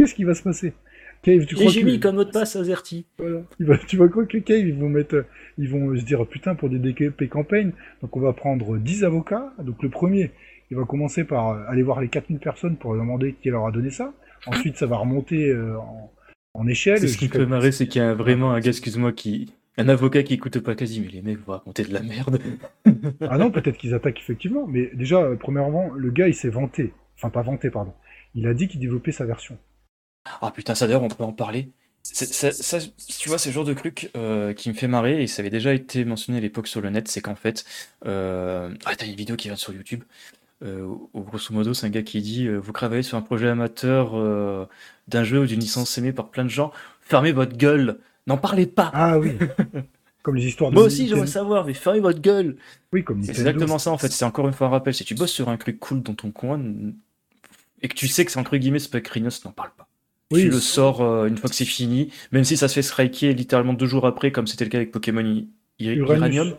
Qu'est-ce 0.00 0.14
qui 0.14 0.24
va 0.24 0.34
se 0.34 0.42
passer 0.42 0.72
Cave, 1.22 1.44
tu 1.44 1.56
crois 1.56 1.70
J'ai 1.70 1.84
mis 1.84 2.00
comme 2.00 2.14
mot 2.14 2.24
de 2.24 2.30
passe 2.30 2.56
Azerty. 2.56 3.04
Voilà. 3.18 3.42
Va, 3.58 3.76
tu 3.76 3.98
vas 3.98 4.08
croire 4.08 4.26
que 4.26 4.38
Cave, 4.38 4.66
ils 4.66 4.74
vont 4.74 4.88
mettre, 4.88 5.26
ils 5.58 5.68
vont 5.68 5.94
se 5.94 6.06
dire 6.06 6.26
putain 6.26 6.54
pour 6.54 6.70
des 6.70 6.78
DKP 6.78 7.28
campaign, 7.28 7.72
donc 8.00 8.16
on 8.16 8.20
va 8.20 8.32
prendre 8.32 8.78
10 8.78 9.04
avocats. 9.04 9.52
Donc 9.62 9.82
le 9.82 9.90
premier, 9.90 10.30
il 10.70 10.78
va 10.78 10.86
commencer 10.86 11.24
par 11.24 11.50
aller 11.68 11.82
voir 11.82 12.00
les 12.00 12.08
4000 12.08 12.38
personnes 12.38 12.76
pour 12.76 12.94
leur 12.94 13.02
demander 13.02 13.34
qui 13.42 13.50
leur 13.50 13.66
a 13.66 13.72
donné 13.72 13.90
ça. 13.90 14.14
Ensuite, 14.46 14.78
ça 14.78 14.86
va 14.86 14.96
remonter 14.96 15.50
euh, 15.50 15.76
en, 16.54 16.66
échelle. 16.66 17.06
Ce 17.06 17.18
qui 17.18 17.28
me 17.28 17.32
fait 17.32 17.44
marrer, 17.44 17.70
c'est 17.70 17.86
qu'il 17.86 18.00
y 18.00 18.04
a 18.06 18.14
vraiment 18.14 18.52
un 18.52 18.60
gars, 18.60 18.70
excuse-moi, 18.70 19.12
qui, 19.12 19.52
un 19.76 19.90
avocat 19.90 20.22
qui 20.22 20.32
écoute 20.32 20.60
pas 20.60 20.74
quasi, 20.74 21.02
mais 21.02 21.08
les 21.08 21.20
mecs 21.20 21.44
vont 21.44 21.52
raconter 21.52 21.84
de 21.84 21.92
la 21.92 22.00
merde. 22.00 22.40
ah 23.20 23.36
non, 23.36 23.50
peut-être 23.50 23.76
qu'ils 23.76 23.92
attaquent 23.92 24.20
effectivement, 24.20 24.66
mais 24.66 24.90
déjà, 24.94 25.20
euh, 25.20 25.36
premièrement, 25.36 25.90
le 25.94 26.10
gars 26.10 26.28
il 26.28 26.34
s'est 26.34 26.48
vanté, 26.48 26.94
enfin 27.16 27.28
pas 27.28 27.42
vanté, 27.42 27.68
pardon. 27.68 27.92
Il 28.34 28.46
a 28.46 28.54
dit 28.54 28.66
qu'il 28.66 28.80
développait 28.80 29.12
sa 29.12 29.26
version. 29.26 29.58
Ah 30.40 30.50
putain, 30.50 30.74
ça 30.74 30.86
d'ailleurs, 30.86 31.02
on 31.02 31.08
peut 31.08 31.24
en 31.24 31.32
parler. 31.32 31.70
Ça, 32.02 32.78
tu 32.80 33.28
vois, 33.28 33.38
c'est 33.38 33.50
le 33.50 33.54
genre 33.54 33.64
de 33.64 33.74
truc 33.74 34.10
euh, 34.16 34.54
qui 34.54 34.70
me 34.70 34.74
fait 34.74 34.88
marrer, 34.88 35.22
et 35.22 35.26
ça 35.26 35.42
avait 35.42 35.50
déjà 35.50 35.74
été 35.74 36.04
mentionné 36.04 36.38
à 36.38 36.40
l'époque 36.40 36.66
sur 36.66 36.80
le 36.80 36.88
net, 36.90 37.08
c'est 37.08 37.20
qu'en 37.20 37.34
fait, 37.34 37.64
euh... 38.06 38.74
ah, 38.86 38.96
t'as 38.96 39.06
une 39.06 39.14
vidéo 39.14 39.36
qui 39.36 39.48
vient 39.48 39.56
sur 39.56 39.74
YouTube, 39.74 40.02
euh, 40.62 40.86
où 41.14 41.22
grosso 41.22 41.54
modo, 41.54 41.72
c'est 41.72 41.86
un 41.86 41.90
gars 41.90 42.02
qui 42.02 42.20
dit 42.20 42.46
euh, 42.46 42.58
Vous 42.58 42.72
travaillez 42.72 43.02
sur 43.02 43.16
un 43.16 43.22
projet 43.22 43.48
amateur 43.48 44.10
euh, 44.14 44.66
d'un 45.08 45.24
jeu 45.24 45.40
ou 45.40 45.46
d'une 45.46 45.60
licence 45.60 45.96
aimée 45.96 46.12
par 46.12 46.28
plein 46.28 46.44
de 46.44 46.50
gens, 46.50 46.70
fermez 47.00 47.32
votre 47.32 47.56
gueule, 47.56 47.98
n'en 48.26 48.36
parlez 48.36 48.66
pas. 48.66 48.90
Ah 48.92 49.18
oui. 49.18 49.38
Comme 50.22 50.36
les 50.36 50.46
histoires 50.46 50.70
de. 50.70 50.74
Moi 50.74 50.84
aussi, 50.84 51.08
j'aimerais 51.08 51.26
savoir, 51.26 51.64
mais 51.64 51.72
fermez 51.72 52.00
votre 52.00 52.20
gueule. 52.20 52.58
Oui, 52.92 53.02
comme 53.04 53.22
C'est 53.22 53.30
exactement 53.30 53.78
ça 53.78 53.90
en 53.90 53.96
fait, 53.96 54.10
c'est 54.10 54.26
encore 54.26 54.46
une 54.46 54.52
fois 54.52 54.66
un 54.66 54.70
rappel. 54.70 54.92
Si 54.92 55.02
tu 55.02 55.14
bosses 55.14 55.32
sur 55.32 55.48
un 55.48 55.56
truc 55.56 55.80
cool 55.80 56.02
dans 56.02 56.12
ton 56.12 56.30
coin, 56.30 56.60
et 57.80 57.88
que 57.88 57.94
tu 57.94 58.06
sais 58.06 58.26
que 58.26 58.30
c'est 58.30 58.38
entre 58.38 58.58
guillemets, 58.58 58.80
c'est 58.80 58.90
pas 58.90 58.98
n'en 58.98 59.52
parle 59.52 59.70
pas 59.78 59.88
tu 60.32 60.48
le 60.48 60.60
sors 60.60 61.02
euh, 61.02 61.26
une 61.26 61.36
fois 61.36 61.50
que 61.50 61.56
c'est 61.56 61.64
fini, 61.64 62.12
même 62.32 62.44
si 62.44 62.56
ça 62.56 62.68
se 62.68 62.74
fait 62.74 62.82
striker 62.82 63.34
littéralement 63.34 63.72
deux 63.72 63.86
jours 63.86 64.06
après, 64.06 64.32
comme 64.32 64.46
c'était 64.46 64.64
le 64.64 64.70
cas 64.70 64.78
avec 64.78 64.92
Pokémon 64.92 65.44
Uranium. 65.80 66.54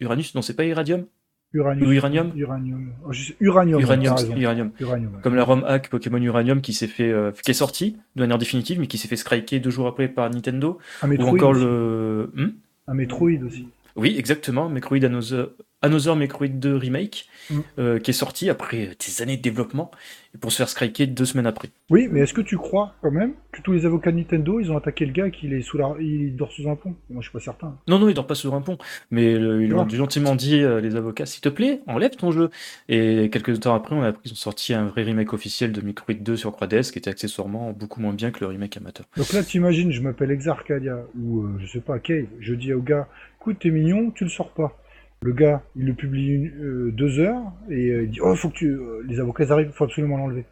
Uranus. 0.00 0.34
non, 0.34 0.42
c'est 0.42 0.54
pas 0.54 0.64
Iradium? 0.64 1.04
Uranium. 1.52 1.88
Ou 1.88 1.92
Uranium? 1.92 2.32
Uranium. 2.36 2.92
Oh, 3.04 3.10
Uranium. 3.40 3.80
Uranium. 3.80 4.14
Uranium. 4.36 4.70
Uranium, 4.78 5.14
ouais. 5.14 5.20
Comme 5.20 5.34
la 5.34 5.42
ROM 5.42 5.64
hack 5.66 5.88
Pokémon 5.88 6.22
Uranium 6.22 6.60
qui 6.60 6.72
s'est 6.72 6.86
fait, 6.86 7.10
euh, 7.10 7.32
qui 7.32 7.50
est 7.50 7.54
sorti 7.54 7.96
de 8.14 8.20
manière 8.20 8.38
définitive, 8.38 8.78
mais 8.78 8.86
qui 8.86 8.98
s'est 8.98 9.08
fait 9.08 9.16
striker 9.16 9.58
deux 9.58 9.70
jours 9.70 9.88
après 9.88 10.08
par 10.08 10.30
Nintendo. 10.30 10.78
Un 11.02 11.08
Ou 11.08 11.10
Metroid. 11.10 11.28
encore 11.30 11.50
aussi. 11.50 11.60
le. 11.64 12.30
Hmm? 12.34 12.50
Un 12.86 12.94
Metroid 12.94 13.42
aussi. 13.44 13.66
Oui, 13.96 14.14
exactement, 14.16 14.68
Metroid 14.68 15.04
Another, 15.04 15.48
Another 15.82 16.14
Metroid 16.16 16.48
2 16.48 16.76
Remake, 16.76 17.26
Mm. 17.50 17.60
euh, 17.78 17.98
qui 17.98 18.10
est 18.10 18.14
sorti 18.14 18.48
après 18.50 18.90
des 19.04 19.22
années 19.22 19.36
de 19.36 19.42
développement, 19.42 19.90
et 20.34 20.38
pour 20.38 20.52
se 20.52 20.58
faire 20.58 20.68
striker 20.68 21.06
deux 21.06 21.24
semaines 21.24 21.46
après. 21.46 21.68
Oui, 21.88 22.06
mais 22.12 22.20
est-ce 22.20 22.34
que 22.34 22.42
tu 22.42 22.56
crois 22.58 22.94
quand 23.02 23.10
même 23.10 23.32
que 23.50 23.60
tous 23.62 23.72
les 23.72 23.86
avocats 23.86 24.12
de 24.12 24.18
Nintendo, 24.18 24.60
ils 24.60 24.70
ont 24.70 24.76
attaqué 24.76 25.04
le 25.06 25.12
gars 25.12 25.30
qu'il 25.30 25.52
est 25.54 25.62
sous 25.62 25.78
la... 25.78 25.94
il 25.98 26.36
dort 26.36 26.52
sous 26.52 26.68
un 26.68 26.76
pont? 26.76 26.94
Moi, 27.08 27.22
je 27.22 27.28
suis 27.28 27.32
pas 27.32 27.40
certain. 27.42 27.76
Non, 27.88 27.98
non, 27.98 28.08
il 28.08 28.14
dort 28.14 28.26
pas 28.26 28.34
sur 28.36 28.54
un 28.54 28.60
pont, 28.60 28.78
mais 29.10 29.36
le- 29.38 29.64
ils 29.64 29.74
ont 29.74 29.88
gentiment 29.88 30.36
dit, 30.36 30.60
euh, 30.60 30.80
les 30.80 30.94
avocats, 30.96 31.26
s'il 31.26 31.40
te 31.40 31.48
plaît, 31.48 31.80
enlève 31.86 32.14
ton 32.14 32.30
jeu. 32.30 32.50
Et 32.88 33.30
quelques 33.32 33.58
temps 33.60 33.74
après, 33.74 33.96
on 33.96 34.02
a 34.02 34.08
appris 34.08 34.22
qu'ils 34.24 34.32
ont 34.32 34.36
sorti 34.36 34.74
un 34.74 34.84
vrai 34.86 35.02
remake 35.02 35.32
officiel 35.32 35.72
de 35.72 35.80
Metroid 35.80 36.14
2 36.14 36.36
sur 36.36 36.50
3DS, 36.52 36.92
qui 36.92 36.98
était 36.98 37.10
accessoirement 37.10 37.72
beaucoup 37.72 38.00
moins 38.00 38.12
bien 38.12 38.30
que 38.30 38.40
le 38.40 38.46
remake 38.46 38.76
amateur. 38.76 39.06
Donc 39.16 39.32
là, 39.32 39.42
t'imagines, 39.42 39.90
je 39.90 40.02
m'appelle 40.02 40.30
Exarcadia, 40.30 40.98
ou 41.18 41.40
euh, 41.44 41.58
je 41.58 41.66
sais 41.66 41.80
pas, 41.80 41.98
Cave, 41.98 42.26
je 42.38 42.54
dis 42.54 42.72
au 42.74 42.82
gars, 42.82 43.08
écoute, 43.40 43.56
t'es 43.60 43.70
mignon, 43.70 44.10
tu 44.10 44.24
le 44.24 44.30
sors 44.30 44.50
pas. 44.52 44.76
Le 45.22 45.32
gars, 45.32 45.62
il 45.76 45.84
le 45.84 45.94
publie 45.94 46.28
une, 46.28 46.64
euh, 46.64 46.92
deux 46.92 47.18
heures, 47.18 47.52
et 47.68 47.90
euh, 47.90 48.04
il 48.04 48.10
dit, 48.10 48.20
oh, 48.22 48.34
faut 48.34 48.48
que 48.48 48.54
tu... 48.54 48.68
euh, 48.68 49.02
les 49.06 49.20
avocats 49.20 49.44
ils 49.44 49.52
arrivent, 49.52 49.70
faut 49.70 49.84
absolument 49.84 50.16
l'enlever. 50.16 50.46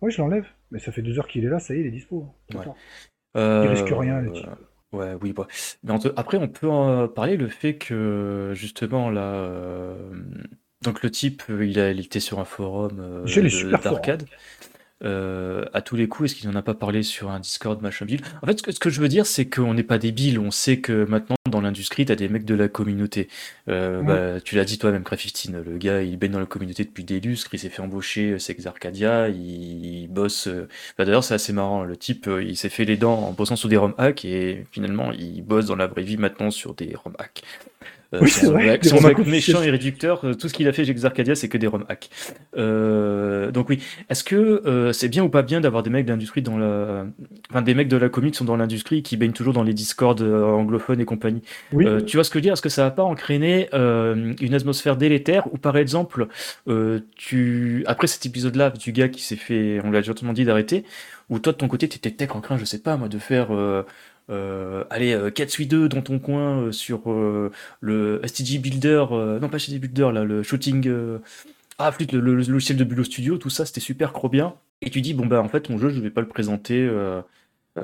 Ouais, 0.00 0.10
je 0.10 0.20
l'enlève, 0.20 0.46
mais 0.70 0.78
ça 0.78 0.92
fait 0.92 1.02
deux 1.02 1.18
heures 1.18 1.26
qu'il 1.26 1.44
est 1.44 1.48
là, 1.48 1.58
ça 1.58 1.74
y 1.74 1.78
est, 1.78 1.80
il 1.80 1.86
est 1.86 1.90
dispo. 1.90 2.26
D'accord. 2.50 2.76
Euh, 3.36 3.68
risque 3.68 3.88
rien, 3.90 4.20
le 4.20 4.30
type. 4.30 4.46
Ouais, 4.92 5.16
oui, 5.20 5.32
bah. 5.32 5.48
Mais 5.82 5.90
en 5.90 5.98
te- 5.98 6.12
après, 6.16 6.36
on 6.36 6.46
peut 6.46 6.68
en 6.68 7.08
parler 7.08 7.36
le 7.36 7.48
fait 7.48 7.74
que, 7.74 8.52
justement, 8.54 9.10
là, 9.10 9.96
donc 10.82 11.02
le 11.02 11.10
type, 11.10 11.42
il, 11.48 11.80
a, 11.80 11.90
il 11.90 11.98
était 11.98 12.20
sur 12.20 12.38
un 12.38 12.44
forum 12.44 13.26
super 13.26 13.80
d'arcade. 13.80 14.26
Euh, 15.02 15.64
à 15.74 15.82
tous 15.82 15.96
les 15.96 16.08
coups, 16.08 16.30
est-ce 16.30 16.40
qu'il 16.40 16.48
n'en 16.48 16.56
a 16.56 16.62
pas 16.62 16.72
parlé 16.74 17.02
sur 17.02 17.30
un 17.30 17.40
Discord, 17.40 17.82
machin 17.82 18.06
bile 18.06 18.20
En 18.42 18.46
fait, 18.46 18.58
ce 18.58 18.62
que, 18.62 18.72
ce 18.72 18.78
que 18.78 18.90
je 18.90 19.00
veux 19.00 19.08
dire, 19.08 19.26
c'est 19.26 19.44
qu'on 19.46 19.74
n'est 19.74 19.82
pas 19.82 19.98
débile. 19.98 20.38
On 20.38 20.50
sait 20.50 20.78
que 20.80 21.04
maintenant, 21.04 21.36
dans 21.50 21.60
l'industrie, 21.60 22.06
t'as 22.06 22.14
des 22.14 22.28
mecs 22.28 22.44
de 22.44 22.54
la 22.54 22.68
communauté. 22.68 23.28
Euh, 23.68 24.00
Ouais. 24.00 24.06
bah, 24.06 24.40
tu 24.40 24.54
l'as 24.56 24.64
dit 24.64 24.78
toi-même, 24.78 25.02
Craft15, 25.02 25.62
le 25.62 25.76
gars, 25.78 26.00
il 26.02 26.16
baigne 26.16 26.30
dans 26.32 26.40
la 26.40 26.46
communauté 26.46 26.84
depuis 26.84 27.04
des 27.04 27.20
lustres, 27.20 27.50
il 27.54 27.58
s'est 27.58 27.68
fait 27.68 27.82
embaucher, 27.82 28.38
c'est 28.38 28.52
Exarcadia, 28.52 29.28
il, 29.28 29.84
il 30.04 30.08
bosse. 30.08 30.46
euh, 30.46 30.68
bah, 30.96 31.04
D'ailleurs, 31.04 31.24
c'est 31.24 31.34
assez 31.34 31.52
marrant. 31.52 31.82
Le 31.84 31.96
type, 31.96 32.28
euh, 32.28 32.42
il 32.42 32.56
s'est 32.56 32.68
fait 32.70 32.84
les 32.84 32.96
dents 32.96 33.18
en 33.28 33.32
bossant 33.32 33.56
sur 33.56 33.68
des 33.68 33.76
ROM 33.76 33.94
hacks 33.98 34.24
et 34.24 34.64
finalement, 34.70 35.12
il 35.12 35.42
bosse 35.42 35.66
dans 35.66 35.76
la 35.76 35.86
vraie 35.88 36.02
vie 36.02 36.16
maintenant 36.16 36.50
sur 36.50 36.74
des 36.74 36.94
ROM 36.94 37.14
hacks. 37.18 37.42
Euh, 38.14 38.18
Oui, 38.20 38.30
si 38.30 38.40
c'est 38.40 38.46
on 38.48 38.52
vrai, 38.52 38.78
si 38.82 38.94
on 38.94 39.24
méchant 39.24 39.62
et 39.62 39.70
réducteur, 39.70 40.24
tout 40.38 40.48
ce 40.48 40.54
qu'il 40.54 40.68
a 40.68 40.72
fait 40.72 40.84
chez 40.84 40.90
Exarcadia, 40.90 41.34
c'est 41.34 41.48
que 41.48 41.58
des 41.58 41.66
ROM 41.66 41.84
hacks. 41.88 42.10
Euh, 42.56 43.50
donc 43.50 43.68
oui, 43.68 43.82
est-ce 44.08 44.24
que 44.24 44.36
euh, 44.66 44.92
c'est 44.92 45.08
bien 45.08 45.24
ou 45.24 45.28
pas 45.28 45.42
bien 45.42 45.60
d'avoir 45.60 45.82
des 45.82 45.90
mecs 45.90 46.06
de 46.06 46.10
l'industrie 46.10 46.42
dans 46.42 46.58
la, 46.58 47.06
enfin 47.50 47.62
des 47.62 47.74
mecs 47.74 47.88
de 47.88 47.96
la 47.96 48.08
qui 48.08 48.34
sont 48.34 48.44
dans 48.44 48.56
l'industrie, 48.56 49.02
qui 49.02 49.16
baignent 49.16 49.32
toujours 49.32 49.52
dans 49.52 49.62
les 49.62 49.74
Discord 49.74 50.20
euh, 50.20 50.44
anglophones 50.44 51.00
et 51.00 51.04
compagnie? 51.04 51.42
Oui, 51.72 51.86
tu 52.06 52.16
vois 52.16 52.24
ce 52.24 52.30
que 52.30 52.34
je 52.34 52.38
veux 52.38 52.42
dire? 52.42 52.52
Est-ce 52.54 52.62
que 52.62 52.68
ça 52.68 52.84
va 52.84 52.90
pas 52.90 53.02
entraîner 53.02 53.68
une 53.72 54.54
atmosphère 54.54 54.96
délétère? 54.96 55.52
Ou 55.52 55.58
par 55.58 55.76
exemple, 55.76 56.28
tu 57.16 57.84
après 57.86 58.06
cet 58.06 58.24
épisode-là 58.26 58.70
du 58.70 58.92
gars 58.92 59.08
qui 59.08 59.22
s'est 59.22 59.36
fait, 59.36 59.80
on 59.84 59.90
l'a 59.90 60.02
gentiment 60.02 60.32
dit 60.32 60.44
d'arrêter, 60.44 60.84
ou 61.30 61.38
toi 61.38 61.52
de 61.52 61.58
ton 61.58 61.68
côté 61.68 61.88
t'étais 61.88 62.10
peut-être 62.10 62.36
en 62.36 62.40
train, 62.40 62.58
je 62.58 62.64
sais 62.64 62.78
pas 62.78 62.96
moi, 62.96 63.08
de 63.08 63.18
faire 63.18 63.48
euh, 63.50 63.82
euh, 64.30 64.84
allez, 64.90 65.12
euh, 65.12 65.30
Katsui 65.30 65.66
2 65.66 65.88
dans 65.88 66.02
ton 66.02 66.18
coin 66.18 66.62
euh, 66.62 66.72
sur 66.72 67.10
euh, 67.10 67.50
le 67.80 68.20
STG 68.24 68.58
Builder, 68.58 69.04
non 69.40 69.48
pas 69.48 69.58
STG 69.58 69.78
Builder, 69.78 70.10
là, 70.12 70.24
le 70.24 70.42
shooting, 70.42 70.88
ah 71.78 71.92
flûte, 71.92 72.12
le, 72.12 72.20
le- 72.20 72.34
le 72.36 72.44
logiciel 72.44 72.78
de 72.78 72.84
Bulo 72.84 73.04
Studio, 73.04 73.38
tout 73.38 73.50
ça 73.50 73.66
c'était 73.66 73.80
super 73.80 74.12
trop 74.12 74.28
bien. 74.28 74.54
Et 74.82 74.90
tu 74.90 75.00
dis, 75.00 75.14
bon 75.14 75.26
bah 75.26 75.40
en 75.42 75.48
fait 75.48 75.70
mon 75.70 75.78
jeu 75.78 75.88
je 75.90 76.00
vais 76.00 76.10
pas 76.10 76.20
le 76.20 76.28
présenter 76.28 76.88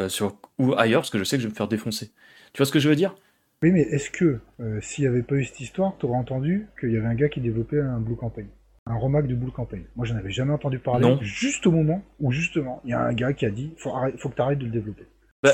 sur 0.08 0.36
ou 0.58 0.74
ailleurs 0.74 1.02
parce 1.02 1.10
que 1.10 1.18
je 1.18 1.24
sais 1.24 1.36
que 1.36 1.42
je 1.42 1.48
vais 1.48 1.52
me 1.52 1.56
faire 1.56 1.68
défoncer. 1.68 2.10
Tu 2.52 2.58
vois 2.58 2.66
ce 2.66 2.72
que 2.72 2.78
je 2.80 2.88
veux 2.88 2.96
dire? 2.96 3.14
Oui, 3.62 3.72
mais 3.72 3.82
est-ce 3.82 4.10
que, 4.10 4.40
s'il 4.80 5.04
n'y 5.04 5.08
avait 5.08 5.22
pas 5.22 5.34
eu 5.34 5.44
cette 5.44 5.60
histoire, 5.60 5.96
t'aurais 5.98 6.16
entendu 6.18 6.66
qu'il 6.78 6.92
y 6.92 6.96
avait 6.96 7.06
un 7.06 7.14
gars 7.14 7.28
qui 7.28 7.40
développait 7.40 7.80
un 7.80 7.98
Blue 8.00 8.16
Campaign? 8.16 8.46
Un 8.86 8.94
romac 8.94 9.26
de 9.26 9.34
Blue 9.34 9.50
Campaign? 9.50 9.82
Moi, 9.96 10.06
j'en 10.06 10.16
avais 10.16 10.30
jamais 10.30 10.52
entendu 10.52 10.78
parler, 10.78 11.04
Non. 11.06 11.18
juste 11.20 11.66
au 11.66 11.70
moment 11.70 12.02
où, 12.20 12.32
justement, 12.32 12.80
il 12.84 12.90
y 12.90 12.94
a 12.94 13.00
un 13.02 13.12
gars 13.12 13.34
qui 13.34 13.44
a 13.44 13.50
dit, 13.50 13.72
faut, 13.76 13.90
arrête- 13.94 14.18
faut 14.18 14.30
que 14.30 14.36
t'arrêtes 14.36 14.58
de 14.58 14.64
le 14.64 14.70
développer. 14.70 15.04
Bah, 15.42 15.52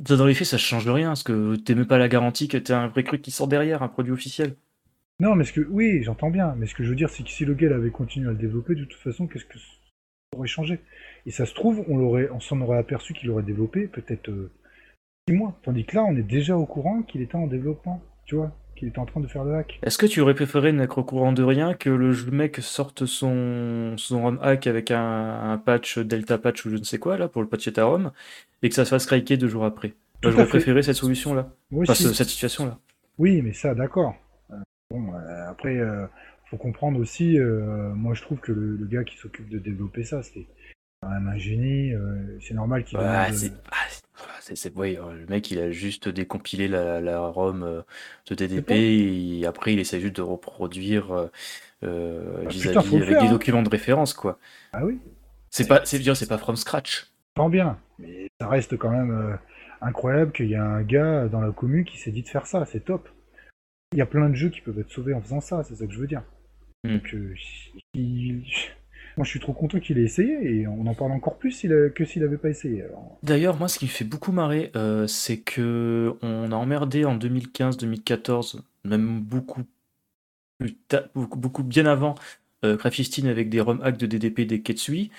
dans 0.00 0.26
les 0.26 0.34
faits, 0.34 0.46
ça 0.46 0.58
change 0.58 0.88
rien, 0.88 1.08
parce 1.08 1.22
que 1.22 1.56
t'es 1.56 1.74
même 1.74 1.86
pas 1.86 1.98
la 1.98 2.08
garantie 2.08 2.48
que 2.48 2.56
t'as 2.58 2.78
un 2.78 2.88
vrai 2.88 3.04
truc 3.04 3.22
qui 3.22 3.30
sort 3.30 3.46
derrière, 3.46 3.82
un 3.82 3.88
produit 3.88 4.12
officiel. 4.12 4.56
Non, 5.20 5.36
mais 5.36 5.44
ce 5.44 5.52
que, 5.52 5.60
oui, 5.60 6.02
j'entends 6.02 6.30
bien, 6.30 6.54
mais 6.56 6.66
ce 6.66 6.74
que 6.74 6.82
je 6.82 6.88
veux 6.88 6.96
dire, 6.96 7.10
c'est 7.10 7.22
que 7.22 7.30
si 7.30 7.44
le 7.44 7.54
gars 7.54 7.74
avait 7.74 7.90
continué 7.90 8.28
à 8.28 8.32
le 8.32 8.38
développer, 8.38 8.74
de 8.74 8.84
toute 8.84 9.00
façon, 9.00 9.26
qu'est-ce 9.26 9.44
que 9.44 9.58
ça 9.58 10.36
aurait 10.36 10.48
changé? 10.48 10.80
Et 11.26 11.30
ça 11.30 11.46
se 11.46 11.54
trouve, 11.54 11.84
on 11.88 11.98
on 12.00 12.40
s'en 12.40 12.60
aurait 12.60 12.78
aperçu 12.78 13.12
qu'il 13.12 13.30
aurait 13.30 13.42
développé 13.42 13.86
peut-être 13.86 14.30
euh, 14.30 14.50
six 15.28 15.34
mois, 15.34 15.58
tandis 15.62 15.84
que 15.84 15.96
là, 15.96 16.04
on 16.04 16.16
est 16.16 16.22
déjà 16.22 16.56
au 16.56 16.66
courant 16.66 17.02
qu'il 17.02 17.20
était 17.20 17.36
en 17.36 17.46
développement, 17.46 18.02
tu 18.24 18.34
vois, 18.34 18.56
qu'il 18.80 18.88
était 18.88 18.98
en 18.98 19.06
train 19.06 19.20
de 19.20 19.26
faire 19.28 19.44
le 19.44 19.54
hack. 19.54 19.78
Est-ce 19.82 19.98
que 19.98 20.06
tu 20.06 20.20
aurais 20.20 20.34
préféré 20.34 20.72
n'être 20.72 20.98
au 20.98 21.04
courant 21.04 21.32
de 21.32 21.42
rien 21.42 21.74
que 21.74 21.90
le 21.90 22.12
mec 22.32 22.56
sorte 22.56 23.06
son, 23.06 23.94
son 23.96 24.22
ROM 24.22 24.38
hack 24.42 24.66
avec 24.66 24.90
un, 24.90 25.52
un 25.52 25.58
patch, 25.58 25.98
Delta 25.98 26.38
patch 26.38 26.64
ou 26.66 26.70
je 26.70 26.76
ne 26.76 26.82
sais 26.82 26.98
quoi, 26.98 27.16
là, 27.16 27.28
pour 27.28 27.42
le 27.42 27.48
patcher 27.48 27.72
ta 27.72 27.84
ROM, 27.84 28.10
et 28.62 28.68
que 28.68 28.74
ça 28.74 28.84
se 28.84 28.90
fasse 28.90 29.06
craquer 29.06 29.36
deux 29.36 29.48
jours 29.48 29.64
après? 29.64 29.92
Moi, 30.22 30.32
J'aurais 30.32 30.46
préféré 30.46 30.82
cette 30.82 30.96
enfin 31.82 31.92
aussi. 31.92 32.02
ce- 32.02 32.12
cette 32.14 32.28
situation-là. 32.28 32.78
Oui, 33.18 33.40
mais 33.42 33.52
ça, 33.52 33.74
d'accord. 33.74 34.14
Euh, 34.50 34.56
bon, 34.90 35.14
euh, 35.14 35.50
après, 35.50 35.76
euh, 35.78 36.06
faut 36.50 36.56
comprendre 36.56 36.98
aussi. 36.98 37.38
moi, 37.94 38.14
je 38.14 38.22
trouve 38.22 38.38
que 38.38 38.50
le, 38.52 38.76
le 38.76 38.86
gars 38.86 39.04
qui 39.04 39.16
s'occupe 39.16 39.48
de 39.48 39.58
développer 39.58 40.04
ça, 40.04 40.22
même 40.22 40.46
un 41.02 41.38
génie. 41.38 41.92
euh, 41.92 42.38
c'est 42.40 42.54
normal 42.54 42.84
qu'il 42.84 42.98
demande- 42.98 43.32
c'est, 44.54 44.74
ouais, 44.76 44.94
le 44.96 45.26
mec, 45.28 45.50
il 45.50 45.58
a 45.60 45.70
juste 45.70 46.08
décompilé 46.08 46.68
la, 46.68 47.00
la 47.00 47.20
ROM 47.20 47.62
euh, 47.62 47.82
de 48.28 48.34
DDP, 48.34 48.70
et 49.40 49.46
après, 49.46 49.72
il 49.72 49.78
essaie 49.78 50.00
juste 50.00 50.16
de 50.16 50.22
reproduire 50.22 51.12
euh, 51.12 51.26
euh, 51.84 52.42
Bah, 52.42 52.48
vis-à-vis 52.50 52.96
avec 52.96 53.08
faire, 53.08 53.20
des 53.22 53.28
hein. 53.28 53.30
documents 53.30 53.62
de 53.62 53.68
référence, 53.70 54.12
quoi. 54.12 54.38
Ah 54.72 54.84
oui, 54.84 54.98
C'est 55.50 55.68
pas, 55.68 55.84
c'est 55.84 55.98
bien, 55.98 56.14
c'est 56.14 56.28
pas 56.28 56.38
from 56.38 56.56
scratch. 56.56 57.06
tant 57.34 57.48
bien. 57.48 57.78
Mais 57.98 58.28
ça 58.40 58.48
reste 58.48 58.76
quand 58.76 58.90
même 58.90 59.10
euh, 59.10 59.36
incroyable 59.80 60.32
qu'il 60.32 60.48
y 60.48 60.54
a 60.56 60.64
un 60.64 60.82
gars 60.82 61.28
dans 61.28 61.40
la 61.40 61.52
commune 61.52 61.84
qui 61.84 61.98
s'est 61.98 62.10
dit 62.10 62.22
de 62.22 62.28
faire 62.28 62.46
ça. 62.46 62.64
C'est 62.66 62.84
top. 62.84 63.08
Il 63.92 63.98
y 63.98 64.02
a 64.02 64.06
plein 64.06 64.28
de 64.28 64.34
jeux 64.34 64.50
qui 64.50 64.60
peuvent 64.60 64.78
être 64.78 64.90
sauvés 64.90 65.14
en 65.14 65.20
faisant 65.20 65.40
ça. 65.40 65.62
C'est 65.64 65.76
ça 65.76 65.86
que 65.86 65.92
je 65.92 65.98
veux 65.98 66.06
dire. 66.06 66.22
Hmm. 66.84 66.94
Donc, 66.96 67.14
euh, 67.14 67.34
il- 67.94 68.44
moi, 69.16 69.24
je 69.24 69.30
suis 69.30 69.40
trop 69.40 69.52
content 69.52 69.78
qu'il 69.80 69.98
ait 69.98 70.04
essayé 70.04 70.60
et 70.60 70.66
on 70.66 70.86
en 70.86 70.94
parle 70.94 71.12
encore 71.12 71.36
plus 71.36 71.66
que 71.94 72.04
s'il 72.04 72.22
avait 72.22 72.36
pas 72.36 72.48
essayé. 72.48 72.84
D'ailleurs, 73.22 73.58
moi, 73.58 73.68
ce 73.68 73.78
qui 73.78 73.86
me 73.86 73.90
fait 73.90 74.04
beaucoup 74.04 74.32
marrer, 74.32 74.70
euh, 74.76 75.06
c'est 75.06 75.38
que 75.38 76.14
on 76.22 76.52
a 76.52 76.56
emmerdé 76.56 77.04
en 77.04 77.16
2015-2014, 77.16 78.60
même 78.84 79.20
beaucoup 79.20 79.62
beaucoup, 81.14 81.62
bien 81.62 81.86
avant, 81.86 82.14
euh, 82.64 82.76
Craft15 82.76 83.26
avec 83.26 83.48
des 83.48 83.60
ROM 83.60 83.80
hacks 83.82 83.96
de 83.96 84.06
DDP 84.06 84.40
des 84.40 84.60
Ketsui. 84.60 85.10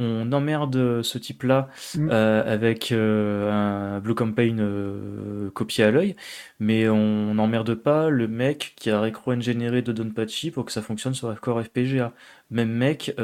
On 0.00 0.32
emmerde 0.32 1.02
ce 1.02 1.18
type-là 1.18 1.68
Mm. 1.96 2.08
euh, 2.10 2.52
avec 2.52 2.92
euh, 2.92 3.50
un 3.50 4.00
Blue 4.00 4.14
Campaign 4.14 4.58
euh, 4.60 5.50
copié 5.50 5.84
à 5.84 5.90
l'œil, 5.90 6.16
mais 6.58 6.88
on 6.88 7.34
n'emmerde 7.34 7.74
pas 7.74 8.08
le 8.10 8.28
mec 8.28 8.74
qui 8.76 8.90
a 8.90 9.00
rétro-ingénéré 9.00 9.82
de 9.82 9.92
Donpachi 9.92 10.50
pour 10.50 10.64
que 10.64 10.72
ça 10.72 10.82
fonctionne 10.82 11.14
sur 11.14 11.38
Core 11.40 11.62
FPGA. 11.64 12.12
Même 12.50 12.70
mec 12.70 13.14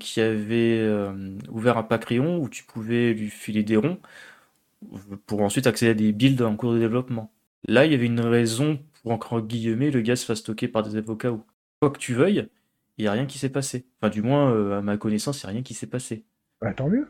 qui 0.00 0.20
avait 0.20 0.88
ouvert 1.50 1.78
un 1.78 1.82
pack 1.82 2.04
rayon 2.04 2.38
où 2.38 2.48
tu 2.48 2.64
pouvais 2.64 3.12
lui 3.14 3.30
filer 3.30 3.62
des 3.64 3.76
ronds 3.76 3.98
pour 5.26 5.42
ensuite 5.42 5.66
accéder 5.66 5.90
à 5.90 5.94
des 5.94 6.12
builds 6.12 6.42
en 6.42 6.56
cours 6.56 6.72
de 6.74 6.78
développement. 6.78 7.32
Là, 7.68 7.84
il 7.86 7.92
y 7.92 7.94
avait 7.94 8.06
une 8.06 8.20
raison 8.20 8.78
pour, 9.02 9.12
entre 9.12 9.40
guillemets, 9.40 9.90
le 9.90 10.00
gars 10.02 10.16
se 10.16 10.24
fasse 10.24 10.38
stocker 10.40 10.68
par 10.68 10.82
des 10.82 10.96
avocats 10.96 11.32
ou 11.32 11.44
quoi 11.80 11.90
que 11.90 11.98
tu 11.98 12.14
veuilles, 12.14 12.48
il 12.98 13.02
n'y 13.04 13.08
a 13.08 13.12
rien 13.12 13.26
qui 13.26 13.38
s'est 13.38 13.48
passé. 13.50 13.86
Enfin, 14.00 14.10
du 14.10 14.22
moins, 14.22 14.52
euh, 14.52 14.78
à 14.78 14.82
ma 14.82 14.96
connaissance, 14.96 15.42
il 15.42 15.46
n'y 15.46 15.50
a 15.50 15.52
rien 15.54 15.62
qui 15.62 15.74
s'est 15.74 15.86
passé. 15.86 16.26
bah, 16.60 16.72
tant 16.74 16.88
mieux. 16.88 17.06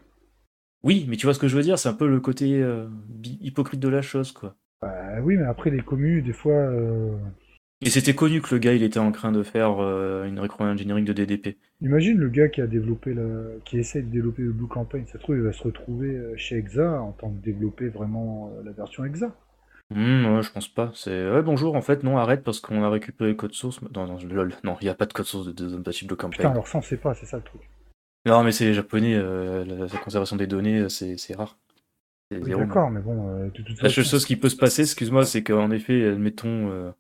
Oui, 0.83 1.07
mais 1.09 1.17
tu 1.17 1.27
vois 1.27 1.35
ce 1.35 1.39
que 1.39 1.49
je 1.49 1.57
veux 1.57 1.63
dire, 1.63 1.79
c'est 1.79 1.89
un 1.89 1.95
peu 1.95 2.09
le 2.09 2.21
côté 2.21 2.63
euh, 2.63 2.87
hypocrite 3.41 3.81
de 3.81 3.89
la 3.89 4.03
chose, 4.03 4.33
quoi. 4.33 4.57
Bah, 4.83 5.21
oui, 5.23 5.37
mais 5.37 5.45
après, 5.45 5.71
les 5.71 5.81
communes, 5.81 6.23
des 6.25 6.33
fois. 6.33 6.53
euh, 6.55 7.17
Et 7.81 7.91
c'était 7.91 8.15
connu 8.15 8.41
que 8.41 8.55
le 8.55 8.59
gars, 8.61 8.73
il 8.75 8.83
était 8.83 8.99
en 9.01 9.11
train 9.11 9.33
de 9.33 9.43
faire 9.43 9.81
une 10.25 10.39
rétro-engineering 10.39 11.05
de 11.05 11.13
DDP. 11.13 11.57
Imagine 11.81 12.19
le 12.19 12.29
gars 12.29 12.49
qui 12.49 12.61
a 12.61 12.67
développé 12.67 13.15
qui 13.65 13.79
essaie 13.79 14.03
de 14.03 14.11
développer 14.11 14.43
le 14.43 14.53
Blue 14.53 14.67
Campaign, 14.69 15.07
ça 15.07 15.15
se 15.15 15.19
trouve 15.19 15.37
il 15.37 15.43
va 15.43 15.53
se 15.53 15.63
retrouver 15.63 16.19
chez 16.37 16.57
Exa 16.57 17.01
en 17.01 17.13
train 17.13 17.31
de 17.31 17.39
développer 17.41 17.89
vraiment 17.89 18.53
la 18.65 18.73
version 18.73 19.05
Exa. 19.05 19.35
Hmm, 19.95 20.35
ouais, 20.37 20.43
je 20.43 20.51
pense 20.51 20.69
pas. 20.69 20.91
C'est 20.95 21.31
ouais, 21.31 21.43
bonjour, 21.43 21.77
en 21.77 21.81
fait, 21.81 22.03
non, 22.03 22.19
arrête 22.19 22.43
parce 22.43 22.61
qu'on 22.61 22.83
a 22.83 22.91
récupéré 22.91 23.31
le 23.31 23.37
code 23.37 23.53
source. 23.53 23.81
Non, 23.83 24.07
non, 24.07 24.19
lol, 24.29 24.53
non, 24.65 24.77
il 24.81 24.85
n'y 24.85 24.91
a 24.91 24.95
pas 24.95 25.07
de 25.07 25.13
code 25.13 25.27
source 25.27 25.47
de, 25.47 25.53
de 25.53 25.69
Zonpachi 25.69 26.07
Blue 26.07 26.17
Campaign. 26.17 26.39
Putain, 26.39 26.51
alors 26.51 26.67
ça 26.67 26.79
on 26.79 26.83
sait 26.83 26.97
pas, 26.97 27.15
c'est 27.15 27.27
ça 27.27 27.37
le 27.37 27.45
truc. 27.45 27.61
Non, 28.27 28.43
mais 28.43 28.51
c'est 28.51 28.65
les 28.65 28.75
japonais, 28.75 29.15
euh, 29.15 29.65
la, 29.65 29.87
la 29.87 29.99
conservation 30.01 30.35
des 30.37 30.49
données, 30.49 30.81
euh, 30.81 30.89
c'est 30.89 31.17
c'est 31.17 31.37
rare. 31.37 31.57
C'est 32.33 32.39
Oui. 32.43 32.51
D'accord, 32.51 32.91
mais 32.91 33.01
bon, 33.01 33.29
euh, 33.29 33.45
de 33.45 33.63
toute 33.63 33.81
La 33.81 33.89
seule 33.89 34.03
façon. 34.03 34.11
chose 34.11 34.27
qui 34.27 34.35
peut 34.35 34.49
se 34.49 34.57
passer, 34.57 34.83
excuse-moi, 34.83 35.25
c'est 35.25 35.45
qu'en 35.45 35.71
effet, 35.71 36.05
admettons, 36.09 36.69
euh, 36.73 36.91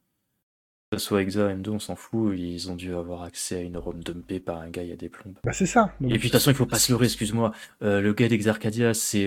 Que 0.92 0.98
ce 1.00 1.06
soit 1.06 1.22
Exa, 1.22 1.52
M2, 1.52 1.70
on 1.70 1.78
s'en 1.80 1.96
fout, 1.96 2.38
ils 2.38 2.70
ont 2.70 2.76
dû 2.76 2.94
avoir 2.94 3.24
accès 3.24 3.56
à 3.56 3.60
une 3.62 3.76
ROM 3.76 3.98
dumpée 4.04 4.38
par 4.38 4.58
un 4.60 4.68
gars, 4.70 4.84
il 4.84 4.88
y 4.90 4.92
a 4.92 4.96
des 4.96 5.08
plombes. 5.08 5.34
Bah 5.42 5.52
c'est 5.52 5.66
ça. 5.66 5.92
Et 6.00 6.06
puis 6.06 6.16
de 6.16 6.22
toute 6.22 6.30
façon, 6.32 6.52
il 6.52 6.56
faut 6.56 6.64
pas 6.66 6.78
se 6.78 6.92
leurrer, 6.92 7.06
excuse-moi. 7.06 7.50
Euh, 7.82 8.00
le 8.00 8.12
gars 8.12 8.28
d'Exarcadia, 8.28 8.94
c'est. 8.94 9.26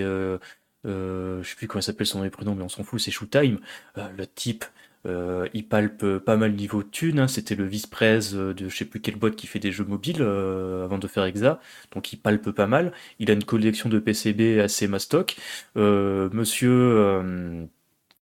Euh, 0.86 1.42
je 1.42 1.50
sais 1.50 1.56
plus 1.56 1.66
comment 1.68 1.82
s'appelle 1.82 2.06
son 2.06 2.18
nom 2.20 2.24
et 2.24 2.30
prénom, 2.30 2.54
mais 2.54 2.62
on 2.62 2.68
s'en 2.68 2.84
fout, 2.84 3.00
c'est 3.00 3.10
Showtime. 3.10 3.60
Euh, 3.98 4.08
le 4.16 4.26
type, 4.26 4.64
euh, 5.06 5.48
il 5.54 5.66
palpe 5.66 6.18
pas 6.18 6.36
mal 6.36 6.52
niveau 6.54 6.82
de 6.82 6.88
thunes. 6.88 7.18
hein. 7.20 7.28
C'était 7.28 7.54
le 7.54 7.64
vice-prez 7.64 8.34
euh, 8.34 8.54
de 8.54 8.68
je 8.68 8.76
sais 8.76 8.84
plus 8.84 9.00
quelle 9.00 9.16
boîte 9.16 9.36
qui 9.36 9.46
fait 9.46 9.58
des 9.58 9.72
jeux 9.72 9.84
mobiles 9.84 10.18
euh, 10.20 10.84
avant 10.84 10.98
de 10.98 11.06
faire 11.08 11.24
Exa. 11.24 11.60
Donc 11.92 12.12
il 12.12 12.16
palpe 12.18 12.50
pas 12.50 12.66
mal. 12.66 12.92
Il 13.18 13.30
a 13.30 13.34
une 13.34 13.44
collection 13.44 13.88
de 13.88 13.98
PCB 13.98 14.60
assez 14.60 14.88
mastoc. 14.88 15.36
Euh, 15.76 16.28
monsieur, 16.32 16.68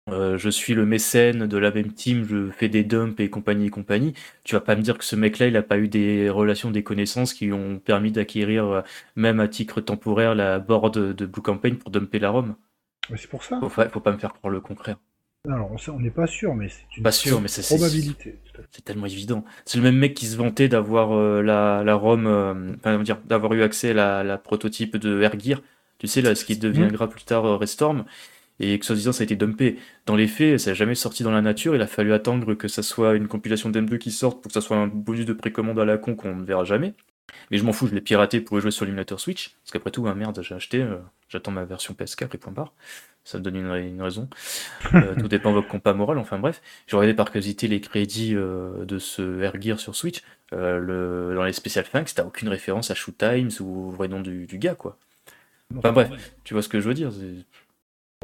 euh, 0.10 0.38
je 0.38 0.50
suis 0.50 0.74
le 0.76 0.86
mécène 0.86 1.48
de 1.48 1.58
la 1.58 1.72
même 1.72 1.92
team, 1.94 2.26
je 2.30 2.52
fais 2.52 2.70
des 2.70 2.84
dumps 2.84 3.20
et 3.20 3.30
compagnie 3.30 3.68
et 3.68 3.70
compagnie. 3.70 4.14
Tu 4.44 4.56
vas 4.56 4.62
pas 4.62 4.76
me 4.76 4.82
dire 4.82 4.98
que 4.98 5.04
ce 5.06 5.16
mec-là, 5.16 5.48
il 5.48 5.58
a 5.58 5.64
pas 5.64 5.78
eu 5.80 5.88
des 5.88 6.30
relations, 6.30 6.72
des 6.72 6.84
connaissances 6.84 7.34
qui 7.34 7.46
lui 7.46 7.54
ont 7.54 7.80
permis 7.80 8.12
d'acquérir, 8.12 8.66
euh, 8.66 8.82
même 9.16 9.40
à 9.40 9.48
titre 9.48 9.82
temporaire, 9.82 10.36
la 10.36 10.60
board 10.60 10.94
de 11.16 11.26
Blue 11.26 11.42
Campaign 11.42 11.78
pour 11.78 11.90
dumper 11.92 12.20
la 12.20 12.30
ROM. 12.30 12.56
Mais 13.10 13.18
c'est 13.18 13.30
pour 13.30 13.44
ça. 13.44 13.60
Faut, 13.60 13.70
fa- 13.70 13.90
faut 13.90 14.00
pas 14.00 14.12
me 14.12 14.18
faire 14.18 14.34
croire 14.34 14.52
le 14.52 14.62
contraire. 14.62 14.98
Alors 15.48 15.72
on 15.90 16.00
n'est 16.00 16.10
pas 16.10 16.26
sûr, 16.26 16.56
mais 16.56 16.70
c'est 16.70 16.86
une 16.98 17.04
Pas 17.04 17.12
sûr, 17.12 17.40
mais 17.40 17.50
probabilité. 17.64 18.40
C'est 18.72 18.84
tellement 18.84 19.06
évident. 19.06 19.46
C'est 19.66 19.78
le 19.78 19.84
même 19.84 19.98
mec 19.98 20.16
qui 20.16 20.26
se 20.26 20.38
vantait 20.38 20.68
d'avoir 20.70 21.12
euh, 21.14 21.42
la, 21.44 21.84
la 21.84 21.96
ROM, 21.96 22.26
euh, 22.26 22.74
enfin, 22.78 22.98
dire, 23.04 23.20
d'avoir 23.26 23.54
eu 23.54 23.62
accès 23.62 23.92
à 23.92 23.94
la, 23.94 24.24
la 24.24 24.38
prototype 24.40 24.98
de 24.98 25.22
Gear. 25.40 25.62
Tu 26.00 26.08
sais, 26.08 26.22
là, 26.22 26.34
ce 26.36 26.46
qui 26.46 26.58
deviendra 26.58 27.08
plus 27.10 27.24
tard 27.24 27.46
euh, 27.46 27.58
Restorm. 27.58 28.06
Et 28.60 28.80
que 28.80 28.86
soi-disant, 28.86 29.12
ça 29.12 29.22
a 29.22 29.26
été 29.26 29.36
dumpé. 29.36 29.78
Dans 30.06 30.16
les 30.16 30.28
faits, 30.28 30.60
ça 30.60 30.72
n'a 30.72 30.74
jamais 30.76 30.96
sorti 30.96 31.24
dans 31.24 31.32
la 31.32 31.42
nature. 31.42 31.76
Il 31.76 31.82
a 31.82 31.88
fallu 31.88 32.14
attendre 32.14 32.54
que 32.54 32.68
ça 32.68 32.84
soit 32.84 33.16
une 33.16 33.28
compilation 33.28 33.70
d'M2 33.70 33.98
qui 33.98 34.12
sorte 34.12 34.42
pour 34.42 34.50
que 34.50 34.54
ça 34.54 34.62
soit 34.62 34.78
un 34.78 34.88
bonus 34.88 35.26
de 35.26 35.34
précommande 35.34 35.80
à 35.80 35.86
la 35.86 35.98
con 35.98 36.16
qu'on 36.16 36.36
ne 36.36 36.46
verra 36.46 36.64
jamais. 36.64 36.94
Mais 37.52 37.58
je 37.58 37.64
m'en 37.64 37.74
fous, 37.74 37.88
je 37.88 37.96
l'ai 37.96 38.02
piraté 38.02 38.40
pour 38.40 38.60
jouer 38.60 38.72
sur 38.72 38.86
l'émulateur 38.86 39.20
Switch. 39.20 39.56
Parce 39.64 39.72
qu'après 39.72 39.92
tout, 39.92 40.08
ah 40.08 40.16
merde, 40.16 40.40
j'ai 40.42 40.56
acheté, 40.56 40.82
euh, 40.82 40.98
j'attends 41.28 41.52
ma 41.52 41.66
version 41.66 41.94
PS4 41.94 42.30
et 42.34 42.38
point 42.38 42.54
barre. 42.54 42.74
Ça 43.24 43.40
me 43.40 43.44
donne 43.44 43.56
une, 43.56 43.74
une 43.74 44.02
raison. 44.02 44.30
Euh, 44.94 45.16
tout 45.20 45.28
dépend 45.28 45.50
de 45.50 45.56
votre 45.56 45.68
compas 45.68 45.94
moral, 45.94 46.18
enfin 46.18 46.40
bref. 46.40 46.62
J'ai 46.88 46.96
regardé 46.96 47.16
par 47.16 47.32
curiosité 47.32 47.68
les 47.68 47.82
crédits 47.82 48.36
euh, 48.36 48.86
de 48.86 49.00
ce 49.00 49.42
Air 49.42 49.60
Gear 49.60 49.80
sur 49.80 49.96
Switch. 49.96 50.22
Le, 50.52 51.34
dans 51.36 51.44
les 51.44 51.52
Special 51.52 51.84
Thanks, 51.90 52.14
t'as 52.16 52.24
aucune 52.24 52.48
référence 52.48 52.90
à 52.90 52.96
Shoot 52.96 53.18
Times 53.18 53.50
ou 53.60 53.90
au 53.90 53.92
vrai 53.92 54.08
nom 54.08 54.22
du, 54.22 54.46
du 54.46 54.58
gars, 54.58 54.76
quoi. 54.76 54.98
Enfin 55.76 55.92
bref, 55.92 56.10
tu 56.44 56.54
vois 56.54 56.62
ce 56.62 56.70
que 56.70 56.80
je 56.80 56.88
veux 56.88 56.94
dire. 56.94 57.12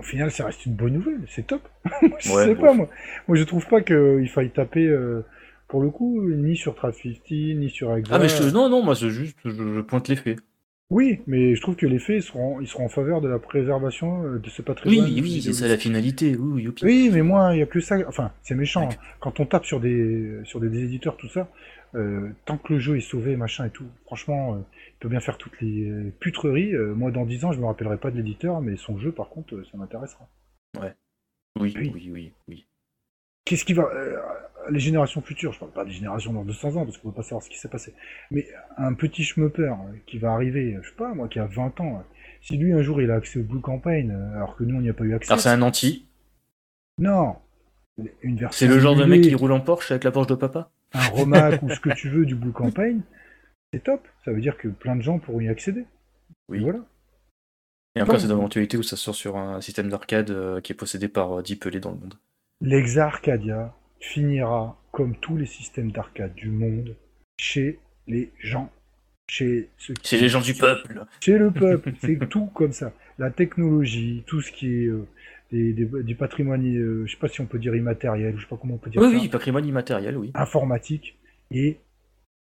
Au 0.01 0.03
final, 0.03 0.31
ça 0.31 0.45
reste 0.47 0.65
une 0.65 0.73
bonne 0.73 0.93
nouvelle, 0.93 1.21
c'est 1.29 1.45
top. 1.45 1.61
Moi, 2.01 2.17
je 2.19 2.31
Ouais, 2.31 2.45
sais 2.47 2.55
bon. 2.55 2.61
pas, 2.61 2.73
moi. 2.73 2.89
Moi, 3.27 3.37
je 3.37 3.43
trouve 3.43 3.67
pas 3.67 3.81
qu'il 3.81 4.27
faille 4.33 4.49
taper, 4.49 4.87
euh, 4.87 5.23
pour 5.67 5.79
le 5.83 5.91
coup, 5.91 6.19
ni 6.27 6.57
sur 6.57 6.73
50, 6.81 7.29
ni 7.29 7.69
sur 7.69 7.95
Exa. 7.95 8.15
Ah 8.15 8.19
mais 8.19 8.27
je, 8.27 8.49
non, 8.49 8.67
non, 8.67 8.81
moi 8.83 8.95
c'est 8.95 9.11
juste, 9.11 9.37
je, 9.45 9.51
je 9.51 9.81
pointe 9.81 10.07
les 10.07 10.15
faits. 10.15 10.39
Oui, 10.89 11.19
mais 11.27 11.55
je 11.55 11.61
trouve 11.61 11.75
que 11.75 11.85
les 11.85 11.99
faits 11.99 12.17
ils 12.17 12.23
seront, 12.23 12.59
ils 12.59 12.67
seront 12.67 12.85
en 12.85 12.89
faveur 12.89 13.21
de 13.21 13.29
la 13.29 13.39
préservation 13.39 14.23
euh, 14.25 14.39
de 14.39 14.49
ce 14.49 14.61
Oui, 14.61 14.65
patrimoine. 14.65 15.11
oui, 15.21 15.41
c'est 15.41 15.53
ça 15.53 15.67
la 15.67 15.77
finalité. 15.77 16.35
Oui, 16.35 16.51
oui, 16.55 16.63
youpi. 16.63 16.83
Oui, 16.83 17.09
mais 17.13 17.21
moi, 17.21 17.55
il 17.55 17.59
y 17.59 17.61
a 17.61 17.65
que 17.67 17.79
ça. 17.79 17.95
Enfin, 18.07 18.31
c'est 18.41 18.55
méchant. 18.55 18.89
hein. 18.91 18.95
Quand 19.21 19.39
on 19.39 19.45
tape 19.45 19.65
sur 19.65 19.79
des, 19.79 20.39
sur 20.43 20.59
des, 20.59 20.83
éditeurs, 20.83 21.15
tout 21.15 21.29
ça, 21.29 21.47
euh, 21.95 22.29
tant 22.45 22.57
que 22.57 22.73
le 22.73 22.79
jeu 22.79 22.97
est 22.97 23.01
sauvé, 23.01 23.35
machin 23.37 23.65
et 23.67 23.69
tout, 23.69 23.85
franchement, 24.05 24.55
euh, 24.55 24.57
peut 25.01 25.09
bien 25.09 25.19
faire 25.19 25.37
toutes 25.37 25.59
les 25.61 26.11
putreries. 26.19 26.73
Euh, 26.73 26.93
moi, 26.93 27.11
dans 27.11 27.25
10 27.25 27.45
ans, 27.45 27.51
je 27.51 27.59
me 27.59 27.65
rappellerai 27.65 27.97
pas 27.97 28.11
de 28.11 28.15
l'éditeur, 28.17 28.61
mais 28.61 28.77
son 28.77 28.97
jeu, 28.97 29.11
par 29.11 29.29
contre, 29.29 29.55
euh, 29.55 29.65
ça 29.71 29.77
m'intéressera. 29.77 30.29
Oui, 30.79 30.87
Oui. 31.59 31.73
oui, 31.93 32.09
oui, 32.13 32.33
oui. 32.47 32.65
Qu'est-ce 33.45 33.65
qui 33.65 33.73
va. 33.73 33.83
euh, 33.93 34.17
les 34.69 34.79
générations 34.79 35.21
futures, 35.21 35.51
je 35.53 35.59
parle 35.59 35.71
pas 35.71 35.83
des 35.83 35.91
générations 35.91 36.31
dans 36.31 36.45
200 36.45 36.75
ans, 36.77 36.85
parce 36.85 36.97
qu'on 36.99 37.07
ne 37.09 37.13
peut 37.13 37.17
pas 37.17 37.23
savoir 37.23 37.41
ce 37.41 37.49
qui 37.49 37.57
s'est 37.57 37.67
passé. 37.67 37.93
Mais 38.29 38.47
un 38.77 38.93
petit 38.93 39.23
schmupper 39.23 39.63
euh, 39.63 39.75
qui 40.05 40.19
va 40.19 40.31
arriver, 40.33 40.77
je 40.81 40.87
sais 40.89 40.95
pas, 40.95 41.13
moi, 41.15 41.27
qui 41.27 41.39
a 41.39 41.45
20 41.45 41.79
ans, 41.81 41.97
euh, 41.97 42.13
si 42.41 42.57
lui, 42.57 42.71
un 42.73 42.81
jour, 42.83 43.01
il 43.01 43.09
a 43.11 43.15
accès 43.15 43.39
au 43.39 43.43
Blue 43.43 43.59
Campaign, 43.59 44.11
euh, 44.11 44.35
alors 44.37 44.55
que 44.55 44.63
nous, 44.63 44.75
on 44.77 44.81
n'y 44.81 44.89
a 44.89 44.93
pas 44.93 45.03
eu 45.03 45.13
accès. 45.15 45.31
Alors 45.31 45.41
c'est 45.41 45.49
un 45.49 45.61
anti. 45.63 46.07
Non 46.99 47.35
Une 48.21 48.37
version. 48.37 48.57
C'est 48.67 48.71
le 48.71 48.79
genre 48.79 48.95
de 48.95 49.05
mec 49.05 49.21
qui 49.21 49.33
roule 49.33 49.51
en 49.51 49.59
Porsche 49.61 49.89
avec 49.91 50.03
la 50.03 50.11
Porsche 50.11 50.27
de 50.27 50.35
papa. 50.35 50.69
un 50.93 51.07
Romac 51.09 51.61
ou 51.63 51.69
ce 51.71 51.79
que 51.79 51.89
tu 51.95 52.09
veux 52.09 52.25
du 52.25 52.35
Blue 52.35 52.51
Campaign, 52.51 53.01
c'est 53.73 53.83
top. 53.83 54.07
Ça 54.25 54.31
veut 54.31 54.41
dire 54.41 54.57
que 54.57 54.67
plein 54.67 54.95
de 54.95 55.01
gens 55.01 55.19
pourront 55.19 55.39
y 55.41 55.49
accéder. 55.49 55.85
Oui. 56.49 56.59
Et 56.59 56.61
voilà. 56.61 56.79
Et 57.95 58.01
encore, 58.01 58.19
c'est 58.19 58.27
dans 58.27 58.35
l'éventualité 58.35 58.77
où 58.77 58.83
ça 58.83 58.95
sort 58.95 59.15
sur 59.15 59.37
un 59.37 59.59
système 59.61 59.89
d'arcade 59.89 60.29
euh, 60.31 60.61
qui 60.61 60.71
est 60.71 60.75
possédé 60.75 61.07
par 61.09 61.39
euh, 61.39 61.41
10 61.41 61.57
pelés 61.57 61.79
dans 61.81 61.91
le 61.91 61.97
monde. 61.97 62.13
L'Exa 62.61 63.05
Arcadia 63.07 63.73
finira 63.99 64.77
comme 64.91 65.15
tous 65.17 65.35
les 65.37 65.45
systèmes 65.45 65.91
d'arcade 65.91 66.33
du 66.35 66.49
monde 66.49 66.95
chez 67.37 67.79
les 68.07 68.31
gens. 68.39 68.71
Chez 69.29 69.69
ceux 69.77 69.93
qui- 69.93 70.07
C'est 70.07 70.17
les 70.21 70.29
gens 70.29 70.41
du 70.41 70.53
peuple. 70.53 71.05
Chez 71.21 71.37
le 71.37 71.51
peuple. 71.51 71.93
c'est 72.01 72.17
tout 72.29 72.45
comme 72.47 72.71
ça. 72.71 72.93
La 73.17 73.29
technologie, 73.29 74.23
tout 74.25 74.41
ce 74.41 74.51
qui 74.51 74.67
est 74.83 74.87
euh, 74.87 75.05
des, 75.51 75.73
des- 75.73 76.03
du 76.03 76.15
patrimoine, 76.15 76.65
euh, 76.65 77.05
je 77.05 77.11
sais 77.11 77.19
pas 77.19 77.27
si 77.27 77.41
on 77.41 77.45
peut 77.45 77.59
dire 77.59 77.75
immatériel, 77.75 78.35
je 78.37 78.41
sais 78.43 78.47
pas 78.47 78.57
comment 78.57 78.75
on 78.75 78.77
peut 78.77 78.89
dire 78.89 79.01
Oui, 79.01 79.11
ça. 79.13 79.19
oui, 79.21 79.27
patrimoine 79.29 79.65
immatériel, 79.65 80.17
oui. 80.17 80.31
informatique 80.33 81.17
est 81.51 81.77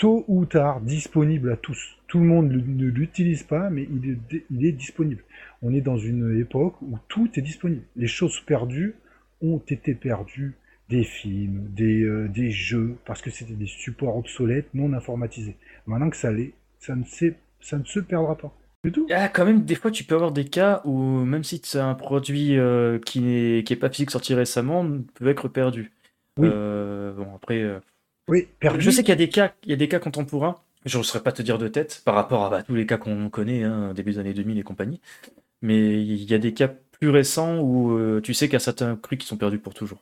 tôt 0.01 0.25
ou 0.27 0.45
tard 0.45 0.81
disponible 0.81 1.51
à 1.51 1.57
tous. 1.57 1.77
Tout 2.07 2.17
le 2.19 2.25
monde 2.25 2.51
ne 2.51 2.87
l'utilise 2.87 3.43
pas, 3.43 3.69
mais 3.69 3.87
il 3.95 4.09
est, 4.11 4.43
il 4.49 4.65
est 4.65 4.71
disponible. 4.71 5.23
On 5.61 5.71
est 5.75 5.81
dans 5.81 5.97
une 5.97 6.39
époque 6.39 6.81
où 6.81 6.97
tout 7.07 7.29
est 7.35 7.41
disponible. 7.41 7.83
Les 7.95 8.07
choses 8.07 8.39
perdues 8.41 8.95
ont 9.43 9.61
été 9.67 9.93
perdues, 9.93 10.55
des 10.89 11.03
films, 11.03 11.67
des, 11.69 12.01
euh, 12.01 12.27
des 12.27 12.49
jeux, 12.49 12.95
parce 13.05 13.21
que 13.21 13.29
c'était 13.29 13.53
des 13.53 13.67
supports 13.67 14.17
obsolètes, 14.17 14.73
non 14.73 14.91
informatisés. 14.93 15.55
Maintenant 15.85 16.09
que 16.09 16.17
ça 16.17 16.31
l'est, 16.31 16.53
ça 16.79 16.95
ne, 16.95 17.03
s'est- 17.03 17.37
ça 17.59 17.77
ne 17.77 17.85
se 17.85 17.99
perdra 17.99 18.35
pas. 18.35 18.51
Tout. 18.91 19.05
Ah, 19.11 19.29
quand 19.29 19.45
même, 19.45 19.63
des 19.65 19.75
fois, 19.75 19.91
tu 19.91 20.03
peux 20.03 20.15
avoir 20.15 20.31
des 20.31 20.45
cas 20.45 20.81
où, 20.85 20.97
même 21.23 21.43
si 21.43 21.61
c'est 21.63 21.77
un 21.79 21.93
produit 21.93 22.57
euh, 22.57 22.97
qui 22.97 23.19
n'est 23.21 23.63
qui 23.63 23.73
est 23.73 23.75
pas 23.75 23.91
physique 23.91 24.09
sorti 24.09 24.33
récemment, 24.33 24.83
peut 25.13 25.27
être 25.27 25.47
perdu. 25.47 25.91
Oui. 26.37 26.49
Euh, 26.51 27.13
bon, 27.13 27.27
après, 27.35 27.61
Oui, 28.27 28.47
perdu. 28.59 28.81
je 28.81 28.91
sais 28.91 29.03
qu'il 29.03 29.09
y 29.09 29.13
a 29.13 29.15
des 29.15 29.29
cas, 29.29 29.53
il 29.63 29.69
y 29.69 29.73
a 29.73 29.77
des 29.77 29.87
cas 29.87 29.99
contemporains. 29.99 30.57
Je 30.85 30.97
ne 30.97 31.03
saurais 31.03 31.23
pas 31.23 31.31
te 31.31 31.41
dire 31.41 31.57
de 31.57 31.67
tête 31.67 32.01
par 32.05 32.15
rapport 32.15 32.45
à 32.45 32.49
bah, 32.49 32.63
tous 32.63 32.73
les 32.75 32.85
cas 32.85 32.97
qu'on 32.97 33.29
connaît, 33.29 33.63
hein, 33.63 33.93
début 33.93 34.13
des 34.13 34.19
années 34.19 34.33
2000 34.33 34.57
et 34.57 34.63
compagnie. 34.63 34.99
Mais 35.61 36.01
il 36.01 36.23
y 36.23 36.33
a 36.33 36.39
des 36.39 36.53
cas 36.53 36.69
plus 36.99 37.09
récents 37.09 37.59
où 37.59 37.97
euh, 37.97 38.21
tu 38.21 38.33
sais 38.33 38.47
qu'il 38.47 38.53
y 38.53 38.57
a 38.57 38.59
certains 38.59 38.95
crues 38.95 39.17
qui 39.17 39.27
sont 39.27 39.37
perdus 39.37 39.59
pour 39.59 39.73
toujours. 39.73 39.99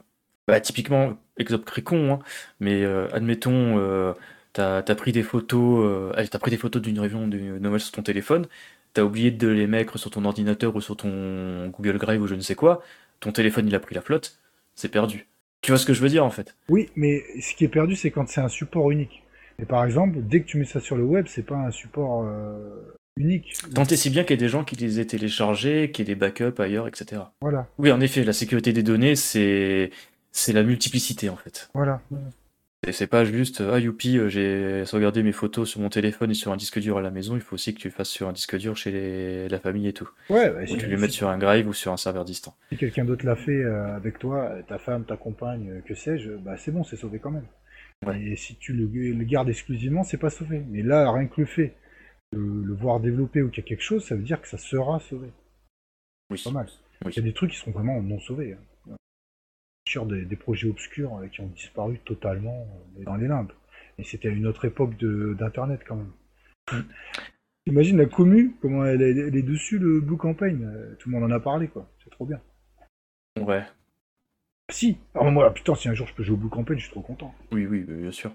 Bah, 0.48 0.60
typiquement, 0.62 1.18
exemple 1.38 1.66
très 1.66 1.82
con, 1.82 2.14
hein, 2.14 2.20
mais 2.60 2.84
euh, 2.84 3.08
admettons, 3.14 3.78
euh, 3.78 4.14
t'as 4.54 4.78
as 4.78 4.96
pris 4.96 5.12
des 5.12 5.24
photos, 5.24 6.14
t'as 6.30 6.40
pris 6.40 6.52
des 6.52 6.58
photos 6.58 6.82
d'une 6.82 7.00
réunion 7.00 7.28
de 7.28 7.38
Noël 7.38 7.80
sur 7.80 7.91
ton 7.91 8.02
téléphone, 8.02 8.48
t'as 8.94 9.04
oublié 9.04 9.32
de 9.32 9.48
les 9.48 9.68
mettre 9.68 9.98
sur 10.00 10.10
ton 10.12 10.26
ordinateur 10.26 10.76
ou 10.76 10.82
sur 10.82 10.98
ton 10.98 11.68
Google 11.70 12.00
Drive 12.00 12.22
ou 12.22 12.28
je 12.28 12.36
ne 12.36 12.41
sais 12.41 12.56
quoi, 12.56 12.82
ton 13.20 13.32
téléphone 13.32 13.68
il 13.68 13.76
a 13.76 13.80
pris 13.80 13.96
la 13.96 14.02
flotte, 14.02 14.40
c'est 14.76 14.90
perdu. 14.90 15.28
Tu 15.61 15.72
vois 15.72 15.77
ce 15.77 15.86
que 15.86 15.94
je 15.94 16.02
veux 16.02 16.10
dire 16.10 16.23
en 16.26 16.30
fait? 16.30 16.56
Oui, 16.69 16.90
mais 16.95 17.23
ce 17.41 17.53
qui 17.53 17.65
est 17.65 17.69
perdu, 17.69 17.95
c'est 17.95 18.11
quand 18.11 18.27
c'est 18.30 18.41
un 18.41 18.48
support 18.49 18.91
unique. 18.91 19.23
Et 19.61 19.65
par 19.65 19.84
exemple, 19.86 20.19
dès 20.22 20.41
que 20.41 20.45
tu 20.48 20.57
mets 20.57 20.65
ça 20.65 20.80
sur 20.80 20.95
le 20.95 21.03
web, 21.03 21.26
c'est 21.27 21.45
pas 21.45 21.57
un 21.57 21.72
support 21.72 22.23
euh, 22.26 22.95
unique. 23.18 23.53
Tant 23.76 23.84
et 23.84 23.98
si 23.98 24.10
bien 24.10 24.23
qu'il 24.23 24.38
y 24.38 24.40
a 24.40 24.45
des 24.45 24.48
gens 24.49 24.64
qui 24.64 24.77
les 24.77 25.02
aient 25.02 25.06
téléchargés, 25.06 25.91
qui 25.91 26.02
aient 26.02 26.06
des 26.06 26.15
backups 26.15 26.60
ailleurs, 26.60 26.88
etc. 26.88 27.23
Voilà, 27.41 27.68
Oui, 27.77 27.91
en 27.91 27.99
effet, 27.99 28.23
la 28.23 28.31
sécurité 28.34 28.72
des 28.72 28.84
données, 28.84 29.15
c'est 29.15 29.91
c'est 30.31 30.53
la 30.53 30.64
multiplicité 30.64 31.27
en 31.30 31.36
fait. 31.36 31.69
voilà. 31.73 32.02
Et 32.88 32.93
c'est 32.93 33.07
pas 33.07 33.26
juste 33.26 33.61
ah 33.61 33.77
youpi, 33.77 34.18
euh, 34.18 34.30
j'ai 34.30 34.85
sauvegardé 34.85 35.22
mes 35.22 35.34
photos 35.34 35.69
sur 35.69 35.81
mon 35.81 35.89
téléphone 35.89 36.31
et 36.31 36.34
sur 36.34 36.53
un 36.53 36.57
disque 36.57 36.80
dur 36.80 36.97
à 36.97 37.01
la 37.01 37.11
maison, 37.11 37.35
il 37.35 37.41
faut 37.41 37.56
aussi 37.56 37.73
que 37.73 37.80
tu 37.80 37.89
le 37.89 37.93
fasses 37.93 38.10
sur 38.10 38.30
un 38.30 38.31
disque 38.31 38.56
dur 38.57 38.77
chez 38.77 38.89
les- 38.91 39.49
la 39.49 39.60
famille 39.60 39.88
et 39.88 39.91
tout. 39.93 40.10
Ouais, 40.30 40.49
bah, 40.49 40.61
Ou 40.64 40.65
si, 40.65 40.77
tu 40.77 40.88
les 40.88 40.95
si- 40.95 41.01
mettes 41.01 41.11
sur 41.11 41.27
un 41.27 41.38
drive 41.38 41.68
ou 41.68 41.73
sur 41.73 41.91
un 41.91 41.97
serveur 41.97 42.23
distant. 42.23 42.56
si 42.72 42.77
quelqu'un 42.77 43.03
d'autre 43.03 43.26
l'a 43.26 43.35
fait 43.35 43.51
euh, 43.51 43.95
avec 43.97 44.18
toi, 44.18 44.53
ta 44.68 44.77
femme, 44.80 45.03
ta 45.03 45.18
compagne, 45.18 45.69
euh, 45.69 45.81
que 45.81 45.93
sais-je, 45.93 46.31
bah 46.31 46.56
c'est 46.57 46.72
bon, 46.72 46.85
c'est 46.85 46.95
sauvé 46.95 47.19
quand 47.19 47.31
même. 47.31 47.45
Ouais. 48.06 48.22
Et 48.22 48.35
si 48.38 48.56
tu 48.56 48.72
le, 48.72 48.85
le 48.88 49.23
gardes 49.26 49.49
exclusivement, 49.49 50.03
c'est 50.06 50.18
pas 50.18 50.30
sauvé. 50.30 50.64
Mais 50.69 50.81
là, 50.81 51.11
rien 51.11 51.27
que 51.27 51.41
le 51.41 51.47
fait 51.47 51.76
de 52.31 52.39
le 52.39 52.73
voir 52.73 53.01
développer 53.01 53.41
ou 53.41 53.49
qu'il 53.49 53.61
y 53.61 53.65
a 53.65 53.68
quelque 53.68 53.84
chose, 53.84 54.06
ça 54.06 54.15
veut 54.15 54.23
dire 54.23 54.41
que 54.41 54.47
ça 54.47 54.57
sera 54.57 55.01
sauvé. 55.01 55.27
Oui. 56.31 56.41
Pas 56.41 56.51
mal. 56.51 56.68
Oui. 57.03 57.11
Il 57.14 57.18
y 57.18 57.19
a 57.19 57.23
des 57.23 57.34
trucs 57.34 57.51
qui 57.51 57.57
sont 57.57 57.72
vraiment 57.72 58.01
non 58.01 58.19
sauvés. 58.22 58.53
Hein. 58.53 58.64
Sur 59.90 60.06
des, 60.06 60.24
des 60.26 60.36
projets 60.36 60.70
obscurs 60.70 61.18
euh, 61.18 61.28
qui 61.28 61.41
ont 61.41 61.48
disparu 61.48 61.99
totalement 62.06 62.68
euh, 62.99 63.03
dans 63.03 63.16
les 63.16 63.28
limbes. 63.28 63.52
Et 63.98 64.03
c'était 64.03 64.30
à 64.30 64.32
une 64.32 64.48
autre 64.48 64.66
époque 64.66 64.95
d'Internet 64.98 65.82
quand 65.88 65.98
même. 65.98 66.14
Imagine 67.68 67.98
la 67.98 68.06
commu, 68.06 68.56
comment 68.61 68.86
elle, 68.86 69.02
est- 69.02 69.18
elle 69.18 69.36
est 69.38 69.41
dessus 69.44 69.80
le 69.80 70.02
Blue 70.02 70.18
Campaign. 70.18 70.64
euh, 70.64 70.95
Tout 70.99 71.10
le 71.10 71.16
monde 71.20 71.32
en 71.32 71.36
a 71.36 71.40
parlé, 71.40 71.68
quoi. 71.70 71.90
C'est 72.03 72.10
trop 72.10 72.26
bien. 72.26 72.41
Ouais, 73.40 73.66
Si 74.72 74.98
Alors 75.14 75.32
moi, 75.32 75.53
putain, 75.53 75.76
si 75.76 75.90
un 75.90 75.94
jour 75.94 76.07
je 76.07 76.16
peux 76.16 76.24
jouer 76.24 76.34
au 76.34 76.40
Blue 76.40 76.49
Campaign, 76.49 76.78
je 76.80 76.86
suis 76.86 76.91
trop 76.91 77.02
content. 77.02 77.36
oui, 77.52 77.66
oui, 77.68 77.82
bien 77.84 78.11
sûr. 78.11 78.32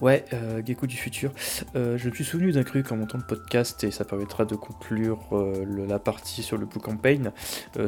Ouais, 0.00 0.24
euh, 0.32 0.62
Gecko 0.64 0.86
du 0.86 0.96
futur. 0.96 1.32
Euh, 1.74 1.98
je 1.98 2.08
me 2.08 2.14
suis 2.14 2.24
souvenu 2.24 2.52
d'un 2.52 2.62
truc 2.62 2.92
en 2.92 2.96
montant 2.96 3.18
le 3.18 3.24
podcast 3.24 3.82
et 3.82 3.90
ça 3.90 4.04
permettra 4.04 4.44
de 4.44 4.54
conclure 4.54 5.18
euh, 5.32 5.64
la 5.88 5.98
partie 5.98 6.44
sur 6.44 6.56
le 6.56 6.66
Blue 6.66 6.80
Campaign. 6.80 7.32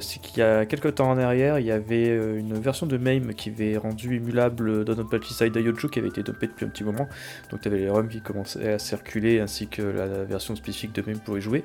c'est 0.00 0.20
qu'il 0.20 0.38
y 0.38 0.42
a 0.42 0.66
quelques 0.66 0.96
temps 0.96 1.08
en 1.08 1.18
arrière, 1.18 1.60
il 1.60 1.66
y 1.66 1.70
avait 1.70 2.08
une 2.38 2.54
version 2.54 2.86
de 2.86 2.96
MAME 2.96 3.34
qui 3.34 3.50
avait 3.50 3.76
rendu 3.76 4.16
émulable 4.16 4.84
Dononpachi 4.84 5.34
Side 5.34 5.54
Yojo 5.54 5.88
qui 5.88 6.00
avait 6.00 6.08
été 6.08 6.22
dumpé 6.22 6.48
depuis 6.48 6.66
un 6.66 6.68
petit 6.68 6.84
moment. 6.84 7.08
Donc 7.50 7.60
tu 7.60 7.68
avais 7.68 7.78
les 7.78 7.88
ROM 7.88 8.08
qui 8.08 8.20
commençaient 8.20 8.72
à 8.72 8.78
circuler 8.78 9.38
ainsi 9.38 9.68
que 9.68 9.82
la 9.82 10.24
version 10.24 10.56
spécifique 10.56 10.92
de 10.92 11.02
MAME 11.02 11.20
pour 11.20 11.38
y 11.38 11.40
jouer. 11.40 11.64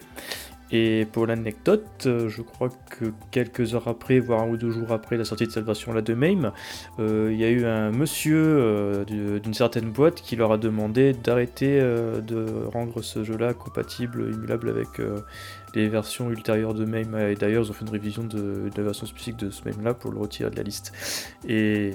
Et 0.71 1.05
pour 1.11 1.27
l'anecdote, 1.27 2.05
euh, 2.05 2.27
je 2.27 2.41
crois 2.41 2.69
que 2.89 3.05
quelques 3.31 3.75
heures 3.75 3.87
après, 3.87 4.19
voire 4.19 4.41
un 4.41 4.49
ou 4.49 4.57
deux 4.57 4.71
jours 4.71 4.91
après 4.91 5.15
la 5.15 5.25
sortie 5.25 5.45
de 5.45 5.51
cette 5.51 5.65
version-là 5.65 6.01
de 6.01 6.13
MAME, 6.13 6.51
euh, 6.99 7.29
il 7.31 7.39
y 7.39 7.43
a 7.43 7.49
eu 7.49 7.65
un 7.65 7.91
monsieur 7.91 8.37
euh, 8.37 9.05
d'une 9.05 9.53
certaine 9.53 9.91
boîte 9.91 10.21
qui 10.21 10.35
leur 10.35 10.51
a 10.51 10.57
demandé 10.57 11.13
d'arrêter 11.13 11.79
de 11.79 12.65
rendre 12.73 13.01
ce 13.01 13.23
jeu-là 13.23 13.53
compatible, 13.53 14.29
émulable 14.33 14.69
avec 14.69 14.87
les 15.75 15.87
versions 15.87 16.31
ultérieures 16.31 16.73
de 16.73 16.85
MAME. 16.85 17.15
Et 17.29 17.35
d'ailleurs, 17.35 17.63
ils 17.65 17.69
ont 17.69 17.73
fait 17.73 17.85
une 17.85 17.91
révision 17.91 18.23
de, 18.23 18.69
la 18.75 18.83
version 18.83 19.05
spécifique 19.05 19.37
de 19.37 19.49
ce 19.51 19.63
MAME-là 19.65 19.93
pour 19.93 20.11
le 20.11 20.19
retirer 20.19 20.49
de 20.49 20.55
la 20.55 20.63
liste. 20.63 20.93
Et 21.47 21.91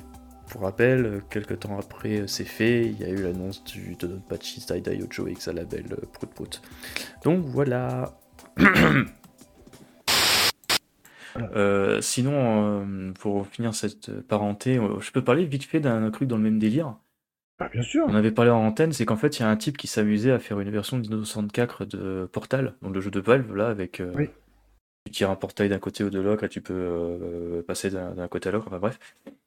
pour 0.48 0.62
rappel, 0.62 1.22
quelques 1.30 1.60
temps 1.60 1.78
après 1.78 2.24
c'est 2.26 2.44
fait, 2.44 2.82
il 2.82 3.00
y 3.00 3.04
a 3.04 3.08
eu 3.08 3.22
l'annonce 3.22 3.62
du 3.64 3.94
Dodonpachi 3.94 4.64
Dai 4.80 4.96
Yojo 4.96 5.28
Exalabel 5.28 5.84
Prout 6.12 6.30
Prout. 6.30 6.62
Donc 7.24 7.44
voilà. 7.44 8.19
Euh, 11.54 12.00
sinon, 12.00 12.82
euh, 12.82 13.12
pour 13.12 13.46
finir 13.46 13.74
cette 13.74 14.20
parenté, 14.22 14.78
euh, 14.78 15.00
je 15.00 15.10
peux 15.12 15.22
parler 15.22 15.44
vite 15.44 15.64
fait 15.64 15.80
d'un 15.80 16.10
truc 16.10 16.28
dans 16.28 16.36
le 16.36 16.42
même 16.42 16.58
délire. 16.58 16.96
Ah, 17.58 17.68
bien 17.68 17.82
sûr. 17.82 18.04
On 18.08 18.14
avait 18.14 18.30
parlé 18.30 18.50
en 18.50 18.64
antenne, 18.64 18.92
c'est 18.92 19.04
qu'en 19.04 19.16
fait, 19.16 19.38
il 19.38 19.42
y 19.42 19.44
a 19.44 19.48
un 19.48 19.56
type 19.56 19.76
qui 19.76 19.86
s'amusait 19.86 20.32
à 20.32 20.38
faire 20.38 20.60
une 20.60 20.70
version 20.70 20.98
de 20.98 21.24
64 21.24 21.84
de 21.84 22.28
Portal, 22.32 22.74
donc 22.82 22.94
le 22.94 23.00
jeu 23.00 23.10
de 23.10 23.20
Valve, 23.20 23.54
là, 23.54 23.68
avec. 23.68 24.02
Tu 25.06 25.12
tires 25.12 25.30
un 25.30 25.36
portail 25.36 25.70
d'un 25.70 25.78
côté 25.78 26.04
ou 26.04 26.10
de 26.10 26.20
l'autre, 26.20 26.44
et 26.44 26.48
tu 26.48 26.60
peux 26.60 27.64
passer 27.66 27.90
d'un 27.90 28.28
côté 28.28 28.48
à 28.48 28.52
l'autre, 28.52 28.66
enfin 28.66 28.78
bref. 28.78 28.98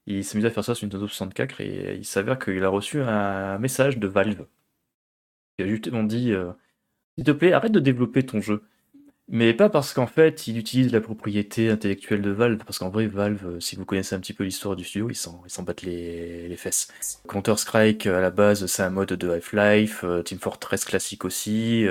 Il 0.05 0.23
s'amusait 0.23 0.47
à 0.47 0.51
faire 0.51 0.63
ça 0.63 0.75
sur 0.75 0.85
Nintendo 0.85 1.07
64 1.07 1.61
et 1.61 1.95
il 1.95 2.05
s'avère 2.05 2.39
qu'il 2.39 2.63
a 2.63 2.69
reçu 2.69 3.01
un 3.01 3.57
message 3.59 3.97
de 3.99 4.07
Valve. 4.07 4.45
Il 5.59 5.65
a 5.65 5.67
justement 5.67 6.03
dit 6.03 6.33
S'il 7.15 7.23
te 7.23 7.31
plaît, 7.31 7.53
arrête 7.53 7.71
de 7.71 7.79
développer 7.79 8.23
ton 8.23 8.41
jeu. 8.41 8.63
Mais 9.29 9.53
pas 9.53 9.69
parce 9.69 9.93
qu'en 9.93 10.05
fait, 10.05 10.47
il 10.47 10.57
utilise 10.57 10.91
la 10.91 10.99
propriété 10.99 11.69
intellectuelle 11.69 12.21
de 12.21 12.29
Valve, 12.29 12.57
parce 12.65 12.77
qu'en 12.77 12.89
vrai, 12.89 13.07
Valve, 13.07 13.45
euh, 13.45 13.59
si 13.61 13.77
vous 13.77 13.85
connaissez 13.85 14.15
un 14.15 14.19
petit 14.19 14.33
peu 14.33 14.43
l'histoire 14.43 14.75
du 14.75 14.83
studio, 14.83 15.09
ils 15.09 15.15
s'en 15.15 15.63
battent 15.63 15.83
les, 15.83 16.47
les 16.49 16.57
fesses. 16.57 16.89
Counter-Strike, 17.29 18.05
à 18.07 18.19
la 18.19 18.31
base, 18.31 18.65
c'est 18.65 18.83
un 18.83 18.89
mode 18.89 19.13
de 19.13 19.29
Half-Life, 19.29 20.01
euh, 20.03 20.23
Team 20.23 20.39
Fortress 20.39 20.83
classique 20.83 21.23
aussi. 21.23 21.87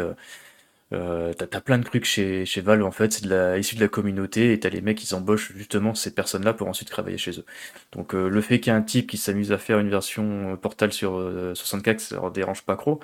Euh, 0.92 1.32
t'as 1.32 1.60
plein 1.62 1.78
de 1.78 1.84
trucs 1.84 2.04
chez, 2.04 2.44
chez 2.44 2.60
Valve, 2.60 2.84
en 2.84 2.90
fait, 2.90 3.14
c'est 3.14 3.58
issu 3.58 3.76
de 3.76 3.80
la 3.80 3.88
communauté, 3.88 4.52
et 4.52 4.60
t'as 4.60 4.68
les 4.68 4.82
mecs 4.82 4.98
qui 4.98 5.12
embauchent 5.14 5.52
justement 5.56 5.94
ces 5.94 6.14
personnes-là 6.14 6.52
pour 6.52 6.68
ensuite 6.68 6.90
travailler 6.90 7.16
chez 7.16 7.38
eux. 7.38 7.46
Donc 7.92 8.12
le 8.12 8.40
fait 8.42 8.60
qu'il 8.60 8.72
y 8.72 8.76
ait 8.76 8.78
un 8.78 8.82
type 8.82 9.08
qui 9.08 9.16
s'amuse 9.16 9.52
à 9.52 9.58
faire 9.58 9.78
une 9.78 9.88
version 9.88 10.58
Portal 10.58 10.92
sur 10.92 11.12
64, 11.54 12.00
ça 12.00 12.16
leur 12.16 12.30
dérange 12.30 12.62
pas 12.62 12.76
trop. 12.76 13.00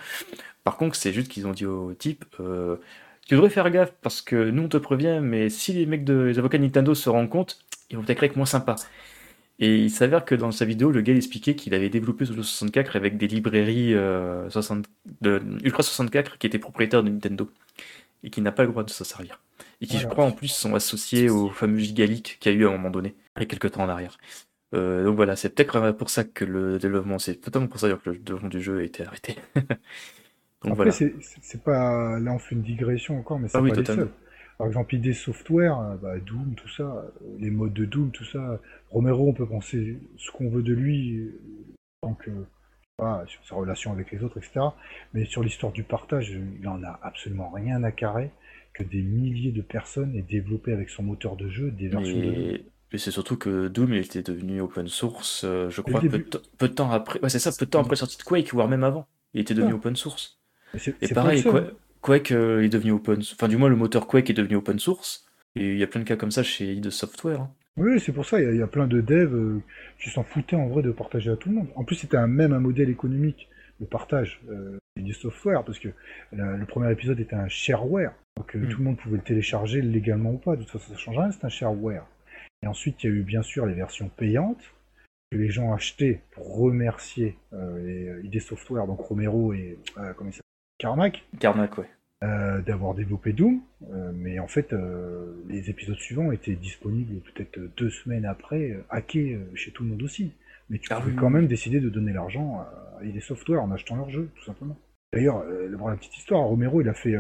Par 0.65 0.77
contre, 0.77 0.97
c'est 0.97 1.15
juste 1.15 1.29
qu'ils 1.29 1.47
ont 1.47 1.53
dit 1.53 1.65
au 1.65 1.95
type 1.95 2.27
tu 3.29 3.35
devrais 3.35 3.51
faire 3.51 3.71
gaffe 3.71 3.93
parce 4.01 4.23
que 4.23 4.51
nous 4.51 4.65
on 4.65 4.69
te 4.69 4.79
prévient, 4.79 5.21
mais 5.23 5.51
si 5.51 5.75
les 5.75 5.87
mecs 5.87 6.03
de 6.03 6.15
les 6.15 6.39
avocats 6.39 6.59
de 6.59 6.63
Nintendo 6.65 6.95
se 6.95 7.11
rendent 7.11 7.29
compte, 7.29 7.59
ils 7.91 7.97
vont 7.99 8.05
être 8.09 8.37
moins 8.37 8.47
sympas. 8.47 8.77
Et 9.61 9.77
il 9.77 9.91
s'avère 9.91 10.25
que 10.25 10.35
dans 10.35 10.51
sa 10.51 10.65
vidéo, 10.65 10.91
le 10.91 11.03
gars 11.03 11.15
expliquait 11.15 11.55
qu'il 11.55 11.75
avait 11.75 11.91
développé 11.91 12.25
jeu 12.25 12.35
64 12.35 12.97
avec 12.97 13.19
des 13.19 13.27
librairies 13.27 13.93
60, 14.51 14.87
euh, 15.27 15.41
de 15.41 15.65
Ultra 15.65 15.83
64 15.83 16.39
qui 16.39 16.47
étaient 16.47 16.59
propriétaires 16.59 17.03
de 17.03 17.11
Nintendo 17.11 17.51
et 18.23 18.31
qui 18.31 18.41
n'a 18.41 18.53
pas 18.53 18.63
le 18.63 18.71
droit 18.71 18.83
de 18.85 18.91
s'en 18.91 19.05
servir. 19.05 19.41
Et 19.81 19.87
qui, 19.87 19.99
je 19.99 20.07
crois, 20.07 20.25
en 20.25 20.33
plus, 20.33 20.49
sont 20.49 20.75
associés 20.75 21.29
au 21.29 21.51
fameux 21.51 21.79
Gigalic 21.79 22.39
qu'il 22.41 22.53
y 22.53 22.55
a 22.55 22.59
eu 22.59 22.67
à 22.67 22.69
un 22.69 22.73
moment 22.73 22.91
donné, 22.91 23.15
il 23.37 23.41
y 23.41 23.43
a 23.43 23.47
quelques 23.47 23.73
temps 23.73 23.83
en 23.83 23.89
arrière. 23.89 24.17
Euh, 24.75 25.05
donc 25.05 25.17
voilà, 25.17 25.37
c'est 25.37 25.51
peut-être 25.51 25.93
pour 25.93 26.11
ça 26.11 26.25
que 26.25 26.45
le 26.45 26.79
développement, 26.79 27.19
c'est 27.19 27.37
totalement 27.37 27.69
pour 27.69 27.81
ça 27.81 27.91
que 27.91 28.11
le 28.11 28.19
développement 28.19 28.49
du 28.49 28.63
jeu 28.63 28.79
a 28.79 28.83
été 28.83 29.05
arrêté. 29.05 29.37
Après, 30.66 30.90
c'est 30.90 31.62
pas. 31.62 32.18
Là, 32.18 32.32
on 32.32 32.39
fait 32.39 32.55
une 32.55 32.62
digression 32.62 33.18
encore, 33.18 33.39
mais 33.39 33.48
c'est 33.48 33.59
ah 33.59 33.62
pas 33.62 33.74
les 33.74 33.85
seuls. 33.85 34.10
Par 34.59 34.66
exemple, 34.66 34.97
ID 34.97 35.14
Software, 35.14 35.78
euh, 35.78 35.97
bah, 35.97 36.18
Doom, 36.18 36.55
tout 36.56 36.68
ça, 36.68 36.82
euh, 36.82 37.10
les 37.39 37.48
modes 37.48 37.72
de 37.72 37.85
Doom, 37.85 38.10
tout 38.10 38.24
ça. 38.24 38.60
Romero, 38.90 39.28
on 39.28 39.32
peut 39.32 39.47
penser 39.47 40.01
ce 40.16 40.32
qu'on 40.32 40.51
veut 40.51 40.62
de 40.62 40.74
lui, 40.74 41.20
euh, 41.20 41.40
tant 42.02 42.14
que. 42.14 42.30
sur 43.28 43.47
sa 43.47 43.55
relation 43.55 43.93
avec 43.93 44.10
les 44.10 44.24
autres, 44.24 44.39
etc. 44.39 44.66
Mais 45.14 45.24
sur 45.26 45.44
l'histoire 45.44 45.72
du 45.72 45.85
partage, 45.85 46.36
il 46.60 46.66
en 46.66 46.82
a 46.82 46.98
absolument 47.02 47.51
rien 47.51 47.85
à 47.85 47.93
carrer 47.93 48.32
que 48.74 48.82
des 48.82 49.02
milliers 49.02 49.52
de 49.52 49.62
personnes 49.62 50.16
aient 50.16 50.22
développé 50.22 50.72
avec 50.72 50.90
son 50.90 51.05
moteur 51.05 51.36
de 51.36 51.48
jeu 51.48 51.70
des 51.70 51.86
versions 51.86 52.18
de 52.18 52.60
Mais 52.93 52.98
c'est 52.98 53.12
surtout 53.12 53.36
que 53.36 53.68
Doom 53.68 53.93
il 53.93 53.98
était 53.98 54.22
devenu 54.22 54.60
open 54.60 54.89
source, 54.89 55.44
je 55.44 55.80
crois, 55.80 56.01
peu, 56.01 56.09
de 56.68 56.74
temps 56.74 56.90
après. 56.90 57.20
Ouais, 57.20 57.28
c'est 57.28 57.39
ça, 57.39 57.52
peu 57.56 57.66
de 57.66 57.70
temps 57.70 57.80
après 57.80 57.93
la 57.93 57.97
sortie 57.97 58.18
de 58.18 58.24
Quake, 58.24 58.52
voire 58.52 58.66
même 58.66 58.82
avant. 58.82 59.06
Il 59.35 59.40
était 59.40 59.55
devenu 59.55 59.74
open 59.74 59.94
source. 59.94 60.38
Et 60.74 61.15
pareil, 61.15 61.45
Quake, 62.01 62.32
euh, 62.32 62.62
est 62.62 62.69
devenu 62.69 62.93
open 62.93 63.20
Enfin, 63.20 63.49
du 63.49 63.57
moins, 63.57 63.69
le 63.69 63.77
moteur 63.77 64.07
Quake 64.07 64.31
est 64.31 64.35
devenu 64.35 64.57
open 64.57 64.78
source. 64.78 65.27
Et 65.57 65.73
il 65.73 65.78
y 65.78 65.82
a 65.82 65.86
plein 65.86 66.01
de 66.01 66.07
cas 66.07 66.16
comme 66.16 66.31
ça 66.31 66.43
chez 66.43 66.73
id 66.73 66.90
Software. 66.90 67.40
Hein. 67.40 67.51
Oui, 67.77 68.01
c'est 68.01 68.12
pour 68.12 68.27
ça. 68.27 68.40
Il 68.40 68.57
y, 68.57 68.62
a 68.62 68.66
plein 68.66 68.86
de 68.86 69.01
devs 69.01 69.35
euh, 69.35 69.62
qui 70.01 70.11
s'en 70.11 70.24
foutaient 70.24 70.57
en 70.57 70.69
vrai 70.69 70.82
de 70.82 70.90
partager 70.90 71.31
à 71.31 71.36
tout 71.36 71.49
le 71.49 71.57
monde. 71.57 71.69
En 71.74 71.85
plus, 71.85 71.97
c'était 71.97 72.16
un, 72.16 72.27
même 72.27 72.53
un 72.53 72.61
modèle 72.61 72.90
économique 72.90 73.49
de 73.81 73.86
partage 73.86 74.40
euh, 74.51 74.78
id 74.97 75.12
Software 75.15 75.65
parce 75.65 75.78
que 75.78 75.89
le 76.32 76.65
premier 76.66 76.90
épisode 76.90 77.20
était 77.20 77.36
un 77.36 77.49
shareware. 77.49 78.12
Donc 78.36 78.55
hmm. 78.55 78.69
tout 78.69 78.78
le 78.78 78.85
monde 78.85 78.97
pouvait 78.97 79.16
le 79.16 79.23
télécharger 79.23 79.81
légalement 79.81 80.32
ou 80.32 80.39
pas. 80.39 80.57
De 80.57 80.62
toute 80.62 80.70
façon, 80.73 80.89
ça 80.89 80.95
ne 80.95 80.99
change 80.99 81.19
rien, 81.19 81.31
c'est 81.31 81.45
un 81.45 81.49
shareware. 81.49 82.07
Et 82.62 82.66
ensuite, 82.66 83.03
il 83.05 83.11
y 83.11 83.12
a 83.12 83.16
eu 83.16 83.23
bien 83.23 83.43
sûr 83.43 83.66
les 83.66 83.74
versions 83.74 84.09
payantes 84.09 84.74
que 85.31 85.36
les 85.36 85.51
gens 85.51 85.73
achetaient 85.73 86.23
pour 86.32 86.57
remercier 86.57 87.36
les 87.53 88.20
ID 88.24 88.40
Software, 88.40 88.86
donc 88.86 88.99
Romero 89.01 89.53
et 89.53 89.78
comment 90.16 90.31
il 90.31 90.40
Carmack. 90.79 91.25
Carmack, 91.39 91.79
ouais. 91.79 91.89
Euh, 92.25 92.61
d'avoir 92.63 92.95
développé 92.95 93.33
Doom, 93.33 93.61
euh, 93.93 94.11
mais 94.13 94.41
en 94.41 94.49
fait, 94.49 94.73
euh, 94.73 95.37
les 95.49 95.71
épisodes 95.71 95.99
suivants 95.99 96.33
étaient 96.33 96.57
disponibles 96.57 97.21
peut-être 97.21 97.61
deux 97.77 97.91
semaines 97.91 98.25
après, 98.25 98.77
hackés 98.91 99.39
chez 99.55 99.71
tout 99.71 99.85
le 99.85 99.91
monde 99.91 100.03
aussi. 100.03 100.33
Mais 100.69 100.79
tu 100.79 100.89
ah 100.91 101.01
pouvais 101.01 101.15
quand 101.15 101.31
même 101.31 101.47
décider 101.47 101.79
de 101.79 101.89
donner 101.89 102.13
l'argent 102.13 102.67
à 103.01 103.05
des 103.05 103.21
softwares 103.21 103.63
en 103.63 103.71
achetant 103.71 103.95
leur 103.95 104.11
jeu, 104.11 104.31
tout 104.35 104.45
simplement. 104.45 104.77
D'ailleurs, 105.13 105.45
pour 105.79 105.89
la 105.89 105.97
petite 105.97 106.17
histoire, 106.17 106.43
Romero, 106.43 106.81
il 106.81 106.89
a 106.89 106.95
fait 106.95 107.17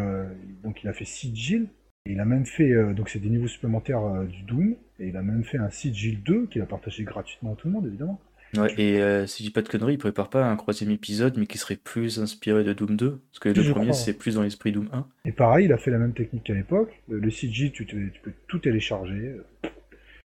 donc 0.64 0.82
il 0.82 0.88
a 0.88 0.92
fait 0.92 1.06
Sigil, 1.06 1.68
et 2.04 2.12
il 2.12 2.20
a 2.20 2.24
même 2.24 2.44
fait 2.44 2.92
donc 2.92 3.08
c'est 3.08 3.20
des 3.20 3.30
niveaux 3.30 3.46
supplémentaires 3.46 4.24
du 4.24 4.42
Doom, 4.42 4.74
et 4.98 5.08
il 5.08 5.16
a 5.16 5.22
même 5.22 5.44
fait 5.44 5.58
un 5.58 5.70
Sigil 5.70 6.22
2 6.24 6.48
qu'il 6.48 6.60
a 6.60 6.66
partagé 6.66 7.04
gratuitement 7.04 7.52
à 7.52 7.56
tout 7.56 7.68
le 7.68 7.74
monde, 7.74 7.86
évidemment. 7.86 8.20
Ouais, 8.56 8.72
et 8.78 9.00
euh, 9.00 9.26
si 9.26 9.42
je 9.42 9.48
dis 9.48 9.52
pas 9.52 9.62
de 9.62 9.68
conneries, 9.68 9.94
il 9.94 9.98
prépare 9.98 10.30
pas 10.30 10.44
un 10.46 10.56
troisième 10.56 10.90
épisode, 10.90 11.36
mais 11.36 11.46
qui 11.46 11.58
serait 11.58 11.76
plus 11.76 12.18
inspiré 12.18 12.64
de 12.64 12.72
Doom 12.72 12.96
2, 12.96 13.10
parce 13.30 13.38
que 13.40 13.48
les 13.48 13.54
deux 13.54 13.70
premiers, 13.70 13.92
c'est 13.92 14.14
plus 14.14 14.36
dans 14.36 14.42
l'esprit 14.42 14.72
Doom 14.72 14.88
1. 14.92 15.06
Et 15.26 15.32
pareil, 15.32 15.66
il 15.66 15.72
a 15.72 15.78
fait 15.78 15.90
la 15.90 15.98
même 15.98 16.14
technique 16.14 16.44
qu'à 16.44 16.54
l'époque. 16.54 16.90
Le, 17.08 17.30
CG, 17.30 17.70
tu, 17.70 17.84
tu, 17.84 18.12
peux 18.22 18.32
tout 18.46 18.58
télécharger. 18.58 19.36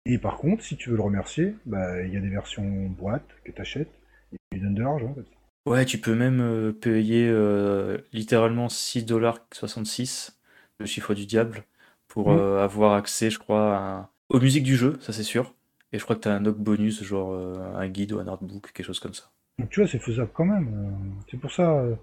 Et 0.06 0.18
par 0.18 0.38
contre, 0.38 0.64
si 0.64 0.78
tu 0.78 0.90
veux 0.90 0.96
le 0.96 1.02
remercier, 1.02 1.56
bah, 1.66 2.02
il 2.04 2.14
y 2.14 2.18
a 2.18 2.22
des 2.22 2.30
versions 2.30 2.88
boîte 2.90 3.28
que 3.44 3.52
tu 3.52 3.62
achètes, 3.62 3.92
et 4.32 4.38
tu 4.52 4.58
lui 4.58 4.62
donnes 4.64 4.76
de 4.76 4.84
l'argent. 4.84 5.16
Ouais, 5.66 5.84
tu 5.86 5.98
peux 5.98 6.16
même 6.16 6.42
euh, 6.42 6.72
payer 6.72 7.28
euh, 7.28 7.98
littéralement 8.14 8.68
6,66$ 8.68 10.32
le 10.80 10.86
chiffre 10.86 11.14
du 11.14 11.26
diable 11.26 11.64
pour 12.08 12.32
mmh. 12.32 12.58
avoir 12.60 12.94
accès, 12.94 13.30
je 13.30 13.40
crois, 13.40 14.12
aux 14.30 14.40
musiques 14.40 14.64
du 14.64 14.76
jeu, 14.76 14.98
ça 15.00 15.12
c'est 15.12 15.24
sûr. 15.24 15.55
Et 15.96 15.98
je 15.98 16.04
crois 16.04 16.18
que 16.18 16.22
tu 16.24 16.28
as 16.28 16.34
un 16.34 16.44
autre 16.44 16.60
bonus, 16.60 17.02
genre 17.04 17.32
euh, 17.32 17.54
un 17.74 17.88
guide 17.88 18.12
ou 18.12 18.20
un 18.20 18.28
artbook, 18.28 18.74
quelque 18.74 18.86
chose 18.86 19.00
comme 19.00 19.14
ça. 19.14 19.32
Donc 19.58 19.70
tu 19.70 19.80
vois, 19.80 19.88
c'est 19.88 20.00
faisable 20.00 20.30
quand 20.34 20.44
même. 20.44 20.68
Euh. 20.68 21.22
C'est 21.32 21.38
pour 21.38 21.54
ça, 21.54 21.72
euh, 21.72 21.96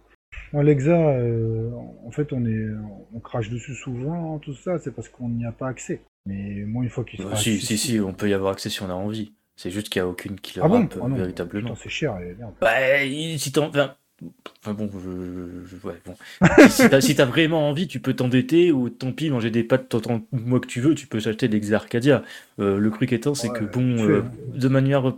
Alexa, 0.55 0.97
en 0.97 2.11
fait, 2.11 2.33
on, 2.33 2.47
est, 2.47 2.69
on 3.15 3.21
crache 3.21 3.51
dessus 3.51 3.75
souvent, 3.75 4.39
tout 4.39 4.55
ça, 4.55 4.79
c'est 4.79 4.93
parce 4.93 5.11
qu'on 5.11 5.29
n'y 5.29 5.45
a 5.45 5.53
pas 5.53 5.69
accès. 5.69 6.01
Mais 6.25 6.65
moi, 6.67 6.83
une 6.83 6.89
fois 6.89 7.05
qu'il 7.05 7.21
sera. 7.21 7.37
si, 7.37 7.61
si, 7.61 7.77
si, 7.77 8.01
on 8.01 8.15
peut 8.15 8.31
y 8.31 8.33
avoir 8.33 8.53
accès 8.53 8.71
si 8.71 8.83
on 8.83 8.89
a 8.89 8.95
envie. 8.95 9.35
C'est 9.57 9.71
juste 9.71 9.91
qu'il 9.91 10.01
n'y 10.01 10.09
a 10.09 10.09
aucune 10.09 10.41
killer 10.41 10.63
ah 10.65 10.69
bon 10.69 10.85
app, 10.85 10.99
ah 11.03 11.09
véritablement. 11.09 11.75
C'est 11.75 11.91
cher, 11.91 12.19
Bah, 12.63 12.71
si 13.37 13.53
t'en. 13.53 13.67
Enfin 13.67 13.95
bon, 14.67 14.91
je, 14.93 15.87
ouais, 15.87 16.01
bon. 16.05 16.15
si 17.01 17.15
t'as 17.15 17.25
vraiment 17.25 17.69
envie, 17.69 17.89
tu 17.89 18.01
peux 18.01 18.15
t'endetter 18.15 18.73
ou 18.73 18.89
tant 18.89 19.13
pis, 19.13 19.31
manger 19.31 19.51
des 19.51 19.65
pâtes 19.65 19.89
tant 19.89 20.23
moi 20.33 20.61
que 20.61 20.67
tu 20.67 20.81
veux, 20.81 20.95
tu 20.95 21.07
peux 21.07 21.21
s'acheter 21.21 21.49
des 21.49 21.73
Arcadia. 21.73 22.23
Euh, 22.59 22.79
le 22.79 22.91
truc 22.91 23.13
étant, 23.13 23.35
c'est 23.35 23.51
que 23.51 23.65
bon, 23.65 24.09
euh, 24.09 24.23
de 24.55 24.69
manière. 24.69 25.15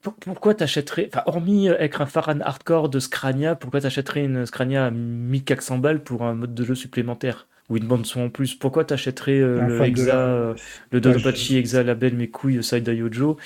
Pourquoi 0.00 0.54
t'achèterais, 0.54 1.10
enfin, 1.12 1.22
hormis 1.26 1.68
être 1.68 2.00
un 2.00 2.06
Faran 2.06 2.40
hardcore 2.40 2.88
de 2.88 2.98
Scrania, 2.98 3.54
pourquoi 3.54 3.82
t'achèterais 3.82 4.24
une 4.24 4.46
Scrania 4.46 4.86
à 4.86 4.90
1400 4.90 5.78
balles 5.78 6.02
pour 6.02 6.22
un 6.22 6.34
mode 6.34 6.54
de 6.54 6.64
jeu 6.64 6.74
supplémentaire? 6.74 7.46
Ou 7.68 7.76
une 7.76 7.86
bande 7.86 8.04
son 8.04 8.22
en 8.22 8.30
plus? 8.30 8.54
Pourquoi 8.54 8.84
t'achèterais 8.84 9.38
euh, 9.38 9.60
le 9.60 9.80
Exa, 9.82 10.54
le 10.90 11.00
Donpachi 11.00 11.56
Exa 11.56 11.84
Label 11.84 12.14
mes 12.14 12.28
couilles 12.28 12.64
Side 12.64 12.88
Yojo 12.88 13.36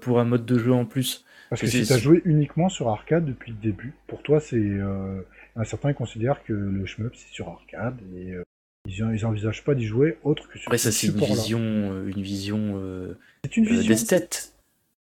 pour 0.00 0.20
un 0.20 0.24
mode 0.24 0.44
de 0.44 0.58
jeu 0.58 0.72
en 0.72 0.84
plus? 0.84 1.24
Parce 1.50 1.60
que 1.60 1.66
si 1.66 1.84
c'est- 1.84 1.94
t'as 1.94 2.00
joué 2.00 2.22
uniquement 2.24 2.68
sur 2.68 2.88
arcade 2.88 3.24
depuis 3.24 3.52
le 3.52 3.58
début, 3.58 3.94
pour 4.06 4.22
toi, 4.22 4.40
c'est. 4.40 4.56
Euh, 4.56 5.20
un 5.56 5.64
certain 5.64 5.92
considère 5.92 6.44
que 6.44 6.52
le 6.52 6.86
shmup 6.86 7.14
c'est 7.16 7.32
sur 7.32 7.48
arcade 7.48 7.98
et 8.14 8.30
euh, 8.32 8.44
ils, 8.86 8.94
ils 9.12 9.26
envisagent 9.26 9.64
pas 9.64 9.74
d'y 9.74 9.84
jouer 9.84 10.16
autre 10.22 10.48
que 10.48 10.56
sur 10.58 10.68
Après, 10.68 10.78
ça, 10.78 10.92
ce 10.92 10.98
c'est 11.00 11.06
une 11.08 11.14
vision, 11.18 11.58
euh, 11.60 12.06
une 12.14 12.22
vision 12.22 12.74
euh, 12.76 13.18
C'est 13.44 13.56
une 13.56 13.66
euh, 13.66 13.70
vision. 13.70 13.88
d'esthète. 13.88 14.52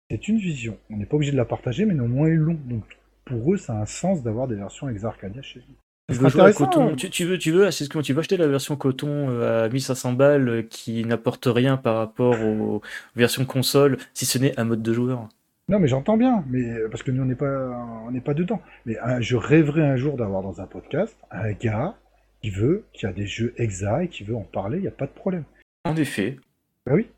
C'est 0.09 0.27
une 0.29 0.37
vision. 0.37 0.77
On 0.89 0.97
n'est 0.97 1.05
pas 1.05 1.15
obligé 1.17 1.31
de 1.33 1.37
la 1.37 1.45
partager, 1.45 1.83
mais 1.85 1.93
néanmoins 1.93 2.29
ils 2.29 2.35
l'ont. 2.35 2.57
Donc 2.69 2.83
pour 3.25 3.53
eux, 3.53 3.57
ça 3.57 3.73
a 3.73 3.81
un 3.81 3.85
sens 3.85 4.23
d'avoir 4.23 4.47
des 4.47 4.55
versions 4.55 4.87
ex 4.87 5.03
Arcadia 5.03 5.41
chez 5.41 5.59
eux. 5.59 5.63
Tu 6.07 6.15
Ça 6.15 6.21
veux 6.21 6.29
serait 6.29 6.29
jouer 6.29 6.41
à 6.41 6.45
intéressant, 6.45 6.65
coton. 6.67 6.87
hein. 6.93 6.95
Tu, 6.95 7.09
tu 7.09 7.25
veux, 7.25 7.37
tu 7.37 7.51
veux, 7.51 7.69
c'est 7.71 7.83
ce 7.83 7.89
que 7.89 7.99
tu 7.99 8.13
veux 8.13 8.19
acheter 8.19 8.37
la 8.37 8.47
version 8.47 8.75
coton 8.77 9.29
euh, 9.29 9.65
à 9.65 9.69
1500 9.69 10.13
balles 10.13 10.47
euh, 10.47 10.61
qui 10.61 11.03
n'apporte 11.03 11.47
rien 11.47 11.75
par 11.77 11.97
rapport 11.97 12.39
aux 12.41 12.81
versions 13.15 13.45
console, 13.45 13.97
si 14.13 14.25
ce 14.25 14.37
n'est 14.37 14.57
un 14.59 14.63
mode 14.63 14.83
de 14.83 14.93
joueur? 14.93 15.27
Non, 15.67 15.79
mais 15.79 15.87
j'entends 15.87 16.17
bien, 16.17 16.43
mais 16.49 16.63
euh, 16.63 16.89
parce 16.89 17.01
que 17.01 17.09
nous 17.11 17.23
on 17.23 17.25
n'est 17.25 17.35
pas, 17.35 17.69
on 18.05 18.11
n'est 18.11 18.21
pas 18.21 18.33
dedans. 18.35 18.61
Mais 18.85 18.97
euh, 18.99 19.19
je 19.21 19.35
rêverais 19.35 19.81
un 19.83 19.95
jour 19.95 20.15
d'avoir 20.15 20.43
dans 20.43 20.61
un 20.61 20.67
podcast 20.67 21.17
un 21.31 21.51
gars 21.53 21.95
qui 22.41 22.51
veut, 22.51 22.85
qui 22.93 23.05
a 23.07 23.11
des 23.13 23.25
jeux 23.25 23.53
exa 23.57 24.03
et 24.03 24.07
qui 24.09 24.23
veut 24.23 24.35
en 24.35 24.43
parler. 24.43 24.77
Il 24.77 24.83
y 24.83 24.87
a 24.87 24.91
pas 24.91 25.07
de 25.07 25.11
problème. 25.11 25.43
En 25.83 25.95
effet, 25.95 26.37
Bah 26.85 26.93
oui, 26.93 27.09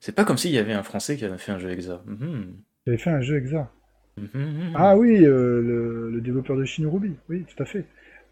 c'est 0.00 0.14
pas 0.14 0.24
comme 0.24 0.36
s'il 0.36 0.50
y 0.50 0.58
avait 0.58 0.72
un 0.72 0.82
Français 0.82 1.16
qui 1.16 1.24
avait 1.24 1.38
fait 1.38 1.52
un 1.52 1.58
jeu 1.58 1.70
exa. 1.70 2.02
Mhm. 2.06 2.56
j'avais 2.86 2.98
fait 2.98 3.10
un 3.10 3.20
jeu 3.20 3.36
exa. 3.38 3.70
Mhm. 4.16 4.72
Ah 4.74 4.96
oui, 4.96 5.24
euh, 5.24 5.60
le, 5.62 6.10
le 6.10 6.20
développeur 6.20 6.56
de 6.56 6.64
Shinorubi, 6.64 7.14
oui, 7.28 7.44
tout 7.44 7.62
à 7.62 7.66
fait. 7.66 7.84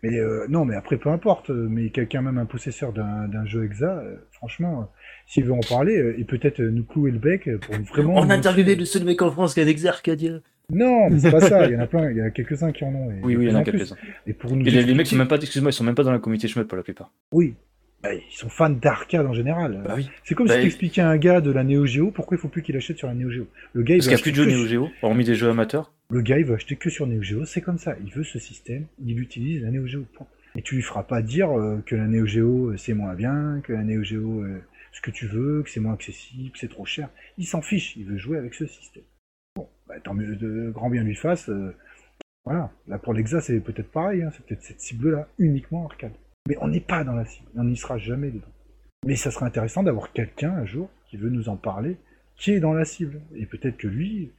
Mais 0.03 0.19
euh, 0.19 0.47
non, 0.49 0.65
mais 0.65 0.74
après, 0.74 0.97
peu 0.97 1.11
importe. 1.11 1.51
euh, 1.51 1.69
Mais 1.70 1.91
quelqu'un, 1.91 2.23
même 2.23 2.39
un 2.39 2.47
possesseur 2.47 2.93
d'un 2.93 3.29
d'un 3.29 3.45
jeu 3.47 3.65
exa, 3.65 3.99
euh, 3.99 4.16
franchement, 4.33 4.81
euh, 4.81 4.85
s'il 5.27 5.45
veut 5.45 5.53
en 5.53 5.61
parler, 5.61 5.97
euh, 5.97 6.19
et 6.19 6.24
peut-être 6.24 6.61
nous 6.61 6.85
clouer 6.85 7.11
le 7.12 7.19
bec 7.19 7.49
pour 7.61 7.74
vraiment. 7.93 8.15
On 8.16 8.29
a 8.31 8.35
interviewé 8.35 8.74
le 8.74 8.85
seul 8.85 9.05
mec 9.05 9.23
en 9.23 9.31
France 9.31 9.55
qui 9.55 9.61
a 9.61 9.65
d'exa 9.65 9.91
Arcadia. 9.91 10.41
Non, 10.70 11.11
mais 11.11 11.19
c'est 11.19 11.31
pas 11.31 11.41
ça. 11.41 11.66
Il 11.66 11.73
y 11.73 11.77
en 11.77 11.81
a 11.81 11.87
plein. 11.87 12.11
Il 12.11 12.16
y 12.16 12.20
a 12.20 12.31
quelques-uns 12.31 12.73
qui 12.73 12.85
en 12.85 12.95
ont. 12.95 13.11
Et 13.11 13.20
Oui, 13.23 13.37
oui, 13.37 13.45
il 13.47 13.51
y 13.51 13.55
en 13.55 13.59
a 13.59 13.62
quelques-uns. 13.65 13.97
Et 14.27 14.33
pour 14.33 14.55
nous 14.57 14.66
Et 14.66 14.70
les, 14.70 14.83
les 14.85 14.95
mecs 14.95 15.07
sont 15.07 15.16
même 15.16 15.29
pas, 15.29 15.37
excuse-moi, 15.37 15.70
ils 15.70 15.74
sont 15.74 15.85
même 15.85 15.95
pas 15.95 16.05
dans 16.05 16.12
la 16.12 16.19
communauté 16.19 16.49
shmup 16.49 16.66
pour 16.66 16.77
la 16.77 16.83
plupart. 16.83 17.12
Oui. 17.33 17.55
Bah, 18.03 18.12
ils 18.15 18.23
sont 18.37 18.49
fans 18.49 18.69
d'arcade 18.70 19.27
en 19.27 19.33
général. 19.33 19.83
Bah 19.85 19.95
oui. 19.97 20.09
C'est 20.24 20.35
comme 20.35 20.49
Bah, 20.49 20.55
si 20.55 20.61
tu 20.61 20.66
expliquais 20.66 21.01
à 21.03 21.09
un 21.09 21.16
gars 21.16 21.41
de 21.41 21.51
la 21.53 21.62
Neo 21.62 21.87
Geo 21.87 22.11
pourquoi 22.11 22.37
il 22.37 22.41
faut 22.41 22.49
plus 22.49 22.62
qu'il 22.62 22.77
achète 22.77 22.99
sur 22.99 23.07
la 23.09 23.15
Neo 23.15 23.31
Geo. 23.31 23.47
Le 23.74 23.83
gars, 23.83 23.95
il 23.95 23.99
Parce 23.99 24.09
veut 24.09 24.16
qu'il 24.16 24.16
n'y 24.16 24.20
a 24.20 24.23
plus 24.23 24.33
de 24.33 24.41
acheter 24.41 24.51
jeux 24.51 24.57
Neo 24.59 24.66
sur- 24.69 24.89
Geo, 24.89 24.91
hormis 25.03 25.24
des 25.24 25.35
jeux 25.37 25.49
amateurs. 25.49 25.93
Le 26.11 26.20
gars, 26.20 26.39
il 26.39 26.45
veut 26.45 26.55
acheter 26.55 26.77
que 26.77 26.91
sur 26.91 27.07
Neo 27.07 27.23
Geo, 27.23 27.45
c'est 27.45 27.61
comme 27.61 27.79
ça. 27.79 27.95
Il 28.05 28.12
veut 28.12 28.24
ce 28.24 28.39
système, 28.39 28.87
il 29.05 29.20
utilise 29.20 29.62
la 29.62 29.70
Neo 29.70 29.87
Geo. 29.87 30.05
Et 30.57 30.62
tu 30.62 30.74
lui 30.74 30.83
feras 30.83 31.05
pas 31.05 31.23
dire 31.23 31.51
euh, 31.59 31.83
que 31.87 31.95
la 31.95 32.07
Neo 32.07 32.27
Geo 32.27 32.70
euh, 32.73 32.77
c'est 32.77 32.93
moins 32.93 33.15
bien, 33.15 33.61
que 33.65 33.73
la 33.73 33.83
Neo 33.85 34.03
Geo 34.03 34.43
euh, 34.43 34.59
ce 34.93 35.01
que 35.01 35.11
tu 35.11 35.27
veux, 35.27 35.62
que 35.62 35.70
c'est 35.70 35.81
moins 35.81 35.95
accessible, 35.95 36.51
que 36.51 36.59
c'est 36.59 36.69
trop 36.69 36.85
cher. 36.85 37.09
Il 37.39 37.47
s'en 37.47 37.62
fiche, 37.62 37.97
il 37.97 38.05
veut 38.05 38.19
jouer 38.19 38.37
avec 38.37 38.53
ce 38.55 38.66
système. 38.66 39.05
Bon, 39.57 39.69
bah, 39.89 39.95
tant 40.03 40.12
mieux 40.12 40.37
de 40.37 40.70
grand 40.70 40.91
bien 40.91 41.05
lui 41.05 41.15
fasse. 41.15 41.49
euh, 41.49 41.74
voilà. 42.45 42.70
Là 42.89 42.99
pour 42.99 43.15
l'Exa, 43.15 43.41
c'est 43.41 43.61
peut-être 43.61 43.91
pareil, 43.93 44.23
hein, 44.23 44.31
c'est 44.37 44.45
peut-être 44.45 44.62
cette 44.65 44.81
cible-là, 44.81 45.29
uniquement 45.39 45.87
arcade. 45.87 46.12
Mais 46.48 46.56
on 46.60 46.69
n'est 46.69 46.81
pas 46.81 47.05
dans 47.05 47.14
la 47.14 47.24
cible, 47.24 47.47
on 47.56 47.64
n'y 47.64 47.77
sera 47.77 47.98
jamais 47.98 48.31
dedans. 48.31 48.47
Mais 49.06 49.16
ça 49.16 49.31
serait 49.31 49.47
intéressant 49.47 49.82
d'avoir 49.82 50.12
quelqu'un 50.12 50.51
un 50.52 50.64
jour 50.66 50.89
qui 51.06 51.16
veut 51.16 51.31
nous 51.31 51.48
en 51.48 51.56
parler, 51.56 51.97
qui 52.36 52.52
est 52.52 52.60
dans 52.60 52.73
la 52.73 52.85
cible. 52.85 53.20
Et 53.35 53.47
peut-être 53.47 53.77
que 53.77 53.86
lui, 53.89 54.31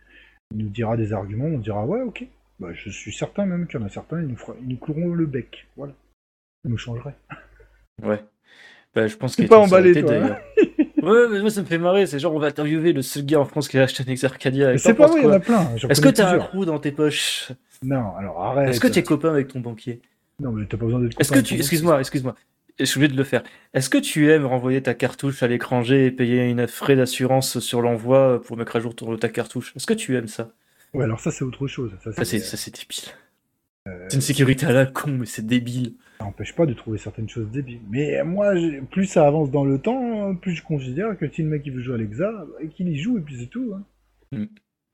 il 0.51 0.57
nous 0.57 0.69
dira 0.69 0.97
des 0.97 1.13
arguments, 1.13 1.45
on 1.45 1.57
dira 1.59 1.85
ouais, 1.85 2.01
ok. 2.01 2.25
Bah, 2.59 2.69
je 2.73 2.89
suis 2.89 3.13
certain 3.13 3.45
même 3.45 3.67
qu'il 3.67 3.79
y 3.79 3.83
en 3.83 3.85
a 3.85 3.89
certains, 3.89 4.21
ils 4.21 4.27
nous, 4.27 4.35
fera- 4.37 4.55
ils 4.61 4.67
nous 4.67 4.77
cloueront 4.77 5.13
le 5.13 5.25
bec. 5.25 5.67
Voilà. 5.75 5.93
Ça 6.63 6.69
nous 6.69 6.77
changerait. 6.77 7.15
Ouais. 8.01 8.19
Bah, 8.95 9.05
je 9.07 9.15
pense 9.15 9.35
qu'il 9.35 9.47
pas 9.47 9.59
emballé, 9.59 9.93
toi, 9.93 10.11
hein 10.13 10.19
d'ailleurs. 10.19 10.41
ouais, 11.03 11.29
mais 11.31 11.41
moi 11.41 11.49
ça 11.51 11.61
me 11.61 11.65
fait 11.67 11.77
marrer. 11.77 12.07
C'est 12.07 12.17
genre 12.17 12.33
on 12.33 12.39
va 12.39 12.47
interviewer 12.47 12.91
le 12.91 13.03
seul 13.03 13.23
gars 13.23 13.39
en 13.39 13.45
France 13.45 13.67
qui 13.67 13.77
a 13.77 13.83
acheté 13.83 14.03
un 14.07 14.11
ex 14.11 14.23
Arcadia. 14.23 14.75
C'est 14.79 14.95
pas 14.95 15.05
vrai, 15.05 15.21
il 15.21 15.23
y 15.25 15.27
en 15.27 15.31
a 15.31 15.39
plein. 15.39 15.67
Est-ce 15.75 16.01
que 16.01 16.09
t'as 16.09 16.33
un 16.35 16.39
trou 16.39 16.65
dans 16.65 16.79
tes 16.79 16.91
poches? 16.91 17.51
Non, 17.83 18.15
alors 18.15 18.41
arrête. 18.43 18.69
Est-ce 18.69 18.79
que 18.79 18.87
t'es 18.87 19.03
copain 19.03 19.29
avec 19.29 19.49
ton 19.49 19.59
banquier? 19.59 20.01
Non, 20.43 20.51
mais 20.51 20.65
t'as 20.65 20.77
pas 20.77 20.85
besoin 20.85 20.99
d'être 20.99 21.19
Est-ce 21.19 21.31
que 21.31 21.39
tu, 21.39 21.55
excuse-moi, 21.55 21.99
excuse-moi, 21.99 22.35
je 22.79 22.85
suis 22.85 22.97
obligé 22.97 23.13
de 23.13 23.17
le 23.17 23.23
faire. 23.23 23.43
Est-ce 23.73 23.89
que 23.89 23.97
tu 23.97 24.29
aimes 24.31 24.45
renvoyer 24.45 24.81
ta 24.83 24.93
cartouche 24.93 25.41
à 25.43 25.47
l'étranger 25.47 26.07
et 26.07 26.11
payer 26.11 26.49
une 26.49 26.67
frais 26.67 26.95
d'assurance 26.95 27.59
sur 27.59 27.81
l'envoi 27.81 28.41
pour 28.41 28.57
mettre 28.57 28.75
à 28.75 28.79
jour 28.79 28.95
ton- 28.95 29.15
ta 29.17 29.29
cartouche? 29.29 29.73
Est-ce 29.75 29.87
que 29.87 29.93
tu 29.93 30.15
aimes 30.17 30.27
ça? 30.27 30.51
Ouais, 30.93 31.05
alors 31.05 31.19
ça, 31.19 31.31
c'est 31.31 31.43
autre 31.43 31.65
chose. 31.67 31.91
Ça, 32.03 32.11
Ça, 32.11 32.25
c'est 32.25 32.39
c'est- 32.39 32.45
ça, 32.45 32.57
c'est 32.57 32.71
débile. 32.75 33.13
euh, 33.87 34.05
C'est 34.09 34.15
une 34.15 34.21
sécurité 34.21 34.65
à 34.65 34.71
la 34.73 34.85
con, 34.85 35.11
mais 35.11 35.25
c'est 35.25 35.45
débile. 35.45 35.93
ça 36.19 36.25
n'empêche 36.25 36.55
pas 36.55 36.65
de 36.65 36.73
trouver 36.73 36.97
certaines 36.97 37.27
choses 37.29 37.49
débiles. 37.51 37.81
Mais 37.89 38.23
moi, 38.23 38.55
j'ai- 38.55 38.81
plus 38.81 39.05
ça 39.07 39.25
avance 39.27 39.49
dans 39.51 39.65
le 39.65 39.77
temps, 39.79 40.35
plus 40.35 40.53
je 40.55 40.63
considère 40.63 41.17
que 41.17 41.27
si 41.29 41.41
le 41.41 41.49
mec 41.49 41.63
il 41.65 41.73
veut 41.73 41.81
jouer 41.81 41.95
à 41.95 41.97
l'Exa, 41.97 42.31
bah, 42.31 42.67
qu'il 42.75 42.87
y 42.89 42.97
joue 42.97 43.17
et 43.17 43.21
puis 43.21 43.35
c'est 43.39 43.47
tout. 43.47 43.73
hein. 43.75 43.83
Mm. 44.31 44.45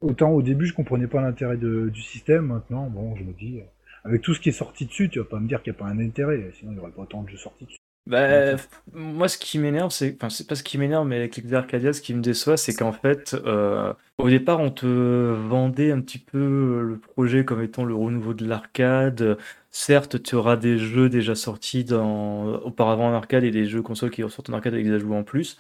Autant 0.01 0.31
au 0.31 0.41
début, 0.41 0.65
je 0.65 0.73
comprenais 0.73 1.07
pas 1.07 1.21
l'intérêt 1.21 1.57
de- 1.57 1.89
du 1.89 2.01
système. 2.01 2.45
Maintenant, 2.47 2.89
bon, 2.89 3.15
je 3.17 3.23
me 3.23 3.33
dis, 3.33 3.59
euh, 3.59 3.63
avec 4.03 4.21
tout 4.21 4.33
ce 4.33 4.39
qui 4.39 4.49
est 4.49 4.53
sorti 4.53 4.85
dessus, 4.85 5.09
tu 5.09 5.19
vas 5.19 5.25
pas 5.25 5.39
me 5.39 5.47
dire 5.47 5.61
qu'il 5.61 5.73
n'y 5.73 5.77
a 5.77 5.79
pas 5.79 5.89
un 5.89 5.99
intérêt. 5.99 6.51
Sinon, 6.57 6.71
il 6.71 6.75
n'y 6.75 6.79
aurait 6.81 6.91
pas 6.91 7.01
autant 7.01 7.23
de 7.23 7.29
jeux 7.29 7.37
sortis 7.37 7.65
dessus. 7.65 7.77
Bah, 8.09 8.55
moi, 8.91 9.27
ce 9.27 9.37
qui 9.37 9.59
m'énerve, 9.59 9.91
c'est, 9.91 10.15
enfin, 10.15 10.29
c'est 10.31 10.47
pas 10.47 10.55
ce 10.55 10.63
qui 10.63 10.79
m'énerve, 10.79 11.05
mais 11.05 11.17
avec 11.17 11.37
les 11.37 11.53
Arcadia, 11.53 11.93
ce 11.93 12.01
qui 12.01 12.15
me 12.15 12.21
déçoit, 12.21 12.57
c'est 12.57 12.73
qu'en 12.73 12.91
fait, 12.91 13.35
euh, 13.45 13.93
au 14.17 14.29
départ, 14.29 14.59
on 14.59 14.71
te 14.71 14.87
vendait 14.87 15.91
un 15.91 16.01
petit 16.01 16.17
peu 16.17 16.81
le 16.81 16.97
projet 16.97 17.45
comme 17.45 17.61
étant 17.61 17.85
le 17.85 17.93
renouveau 17.93 18.33
de 18.33 18.47
l'arcade. 18.47 19.37
Certes, 19.69 20.23
tu 20.23 20.33
auras 20.33 20.57
des 20.57 20.79
jeux 20.79 21.09
déjà 21.09 21.35
sortis 21.35 21.83
dans, 21.83 22.55
auparavant 22.61 23.09
en 23.09 23.13
arcade 23.13 23.43
et 23.43 23.51
des 23.51 23.65
jeux 23.65 23.83
consoles 23.83 24.09
qui 24.09 24.23
ressortent 24.23 24.49
en 24.49 24.53
arcade 24.53 24.73
avec 24.73 24.87
des 24.87 24.93
ajouts 24.93 25.13
en 25.13 25.23
plus. 25.23 25.57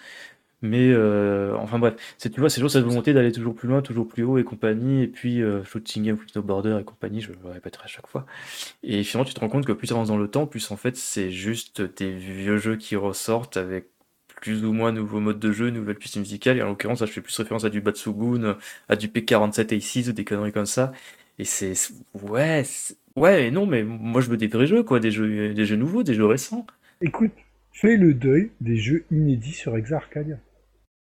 Mais, 0.61 0.91
euh, 0.91 1.55
enfin 1.55 1.79
bref, 1.79 1.95
c'est, 2.17 2.29
tu 2.29 2.39
vois, 2.41 2.49
c'est 2.49 2.55
toujours 2.55 2.71
cette 2.71 2.83
volonté 2.83 3.13
d'aller 3.13 3.31
toujours 3.31 3.55
plus 3.55 3.67
loin, 3.69 3.81
toujours 3.81 4.07
plus 4.07 4.23
haut 4.23 4.37
et 4.37 4.43
compagnie. 4.43 5.03
Et 5.03 5.07
puis, 5.07 5.41
euh, 5.41 5.63
shooting 5.63 6.03
game, 6.03 6.17
no 6.35 6.41
border 6.41 6.77
et 6.81 6.83
compagnie, 6.83 7.21
je 7.21 7.31
le 7.31 7.37
répéterai 7.49 7.85
à 7.85 7.87
chaque 7.87 8.07
fois. 8.07 8.25
Et 8.83 9.03
finalement, 9.03 9.25
tu 9.25 9.33
te 9.33 9.39
rends 9.39 9.49
compte 9.49 9.65
que 9.65 9.71
plus 9.71 9.87
tu 9.87 9.93
avances 9.93 10.09
dans 10.09 10.17
le 10.17 10.27
temps, 10.27 10.47
plus 10.47 10.69
en 10.71 10.77
fait, 10.77 10.97
c'est 10.97 11.31
juste 11.31 11.81
des 11.97 12.11
vieux 12.11 12.57
jeux 12.57 12.75
qui 12.75 12.95
ressortent 12.97 13.57
avec 13.57 13.87
plus 14.41 14.63
ou 14.65 14.73
moins 14.73 14.91
nouveaux 14.91 15.19
modes 15.19 15.39
de 15.39 15.51
jeu, 15.51 15.69
nouvelles 15.69 15.97
pistes 15.97 16.17
musicales. 16.17 16.57
Et 16.57 16.61
en 16.61 16.69
l'occurrence, 16.69 17.01
là, 17.01 17.05
je 17.05 17.11
fais 17.11 17.21
plus 17.21 17.35
référence 17.37 17.63
à 17.65 17.69
du 17.69 17.81
Batsugun, 17.81 18.57
à 18.89 18.95
du 18.95 19.07
P47 19.07 19.67
A6 19.67 20.09
ou 20.09 20.11
des 20.13 20.25
conneries 20.25 20.51
comme 20.51 20.65
ça. 20.65 20.91
Et 21.37 21.45
c'est. 21.45 21.73
Ouais, 22.21 22.63
ouais, 23.15 23.47
et 23.47 23.51
non, 23.51 23.65
mais 23.65 23.83
moi, 23.83 24.21
je 24.21 24.29
veux 24.29 24.37
des 24.37 24.47
vrais 24.47 24.67
jeux, 24.67 24.83
quoi, 24.83 24.99
des 24.99 25.11
jeux, 25.11 25.53
des 25.53 25.65
jeux 25.65 25.77
nouveaux, 25.77 26.03
des 26.03 26.13
jeux 26.13 26.25
récents. 26.25 26.67
Écoute, 27.01 27.31
fais 27.71 27.95
le 27.95 28.13
deuil 28.13 28.51
des 28.59 28.75
jeux 28.75 29.05
inédits 29.09 29.53
sur 29.53 29.77
Exa 29.77 29.97
Arcadia. 29.97 30.37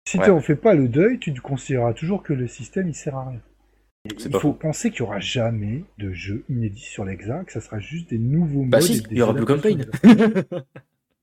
Si 0.05 0.17
Ouais. 0.17 0.25
tu 0.25 0.31
en 0.31 0.41
fais 0.41 0.55
pas 0.55 0.73
le 0.75 0.87
deuil, 0.87 1.17
tu 1.19 1.33
considéreras 1.33 1.93
toujours 1.93 2.23
que 2.23 2.33
le 2.33 2.47
système 2.47 2.87
il 2.89 2.93
sert 2.95 3.15
à 3.15 3.29
rien. 3.29 3.41
Il 4.05 4.37
faut 4.37 4.51
penser 4.51 4.91
qu'il 4.91 4.99
y 4.99 5.03
aura 5.03 5.19
jamais 5.21 5.85
de 5.97 6.11
jeux 6.11 6.43
inédits 6.49 6.81
sur 6.81 7.05
l'Exa, 7.05 7.43
que 7.45 7.53
ça 7.53 7.61
sera 7.61 7.79
juste 7.79 8.09
des 8.09 8.17
nouveaux 8.17 8.65
Bah 8.65 8.79
modes. 8.79 8.81
si, 8.87 9.01
il 9.09 9.17
y 9.17 9.21
aura 9.21 9.33
Blue 9.33 9.45
Campaign. 9.45 9.85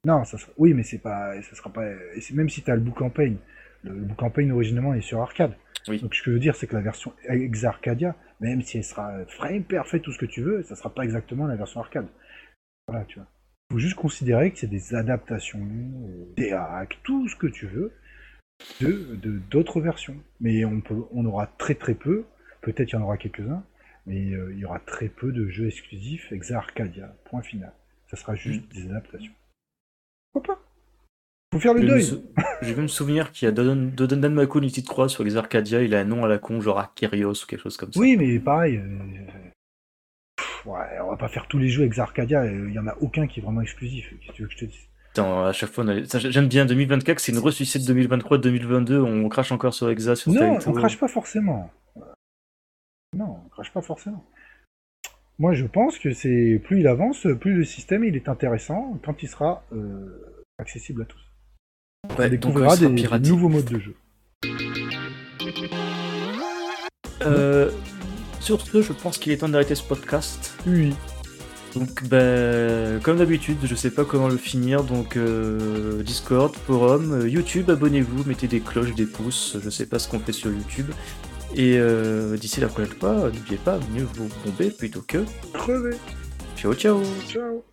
Non, 0.07 0.25
ça 0.25 0.39
sera... 0.39 0.51
oui, 0.57 0.73
mais 0.73 0.83
c'est 0.83 0.97
pas, 0.99 1.35
ça 1.43 1.55
sera 1.55 1.71
pas. 1.71 1.85
Même 2.33 2.49
si 2.49 2.63
t'as 2.63 2.75
le 2.75 2.81
Blue 2.81 2.93
Campaign, 2.93 3.37
le 3.83 3.93
Blue 3.93 4.15
Campaign 4.15 4.51
originellement 4.51 4.95
est 4.95 5.03
sur 5.03 5.21
arcade. 5.21 5.53
Oui. 5.89 6.01
Donc 6.01 6.15
ce 6.15 6.23
que 6.23 6.31
je 6.31 6.35
veux 6.37 6.41
dire, 6.41 6.57
c'est 6.57 6.67
que 6.67 6.75
la 6.75 6.81
version 6.81 7.13
Exa 7.29 7.69
Arcadia, 7.69 8.17
même 8.41 8.63
si 8.63 8.79
elle 8.79 8.85
sera 8.85 9.13
frame 9.27 9.63
parfait, 9.63 10.01
tout 10.01 10.11
ce 10.13 10.19
que 10.19 10.25
tu 10.25 10.41
veux, 10.41 10.63
ça 10.63 10.75
sera 10.75 10.89
pas 10.95 11.03
exactement 11.05 11.47
la 11.47 11.57
version 11.57 11.81
arcade. 11.81 12.07
Voilà, 12.89 13.05
tu 13.05 13.19
vois. 13.19 13.29
faut 13.71 13.79
juste 13.79 13.95
considérer 13.97 14.51
que 14.53 14.59
c'est 14.59 14.67
des 14.71 14.95
adaptations, 14.95 15.61
des 16.35 16.53
hacks, 16.53 16.99
tout 17.03 17.29
ce 17.29 17.37
que 17.37 17.47
tu 17.47 17.67
veux, 17.67 17.93
de 18.81 19.39
d'autres 19.51 19.81
versions. 19.81 20.17
Mais 20.41 20.65
on, 20.65 20.81
peut, 20.81 21.03
on 21.13 21.25
aura 21.25 21.47
très 21.47 21.75
très 21.75 21.95
peu, 21.95 22.25
peut-être 22.63 22.89
qu'il 22.89 22.99
y 22.99 23.03
en 23.03 23.05
aura 23.05 23.17
quelques-uns, 23.19 23.63
mais 24.07 24.33
euh, 24.33 24.53
il 24.53 24.59
y 24.59 24.65
aura 24.65 24.79
très 24.81 25.09
peu 25.09 25.33
de 25.33 25.49
jeux 25.49 25.67
exclusifs 25.67 26.31
Exa 26.33 26.59
Arcadia, 26.59 27.15
point 27.27 27.43
final. 27.43 27.73
Ça 28.09 28.17
sera 28.17 28.35
juste 28.35 28.63
Mm. 28.65 28.75
des 28.75 28.91
adaptations. 28.91 29.33
Pourquoi 30.33 30.55
pas? 30.57 30.63
Faut 31.53 31.59
faire 31.61 31.75
le 31.75 31.83
Je 31.83 31.87
deuil 31.87 32.03
sou- 32.05 32.23
je 32.63 32.73
vais 32.73 32.83
me 32.83 32.87
souvenir 32.89 33.33
qu'il 33.33 33.47
y 33.47 33.49
a 33.49 33.53
Dodon 33.53 33.91
Dodon 33.95 34.17
Danmaku, 34.19 34.59
une 34.61 34.69
petite 34.69 34.87
croix 34.89 35.09
sur 35.09 35.25
les 35.25 35.37
Arcadia, 35.37 35.83
il 35.83 35.95
a 35.95 36.01
un 36.01 36.05
nom 36.05 36.25
à 36.25 36.29
la 36.29 36.39
con, 36.39 36.61
genre 36.61 36.79
Akirios 36.79 37.43
ou 37.43 37.47
quelque 37.47 37.63
chose 37.63 37.77
comme 37.77 37.93
ça. 37.93 37.99
Oui, 38.01 38.17
mais 38.17 38.39
pareil. 38.39 38.77
euh, 38.77 39.27
pff, 40.37 40.67
ouais, 40.67 41.01
on 41.03 41.11
va 41.11 41.17
pas 41.17 41.29
faire 41.29 41.49
tous 41.49 41.59
les 41.59 41.69
jeux 41.69 41.85
Exa 41.85 42.03
Arcadia, 42.05 42.43
euh, 42.43 42.69
il 42.69 42.75
y 42.75 42.79
en 42.79 42.87
a 42.87 42.97
aucun 43.01 43.27
qui 43.27 43.41
est 43.41 43.43
vraiment 43.43 43.63
exclusif. 43.63 44.11
Qu'est-ce 44.21 44.31
que 44.31 44.33
tu 44.37 44.43
veux 44.43 44.49
que 44.49 44.55
je 44.55 44.59
te 44.59 44.65
dise? 44.67 44.89
Attends, 45.13 45.45
à 45.45 45.53
chaque 45.53 45.71
fois, 45.71 45.85
on 45.85 45.89
a... 45.89 46.03
j'aime 46.03 46.47
bien 46.47 46.67
2024, 46.67 47.19
c'est 47.19 47.33
une 47.33 47.39
ressuscite 47.39 47.83
2023-2022, 47.83 48.99
on 48.99 49.29
crache 49.29 49.51
encore 49.51 49.75
sur 49.75 49.91
Exa, 49.91 50.15
sur 50.15 50.33
Non, 50.33 50.59
on 50.65 50.73
crache 50.73 50.99
pas 50.99 51.09
forcément. 51.09 51.71
Non, 53.17 53.39
on 53.45 53.49
crache 53.49 53.73
pas 53.73 53.83
forcément. 53.83 54.25
Moi, 55.41 55.55
je 55.55 55.67
pense 55.67 55.99
que 55.99 56.13
c'est 56.13 56.61
plus 56.63 56.81
il 56.81 56.87
avance, 56.87 57.27
plus 57.41 57.55
le 57.55 57.65
système 57.65 58.05
il 58.05 58.15
est 58.15 58.29
intéressant 58.29 58.99
quand 59.03 59.23
il 59.23 59.29
sera 59.29 59.65
euh, 59.73 60.45
accessible 60.59 61.03
à 61.03 61.05
tous. 61.07 61.21
On 62.05 62.15
Ouais, 62.15 62.31
donc, 62.31 62.41
découvrira 62.41 62.77
des, 62.77 63.29
nouveaux 63.29 63.49
modes 63.49 63.65
de 63.65 63.79
jeu. 63.79 63.97
Euh, 67.23 67.71
sur 68.39 68.61
ce, 68.61 68.83
je 68.83 68.93
pense 68.93 69.19
qu'il 69.19 69.33
est 69.33 69.39
temps 69.39 69.49
d'arrêter 69.49 69.75
ce 69.75 69.83
podcast. 69.83 70.57
Oui. 70.67 70.95
Donc, 71.75 72.03
ben, 72.05 73.01
comme 73.01 73.19
d'habitude, 73.19 73.59
je 73.63 73.75
sais 73.75 73.91
pas 73.91 74.05
comment 74.05 74.29
le 74.29 74.37
finir. 74.37 74.83
Donc, 74.83 75.17
euh, 75.17 76.03
Discord, 76.03 76.55
forum, 76.55 77.13
euh, 77.13 77.29
YouTube, 77.29 77.71
abonnez-vous, 77.71 78.25
mettez 78.25 78.49
des 78.49 78.61
cloches, 78.61 78.95
des 78.95 79.07
pouces. 79.07 79.57
Je 79.63 79.71
sais 79.71 79.87
pas 79.87 79.99
ce 79.99 80.09
qu'on 80.09 80.19
fait 80.19 80.33
sur 80.33 80.51
YouTube. 80.51 80.91
Et 81.55 81.79
euh, 81.79 82.37
d'ici 82.37 82.61
la 82.61 82.69
prochaine 82.69 82.95
fois, 82.99 83.31
n'oubliez 83.33 83.59
pas, 83.59 83.79
mieux 83.95 84.07
vous 84.15 84.29
bomber 84.45 84.71
plutôt 84.71 85.03
que 85.03 85.25
Crever. 85.53 85.97
ciao 86.57 86.75
ciao 86.75 87.03
Ciao. 87.29 87.65